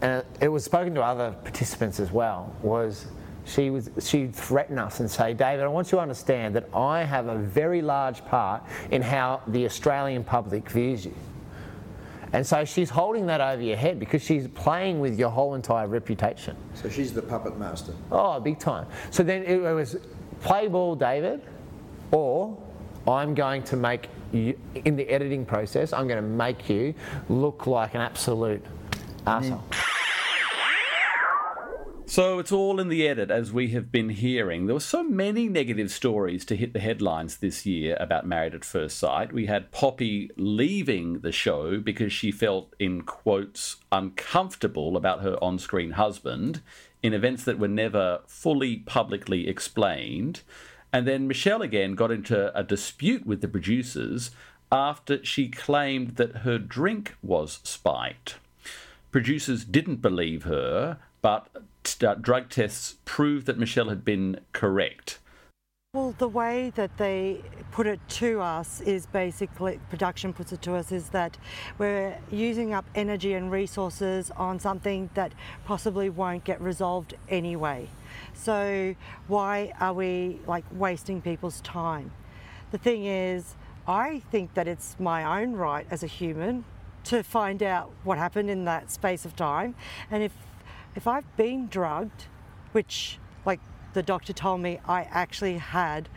and 0.00 0.24
it 0.40 0.48
was 0.48 0.64
spoken 0.64 0.94
to 0.94 1.02
other 1.02 1.32
participants 1.44 2.00
as 2.00 2.10
well, 2.12 2.54
was 2.62 3.06
she 3.44 3.70
was 3.70 3.90
she'd 4.00 4.34
threaten 4.34 4.78
us 4.78 5.00
and 5.00 5.10
say, 5.10 5.32
David, 5.34 5.64
I 5.64 5.68
want 5.68 5.90
you 5.90 5.96
to 5.96 6.02
understand 6.02 6.54
that 6.56 6.68
I 6.74 7.02
have 7.04 7.28
a 7.28 7.36
very 7.36 7.80
large 7.80 8.24
part 8.26 8.62
in 8.90 9.02
how 9.02 9.40
the 9.46 9.64
Australian 9.64 10.24
public 10.24 10.68
views 10.68 11.06
you. 11.06 11.14
And 12.32 12.46
so 12.46 12.64
she's 12.64 12.90
holding 12.90 13.26
that 13.26 13.40
over 13.40 13.62
your 13.62 13.76
head 13.76 13.98
because 13.98 14.22
she's 14.22 14.46
playing 14.48 15.00
with 15.00 15.18
your 15.18 15.30
whole 15.30 15.54
entire 15.54 15.86
reputation. 15.86 16.56
So 16.74 16.90
she's 16.90 17.14
the 17.14 17.22
puppet 17.22 17.58
master. 17.58 17.94
Oh, 18.12 18.38
big 18.38 18.58
time. 18.58 18.86
So 19.10 19.22
then 19.22 19.44
it 19.44 19.56
was 19.58 19.96
play 20.42 20.68
ball, 20.68 20.94
David, 20.94 21.40
or 22.10 22.56
I'm 23.06 23.34
going 23.34 23.62
to 23.64 23.76
make 23.76 24.08
you, 24.32 24.58
in 24.74 24.94
the 24.94 25.08
editing 25.08 25.46
process, 25.46 25.94
I'm 25.94 26.06
going 26.06 26.22
to 26.22 26.28
make 26.28 26.68
you 26.68 26.92
look 27.30 27.66
like 27.66 27.94
an 27.94 28.02
absolute 28.02 28.62
So 32.06 32.38
it's 32.38 32.50
all 32.50 32.80
in 32.80 32.88
the 32.88 33.06
edit, 33.06 33.30
as 33.30 33.52
we 33.52 33.68
have 33.68 33.92
been 33.92 34.08
hearing. 34.08 34.64
There 34.64 34.74
were 34.74 34.80
so 34.80 35.02
many 35.02 35.46
negative 35.46 35.90
stories 35.90 36.46
to 36.46 36.56
hit 36.56 36.72
the 36.72 36.80
headlines 36.80 37.36
this 37.36 37.66
year 37.66 37.98
about 38.00 38.26
Married 38.26 38.54
at 38.54 38.64
First 38.64 38.96
Sight. 38.96 39.30
We 39.30 39.44
had 39.44 39.70
Poppy 39.70 40.30
leaving 40.36 41.20
the 41.20 41.32
show 41.32 41.78
because 41.78 42.12
she 42.12 42.32
felt, 42.32 42.74
in 42.78 43.02
quotes, 43.02 43.76
uncomfortable 43.92 44.96
about 44.96 45.20
her 45.20 45.36
on 45.44 45.58
screen 45.58 45.90
husband 45.90 46.62
in 47.02 47.12
events 47.12 47.44
that 47.44 47.58
were 47.58 47.68
never 47.68 48.20
fully 48.26 48.78
publicly 48.78 49.46
explained. 49.46 50.40
And 50.90 51.06
then 51.06 51.28
Michelle 51.28 51.60
again 51.60 51.94
got 51.94 52.10
into 52.10 52.58
a 52.58 52.64
dispute 52.64 53.26
with 53.26 53.42
the 53.42 53.48
producers 53.48 54.30
after 54.72 55.22
she 55.22 55.48
claimed 55.48 56.16
that 56.16 56.38
her 56.38 56.58
drink 56.58 57.16
was 57.22 57.60
spiked. 57.62 58.36
Producers 59.10 59.64
didn't 59.64 60.02
believe 60.02 60.42
her, 60.42 60.98
but 61.22 61.48
uh, 62.04 62.14
drug 62.14 62.50
tests 62.50 62.98
proved 63.04 63.46
that 63.46 63.58
Michelle 63.58 63.88
had 63.88 64.04
been 64.04 64.40
correct. 64.52 65.18
Well, 65.94 66.14
the 66.18 66.28
way 66.28 66.70
that 66.74 66.98
they 66.98 67.40
put 67.72 67.86
it 67.86 67.98
to 68.08 68.42
us 68.42 68.82
is 68.82 69.06
basically, 69.06 69.80
production 69.88 70.34
puts 70.34 70.52
it 70.52 70.60
to 70.62 70.74
us, 70.74 70.92
is 70.92 71.08
that 71.08 71.38
we're 71.78 72.18
using 72.30 72.74
up 72.74 72.84
energy 72.94 73.32
and 73.32 73.50
resources 73.50 74.30
on 74.32 74.58
something 74.60 75.08
that 75.14 75.32
possibly 75.64 76.10
won't 76.10 76.44
get 76.44 76.60
resolved 76.60 77.14
anyway. 77.30 77.88
So, 78.34 78.94
why 79.28 79.72
are 79.80 79.94
we 79.94 80.40
like 80.46 80.64
wasting 80.72 81.22
people's 81.22 81.62
time? 81.62 82.10
The 82.70 82.78
thing 82.78 83.06
is, 83.06 83.54
I 83.86 84.20
think 84.30 84.52
that 84.52 84.68
it's 84.68 85.00
my 85.00 85.40
own 85.40 85.54
right 85.54 85.86
as 85.90 86.02
a 86.02 86.06
human 86.06 86.66
to 87.08 87.22
find 87.22 87.62
out 87.62 87.90
what 88.04 88.18
happened 88.18 88.50
in 88.50 88.66
that 88.66 88.90
space 88.90 89.24
of 89.24 89.34
time. 89.34 89.74
And 90.10 90.22
if 90.22 90.32
if 90.94 91.06
I've 91.06 91.36
been 91.36 91.68
drugged, 91.68 92.26
which 92.72 93.18
like 93.46 93.60
the 93.94 94.02
doctor 94.02 94.34
told 94.34 94.60
me 94.60 94.78
I 94.86 95.02
actually 95.04 95.56
had 95.56 96.08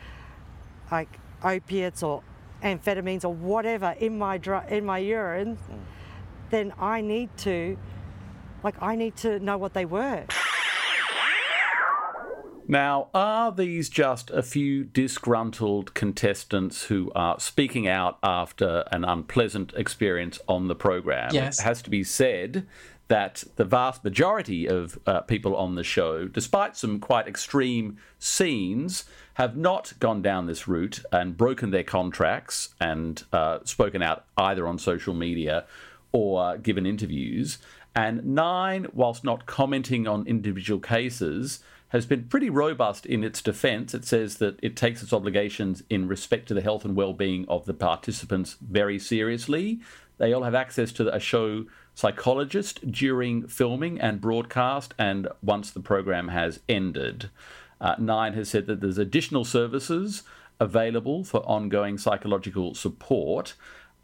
like 0.91 1.19
opiates 1.43 2.03
or 2.03 2.23
amphetamines 2.61 3.23
or 3.23 3.33
whatever 3.33 3.95
in 3.99 4.17
my 4.17 4.37
dr- 4.37 4.69
in 4.69 4.85
my 4.85 4.97
urine, 4.97 5.55
hmm. 5.55 5.77
then 6.49 6.73
I 6.77 6.99
need 6.99 7.29
to 7.37 7.77
like 8.61 8.75
I 8.81 8.95
need 8.95 9.15
to 9.17 9.39
know 9.39 9.57
what 9.57 9.73
they 9.73 9.85
were. 9.85 10.25
Now, 12.68 13.09
are 13.14 13.51
these 13.51 13.89
just 13.89 14.30
a 14.32 14.43
few 14.43 14.84
disgruntled 14.84 15.93
contestants 15.93 16.86
who 16.86 17.12
are 17.16 17.39
speaking 17.39 17.88
out 17.88 18.18
after 18.24 18.84
an 18.91 19.03
unpleasant 19.03 19.74
experience 19.76 20.39
on 20.47 20.68
the 20.68 20.76
program? 20.76 21.34
Yes. 21.34 21.59
It 21.59 21.64
has 21.64 21.82
to 21.84 21.89
be 21.89 22.03
said 22.03 22.66
that 23.07 23.43
the 23.57 23.66
vast 23.66 24.05
majority 24.05 24.68
of 24.68 24.97
uh, 25.05 25.20
people 25.22 25.53
on 25.57 25.76
the 25.76 25.84
show, 25.84 26.30
despite 26.30 26.78
some 26.78 26.97
quite 26.97 27.28
extreme 27.28 27.97
scenes, 28.20 29.03
have 29.34 29.57
not 29.57 29.93
gone 29.99 30.22
down 30.22 30.45
this 30.45 30.66
route 30.66 31.01
and 31.12 31.36
broken 31.36 31.72
their 31.72 31.84
contracts 31.84 32.74
and 32.80 33.24
uh, 33.34 33.59
spoken 33.66 34.01
out 34.01 34.24
either 34.38 34.66
on 34.66 34.80
social 34.80 35.14
media 35.14 35.66
or 36.14 36.57
given 36.57 36.86
interviews. 36.86 37.57
And 37.93 38.24
nine, 38.24 38.88
whilst 38.93 39.26
not 39.26 39.45
commenting 39.45 40.07
on 40.07 40.26
individual 40.26 40.80
cases, 40.80 41.59
has 41.91 42.05
been 42.05 42.23
pretty 42.23 42.49
robust 42.49 43.05
in 43.05 43.21
its 43.23 43.41
defence. 43.41 43.93
It 43.93 44.05
says 44.05 44.37
that 44.37 44.57
it 44.63 44.77
takes 44.77 45.03
its 45.03 45.11
obligations 45.11 45.83
in 45.89 46.07
respect 46.07 46.47
to 46.47 46.53
the 46.53 46.61
health 46.61 46.85
and 46.85 46.95
well-being 46.95 47.45
of 47.49 47.65
the 47.65 47.73
participants 47.73 48.55
very 48.61 48.97
seriously. 48.97 49.81
They 50.17 50.31
all 50.31 50.43
have 50.43 50.55
access 50.55 50.93
to 50.93 51.13
a 51.13 51.19
show 51.19 51.65
psychologist 51.93 52.89
during 52.89 53.45
filming 53.47 53.99
and 53.99 54.21
broadcast, 54.21 54.93
and 54.97 55.27
once 55.43 55.71
the 55.71 55.81
program 55.81 56.29
has 56.29 56.61
ended. 56.69 57.29
Uh, 57.81 57.95
Nine 57.99 58.33
has 58.35 58.47
said 58.47 58.67
that 58.67 58.79
there's 58.79 58.97
additional 58.97 59.43
services 59.43 60.23
available 60.61 61.25
for 61.25 61.41
ongoing 61.41 61.97
psychological 61.97 62.73
support, 62.73 63.55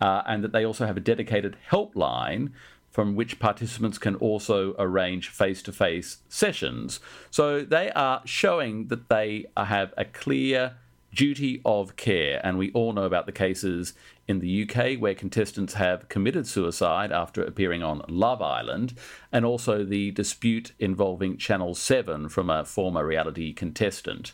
uh, 0.02 0.24
and 0.28 0.44
that 0.44 0.52
they 0.52 0.66
also 0.66 0.86
have 0.86 0.98
a 0.98 1.02
dedicated 1.02 1.56
helpline 1.72 2.52
from 2.98 3.14
which 3.14 3.38
participants 3.38 4.00
can 4.00 4.16
also 4.16 4.74
arrange 4.80 5.30
face 5.30 5.62
to 5.62 5.72
face 5.72 6.18
sessions. 6.30 7.00
So 7.30 7.62
they 7.62 7.92
are 7.92 8.24
showing 8.26 8.88
that 8.88 9.08
they 9.08 9.46
have 9.56 9.94
a 9.96 10.04
clear 10.04 10.78
duty 11.14 11.62
of 11.64 11.96
care. 11.96 12.42
And 12.44 12.58
we 12.58 12.72
all 12.72 12.94
know 12.94 13.04
about 13.04 13.28
the 13.28 13.32
cases 13.32 13.94
in 14.28 14.40
the 14.40 14.64
UK 14.64 15.00
where 15.00 15.14
contestants 15.14 15.76
have 15.76 16.10
committed 16.10 16.48
suicide 16.48 17.12
after 17.12 17.44
appearing 17.44 17.84
on 17.84 18.02
Love 18.08 18.42
Island, 18.42 18.96
and 19.32 19.46
also 19.46 19.84
the 19.84 20.10
dispute 20.10 20.72
involving 20.80 21.38
Channel 21.38 21.76
7 21.76 22.30
from 22.30 22.50
a 22.50 22.66
former 22.66 23.06
reality 23.06 23.54
contestant. 23.54 24.32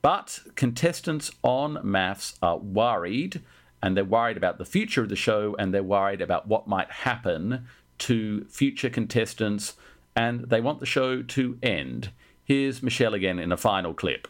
But 0.00 0.38
contestants 0.54 1.32
on 1.42 1.78
MAFS 1.82 2.38
are 2.40 2.58
worried, 2.58 3.42
and 3.82 3.96
they're 3.96 4.04
worried 4.04 4.36
about 4.36 4.58
the 4.58 4.64
future 4.64 5.02
of 5.02 5.08
the 5.08 5.16
show, 5.16 5.56
and 5.58 5.74
they're 5.74 5.82
worried 5.82 6.20
about 6.20 6.46
what 6.46 6.68
might 6.68 6.90
happen 6.92 7.66
to 7.98 8.44
future 8.46 8.90
contestants, 8.90 9.74
and 10.14 10.48
they 10.48 10.60
want 10.60 10.80
the 10.80 10.86
show 10.86 11.22
to 11.22 11.58
end. 11.62 12.10
Here's 12.44 12.82
Michelle 12.82 13.14
again 13.14 13.38
in 13.38 13.52
a 13.52 13.56
final 13.56 13.94
clip. 13.94 14.28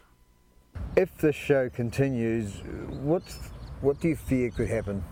If 0.96 1.16
the 1.18 1.32
show 1.32 1.68
continues, 1.68 2.62
what's, 2.88 3.50
what 3.80 4.00
do 4.00 4.08
you 4.08 4.16
fear 4.16 4.50
could 4.50 4.68
happen? 4.68 5.04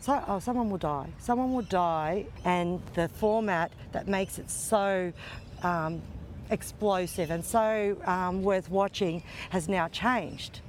So, 0.00 0.22
oh, 0.26 0.38
someone 0.38 0.70
will 0.70 0.78
die. 0.78 1.10
Someone 1.18 1.52
will 1.52 1.62
die, 1.62 2.26
and 2.44 2.80
the 2.94 3.08
format 3.08 3.72
that 3.92 4.08
makes 4.08 4.38
it 4.38 4.50
so 4.50 5.12
um, 5.62 6.00
explosive 6.50 7.30
and 7.30 7.44
so 7.44 7.96
um, 8.06 8.42
worth 8.42 8.70
watching 8.70 9.22
has 9.50 9.68
now 9.68 9.88
changed. 9.88 10.60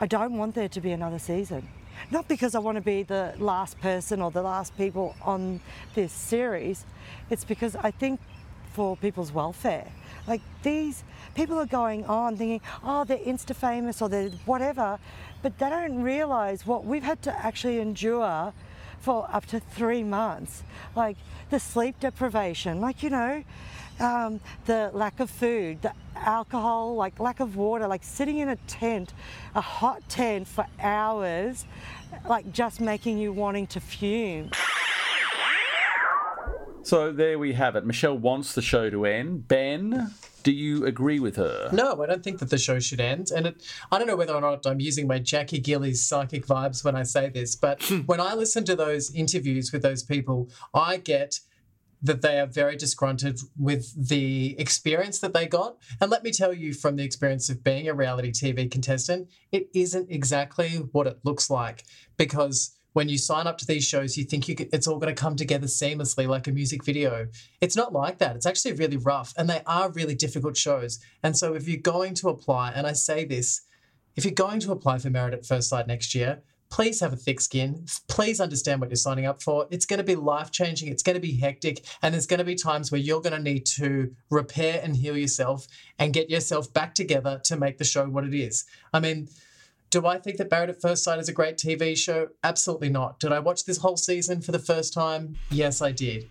I 0.00 0.06
don't 0.06 0.36
want 0.36 0.54
there 0.54 0.68
to 0.68 0.80
be 0.80 0.92
another 0.92 1.18
season. 1.18 1.68
Not 2.10 2.28
because 2.28 2.54
I 2.54 2.58
want 2.58 2.76
to 2.76 2.82
be 2.82 3.02
the 3.02 3.34
last 3.38 3.80
person 3.80 4.22
or 4.22 4.30
the 4.30 4.42
last 4.42 4.76
people 4.76 5.14
on 5.22 5.60
this 5.94 6.12
series, 6.12 6.84
it's 7.30 7.44
because 7.44 7.76
I 7.76 7.90
think 7.90 8.20
for 8.72 8.96
people's 8.96 9.32
welfare. 9.32 9.88
Like 10.26 10.42
these 10.62 11.02
people 11.34 11.58
are 11.58 11.66
going 11.66 12.04
on 12.04 12.36
thinking, 12.36 12.60
oh, 12.84 13.04
they're 13.04 13.18
Insta 13.18 13.54
famous 13.54 14.02
or 14.02 14.08
they're 14.08 14.30
whatever, 14.44 14.98
but 15.42 15.58
they 15.58 15.70
don't 15.70 16.02
realise 16.02 16.66
what 16.66 16.84
we've 16.84 17.02
had 17.02 17.22
to 17.22 17.44
actually 17.44 17.78
endure 17.78 18.52
for 19.00 19.28
up 19.32 19.46
to 19.46 19.60
three 19.60 20.02
months. 20.02 20.62
Like 20.94 21.16
the 21.50 21.60
sleep 21.60 22.00
deprivation, 22.00 22.80
like, 22.80 23.02
you 23.02 23.10
know, 23.10 23.44
um, 24.00 24.40
the 24.66 24.90
lack 24.92 25.20
of 25.20 25.30
food, 25.30 25.82
the 25.82 25.92
alcohol, 26.16 26.94
like 26.94 27.18
lack 27.20 27.40
of 27.40 27.56
water, 27.56 27.86
like 27.86 28.04
sitting 28.04 28.38
in 28.38 28.48
a 28.48 28.56
tent, 28.66 29.12
a 29.54 29.60
hot 29.60 30.06
tent 30.08 30.46
for 30.48 30.66
hours, 30.80 31.64
like 32.28 32.52
just 32.52 32.80
making 32.80 33.18
you 33.18 33.32
wanting 33.32 33.66
to 33.68 33.80
fume. 33.80 34.50
So 36.82 37.10
there 37.10 37.36
we 37.36 37.52
have 37.54 37.74
it. 37.74 37.84
Michelle 37.84 38.16
wants 38.16 38.54
the 38.54 38.62
show 38.62 38.88
to 38.90 39.06
end. 39.06 39.48
Ben, 39.48 40.12
do 40.44 40.52
you 40.52 40.86
agree 40.86 41.18
with 41.18 41.34
her? 41.34 41.68
No, 41.72 42.00
I 42.00 42.06
don't 42.06 42.22
think 42.22 42.38
that 42.38 42.50
the 42.50 42.58
show 42.58 42.78
should 42.78 43.00
end. 43.00 43.32
And 43.34 43.48
it, 43.48 43.66
I 43.90 43.98
don't 43.98 44.06
know 44.06 44.14
whether 44.14 44.32
or 44.32 44.40
not 44.40 44.64
I'm 44.64 44.78
using 44.78 45.08
my 45.08 45.18
Jackie 45.18 45.60
Gillies 45.60 45.96
psychic 45.96 46.46
vibes 46.46 46.84
when 46.84 46.94
I 46.94 47.02
say 47.02 47.28
this, 47.28 47.56
but 47.56 47.82
when 48.06 48.20
I 48.20 48.34
listen 48.34 48.64
to 48.66 48.76
those 48.76 49.12
interviews 49.12 49.72
with 49.72 49.82
those 49.82 50.04
people, 50.04 50.48
I 50.72 50.98
get 50.98 51.40
that 52.02 52.22
they 52.22 52.38
are 52.38 52.46
very 52.46 52.76
disgruntled 52.76 53.40
with 53.56 54.08
the 54.08 54.54
experience 54.58 55.18
that 55.20 55.34
they 55.34 55.46
got. 55.46 55.76
And 56.00 56.10
let 56.10 56.22
me 56.22 56.30
tell 56.30 56.52
you 56.52 56.72
from 56.72 56.96
the 56.96 57.04
experience 57.04 57.48
of 57.48 57.64
being 57.64 57.88
a 57.88 57.94
reality 57.94 58.30
TV 58.30 58.70
contestant, 58.70 59.28
it 59.52 59.68
isn't 59.74 60.10
exactly 60.10 60.70
what 60.92 61.06
it 61.06 61.18
looks 61.24 61.50
like 61.50 61.84
because 62.16 62.76
when 62.96 63.10
you 63.10 63.18
sign 63.18 63.46
up 63.46 63.58
to 63.58 63.66
these 63.66 63.84
shows, 63.84 64.16
you 64.16 64.24
think 64.24 64.48
you 64.48 64.54
could, 64.54 64.70
it's 64.72 64.86
all 64.86 64.98
going 64.98 65.14
to 65.14 65.20
come 65.20 65.36
together 65.36 65.66
seamlessly 65.66 66.26
like 66.26 66.46
a 66.46 66.50
music 66.50 66.82
video. 66.82 67.28
It's 67.60 67.76
not 67.76 67.92
like 67.92 68.16
that. 68.18 68.36
It's 68.36 68.46
actually 68.46 68.72
really 68.72 68.96
rough, 68.96 69.34
and 69.36 69.50
they 69.50 69.60
are 69.66 69.90
really 69.90 70.14
difficult 70.14 70.56
shows. 70.56 70.98
And 71.22 71.36
so, 71.36 71.52
if 71.52 71.68
you're 71.68 71.76
going 71.76 72.14
to 72.14 72.30
apply, 72.30 72.72
and 72.74 72.86
I 72.86 72.94
say 72.94 73.26
this, 73.26 73.60
if 74.16 74.24
you're 74.24 74.32
going 74.32 74.60
to 74.60 74.72
apply 74.72 74.96
for 74.96 75.10
Married 75.10 75.34
at 75.34 75.44
First 75.44 75.68
Sight 75.68 75.86
next 75.86 76.14
year, 76.14 76.40
please 76.70 77.00
have 77.00 77.12
a 77.12 77.16
thick 77.16 77.40
skin. 77.40 77.86
Please 78.08 78.40
understand 78.40 78.80
what 78.80 78.90
you're 78.90 78.96
signing 78.96 79.26
up 79.26 79.42
for. 79.42 79.66
It's 79.70 79.86
going 79.86 79.98
to 79.98 80.04
be 80.04 80.16
life 80.16 80.50
changing. 80.50 80.88
It's 80.88 81.02
going 81.02 81.14
to 81.14 81.20
be 81.20 81.36
hectic. 81.36 81.84
And 82.02 82.12
there's 82.12 82.26
going 82.26 82.38
to 82.38 82.44
be 82.44 82.54
times 82.54 82.90
where 82.90 83.00
you're 83.00 83.20
going 83.20 83.36
to 83.36 83.42
need 83.42 83.66
to 83.66 84.14
repair 84.30 84.80
and 84.82 84.96
heal 84.96 85.16
yourself 85.16 85.66
and 85.98 86.12
get 86.12 86.30
yourself 86.30 86.72
back 86.72 86.94
together 86.94 87.40
to 87.44 87.56
make 87.56 87.78
the 87.78 87.84
show 87.84 88.04
what 88.06 88.24
it 88.24 88.34
is. 88.34 88.64
I 88.92 89.00
mean, 89.00 89.28
do 89.90 90.06
I 90.06 90.18
think 90.18 90.38
that 90.38 90.50
Married 90.50 90.70
at 90.70 90.80
First 90.80 91.04
Sight 91.04 91.18
is 91.18 91.28
a 91.28 91.32
great 91.32 91.56
TV 91.56 91.96
show? 91.96 92.28
Absolutely 92.42 92.88
not. 92.88 93.20
Did 93.20 93.32
I 93.32 93.38
watch 93.38 93.64
this 93.64 93.78
whole 93.78 93.96
season 93.96 94.40
for 94.40 94.52
the 94.52 94.58
first 94.58 94.92
time? 94.92 95.36
Yes, 95.50 95.80
I 95.80 95.92
did. 95.92 96.28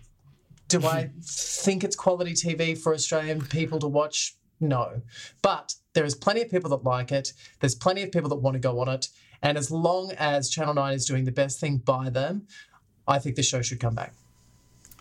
Do 0.68 0.86
I 0.86 1.10
think 1.22 1.82
it's 1.82 1.96
quality 1.96 2.32
TV 2.32 2.76
for 2.76 2.92
Australian 2.92 3.40
people 3.40 3.78
to 3.80 3.88
watch? 3.88 4.36
No. 4.60 5.02
But 5.42 5.74
there 5.94 6.04
is 6.04 6.14
plenty 6.14 6.42
of 6.42 6.50
people 6.50 6.70
that 6.70 6.84
like 6.84 7.12
it. 7.12 7.32
There's 7.60 7.74
plenty 7.74 8.02
of 8.02 8.12
people 8.12 8.28
that 8.28 8.36
want 8.36 8.54
to 8.54 8.60
go 8.60 8.80
on 8.80 8.88
it. 8.88 9.08
And 9.42 9.58
as 9.58 9.70
long 9.70 10.12
as 10.12 10.50
Channel 10.50 10.74
9 10.74 10.94
is 10.94 11.06
doing 11.06 11.24
the 11.24 11.32
best 11.32 11.60
thing 11.60 11.78
by 11.78 12.10
them, 12.10 12.46
I 13.06 13.18
think 13.18 13.36
the 13.36 13.42
show 13.42 13.62
should 13.62 13.80
come 13.80 13.94
back. 13.94 14.14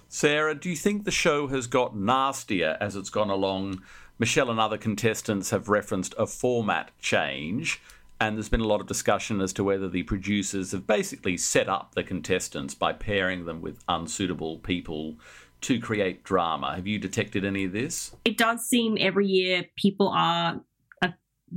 Sarah, 0.07 0.55
do 0.55 0.69
you 0.69 0.75
think 0.75 1.03
the 1.03 1.11
show 1.11 1.47
has 1.47 1.67
got 1.67 1.97
nastier 1.97 2.77
as 2.79 2.95
it's 2.95 3.09
gone 3.09 3.29
along? 3.29 3.81
Michelle 4.17 4.49
and 4.49 4.59
other 4.59 4.77
contestants 4.77 5.49
have 5.49 5.67
referenced 5.67 6.15
a 6.17 6.25
format 6.25 6.91
change, 6.99 7.81
and 8.19 8.38
there's 8.38 8.47
been 8.47 8.61
a 8.61 8.67
lot 8.67 8.79
of 8.79 8.88
discussion 8.88 9.41
as 9.41 9.51
to 9.53 9.63
whether 9.63 9.89
the 9.89 10.03
producers 10.03 10.71
have 10.71 10.88
basically 10.88 11.36
set 11.36 11.67
up 11.67 11.95
the 11.95 12.03
contestants 12.03 12.73
by 12.73 12.93
pairing 12.93 13.43
them 13.43 13.61
with 13.61 13.83
unsuitable 13.89 14.59
people 14.59 15.15
to 15.61 15.79
create 15.79 16.23
drama. 16.23 16.75
Have 16.75 16.88
you 16.88 16.97
detected 16.97 17.43
any 17.43 17.65
of 17.65 17.73
this? 17.73 18.15
It 18.23 18.38
does 18.38 18.65
seem 18.65 18.97
every 18.99 19.27
year 19.27 19.65
people 19.75 20.07
are, 20.07 20.61
are 21.01 21.15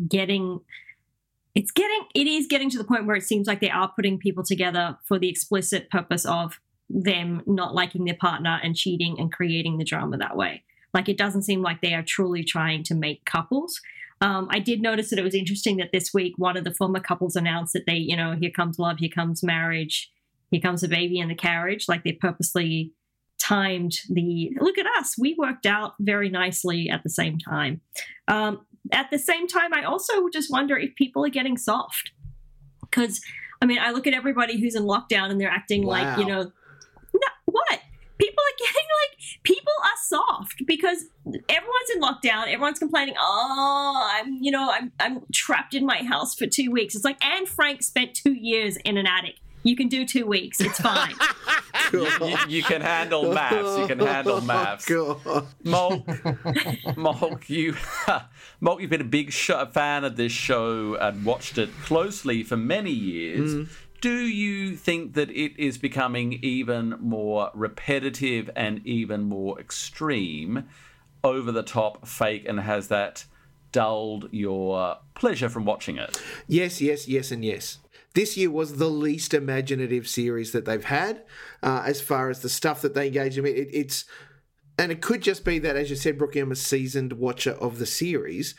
getting 0.08 0.60
it's 1.54 1.70
getting 1.70 2.04
it 2.14 2.26
is 2.26 2.46
getting 2.46 2.70
to 2.70 2.78
the 2.78 2.84
point 2.84 3.06
where 3.06 3.16
it 3.16 3.24
seems 3.24 3.46
like 3.46 3.60
they 3.60 3.70
are 3.70 3.92
putting 3.94 4.18
people 4.18 4.44
together 4.44 4.96
for 5.04 5.18
the 5.18 5.28
explicit 5.28 5.90
purpose 5.90 6.24
of 6.24 6.60
them 6.88 7.42
not 7.46 7.74
liking 7.74 8.04
their 8.04 8.16
partner 8.16 8.58
and 8.62 8.76
cheating 8.76 9.18
and 9.18 9.32
creating 9.32 9.78
the 9.78 9.84
drama 9.84 10.16
that 10.16 10.36
way. 10.36 10.62
Like 10.94 11.08
it 11.08 11.18
doesn't 11.18 11.42
seem 11.42 11.62
like 11.62 11.80
they 11.80 11.94
are 11.94 12.02
truly 12.02 12.42
trying 12.42 12.82
to 12.84 12.94
make 12.94 13.24
couples. 13.24 13.80
Um, 14.20 14.48
I 14.50 14.58
did 14.58 14.80
notice 14.80 15.10
that 15.10 15.18
it 15.18 15.24
was 15.24 15.34
interesting 15.34 15.76
that 15.76 15.92
this 15.92 16.12
week 16.12 16.34
one 16.38 16.56
of 16.56 16.64
the 16.64 16.74
former 16.74 17.00
couples 17.00 17.36
announced 17.36 17.72
that 17.74 17.86
they, 17.86 17.96
you 17.96 18.16
know, 18.16 18.34
here 18.40 18.50
comes 18.50 18.78
love, 18.78 18.98
here 18.98 19.10
comes 19.14 19.42
marriage, 19.42 20.10
here 20.50 20.60
comes 20.60 20.82
a 20.82 20.88
baby 20.88 21.18
in 21.18 21.28
the 21.28 21.34
carriage. 21.34 21.86
Like 21.88 22.04
they 22.04 22.12
purposely 22.12 22.92
timed 23.38 24.00
the 24.10 24.50
look 24.60 24.78
at 24.78 24.86
us, 24.98 25.14
we 25.18 25.34
worked 25.38 25.66
out 25.66 25.94
very 26.00 26.28
nicely 26.28 26.90
at 26.90 27.02
the 27.02 27.10
same 27.10 27.38
time. 27.38 27.80
Um, 28.26 28.66
at 28.92 29.10
the 29.10 29.18
same 29.18 29.46
time, 29.46 29.72
I 29.72 29.84
also 29.84 30.28
just 30.32 30.50
wonder 30.50 30.76
if 30.76 30.94
people 30.94 31.24
are 31.24 31.30
getting 31.30 31.56
soft. 31.56 32.12
Because, 32.80 33.20
I 33.60 33.66
mean, 33.66 33.78
I 33.78 33.90
look 33.90 34.06
at 34.06 34.14
everybody 34.14 34.58
who's 34.60 34.74
in 34.74 34.84
lockdown 34.84 35.30
and 35.30 35.40
they're 35.40 35.50
acting 35.50 35.86
wow. 35.86 35.92
like, 35.92 36.18
you 36.18 36.24
know, 36.24 36.42
no, 36.42 37.28
what? 37.46 37.80
People 38.18 38.42
are 38.42 38.58
getting 38.58 38.88
like, 39.02 39.42
people 39.42 39.72
are 39.82 39.98
soft 40.04 40.64
because 40.66 41.04
everyone's 41.48 41.90
in 41.94 42.00
lockdown. 42.00 42.52
Everyone's 42.52 42.78
complaining, 42.78 43.14
oh, 43.18 44.10
I'm, 44.14 44.38
you 44.40 44.50
know, 44.50 44.70
I'm, 44.70 44.92
I'm 45.00 45.22
trapped 45.34 45.74
in 45.74 45.84
my 45.84 46.02
house 46.02 46.34
for 46.34 46.46
two 46.46 46.70
weeks. 46.70 46.94
It's 46.94 47.04
like 47.04 47.22
Anne 47.24 47.46
Frank 47.46 47.82
spent 47.82 48.14
two 48.14 48.32
years 48.32 48.76
in 48.78 48.96
an 48.96 49.06
attic. 49.06 49.36
You 49.62 49.76
can 49.76 49.88
do 49.88 50.06
two 50.06 50.26
weeks. 50.26 50.60
It's 50.60 50.80
fine. 50.80 51.14
you, 51.92 52.06
you, 52.06 52.36
you, 52.48 52.62
can 52.62 52.80
handle 52.80 53.24
MAFS. 53.24 53.80
You 53.80 53.86
can 53.86 53.98
handle 53.98 54.40
MAFS. 54.40 54.90
Oh, 54.90 55.46
Molk, 55.64 56.96
Molk, 56.96 57.50
you, 57.50 57.74
Molk, 58.60 58.80
you've 58.80 58.90
been 58.90 59.00
a 59.00 59.04
big 59.04 59.32
fan 59.32 60.04
of 60.04 60.16
this 60.16 60.32
show 60.32 60.94
and 60.94 61.24
watched 61.24 61.58
it 61.58 61.70
closely 61.82 62.42
for 62.42 62.56
many 62.56 62.92
years. 62.92 63.54
Mm. 63.54 63.68
Do 64.00 64.16
you 64.16 64.76
think 64.76 65.14
that 65.14 65.30
it 65.30 65.58
is 65.58 65.76
becoming 65.76 66.38
even 66.42 66.96
more 67.00 67.50
repetitive 67.52 68.48
and 68.54 68.86
even 68.86 69.24
more 69.24 69.58
extreme, 69.58 70.68
over 71.24 71.50
the 71.50 71.64
top, 71.64 72.06
fake, 72.06 72.46
and 72.48 72.60
has 72.60 72.88
that 72.88 73.24
dulled 73.72 74.28
your 74.30 74.98
pleasure 75.14 75.48
from 75.48 75.64
watching 75.64 75.96
it? 75.96 76.20
Yes, 76.46 76.80
yes, 76.80 77.08
yes, 77.08 77.32
and 77.32 77.44
yes. 77.44 77.78
This 78.14 78.36
year 78.36 78.50
was 78.50 78.76
the 78.76 78.88
least 78.88 79.34
imaginative 79.34 80.08
series 80.08 80.52
that 80.52 80.64
they've 80.64 80.84
had 80.84 81.22
uh, 81.62 81.82
as 81.86 82.00
far 82.00 82.30
as 82.30 82.40
the 82.40 82.48
stuff 82.48 82.82
that 82.82 82.94
they 82.94 83.06
engage 83.06 83.38
in. 83.38 83.46
It, 83.46 83.68
it's 83.72 84.04
and 84.78 84.92
it 84.92 85.02
could 85.02 85.22
just 85.22 85.44
be 85.44 85.58
that, 85.58 85.76
as 85.76 85.90
you 85.90 85.96
said, 85.96 86.18
Brookie, 86.18 86.38
I'm 86.38 86.52
a 86.52 86.56
seasoned 86.56 87.14
watcher 87.14 87.52
of 87.52 87.78
the 87.78 87.86
series. 87.86 88.54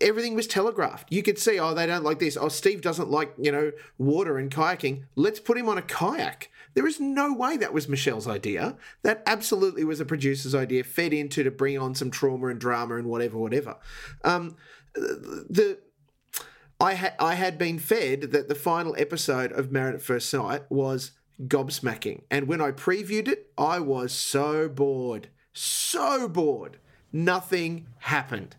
Everything 0.00 0.34
was 0.34 0.46
telegraphed. 0.46 1.12
You 1.12 1.22
could 1.22 1.38
see, 1.38 1.60
oh, 1.60 1.74
they 1.74 1.86
don't 1.86 2.04
like 2.04 2.18
this. 2.18 2.38
Oh, 2.38 2.48
Steve 2.48 2.80
doesn't 2.80 3.10
like, 3.10 3.34
you 3.38 3.52
know, 3.52 3.72
water 3.98 4.38
and 4.38 4.50
kayaking. 4.50 5.04
Let's 5.14 5.38
put 5.38 5.58
him 5.58 5.68
on 5.68 5.76
a 5.76 5.82
kayak. 5.82 6.50
There 6.72 6.86
is 6.86 6.98
no 6.98 7.34
way 7.34 7.58
that 7.58 7.74
was 7.74 7.86
Michelle's 7.86 8.26
idea. 8.26 8.76
That 9.02 9.22
absolutely 9.26 9.84
was 9.84 10.00
a 10.00 10.06
producer's 10.06 10.54
idea, 10.54 10.84
fed 10.84 11.12
into 11.12 11.42
to 11.42 11.50
bring 11.50 11.78
on 11.78 11.94
some 11.94 12.10
trauma 12.10 12.46
and 12.46 12.58
drama 12.58 12.96
and 12.96 13.06
whatever, 13.06 13.36
whatever. 13.36 13.76
Um, 14.24 14.56
the 14.94 15.78
I 16.80 16.94
had 16.94 17.14
I 17.18 17.34
had 17.34 17.58
been 17.58 17.78
fed 17.78 18.22
that 18.32 18.48
the 18.48 18.54
final 18.54 18.94
episode 18.98 19.52
of 19.52 19.72
Married 19.72 19.94
at 19.94 20.02
First 20.02 20.28
Sight 20.28 20.62
was 20.70 21.12
gobsmacking, 21.42 22.22
and 22.30 22.48
when 22.48 22.60
I 22.60 22.70
previewed 22.70 23.28
it, 23.28 23.50
I 23.56 23.80
was 23.80 24.12
so 24.12 24.68
bored, 24.68 25.28
so 25.52 26.28
bored. 26.28 26.78
Nothing 27.12 27.86
happened, 28.00 28.56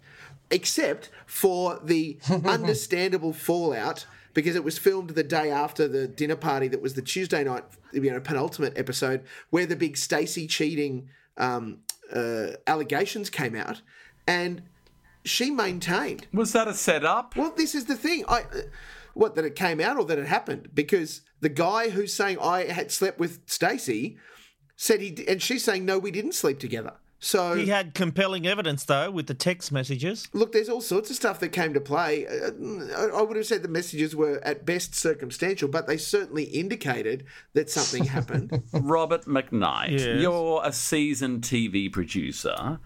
except 0.49 1.09
for 1.25 1.79
the 1.83 2.17
understandable 2.45 3.33
fallout 3.33 4.07
because 4.33 4.55
it 4.55 4.63
was 4.63 4.77
filmed 4.77 5.11
the 5.11 5.23
day 5.23 5.49
after 5.49 5.87
the 5.87 6.07
dinner 6.07 6.35
party 6.35 6.67
that 6.67 6.81
was 6.81 6.93
the 6.93 7.01
Tuesday 7.01 7.43
night, 7.43 7.63
you 7.91 8.11
know, 8.11 8.19
penultimate 8.19 8.77
episode 8.77 9.23
where 9.49 9.65
the 9.65 9.75
big 9.75 9.97
Stacey 9.97 10.45
cheating 10.45 11.09
um, 11.37 11.79
uh, 12.13 12.49
allegations 12.67 13.29
came 13.29 13.55
out, 13.55 13.81
and 14.27 14.63
she 15.29 15.51
maintained. 15.51 16.27
Was 16.33 16.53
that 16.53 16.67
a 16.67 16.73
setup? 16.73 17.35
Well, 17.35 17.53
this 17.55 17.75
is 17.75 17.85
the 17.85 17.95
thing. 17.95 18.23
I 18.27 18.43
what 19.13 19.35
that 19.35 19.45
it 19.45 19.55
came 19.55 19.81
out 19.81 19.97
or 19.97 20.05
that 20.05 20.19
it 20.19 20.27
happened 20.27 20.69
because 20.73 21.21
the 21.41 21.49
guy 21.49 21.89
who's 21.89 22.13
saying 22.13 22.37
I 22.39 22.65
had 22.65 22.91
slept 22.91 23.19
with 23.19 23.41
Stacey 23.47 24.17
said 24.75 25.01
he 25.01 25.25
and 25.27 25.41
she's 25.41 25.63
saying 25.63 25.85
no, 25.85 25.97
we 25.97 26.11
didn't 26.11 26.33
sleep 26.33 26.59
together. 26.59 26.93
So 27.19 27.55
he 27.55 27.65
had 27.65 27.95
compelling 27.95 28.45
evidence 28.45 28.85
though 28.85 29.09
with 29.09 29.25
the 29.25 29.33
text 29.33 29.71
messages. 29.71 30.27
Look, 30.33 30.51
there's 30.51 30.69
all 30.69 30.81
sorts 30.81 31.09
of 31.09 31.15
stuff 31.15 31.39
that 31.39 31.49
came 31.49 31.73
to 31.73 31.81
play. 31.81 32.27
Uh, 32.27 33.07
I 33.07 33.21
would 33.23 33.37
have 33.37 33.45
said 33.47 33.63
the 33.63 33.69
messages 33.69 34.15
were 34.15 34.39
at 34.43 34.65
best 34.65 34.93
circumstantial, 34.93 35.67
but 35.67 35.87
they 35.87 35.97
certainly 35.97 36.43
indicated 36.43 37.25
that 37.53 37.71
something 37.71 38.05
happened. 38.05 38.61
Robert 38.71 39.25
McKnight, 39.25 39.99
yes. 39.99 40.21
you're 40.21 40.61
a 40.63 40.71
seasoned 40.71 41.41
TV 41.41 41.91
producer. 41.91 42.79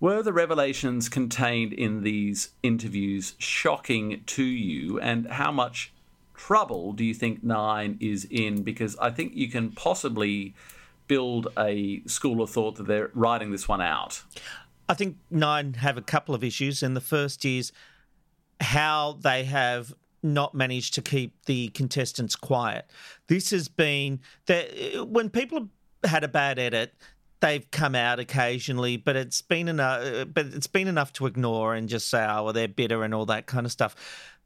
Were 0.00 0.22
the 0.22 0.32
revelations 0.32 1.10
contained 1.10 1.74
in 1.74 2.02
these 2.02 2.52
interviews 2.62 3.34
shocking 3.36 4.22
to 4.26 4.42
you, 4.42 4.98
and 4.98 5.26
how 5.26 5.52
much 5.52 5.92
trouble 6.34 6.94
do 6.94 7.04
you 7.04 7.12
think 7.12 7.44
Nine 7.44 7.98
is 8.00 8.26
in? 8.30 8.62
Because 8.62 8.96
I 8.96 9.10
think 9.10 9.34
you 9.34 9.50
can 9.50 9.72
possibly 9.72 10.54
build 11.06 11.48
a 11.58 12.00
school 12.06 12.40
of 12.40 12.48
thought 12.48 12.76
that 12.76 12.86
they're 12.86 13.10
writing 13.12 13.50
this 13.50 13.68
one 13.68 13.82
out. 13.82 14.22
I 14.88 14.94
think 14.94 15.18
Nine 15.30 15.74
have 15.74 15.98
a 15.98 16.02
couple 16.02 16.34
of 16.34 16.42
issues, 16.42 16.82
and 16.82 16.96
the 16.96 17.02
first 17.02 17.44
is 17.44 17.70
how 18.58 19.18
they 19.20 19.44
have 19.44 19.92
not 20.22 20.54
managed 20.54 20.94
to 20.94 21.02
keep 21.02 21.34
the 21.44 21.68
contestants 21.68 22.36
quiet. 22.36 22.86
This 23.26 23.50
has 23.50 23.68
been 23.68 24.20
that 24.46 25.06
when 25.08 25.28
people 25.28 25.68
had 26.04 26.24
a 26.24 26.28
bad 26.28 26.58
edit, 26.58 26.94
they've 27.40 27.68
come 27.70 27.94
out 27.94 28.18
occasionally, 28.18 28.96
but 28.96 29.16
it's 29.16 29.42
been 29.42 29.68
enough. 29.68 30.26
But 30.32 30.46
it's 30.46 30.66
been 30.66 30.88
enough 30.88 31.12
to 31.14 31.26
ignore 31.26 31.74
and 31.74 31.88
just 31.88 32.08
say, 32.08 32.24
"Oh, 32.24 32.44
well, 32.44 32.52
they're 32.52 32.68
bitter" 32.68 33.02
and 33.02 33.14
all 33.14 33.26
that 33.26 33.46
kind 33.46 33.66
of 33.66 33.72
stuff. 33.72 33.96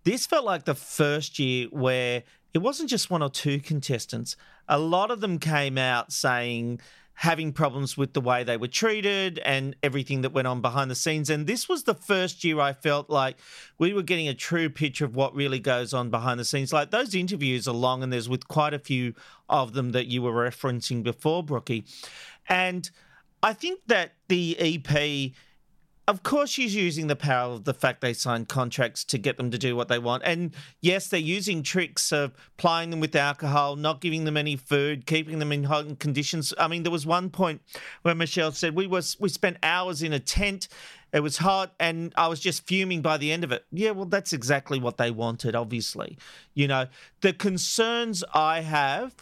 This 0.04 0.26
felt 0.26 0.44
like 0.44 0.64
the 0.64 0.74
first 0.74 1.38
year 1.38 1.68
where 1.70 2.22
it 2.52 2.58
wasn't 2.58 2.90
just 2.90 3.10
one 3.10 3.22
or 3.22 3.30
two 3.30 3.58
contestants. 3.58 4.36
A 4.68 4.78
lot 4.78 5.10
of 5.10 5.20
them 5.20 5.38
came 5.38 5.76
out 5.76 6.12
saying 6.12 6.80
having 7.14 7.52
problems 7.52 7.96
with 7.96 8.12
the 8.12 8.20
way 8.20 8.42
they 8.42 8.56
were 8.56 8.68
treated 8.68 9.38
and 9.40 9.76
everything 9.82 10.22
that 10.22 10.32
went 10.32 10.48
on 10.48 10.60
behind 10.60 10.90
the 10.90 10.94
scenes. 10.96 11.30
And 11.30 11.46
this 11.46 11.68
was 11.68 11.84
the 11.84 11.94
first 11.94 12.42
year 12.42 12.58
I 12.58 12.72
felt 12.72 13.08
like 13.08 13.36
we 13.78 13.92
were 13.92 14.02
getting 14.02 14.26
a 14.28 14.34
true 14.34 14.68
picture 14.68 15.04
of 15.04 15.14
what 15.14 15.34
really 15.34 15.60
goes 15.60 15.94
on 15.94 16.10
behind 16.10 16.40
the 16.40 16.44
scenes. 16.44 16.72
Like 16.72 16.90
those 16.90 17.14
interviews 17.14 17.68
are 17.68 17.74
long, 17.74 18.02
and 18.02 18.12
there's 18.12 18.28
with 18.28 18.48
quite 18.48 18.74
a 18.74 18.78
few 18.78 19.14
of 19.48 19.74
them 19.74 19.92
that 19.92 20.06
you 20.06 20.22
were 20.22 20.32
referencing 20.32 21.02
before, 21.02 21.42
Brookie. 21.42 21.84
And 22.48 22.90
I 23.42 23.52
think 23.52 23.80
that 23.86 24.12
the 24.28 24.56
EP 24.58 25.32
of 26.06 26.22
course 26.22 26.50
she's 26.50 26.74
using 26.74 27.06
the 27.06 27.16
power 27.16 27.54
of 27.54 27.64
the 27.64 27.72
fact 27.72 28.00
they 28.00 28.12
signed 28.12 28.48
contracts 28.48 29.04
to 29.04 29.16
get 29.16 29.36
them 29.38 29.50
to 29.50 29.56
do 29.58 29.74
what 29.74 29.88
they 29.88 29.98
want. 29.98 30.22
And 30.24 30.54
yes 30.80 31.08
they're 31.08 31.20
using 31.20 31.62
tricks 31.62 32.12
of 32.12 32.34
plying 32.56 32.90
them 32.90 33.00
with 33.00 33.16
alcohol 33.16 33.76
not 33.76 34.00
giving 34.00 34.24
them 34.24 34.36
any 34.36 34.56
food 34.56 35.06
keeping 35.06 35.38
them 35.38 35.52
in 35.52 35.64
hot 35.64 35.98
conditions. 35.98 36.52
I 36.58 36.68
mean 36.68 36.82
there 36.82 36.92
was 36.92 37.06
one 37.06 37.30
point 37.30 37.62
where 38.02 38.14
michelle 38.14 38.52
said 38.52 38.74
we 38.74 38.86
was 38.86 39.16
we 39.18 39.28
spent 39.28 39.56
hours 39.62 40.02
in 40.02 40.12
a 40.12 40.20
tent. 40.20 40.68
It 41.12 41.20
was 41.20 41.38
hot 41.38 41.72
and 41.80 42.12
i 42.16 42.28
was 42.28 42.40
just 42.40 42.66
fuming 42.66 43.00
by 43.00 43.16
the 43.16 43.32
end 43.32 43.44
of 43.44 43.52
it. 43.52 43.64
Yeah 43.72 43.92
well 43.92 44.06
that's 44.06 44.32
exactly 44.32 44.78
what 44.78 44.98
they 44.98 45.10
wanted 45.10 45.54
obviously. 45.54 46.18
You 46.52 46.68
know 46.68 46.86
the 47.22 47.32
concerns 47.32 48.22
i 48.34 48.60
have 48.60 49.14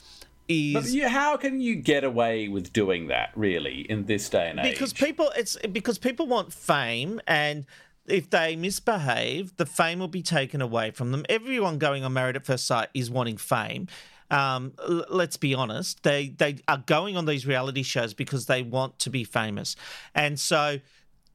But 0.48 0.86
you, 0.90 1.09
how 1.09 1.36
can 1.36 1.60
you 1.60 1.77
get 1.77 2.05
away 2.05 2.48
with 2.48 2.73
doing 2.73 3.09
that, 3.09 3.31
really, 3.35 3.81
in 3.89 4.06
this 4.06 4.28
day 4.28 4.51
and 4.51 4.59
age? 4.59 4.73
because 4.73 4.93
people 4.93 5.31
it's 5.36 5.56
because 5.73 5.98
people 5.98 6.27
want 6.27 6.52
fame 6.52 7.20
and 7.27 7.64
if 8.06 8.28
they 8.31 8.56
misbehave 8.56 9.56
the 9.56 9.66
fame 9.66 10.01
will 10.01 10.09
be 10.09 10.23
taken 10.23 10.60
away 10.60 10.90
from 10.90 11.12
them. 11.12 11.24
Everyone 11.28 11.78
going 11.78 12.05
on 12.05 12.12
married 12.12 12.36
at 12.36 12.44
first 12.44 12.66
sight 12.66 12.89
is 12.94 13.10
wanting 13.10 13.36
fame. 13.36 13.89
Um, 14.31 14.73
l- 14.78 15.05
let's 15.10 15.36
be 15.36 15.55
honest 15.55 16.02
they 16.02 16.28
they 16.28 16.56
are 16.66 16.82
going 16.86 17.16
on 17.16 17.27
these 17.27 17.47
reality 17.47 17.82
shows 17.82 18.14
because 18.14 18.47
they 18.47 18.62
want 18.62 18.98
to 19.01 19.10
be 19.10 19.24
famous. 19.24 19.77
And 20.14 20.40
so 20.40 20.81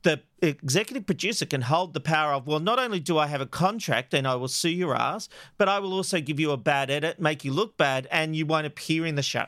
the 0.03 0.21
executive 0.41 1.05
producer 1.05 1.45
can 1.45 1.61
hold 1.61 1.93
the 1.93 1.99
power 1.99 2.33
of 2.33 2.47
well 2.47 2.59
not 2.59 2.77
only 2.77 2.99
do 2.99 3.17
i 3.17 3.27
have 3.27 3.41
a 3.41 3.45
contract 3.45 4.13
and 4.13 4.27
i 4.27 4.35
will 4.35 4.47
sue 4.47 4.69
your 4.69 4.95
ass 4.95 5.27
but 5.57 5.67
i 5.67 5.79
will 5.79 5.93
also 5.93 6.21
give 6.21 6.39
you 6.39 6.51
a 6.51 6.57
bad 6.57 6.91
edit 6.91 7.19
make 7.19 7.43
you 7.43 7.51
look 7.51 7.75
bad 7.77 8.07
and 8.11 8.35
you 8.35 8.45
won't 8.45 8.67
appear 8.67 9.05
in 9.05 9.15
the 9.15 9.23
show 9.23 9.45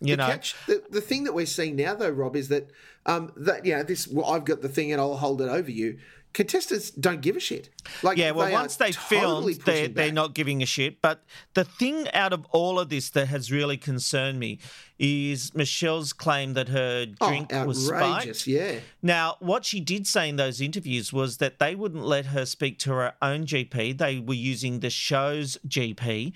you 0.00 0.16
the 0.16 0.22
know 0.22 0.26
catch, 0.28 0.54
the, 0.66 0.82
the 0.90 1.00
thing 1.00 1.24
that 1.24 1.34
we're 1.34 1.46
seeing 1.46 1.76
now, 1.76 1.94
though, 1.94 2.10
Rob, 2.10 2.34
is 2.34 2.48
that 2.48 2.70
um, 3.06 3.32
that 3.36 3.66
yeah, 3.66 3.82
this 3.82 4.08
well, 4.08 4.26
I've 4.26 4.44
got 4.44 4.62
the 4.62 4.68
thing 4.68 4.92
and 4.92 5.00
I'll 5.00 5.16
hold 5.16 5.42
it 5.42 5.48
over 5.48 5.70
you. 5.70 5.98
Contestants 6.32 6.90
don't 6.92 7.20
give 7.20 7.36
a 7.36 7.40
shit. 7.40 7.70
Like 8.04 8.16
yeah, 8.16 8.30
well, 8.30 8.46
they 8.46 8.52
once 8.52 8.76
they 8.76 8.92
totally 8.92 9.54
filmed, 9.54 9.66
they're, 9.66 9.88
they're 9.88 10.12
not 10.12 10.32
giving 10.32 10.62
a 10.62 10.66
shit. 10.66 11.02
But 11.02 11.24
the 11.54 11.64
thing 11.64 12.06
out 12.14 12.32
of 12.32 12.46
all 12.52 12.78
of 12.78 12.88
this 12.88 13.10
that 13.10 13.26
has 13.26 13.50
really 13.50 13.76
concerned 13.76 14.38
me 14.38 14.60
is 14.98 15.52
Michelle's 15.54 16.12
claim 16.12 16.52
that 16.54 16.68
her 16.68 17.06
Oh, 17.20 17.28
drink 17.28 17.50
was 17.66 17.86
spiked. 17.86 18.46
yeah. 18.46 18.78
Now, 19.02 19.36
what 19.40 19.64
she 19.64 19.80
did 19.80 20.06
say 20.06 20.28
in 20.28 20.36
those 20.36 20.60
interviews 20.60 21.12
was 21.12 21.38
that 21.38 21.58
they 21.58 21.74
wouldn't 21.74 22.04
let 22.04 22.26
her 22.26 22.46
speak 22.46 22.78
to 22.80 22.90
her 22.92 23.14
own 23.20 23.44
GP. 23.44 23.98
They 23.98 24.20
were 24.20 24.34
using 24.34 24.80
the 24.80 24.90
show's 24.90 25.58
GP, 25.66 26.32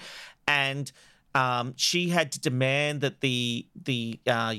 and 0.49 0.91
um, 1.37 1.75
she 1.77 2.09
had 2.09 2.33
to 2.33 2.41
demand 2.41 3.01
that 3.03 3.21
the 3.21 3.67
the 3.81 4.19
uh, 4.27 4.55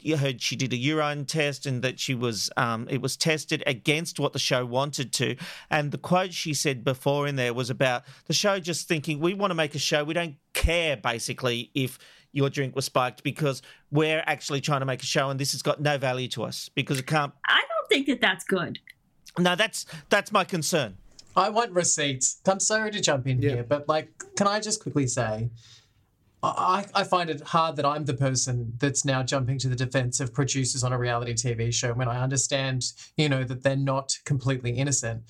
you 0.00 0.16
heard 0.16 0.40
she 0.40 0.56
did 0.56 0.72
a 0.72 0.76
urine 0.76 1.24
test 1.24 1.66
and 1.66 1.82
that 1.82 1.98
she 1.98 2.14
was 2.14 2.50
um, 2.56 2.86
it 2.90 3.00
was 3.00 3.16
tested 3.16 3.62
against 3.66 4.18
what 4.18 4.32
the 4.32 4.38
show 4.38 4.64
wanted 4.64 5.12
to 5.12 5.36
and 5.70 5.92
the 5.92 5.98
quote 5.98 6.32
she 6.32 6.54
said 6.54 6.84
before 6.84 7.26
in 7.26 7.36
there 7.36 7.54
was 7.54 7.70
about 7.70 8.02
the 8.26 8.32
show 8.32 8.58
just 8.58 8.88
thinking 8.88 9.20
we 9.20 9.34
want 9.34 9.50
to 9.50 9.54
make 9.54 9.74
a 9.74 9.78
show 9.78 10.04
we 10.04 10.14
don't 10.14 10.36
care 10.52 10.96
basically 10.96 11.70
if 11.74 11.98
your 12.32 12.48
drink 12.48 12.74
was 12.74 12.86
spiked 12.86 13.22
because 13.22 13.62
we're 13.90 14.22
actually 14.26 14.60
trying 14.60 14.80
to 14.80 14.86
make 14.86 15.02
a 15.02 15.06
show 15.06 15.30
and 15.30 15.38
this 15.38 15.52
has 15.52 15.62
got 15.62 15.80
no 15.80 15.98
value 15.98 16.28
to 16.28 16.42
us 16.42 16.70
because 16.74 16.98
it 16.98 17.06
can't 17.06 17.32
I 17.46 17.60
don't 17.60 17.88
think 17.88 18.06
that 18.06 18.20
that's 18.20 18.44
good. 18.44 18.78
no 19.38 19.54
that's 19.54 19.86
that's 20.08 20.32
my 20.32 20.44
concern 20.44 20.96
I 21.34 21.48
want 21.48 21.72
receipts. 21.72 22.40
I'm 22.46 22.60
sorry 22.60 22.90
to 22.90 23.00
jump 23.00 23.26
in 23.26 23.40
here, 23.40 23.64
but 23.66 23.88
like, 23.88 24.10
can 24.36 24.46
I 24.46 24.60
just 24.60 24.82
quickly 24.82 25.06
say, 25.06 25.50
I, 26.42 26.86
I 26.92 27.04
find 27.04 27.30
it 27.30 27.40
hard 27.40 27.76
that 27.76 27.86
I'm 27.86 28.04
the 28.04 28.14
person 28.14 28.72
that's 28.78 29.04
now 29.04 29.22
jumping 29.22 29.58
to 29.58 29.68
the 29.68 29.76
defense 29.76 30.18
of 30.18 30.34
producers 30.34 30.82
on 30.82 30.92
a 30.92 30.98
reality 30.98 31.34
TV 31.34 31.72
show 31.72 31.92
when 31.94 32.08
I 32.08 32.20
understand, 32.20 32.92
you 33.16 33.28
know, 33.28 33.44
that 33.44 33.62
they're 33.62 33.76
not 33.76 34.18
completely 34.24 34.72
innocent. 34.72 35.22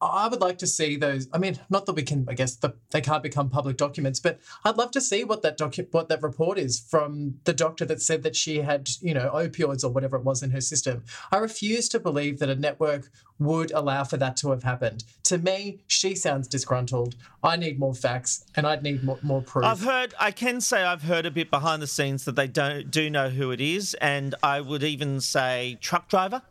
But 0.00 0.06
I 0.08 0.28
would 0.28 0.40
like 0.40 0.58
to 0.58 0.66
see 0.66 0.96
those. 0.96 1.26
I 1.32 1.38
mean, 1.38 1.58
not 1.70 1.86
that 1.86 1.94
we 1.94 2.02
can. 2.02 2.26
I 2.28 2.34
guess 2.34 2.56
the, 2.56 2.74
they 2.90 3.00
can't 3.00 3.22
become 3.22 3.48
public 3.48 3.76
documents, 3.76 4.20
but 4.20 4.38
I'd 4.64 4.76
love 4.76 4.90
to 4.92 5.00
see 5.00 5.24
what 5.24 5.42
that 5.42 5.58
docu- 5.58 5.92
what 5.92 6.08
that 6.08 6.22
report 6.22 6.58
is 6.58 6.78
from 6.78 7.36
the 7.44 7.52
doctor 7.52 7.84
that 7.86 8.02
said 8.02 8.22
that 8.22 8.36
she 8.36 8.58
had, 8.58 8.88
you 9.00 9.14
know, 9.14 9.30
opioids 9.30 9.84
or 9.84 9.88
whatever 9.88 10.16
it 10.16 10.24
was 10.24 10.42
in 10.42 10.50
her 10.50 10.60
system. 10.60 11.04
I 11.32 11.38
refuse 11.38 11.88
to 11.90 12.00
believe 12.00 12.38
that 12.40 12.50
a 12.50 12.54
network 12.54 13.10
would 13.38 13.70
allow 13.72 14.04
for 14.04 14.16
that 14.16 14.36
to 14.38 14.50
have 14.50 14.62
happened. 14.62 15.04
To 15.24 15.38
me, 15.38 15.80
she 15.86 16.14
sounds 16.14 16.48
disgruntled. 16.48 17.16
I 17.42 17.56
need 17.56 17.78
more 17.78 17.94
facts, 17.94 18.44
and 18.54 18.66
I'd 18.66 18.82
need 18.82 19.02
more, 19.04 19.18
more 19.22 19.42
proof. 19.42 19.64
I've 19.64 19.82
heard. 19.82 20.14
I 20.18 20.30
can 20.30 20.60
say 20.60 20.82
I've 20.82 21.02
heard 21.02 21.26
a 21.26 21.30
bit 21.30 21.50
behind 21.50 21.80
the 21.82 21.86
scenes 21.86 22.24
that 22.26 22.36
they 22.36 22.48
don't 22.48 22.90
do 22.90 23.08
know 23.08 23.30
who 23.30 23.50
it 23.50 23.60
is, 23.60 23.94
and 23.94 24.34
I 24.42 24.60
would 24.60 24.82
even 24.82 25.20
say 25.20 25.78
truck 25.80 26.08
driver. 26.08 26.42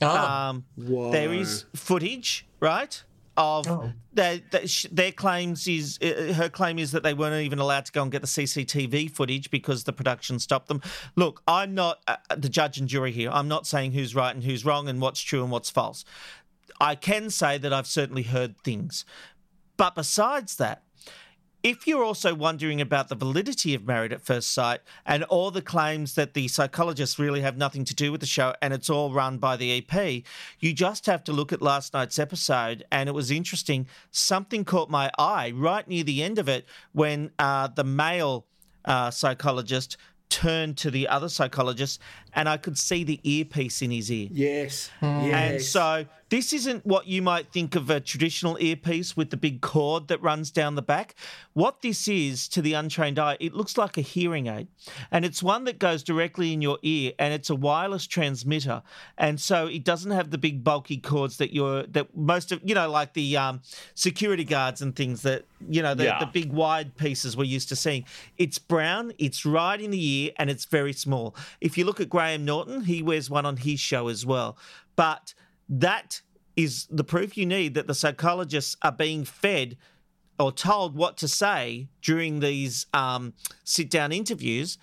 Um, 0.00 0.64
there 0.76 1.32
is 1.32 1.64
footage, 1.74 2.46
right? 2.60 3.02
Of 3.36 3.66
their, 4.12 4.40
their, 4.50 4.64
their 4.90 5.12
claims 5.12 5.68
is 5.68 6.00
uh, 6.02 6.32
her 6.34 6.48
claim 6.48 6.76
is 6.76 6.90
that 6.90 7.04
they 7.04 7.14
weren't 7.14 7.44
even 7.44 7.60
allowed 7.60 7.84
to 7.84 7.92
go 7.92 8.02
and 8.02 8.10
get 8.10 8.20
the 8.20 8.26
CCTV 8.26 9.12
footage 9.12 9.48
because 9.52 9.84
the 9.84 9.92
production 9.92 10.40
stopped 10.40 10.66
them. 10.66 10.82
Look, 11.14 11.40
I'm 11.46 11.72
not 11.72 12.00
uh, 12.08 12.16
the 12.36 12.48
judge 12.48 12.78
and 12.78 12.88
jury 12.88 13.12
here. 13.12 13.30
I'm 13.32 13.46
not 13.46 13.64
saying 13.64 13.92
who's 13.92 14.12
right 14.12 14.34
and 14.34 14.42
who's 14.42 14.64
wrong 14.64 14.88
and 14.88 15.00
what's 15.00 15.20
true 15.20 15.42
and 15.44 15.52
what's 15.52 15.70
false. 15.70 16.04
I 16.80 16.96
can 16.96 17.30
say 17.30 17.58
that 17.58 17.72
I've 17.72 17.86
certainly 17.86 18.24
heard 18.24 18.58
things. 18.62 19.04
But 19.76 19.94
besides 19.94 20.56
that, 20.56 20.82
if 21.62 21.86
you're 21.86 22.04
also 22.04 22.34
wondering 22.34 22.80
about 22.80 23.08
the 23.08 23.14
validity 23.14 23.74
of 23.74 23.84
Married 23.86 24.12
at 24.12 24.22
First 24.22 24.52
Sight 24.52 24.80
and 25.04 25.24
all 25.24 25.50
the 25.50 25.62
claims 25.62 26.14
that 26.14 26.34
the 26.34 26.46
psychologists 26.48 27.18
really 27.18 27.40
have 27.40 27.56
nothing 27.56 27.84
to 27.86 27.94
do 27.94 28.12
with 28.12 28.20
the 28.20 28.26
show 28.26 28.54
and 28.62 28.72
it's 28.72 28.88
all 28.88 29.12
run 29.12 29.38
by 29.38 29.56
the 29.56 29.76
EP, 29.78 30.22
you 30.60 30.72
just 30.72 31.06
have 31.06 31.24
to 31.24 31.32
look 31.32 31.52
at 31.52 31.60
last 31.60 31.94
night's 31.94 32.18
episode. 32.18 32.84
And 32.92 33.08
it 33.08 33.12
was 33.12 33.30
interesting. 33.30 33.86
Something 34.10 34.64
caught 34.64 34.88
my 34.88 35.10
eye 35.18 35.52
right 35.54 35.86
near 35.88 36.04
the 36.04 36.22
end 36.22 36.38
of 36.38 36.48
it 36.48 36.66
when 36.92 37.32
uh, 37.38 37.68
the 37.68 37.84
male 37.84 38.46
uh, 38.84 39.10
psychologist 39.10 39.96
turned 40.30 40.76
to 40.76 40.90
the 40.90 41.08
other 41.08 41.28
psychologist 41.28 42.00
and 42.34 42.48
I 42.48 42.58
could 42.58 42.78
see 42.78 43.02
the 43.02 43.18
earpiece 43.24 43.82
in 43.82 43.90
his 43.90 44.12
ear. 44.12 44.28
Yes. 44.30 44.90
And 45.00 45.54
Yes. 45.54 45.68
so 45.68 46.04
this 46.30 46.52
isn't 46.52 46.84
what 46.84 47.06
you 47.06 47.22
might 47.22 47.50
think 47.52 47.74
of 47.74 47.88
a 47.88 48.00
traditional 48.00 48.58
earpiece 48.60 49.16
with 49.16 49.30
the 49.30 49.36
big 49.36 49.60
cord 49.62 50.08
that 50.08 50.22
runs 50.22 50.50
down 50.50 50.74
the 50.74 50.82
back. 50.82 51.14
What 51.54 51.80
this 51.80 52.06
is 52.06 52.48
to 52.48 52.60
the 52.60 52.74
untrained 52.74 53.18
eye, 53.18 53.38
it 53.40 53.54
looks 53.54 53.78
like 53.78 53.96
a 53.96 54.02
hearing 54.02 54.46
aid. 54.46 54.68
And 55.10 55.24
it's 55.24 55.42
one 55.42 55.64
that 55.64 55.78
goes 55.78 56.02
directly 56.02 56.52
in 56.52 56.60
your 56.60 56.78
ear 56.82 57.12
and 57.18 57.32
it's 57.32 57.48
a 57.48 57.54
wireless 57.54 58.06
transmitter. 58.06 58.82
And 59.16 59.40
so 59.40 59.66
it 59.66 59.84
doesn't 59.84 60.10
have 60.10 60.30
the 60.30 60.38
big 60.38 60.62
bulky 60.62 60.98
cords 60.98 61.38
that 61.38 61.54
you're 61.54 61.84
that 61.84 62.14
most 62.16 62.52
of 62.52 62.60
you 62.62 62.74
know, 62.74 62.90
like 62.90 63.14
the 63.14 63.36
um, 63.36 63.62
security 63.94 64.44
guards 64.44 64.82
and 64.82 64.94
things 64.94 65.22
that 65.22 65.44
you 65.68 65.82
know, 65.82 65.94
the, 65.94 66.04
Yeah. 66.04 66.20
the 66.20 66.26
big 66.26 66.52
wide 66.52 66.96
pieces 66.96 67.36
we're 67.36 67.44
used 67.44 67.68
to 67.70 67.76
seeing. 67.76 68.04
It's 68.36 68.58
brown, 68.58 69.12
it's 69.18 69.44
right 69.46 69.80
in 69.80 69.90
the 69.90 70.06
ear, 70.24 70.32
and 70.36 70.50
it's 70.50 70.66
very 70.66 70.92
small. 70.92 71.34
If 71.60 71.76
you 71.78 71.84
look 71.84 72.00
at 72.00 72.08
Graham 72.08 72.44
Norton, 72.44 72.82
he 72.84 73.02
wears 73.02 73.28
one 73.30 73.44
on 73.46 73.56
his 73.56 73.80
show 73.80 74.08
as 74.08 74.24
well. 74.24 74.56
But 74.94 75.34
that 75.68 76.22
is 76.56 76.86
the 76.90 77.04
proof 77.04 77.36
you 77.36 77.46
need 77.46 77.74
that 77.74 77.86
the 77.86 77.94
psychologists 77.94 78.76
are 78.82 78.92
being 78.92 79.24
fed 79.24 79.76
or 80.38 80.52
told 80.52 80.94
what 80.94 81.16
to 81.16 81.28
say 81.28 81.88
during 82.02 82.40
these 82.40 82.86
um, 82.94 83.32
sit 83.64 83.90
down 83.90 84.12
interviews 84.12 84.78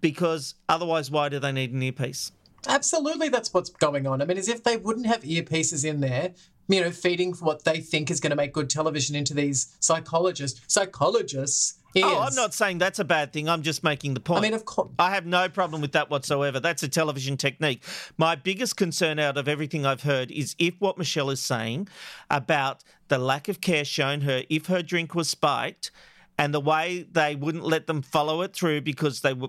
because 0.00 0.54
otherwise, 0.68 1.10
why 1.10 1.28
do 1.28 1.38
they 1.38 1.52
need 1.52 1.72
an 1.72 1.82
earpiece? 1.82 2.32
Absolutely, 2.68 3.28
that's 3.28 3.52
what's 3.52 3.70
going 3.70 4.06
on. 4.06 4.22
I 4.22 4.24
mean, 4.24 4.38
as 4.38 4.48
if 4.48 4.64
they 4.64 4.76
wouldn't 4.76 5.06
have 5.06 5.22
earpieces 5.22 5.84
in 5.84 6.00
there, 6.00 6.32
you 6.68 6.80
know, 6.80 6.90
feeding 6.90 7.32
what 7.34 7.64
they 7.64 7.80
think 7.80 8.10
is 8.10 8.18
going 8.18 8.30
to 8.30 8.36
make 8.36 8.52
good 8.52 8.70
television 8.70 9.14
into 9.14 9.34
these 9.34 9.76
psychologists, 9.80 10.60
psychologists 10.66 11.78
Oh, 12.02 12.20
I'm 12.20 12.34
not 12.34 12.54
saying 12.54 12.78
that's 12.78 12.98
a 12.98 13.04
bad 13.04 13.32
thing. 13.32 13.48
I'm 13.48 13.62
just 13.62 13.82
making 13.84 14.14
the 14.14 14.20
point. 14.20 14.38
I 14.38 14.42
mean, 14.42 14.54
of 14.54 14.64
course. 14.64 14.90
I 14.98 15.10
have 15.10 15.26
no 15.26 15.48
problem 15.48 15.80
with 15.80 15.92
that 15.92 16.10
whatsoever. 16.10 16.60
That's 16.60 16.82
a 16.82 16.88
television 16.88 17.36
technique. 17.36 17.82
My 18.16 18.34
biggest 18.34 18.76
concern 18.76 19.18
out 19.18 19.36
of 19.36 19.48
everything 19.48 19.86
I've 19.86 20.02
heard 20.02 20.30
is 20.30 20.54
if 20.58 20.74
what 20.78 20.98
Michelle 20.98 21.30
is 21.30 21.42
saying 21.42 21.88
about 22.30 22.84
the 23.08 23.18
lack 23.18 23.48
of 23.48 23.60
care 23.60 23.84
shown 23.84 24.22
her, 24.22 24.42
if 24.48 24.66
her 24.66 24.82
drink 24.82 25.14
was 25.14 25.28
spiked, 25.28 25.90
and 26.38 26.52
the 26.52 26.60
way 26.60 27.06
they 27.10 27.34
wouldn't 27.34 27.64
let 27.64 27.86
them 27.86 28.02
follow 28.02 28.42
it 28.42 28.52
through 28.54 28.82
because 28.82 29.22
they 29.22 29.32
were, 29.32 29.48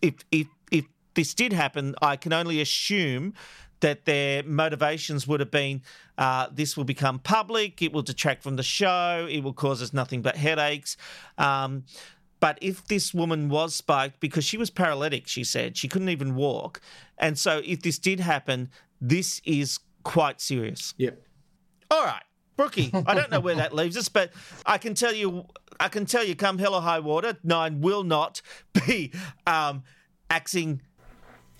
if 0.00 0.14
if 0.32 0.46
if 0.70 0.86
this 1.14 1.34
did 1.34 1.52
happen, 1.52 1.94
I 2.00 2.16
can 2.16 2.32
only 2.32 2.60
assume 2.60 3.34
that 3.84 4.06
their 4.06 4.42
motivations 4.44 5.28
would 5.28 5.40
have 5.40 5.50
been 5.50 5.82
uh, 6.16 6.46
this 6.50 6.74
will 6.74 6.84
become 6.84 7.18
public, 7.18 7.82
it 7.82 7.92
will 7.92 8.00
detract 8.00 8.42
from 8.42 8.56
the 8.56 8.62
show, 8.62 9.28
it 9.30 9.40
will 9.40 9.52
cause 9.52 9.82
us 9.82 9.92
nothing 9.92 10.22
but 10.22 10.36
headaches. 10.36 10.96
Um, 11.36 11.84
but 12.40 12.56
if 12.62 12.86
this 12.86 13.12
woman 13.12 13.50
was 13.50 13.74
spiked 13.74 14.20
because 14.20 14.42
she 14.42 14.56
was 14.56 14.70
paralytic, 14.70 15.26
she 15.26 15.44
said 15.44 15.76
she 15.76 15.86
couldn't 15.86 16.08
even 16.08 16.34
walk, 16.34 16.80
and 17.18 17.38
so 17.38 17.60
if 17.62 17.82
this 17.82 17.98
did 17.98 18.20
happen, 18.20 18.70
this 19.02 19.42
is 19.44 19.80
quite 20.02 20.40
serious. 20.40 20.94
Yep. 20.96 21.20
All 21.90 22.06
right. 22.06 22.22
Brookie, 22.56 22.90
I 22.94 23.14
don't 23.14 23.30
know 23.30 23.40
where 23.40 23.56
that 23.56 23.74
leaves 23.80 23.98
us, 23.98 24.08
but 24.08 24.30
I 24.64 24.78
can 24.78 24.94
tell 24.94 25.12
you, 25.12 25.44
I 25.78 25.88
can 25.88 26.06
tell 26.06 26.24
you, 26.24 26.34
come 26.34 26.56
hell 26.56 26.74
or 26.74 26.80
high 26.80 27.00
water, 27.00 27.36
Nine 27.42 27.82
will 27.82 28.02
not 28.02 28.40
be 28.86 29.12
um, 29.46 29.82
axing 30.30 30.80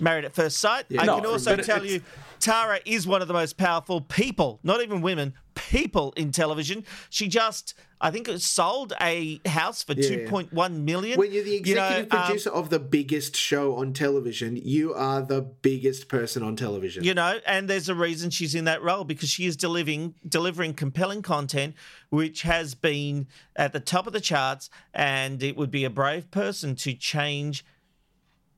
Married 0.00 0.24
at 0.24 0.34
First 0.34 0.58
Sight. 0.58 0.86
Yeah. 0.88 1.02
I 1.02 1.06
No, 1.06 1.16
can 1.16 1.26
also 1.26 1.56
tell 1.56 1.84
you, 1.84 2.00
Tara 2.40 2.80
is 2.84 3.06
one 3.06 3.22
of 3.22 3.28
the 3.28 3.34
most 3.34 3.56
powerful 3.56 4.00
people, 4.00 4.58
not 4.62 4.82
even 4.82 5.00
women, 5.00 5.34
people 5.54 6.12
in 6.16 6.32
television. 6.32 6.84
She 7.10 7.28
just, 7.28 7.74
I 8.00 8.10
think 8.10 8.28
it 8.28 8.40
sold 8.42 8.92
a 9.00 9.40
house 9.46 9.84
for 9.84 9.92
Yeah. 9.92 10.08
two 10.08 10.26
point 10.28 10.52
one 10.52 10.84
million. 10.84 11.16
When 11.18 11.32
you're 11.32 11.44
the 11.44 11.62
You 11.64 11.76
know, 11.76 11.84
executive 11.86 12.12
um, 12.12 12.24
producer 12.26 12.50
of 12.50 12.70
the 12.70 12.80
biggest 12.80 13.36
show 13.36 13.76
on 13.76 13.92
television, 13.92 14.56
you 14.56 14.92
are 14.94 15.22
the 15.22 15.40
biggest 15.42 16.08
person 16.08 16.42
on 16.42 16.56
television. 16.56 17.04
You 17.04 17.14
know, 17.14 17.38
and 17.46 17.70
there's 17.70 17.88
a 17.88 17.94
reason 17.94 18.30
she's 18.30 18.54
in 18.56 18.64
that 18.64 18.82
role 18.82 19.04
because 19.04 19.28
she 19.30 19.46
is 19.46 19.56
delivering 19.56 20.14
delivering 20.28 20.74
compelling 20.74 21.22
content, 21.22 21.76
which 22.10 22.42
has 22.42 22.74
been 22.74 23.28
at 23.54 23.72
the 23.72 23.80
top 23.80 24.08
of 24.08 24.12
the 24.12 24.20
charts, 24.20 24.70
and 24.92 25.40
it 25.42 25.56
would 25.56 25.70
be 25.70 25.84
a 25.84 25.90
brave 25.90 26.30
person 26.32 26.74
to 26.76 26.94
change 26.94 27.64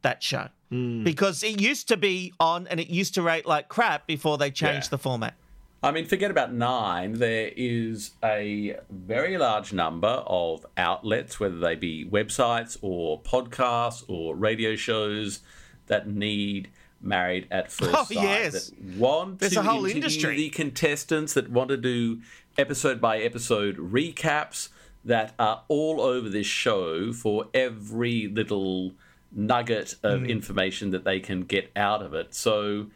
that 0.02 0.22
show 0.22 0.48
Mm. 0.72 1.05
because 1.05 1.44
it 1.44 1.60
used 1.60 1.86
to 1.88 1.97
be 1.97 2.32
on 2.40 2.66
and 2.66 2.80
it 2.80 2.88
used 2.88 3.14
to 3.14 3.22
rate 3.22 3.47
like 3.47 3.68
crap 3.68 4.06
before 4.06 4.36
they 4.36 4.51
changed 4.51 4.86
Yeah. 4.86 4.90
the 4.90 4.98
format. 4.98 5.34
I 5.82 5.93
mean, 5.93 6.06
forget 6.06 6.30
about 6.32 6.52
nine. 6.52 7.12
There 7.18 7.52
is 7.56 8.12
a 8.24 8.76
very 8.90 9.38
large 9.38 9.72
number 9.72 10.09
of 10.26 10.66
outlets, 10.76 11.38
whether 11.38 11.59
they 11.59 11.76
be 11.76 12.05
websites 12.05 12.76
or 12.82 13.20
podcasts 13.20 14.02
or 14.09 14.34
radio 14.34 14.74
shows, 14.74 15.40
that 15.86 16.09
need 16.09 16.68
Married 17.01 17.47
at 17.52 17.70
First 17.78 17.94
Oh, 17.94 18.02
Sight. 18.05 18.14
yes. 18.16 18.70
That 18.70 18.97
want 18.98 19.38
There's 19.38 19.52
to 19.52 19.60
a 19.60 19.62
whole 19.62 19.84
industry. 19.86 20.34
the 20.36 20.48
contestants, 20.48 21.34
that 21.34 21.48
want 21.51 21.68
to 21.68 21.76
do 21.76 22.22
episode 22.59 23.01
by 23.01 23.18
episode 23.18 23.76
recaps 23.76 24.70
that 25.05 25.34
are 25.38 25.62
all 25.68 26.01
over 26.01 26.28
this 26.28 26.47
show 26.48 27.12
for 27.12 27.47
every 27.55 28.26
little 28.26 28.94
nugget 29.36 29.94
of 30.02 30.22
Mm. 30.22 30.28
information 30.30 30.90
that 30.90 31.04
they 31.04 31.20
can 31.20 31.42
get 31.42 31.70
out 31.76 32.02
of 32.02 32.14
it. 32.14 32.34
So 32.34 32.86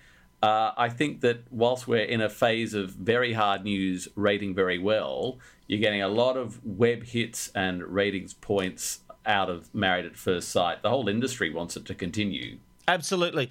uh, 0.42 0.72
I 0.76 0.88
think 0.88 1.20
that 1.20 1.44
whilst 1.50 1.86
we're 1.86 1.98
in 2.02 2.20
a 2.22 2.30
phase 2.30 2.72
of 2.72 2.90
very 2.92 3.34
hard 3.34 3.62
news 3.62 4.08
rating 4.16 4.54
very 4.54 4.78
well, 4.78 5.38
you're 5.68 5.78
getting 5.80 6.00
a 6.02 6.08
lot 6.08 6.36
of 6.38 6.64
web 6.64 7.04
hits 7.04 7.50
and 7.54 7.82
ratings 7.82 8.32
points 8.32 9.00
out 9.26 9.50
of 9.50 9.72
Married 9.74 10.06
at 10.06 10.16
First 10.16 10.48
Sight. 10.48 10.80
The 10.82 10.88
whole 10.88 11.08
industry 11.08 11.50
wants 11.52 11.76
it 11.76 11.84
to 11.84 11.94
continue. 11.94 12.56
Absolutely. 12.88 13.50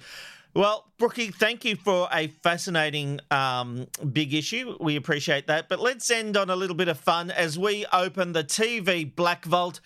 Well, 0.52 0.84
Brookie, 0.98 1.30
thank 1.30 1.64
you 1.64 1.76
for 1.76 2.08
a 2.12 2.26
fascinating 2.42 3.20
um, 3.30 3.86
big 4.12 4.34
issue. 4.34 4.76
We 4.80 4.96
appreciate 4.96 5.46
that. 5.46 5.68
But 5.68 5.78
let's 5.78 6.10
end 6.10 6.36
on 6.36 6.50
a 6.50 6.56
little 6.56 6.74
bit 6.74 6.88
of 6.88 6.98
fun 6.98 7.30
as 7.30 7.56
we 7.56 7.86
open 7.92 8.32
the 8.32 8.42
TV 8.42 9.04
Black 9.14 9.44
Vault. 9.44 9.78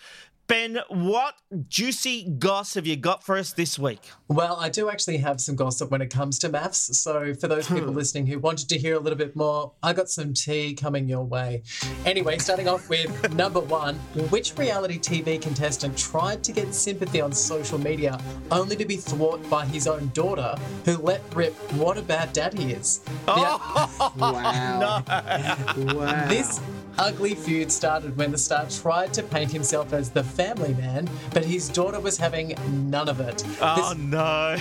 Ben, 0.47 0.79
what 0.89 1.35
juicy 1.67 2.29
goss 2.37 2.75
have 2.75 2.85
you 2.85 2.95
got 2.95 3.23
for 3.23 3.35
us 3.35 3.53
this 3.53 3.79
week? 3.79 4.01
Well, 4.27 4.57
I 4.57 4.69
do 4.69 4.89
actually 4.89 5.17
have 5.17 5.41
some 5.41 5.55
gossip 5.55 5.89
when 5.89 6.03
it 6.03 6.11
comes 6.11 6.37
to 6.39 6.49
MAFS. 6.49 6.93
So, 6.93 7.33
for 7.33 7.47
those 7.47 7.67
people 7.67 7.89
hmm. 7.89 7.95
listening 7.95 8.27
who 8.27 8.37
wanted 8.37 8.69
to 8.69 8.77
hear 8.77 8.95
a 8.95 8.99
little 8.99 9.17
bit 9.17 9.35
more, 9.35 9.73
I 9.81 9.93
got 9.93 10.07
some 10.07 10.33
tea 10.33 10.75
coming 10.75 11.09
your 11.09 11.23
way. 11.23 11.63
Anyway, 12.05 12.37
starting 12.37 12.67
off 12.67 12.89
with 12.89 13.33
number 13.35 13.59
one 13.59 13.95
which 14.29 14.55
reality 14.55 14.99
TV 14.99 15.41
contestant 15.41 15.97
tried 15.97 16.43
to 16.43 16.51
get 16.51 16.75
sympathy 16.75 17.21
on 17.21 17.31
social 17.31 17.79
media 17.79 18.19
only 18.51 18.75
to 18.75 18.85
be 18.85 18.97
thwarted 18.97 19.49
by 19.49 19.65
his 19.65 19.87
own 19.87 20.11
daughter, 20.13 20.55
who 20.85 20.97
let 20.97 21.21
rip 21.33 21.53
what 21.73 21.97
a 21.97 22.03
bad 22.03 22.33
dad 22.33 22.53
he 22.53 22.71
is? 22.71 23.01
Oh, 23.27 24.11
wow. 24.17 25.03
wow. 25.77 26.27
This 26.27 26.59
ugly 26.97 27.35
feud 27.35 27.71
started 27.71 28.15
when 28.15 28.31
the 28.31 28.37
star 28.37 28.67
tried 28.69 29.13
to 29.13 29.23
paint 29.23 29.51
himself 29.51 29.93
as 29.93 30.09
the 30.09 30.23
family 30.35 30.73
man, 30.73 31.09
but 31.33 31.45
his 31.45 31.69
daughter 31.69 31.99
was 31.99 32.17
having 32.17 32.55
none 32.89 33.07
of 33.07 33.19
it. 33.19 33.43
Oh, 33.61 33.95
no. 33.97 34.57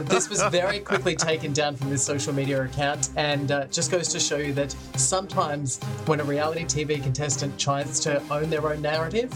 this 0.04 0.30
was 0.30 0.42
very 0.44 0.78
quickly 0.78 1.16
taken 1.16 1.52
down 1.52 1.76
from 1.76 1.88
his 1.88 2.02
social 2.02 2.32
media 2.32 2.62
account 2.62 3.10
and 3.16 3.50
uh, 3.50 3.66
just 3.66 3.90
goes 3.90 4.08
to 4.08 4.20
show 4.20 4.36
you 4.36 4.52
that 4.54 4.74
sometimes 4.96 5.82
when 6.06 6.20
a 6.20 6.24
reality 6.24 6.64
TV 6.64 7.02
contestant 7.02 7.58
tries 7.58 8.00
to 8.00 8.22
own 8.30 8.50
their 8.50 8.66
own 8.66 8.80
narrative, 8.80 9.30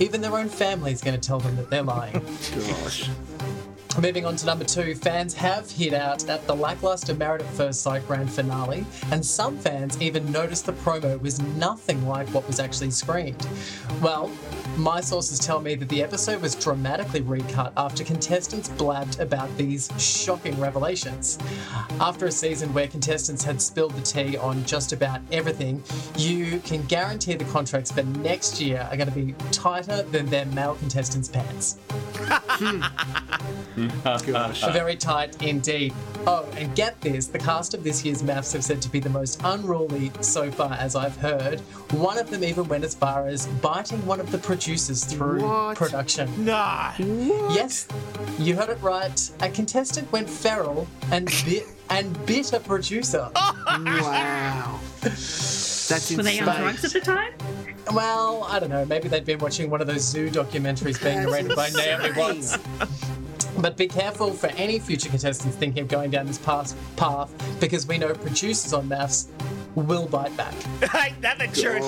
even 0.00 0.20
their 0.20 0.36
own 0.36 0.48
family 0.48 0.92
is 0.92 1.00
going 1.00 1.18
to 1.18 1.26
tell 1.26 1.40
them 1.40 1.56
that 1.56 1.70
they're 1.70 1.82
lying. 1.82 2.12
Gosh. 2.54 3.08
Moving 3.96 4.26
on 4.26 4.36
to 4.36 4.46
number 4.46 4.64
two, 4.64 4.94
fans 4.94 5.34
have 5.34 5.68
hit 5.68 5.92
out 5.92 6.28
at 6.28 6.46
the 6.46 6.54
lackluster 6.54 7.14
Married 7.14 7.40
at 7.40 7.48
First 7.54 7.82
Sight 7.82 8.06
grand 8.06 8.30
finale, 8.30 8.86
and 9.10 9.24
some 9.24 9.58
fans 9.58 10.00
even 10.00 10.30
noticed 10.30 10.66
the 10.66 10.72
promo 10.72 11.20
was 11.20 11.40
nothing 11.40 12.06
like 12.06 12.28
what 12.28 12.46
was 12.46 12.60
actually 12.60 12.92
screened. 12.92 13.44
Well, 14.00 14.30
my 14.76 15.00
sources 15.00 15.40
tell 15.40 15.60
me 15.60 15.74
that 15.74 15.88
the 15.88 16.00
episode 16.00 16.40
was 16.40 16.54
dramatically 16.54 17.22
recut 17.22 17.72
after 17.76 18.04
contestants 18.04 18.68
blabbed 18.68 19.18
about 19.18 19.56
these 19.56 19.90
shocking 19.98 20.58
revelations. 20.60 21.36
After 22.00 22.26
a 22.26 22.32
season 22.32 22.72
where 22.72 22.86
contestants 22.86 23.42
had 23.42 23.60
spilled 23.60 23.94
the 23.94 24.02
tea 24.02 24.36
on 24.36 24.64
just 24.64 24.92
about 24.92 25.20
everything, 25.32 25.82
you 26.16 26.60
can 26.60 26.82
guarantee 26.84 27.34
the 27.34 27.46
contracts 27.46 27.90
for 27.90 28.04
next 28.04 28.60
year 28.60 28.86
are 28.92 28.96
going 28.96 29.08
to 29.08 29.14
be 29.14 29.34
tighter 29.50 30.02
than 30.04 30.26
their 30.26 30.46
male 30.46 30.76
contestants' 30.76 31.28
pants. 31.28 31.78
Mm-hmm. 33.86 34.72
Very 34.72 34.96
tight 34.96 35.40
indeed. 35.42 35.92
Oh, 36.26 36.46
and 36.56 36.74
get 36.74 37.00
this 37.00 37.26
the 37.28 37.38
cast 37.38 37.74
of 37.74 37.84
this 37.84 38.04
year's 38.04 38.22
MAFS 38.22 38.52
have 38.52 38.64
said 38.64 38.82
to 38.82 38.88
be 38.90 38.98
the 39.00 39.08
most 39.10 39.40
unruly 39.44 40.10
so 40.20 40.50
far 40.50 40.72
as 40.74 40.96
I've 40.96 41.16
heard. 41.16 41.60
One 41.92 42.18
of 42.18 42.30
them 42.30 42.44
even 42.44 42.66
went 42.68 42.84
as 42.84 42.94
far 42.94 43.26
as 43.26 43.46
biting 43.46 44.04
one 44.04 44.20
of 44.20 44.30
the 44.30 44.38
producers 44.38 45.04
through 45.04 45.42
What? 45.42 45.76
production. 45.76 46.44
Nah. 46.44 46.92
Yes, 46.98 47.86
you 48.38 48.56
heard 48.56 48.68
it 48.68 48.80
right. 48.82 49.30
A 49.40 49.48
contestant 49.48 50.10
went 50.12 50.28
feral 50.28 50.86
and 51.10 51.26
bit 51.44 51.66
and 51.90 52.26
bit 52.26 52.52
a 52.52 52.60
producer. 52.60 53.30
Wow. 53.68 54.80
That's 55.00 56.10
Were 56.16 56.22
they 56.22 56.38
on 56.40 56.44
drugs 56.44 56.84
at 56.84 56.92
the 56.92 57.00
time? 57.00 57.32
Well, 57.92 58.44
I 58.44 58.58
don't 58.58 58.68
know. 58.70 58.84
Maybe 58.84 59.08
they'd 59.08 59.24
been 59.24 59.38
watching 59.38 59.70
one 59.70 59.80
of 59.80 59.86
those 59.86 60.02
zoo 60.02 60.28
documentaries 60.30 61.02
being 61.02 61.16
That's 61.22 61.30
narrated 61.30 61.56
by. 61.56 61.70
Naomi 61.70 62.12
Watts. 62.18 62.58
But 63.60 63.76
be 63.76 63.88
careful 63.88 64.32
for 64.32 64.46
any 64.48 64.78
future 64.78 65.08
contestants 65.08 65.56
thinking 65.56 65.82
of 65.82 65.88
going 65.88 66.10
down 66.10 66.26
this 66.26 66.38
path, 66.38 66.76
path 66.96 67.32
because 67.60 67.86
we 67.86 67.98
know 67.98 68.14
producers 68.14 68.72
on 68.72 68.88
MAFS 68.88 69.28
will 69.74 70.06
bite 70.06 70.36
back. 70.36 70.54
Ain't 70.94 71.20
that 71.22 71.38
the 71.38 71.48
truth? 71.48 71.84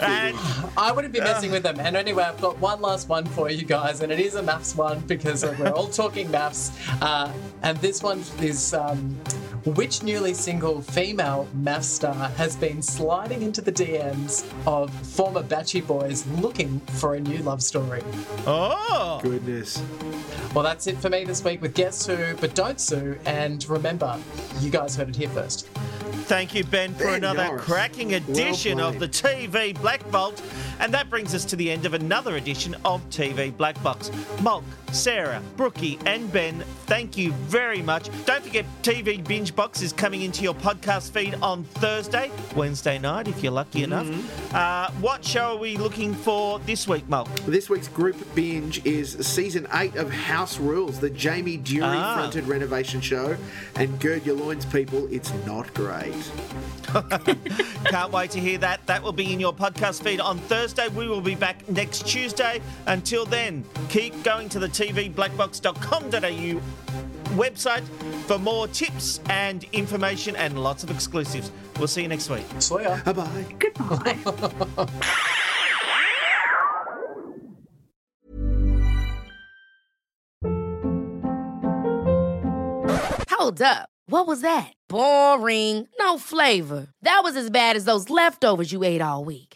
and 0.00 0.36
I 0.76 0.92
wouldn't 0.92 1.12
be 1.12 1.20
messing 1.20 1.50
with 1.50 1.62
them. 1.62 1.78
And 1.78 1.96
anyway, 1.96 2.24
I've 2.24 2.40
got 2.40 2.58
one 2.58 2.80
last 2.80 3.08
one 3.08 3.26
for 3.26 3.50
you 3.50 3.64
guys, 3.64 4.00
and 4.00 4.10
it 4.10 4.20
is 4.20 4.34
a 4.34 4.42
MAFS 4.42 4.76
one 4.76 5.00
because 5.00 5.44
we're 5.44 5.70
all 5.70 5.88
talking 5.88 6.28
MAFS. 6.28 6.72
Uh, 7.02 7.32
and 7.62 7.76
this 7.78 8.02
one 8.02 8.22
is 8.40 8.74
um, 8.74 9.16
which 9.64 10.02
newly 10.02 10.34
single 10.34 10.82
female 10.82 11.48
MAFS 11.54 11.84
star 11.84 12.28
has 12.30 12.54
been 12.56 12.82
sliding 12.82 13.42
into 13.42 13.60
the 13.62 13.72
DMs 13.72 14.44
of 14.66 14.90
former 15.06 15.42
Bachie 15.42 15.86
boys 15.86 16.26
looking 16.38 16.80
for 16.80 17.14
a 17.14 17.20
new 17.20 17.38
love 17.38 17.62
story? 17.62 18.02
oh, 18.46 19.20
Goodness. 19.22 19.82
Well, 20.54 20.64
that's 20.64 20.86
it 20.86 20.98
for 20.98 21.08
me 21.08 21.24
this 21.24 21.42
week 21.42 21.62
with 21.62 21.74
Guess 21.74 22.06
Who, 22.06 22.34
but 22.36 22.54
don't 22.54 22.78
sue. 22.80 23.18
And 23.24 23.66
remember, 23.68 24.18
you 24.60 24.70
guys 24.70 24.94
heard 24.96 25.08
it 25.08 25.16
here 25.16 25.30
first. 25.30 25.66
Thank 26.26 26.54
you, 26.54 26.64
Ben, 26.64 26.94
for 26.94 27.04
Ben 27.04 27.14
another 27.16 27.44
Norris. 27.44 27.64
cracking 27.64 28.12
Well 28.12 28.16
edition 28.16 28.80
of 28.80 28.98
the 28.98 29.08
TV 29.08 29.78
Black 29.80 30.02
Vault. 30.04 30.42
And 30.80 30.92
that 30.94 31.10
brings 31.10 31.34
us 31.34 31.44
to 31.46 31.56
the 31.56 31.70
end 31.70 31.86
of 31.86 31.94
another 31.94 32.36
edition 32.36 32.74
of 32.84 33.02
TV 33.10 33.54
Black 33.56 33.82
Box. 33.82 34.10
Molk, 34.40 34.64
Sarah, 34.94 35.42
Brookie, 35.56 35.98
and 36.06 36.30
Ben, 36.32 36.60
thank 36.86 37.16
you 37.18 37.32
very 37.32 37.82
much. 37.82 38.08
Don't 38.26 38.42
forget, 38.44 38.64
TV 38.82 39.22
Binge 39.26 39.54
Box 39.54 39.82
is 39.82 39.92
coming 39.92 40.22
into 40.22 40.42
your 40.44 40.54
podcast 40.54 41.10
feed 41.10 41.34
on 41.42 41.64
Thursday, 41.64 42.30
Wednesday 42.54 42.98
night, 42.98 43.26
if 43.26 43.42
you're 43.42 43.52
lucky 43.52 43.82
enough. 43.82 44.06
Uh, 44.54 44.90
what 45.00 45.24
show 45.24 45.54
are 45.54 45.56
we 45.56 45.76
looking 45.76 46.14
for 46.14 46.60
this 46.60 46.86
week, 46.86 47.08
Molk? 47.08 47.28
This 47.44 47.68
week's 47.68 47.88
group 47.88 48.16
binge 48.36 48.84
is 48.86 49.14
season 49.26 49.66
eight 49.74 49.96
of 49.96 50.10
House 50.12 50.58
Rules, 50.60 51.00
the 51.00 51.10
Jamie 51.10 51.56
Durie 51.56 51.82
Ah. 51.88 52.14
fronted 52.14 52.46
renovation 52.46 53.00
show. 53.00 53.36
And 53.74 53.98
gird 54.00 54.24
your 54.24 54.36
loins, 54.36 54.64
people, 54.64 55.08
it's 55.10 55.32
not 55.44 55.72
great. 55.74 56.14
Can't 57.86 58.12
wait 58.12 58.30
to 58.30 58.40
hear 58.40 58.58
that. 58.58 58.86
That 58.86 59.02
will 59.02 59.12
be 59.12 59.32
in 59.32 59.40
your 59.40 59.52
podcast 59.52 60.02
feed 60.02 60.20
on 60.20 60.38
Thursday. 60.38 60.86
We 60.88 61.08
will 61.08 61.20
be 61.20 61.34
back 61.34 61.68
next 61.68 62.06
Tuesday. 62.06 62.60
Until 62.86 63.24
then, 63.26 63.64
keep 63.88 64.22
going 64.22 64.48
to 64.50 64.58
the 64.60 64.68
tvblackbox.com.au 64.84 66.60
website 67.36 67.82
for 68.26 68.38
more 68.38 68.68
tips 68.68 69.20
and 69.28 69.64
information 69.72 70.36
and 70.36 70.62
lots 70.62 70.84
of 70.84 70.90
exclusives. 70.90 71.50
We'll 71.78 71.88
see 71.88 72.02
you 72.02 72.08
next 72.08 72.30
week. 72.30 72.44
See 72.58 72.74
ya. 72.82 73.00
Bye 73.04 73.12
bye. 73.12 73.46
Goodbye. 73.58 74.18
Hold 83.30 83.60
up. 83.62 83.88
What 84.06 84.26
was 84.26 84.42
that? 84.42 84.72
Boring. 84.88 85.88
No 85.98 86.18
flavor. 86.18 86.86
That 87.02 87.20
was 87.24 87.36
as 87.36 87.50
bad 87.50 87.76
as 87.76 87.84
those 87.84 88.08
leftovers 88.10 88.70
you 88.72 88.84
ate 88.84 89.02
all 89.02 89.24
week. 89.24 89.53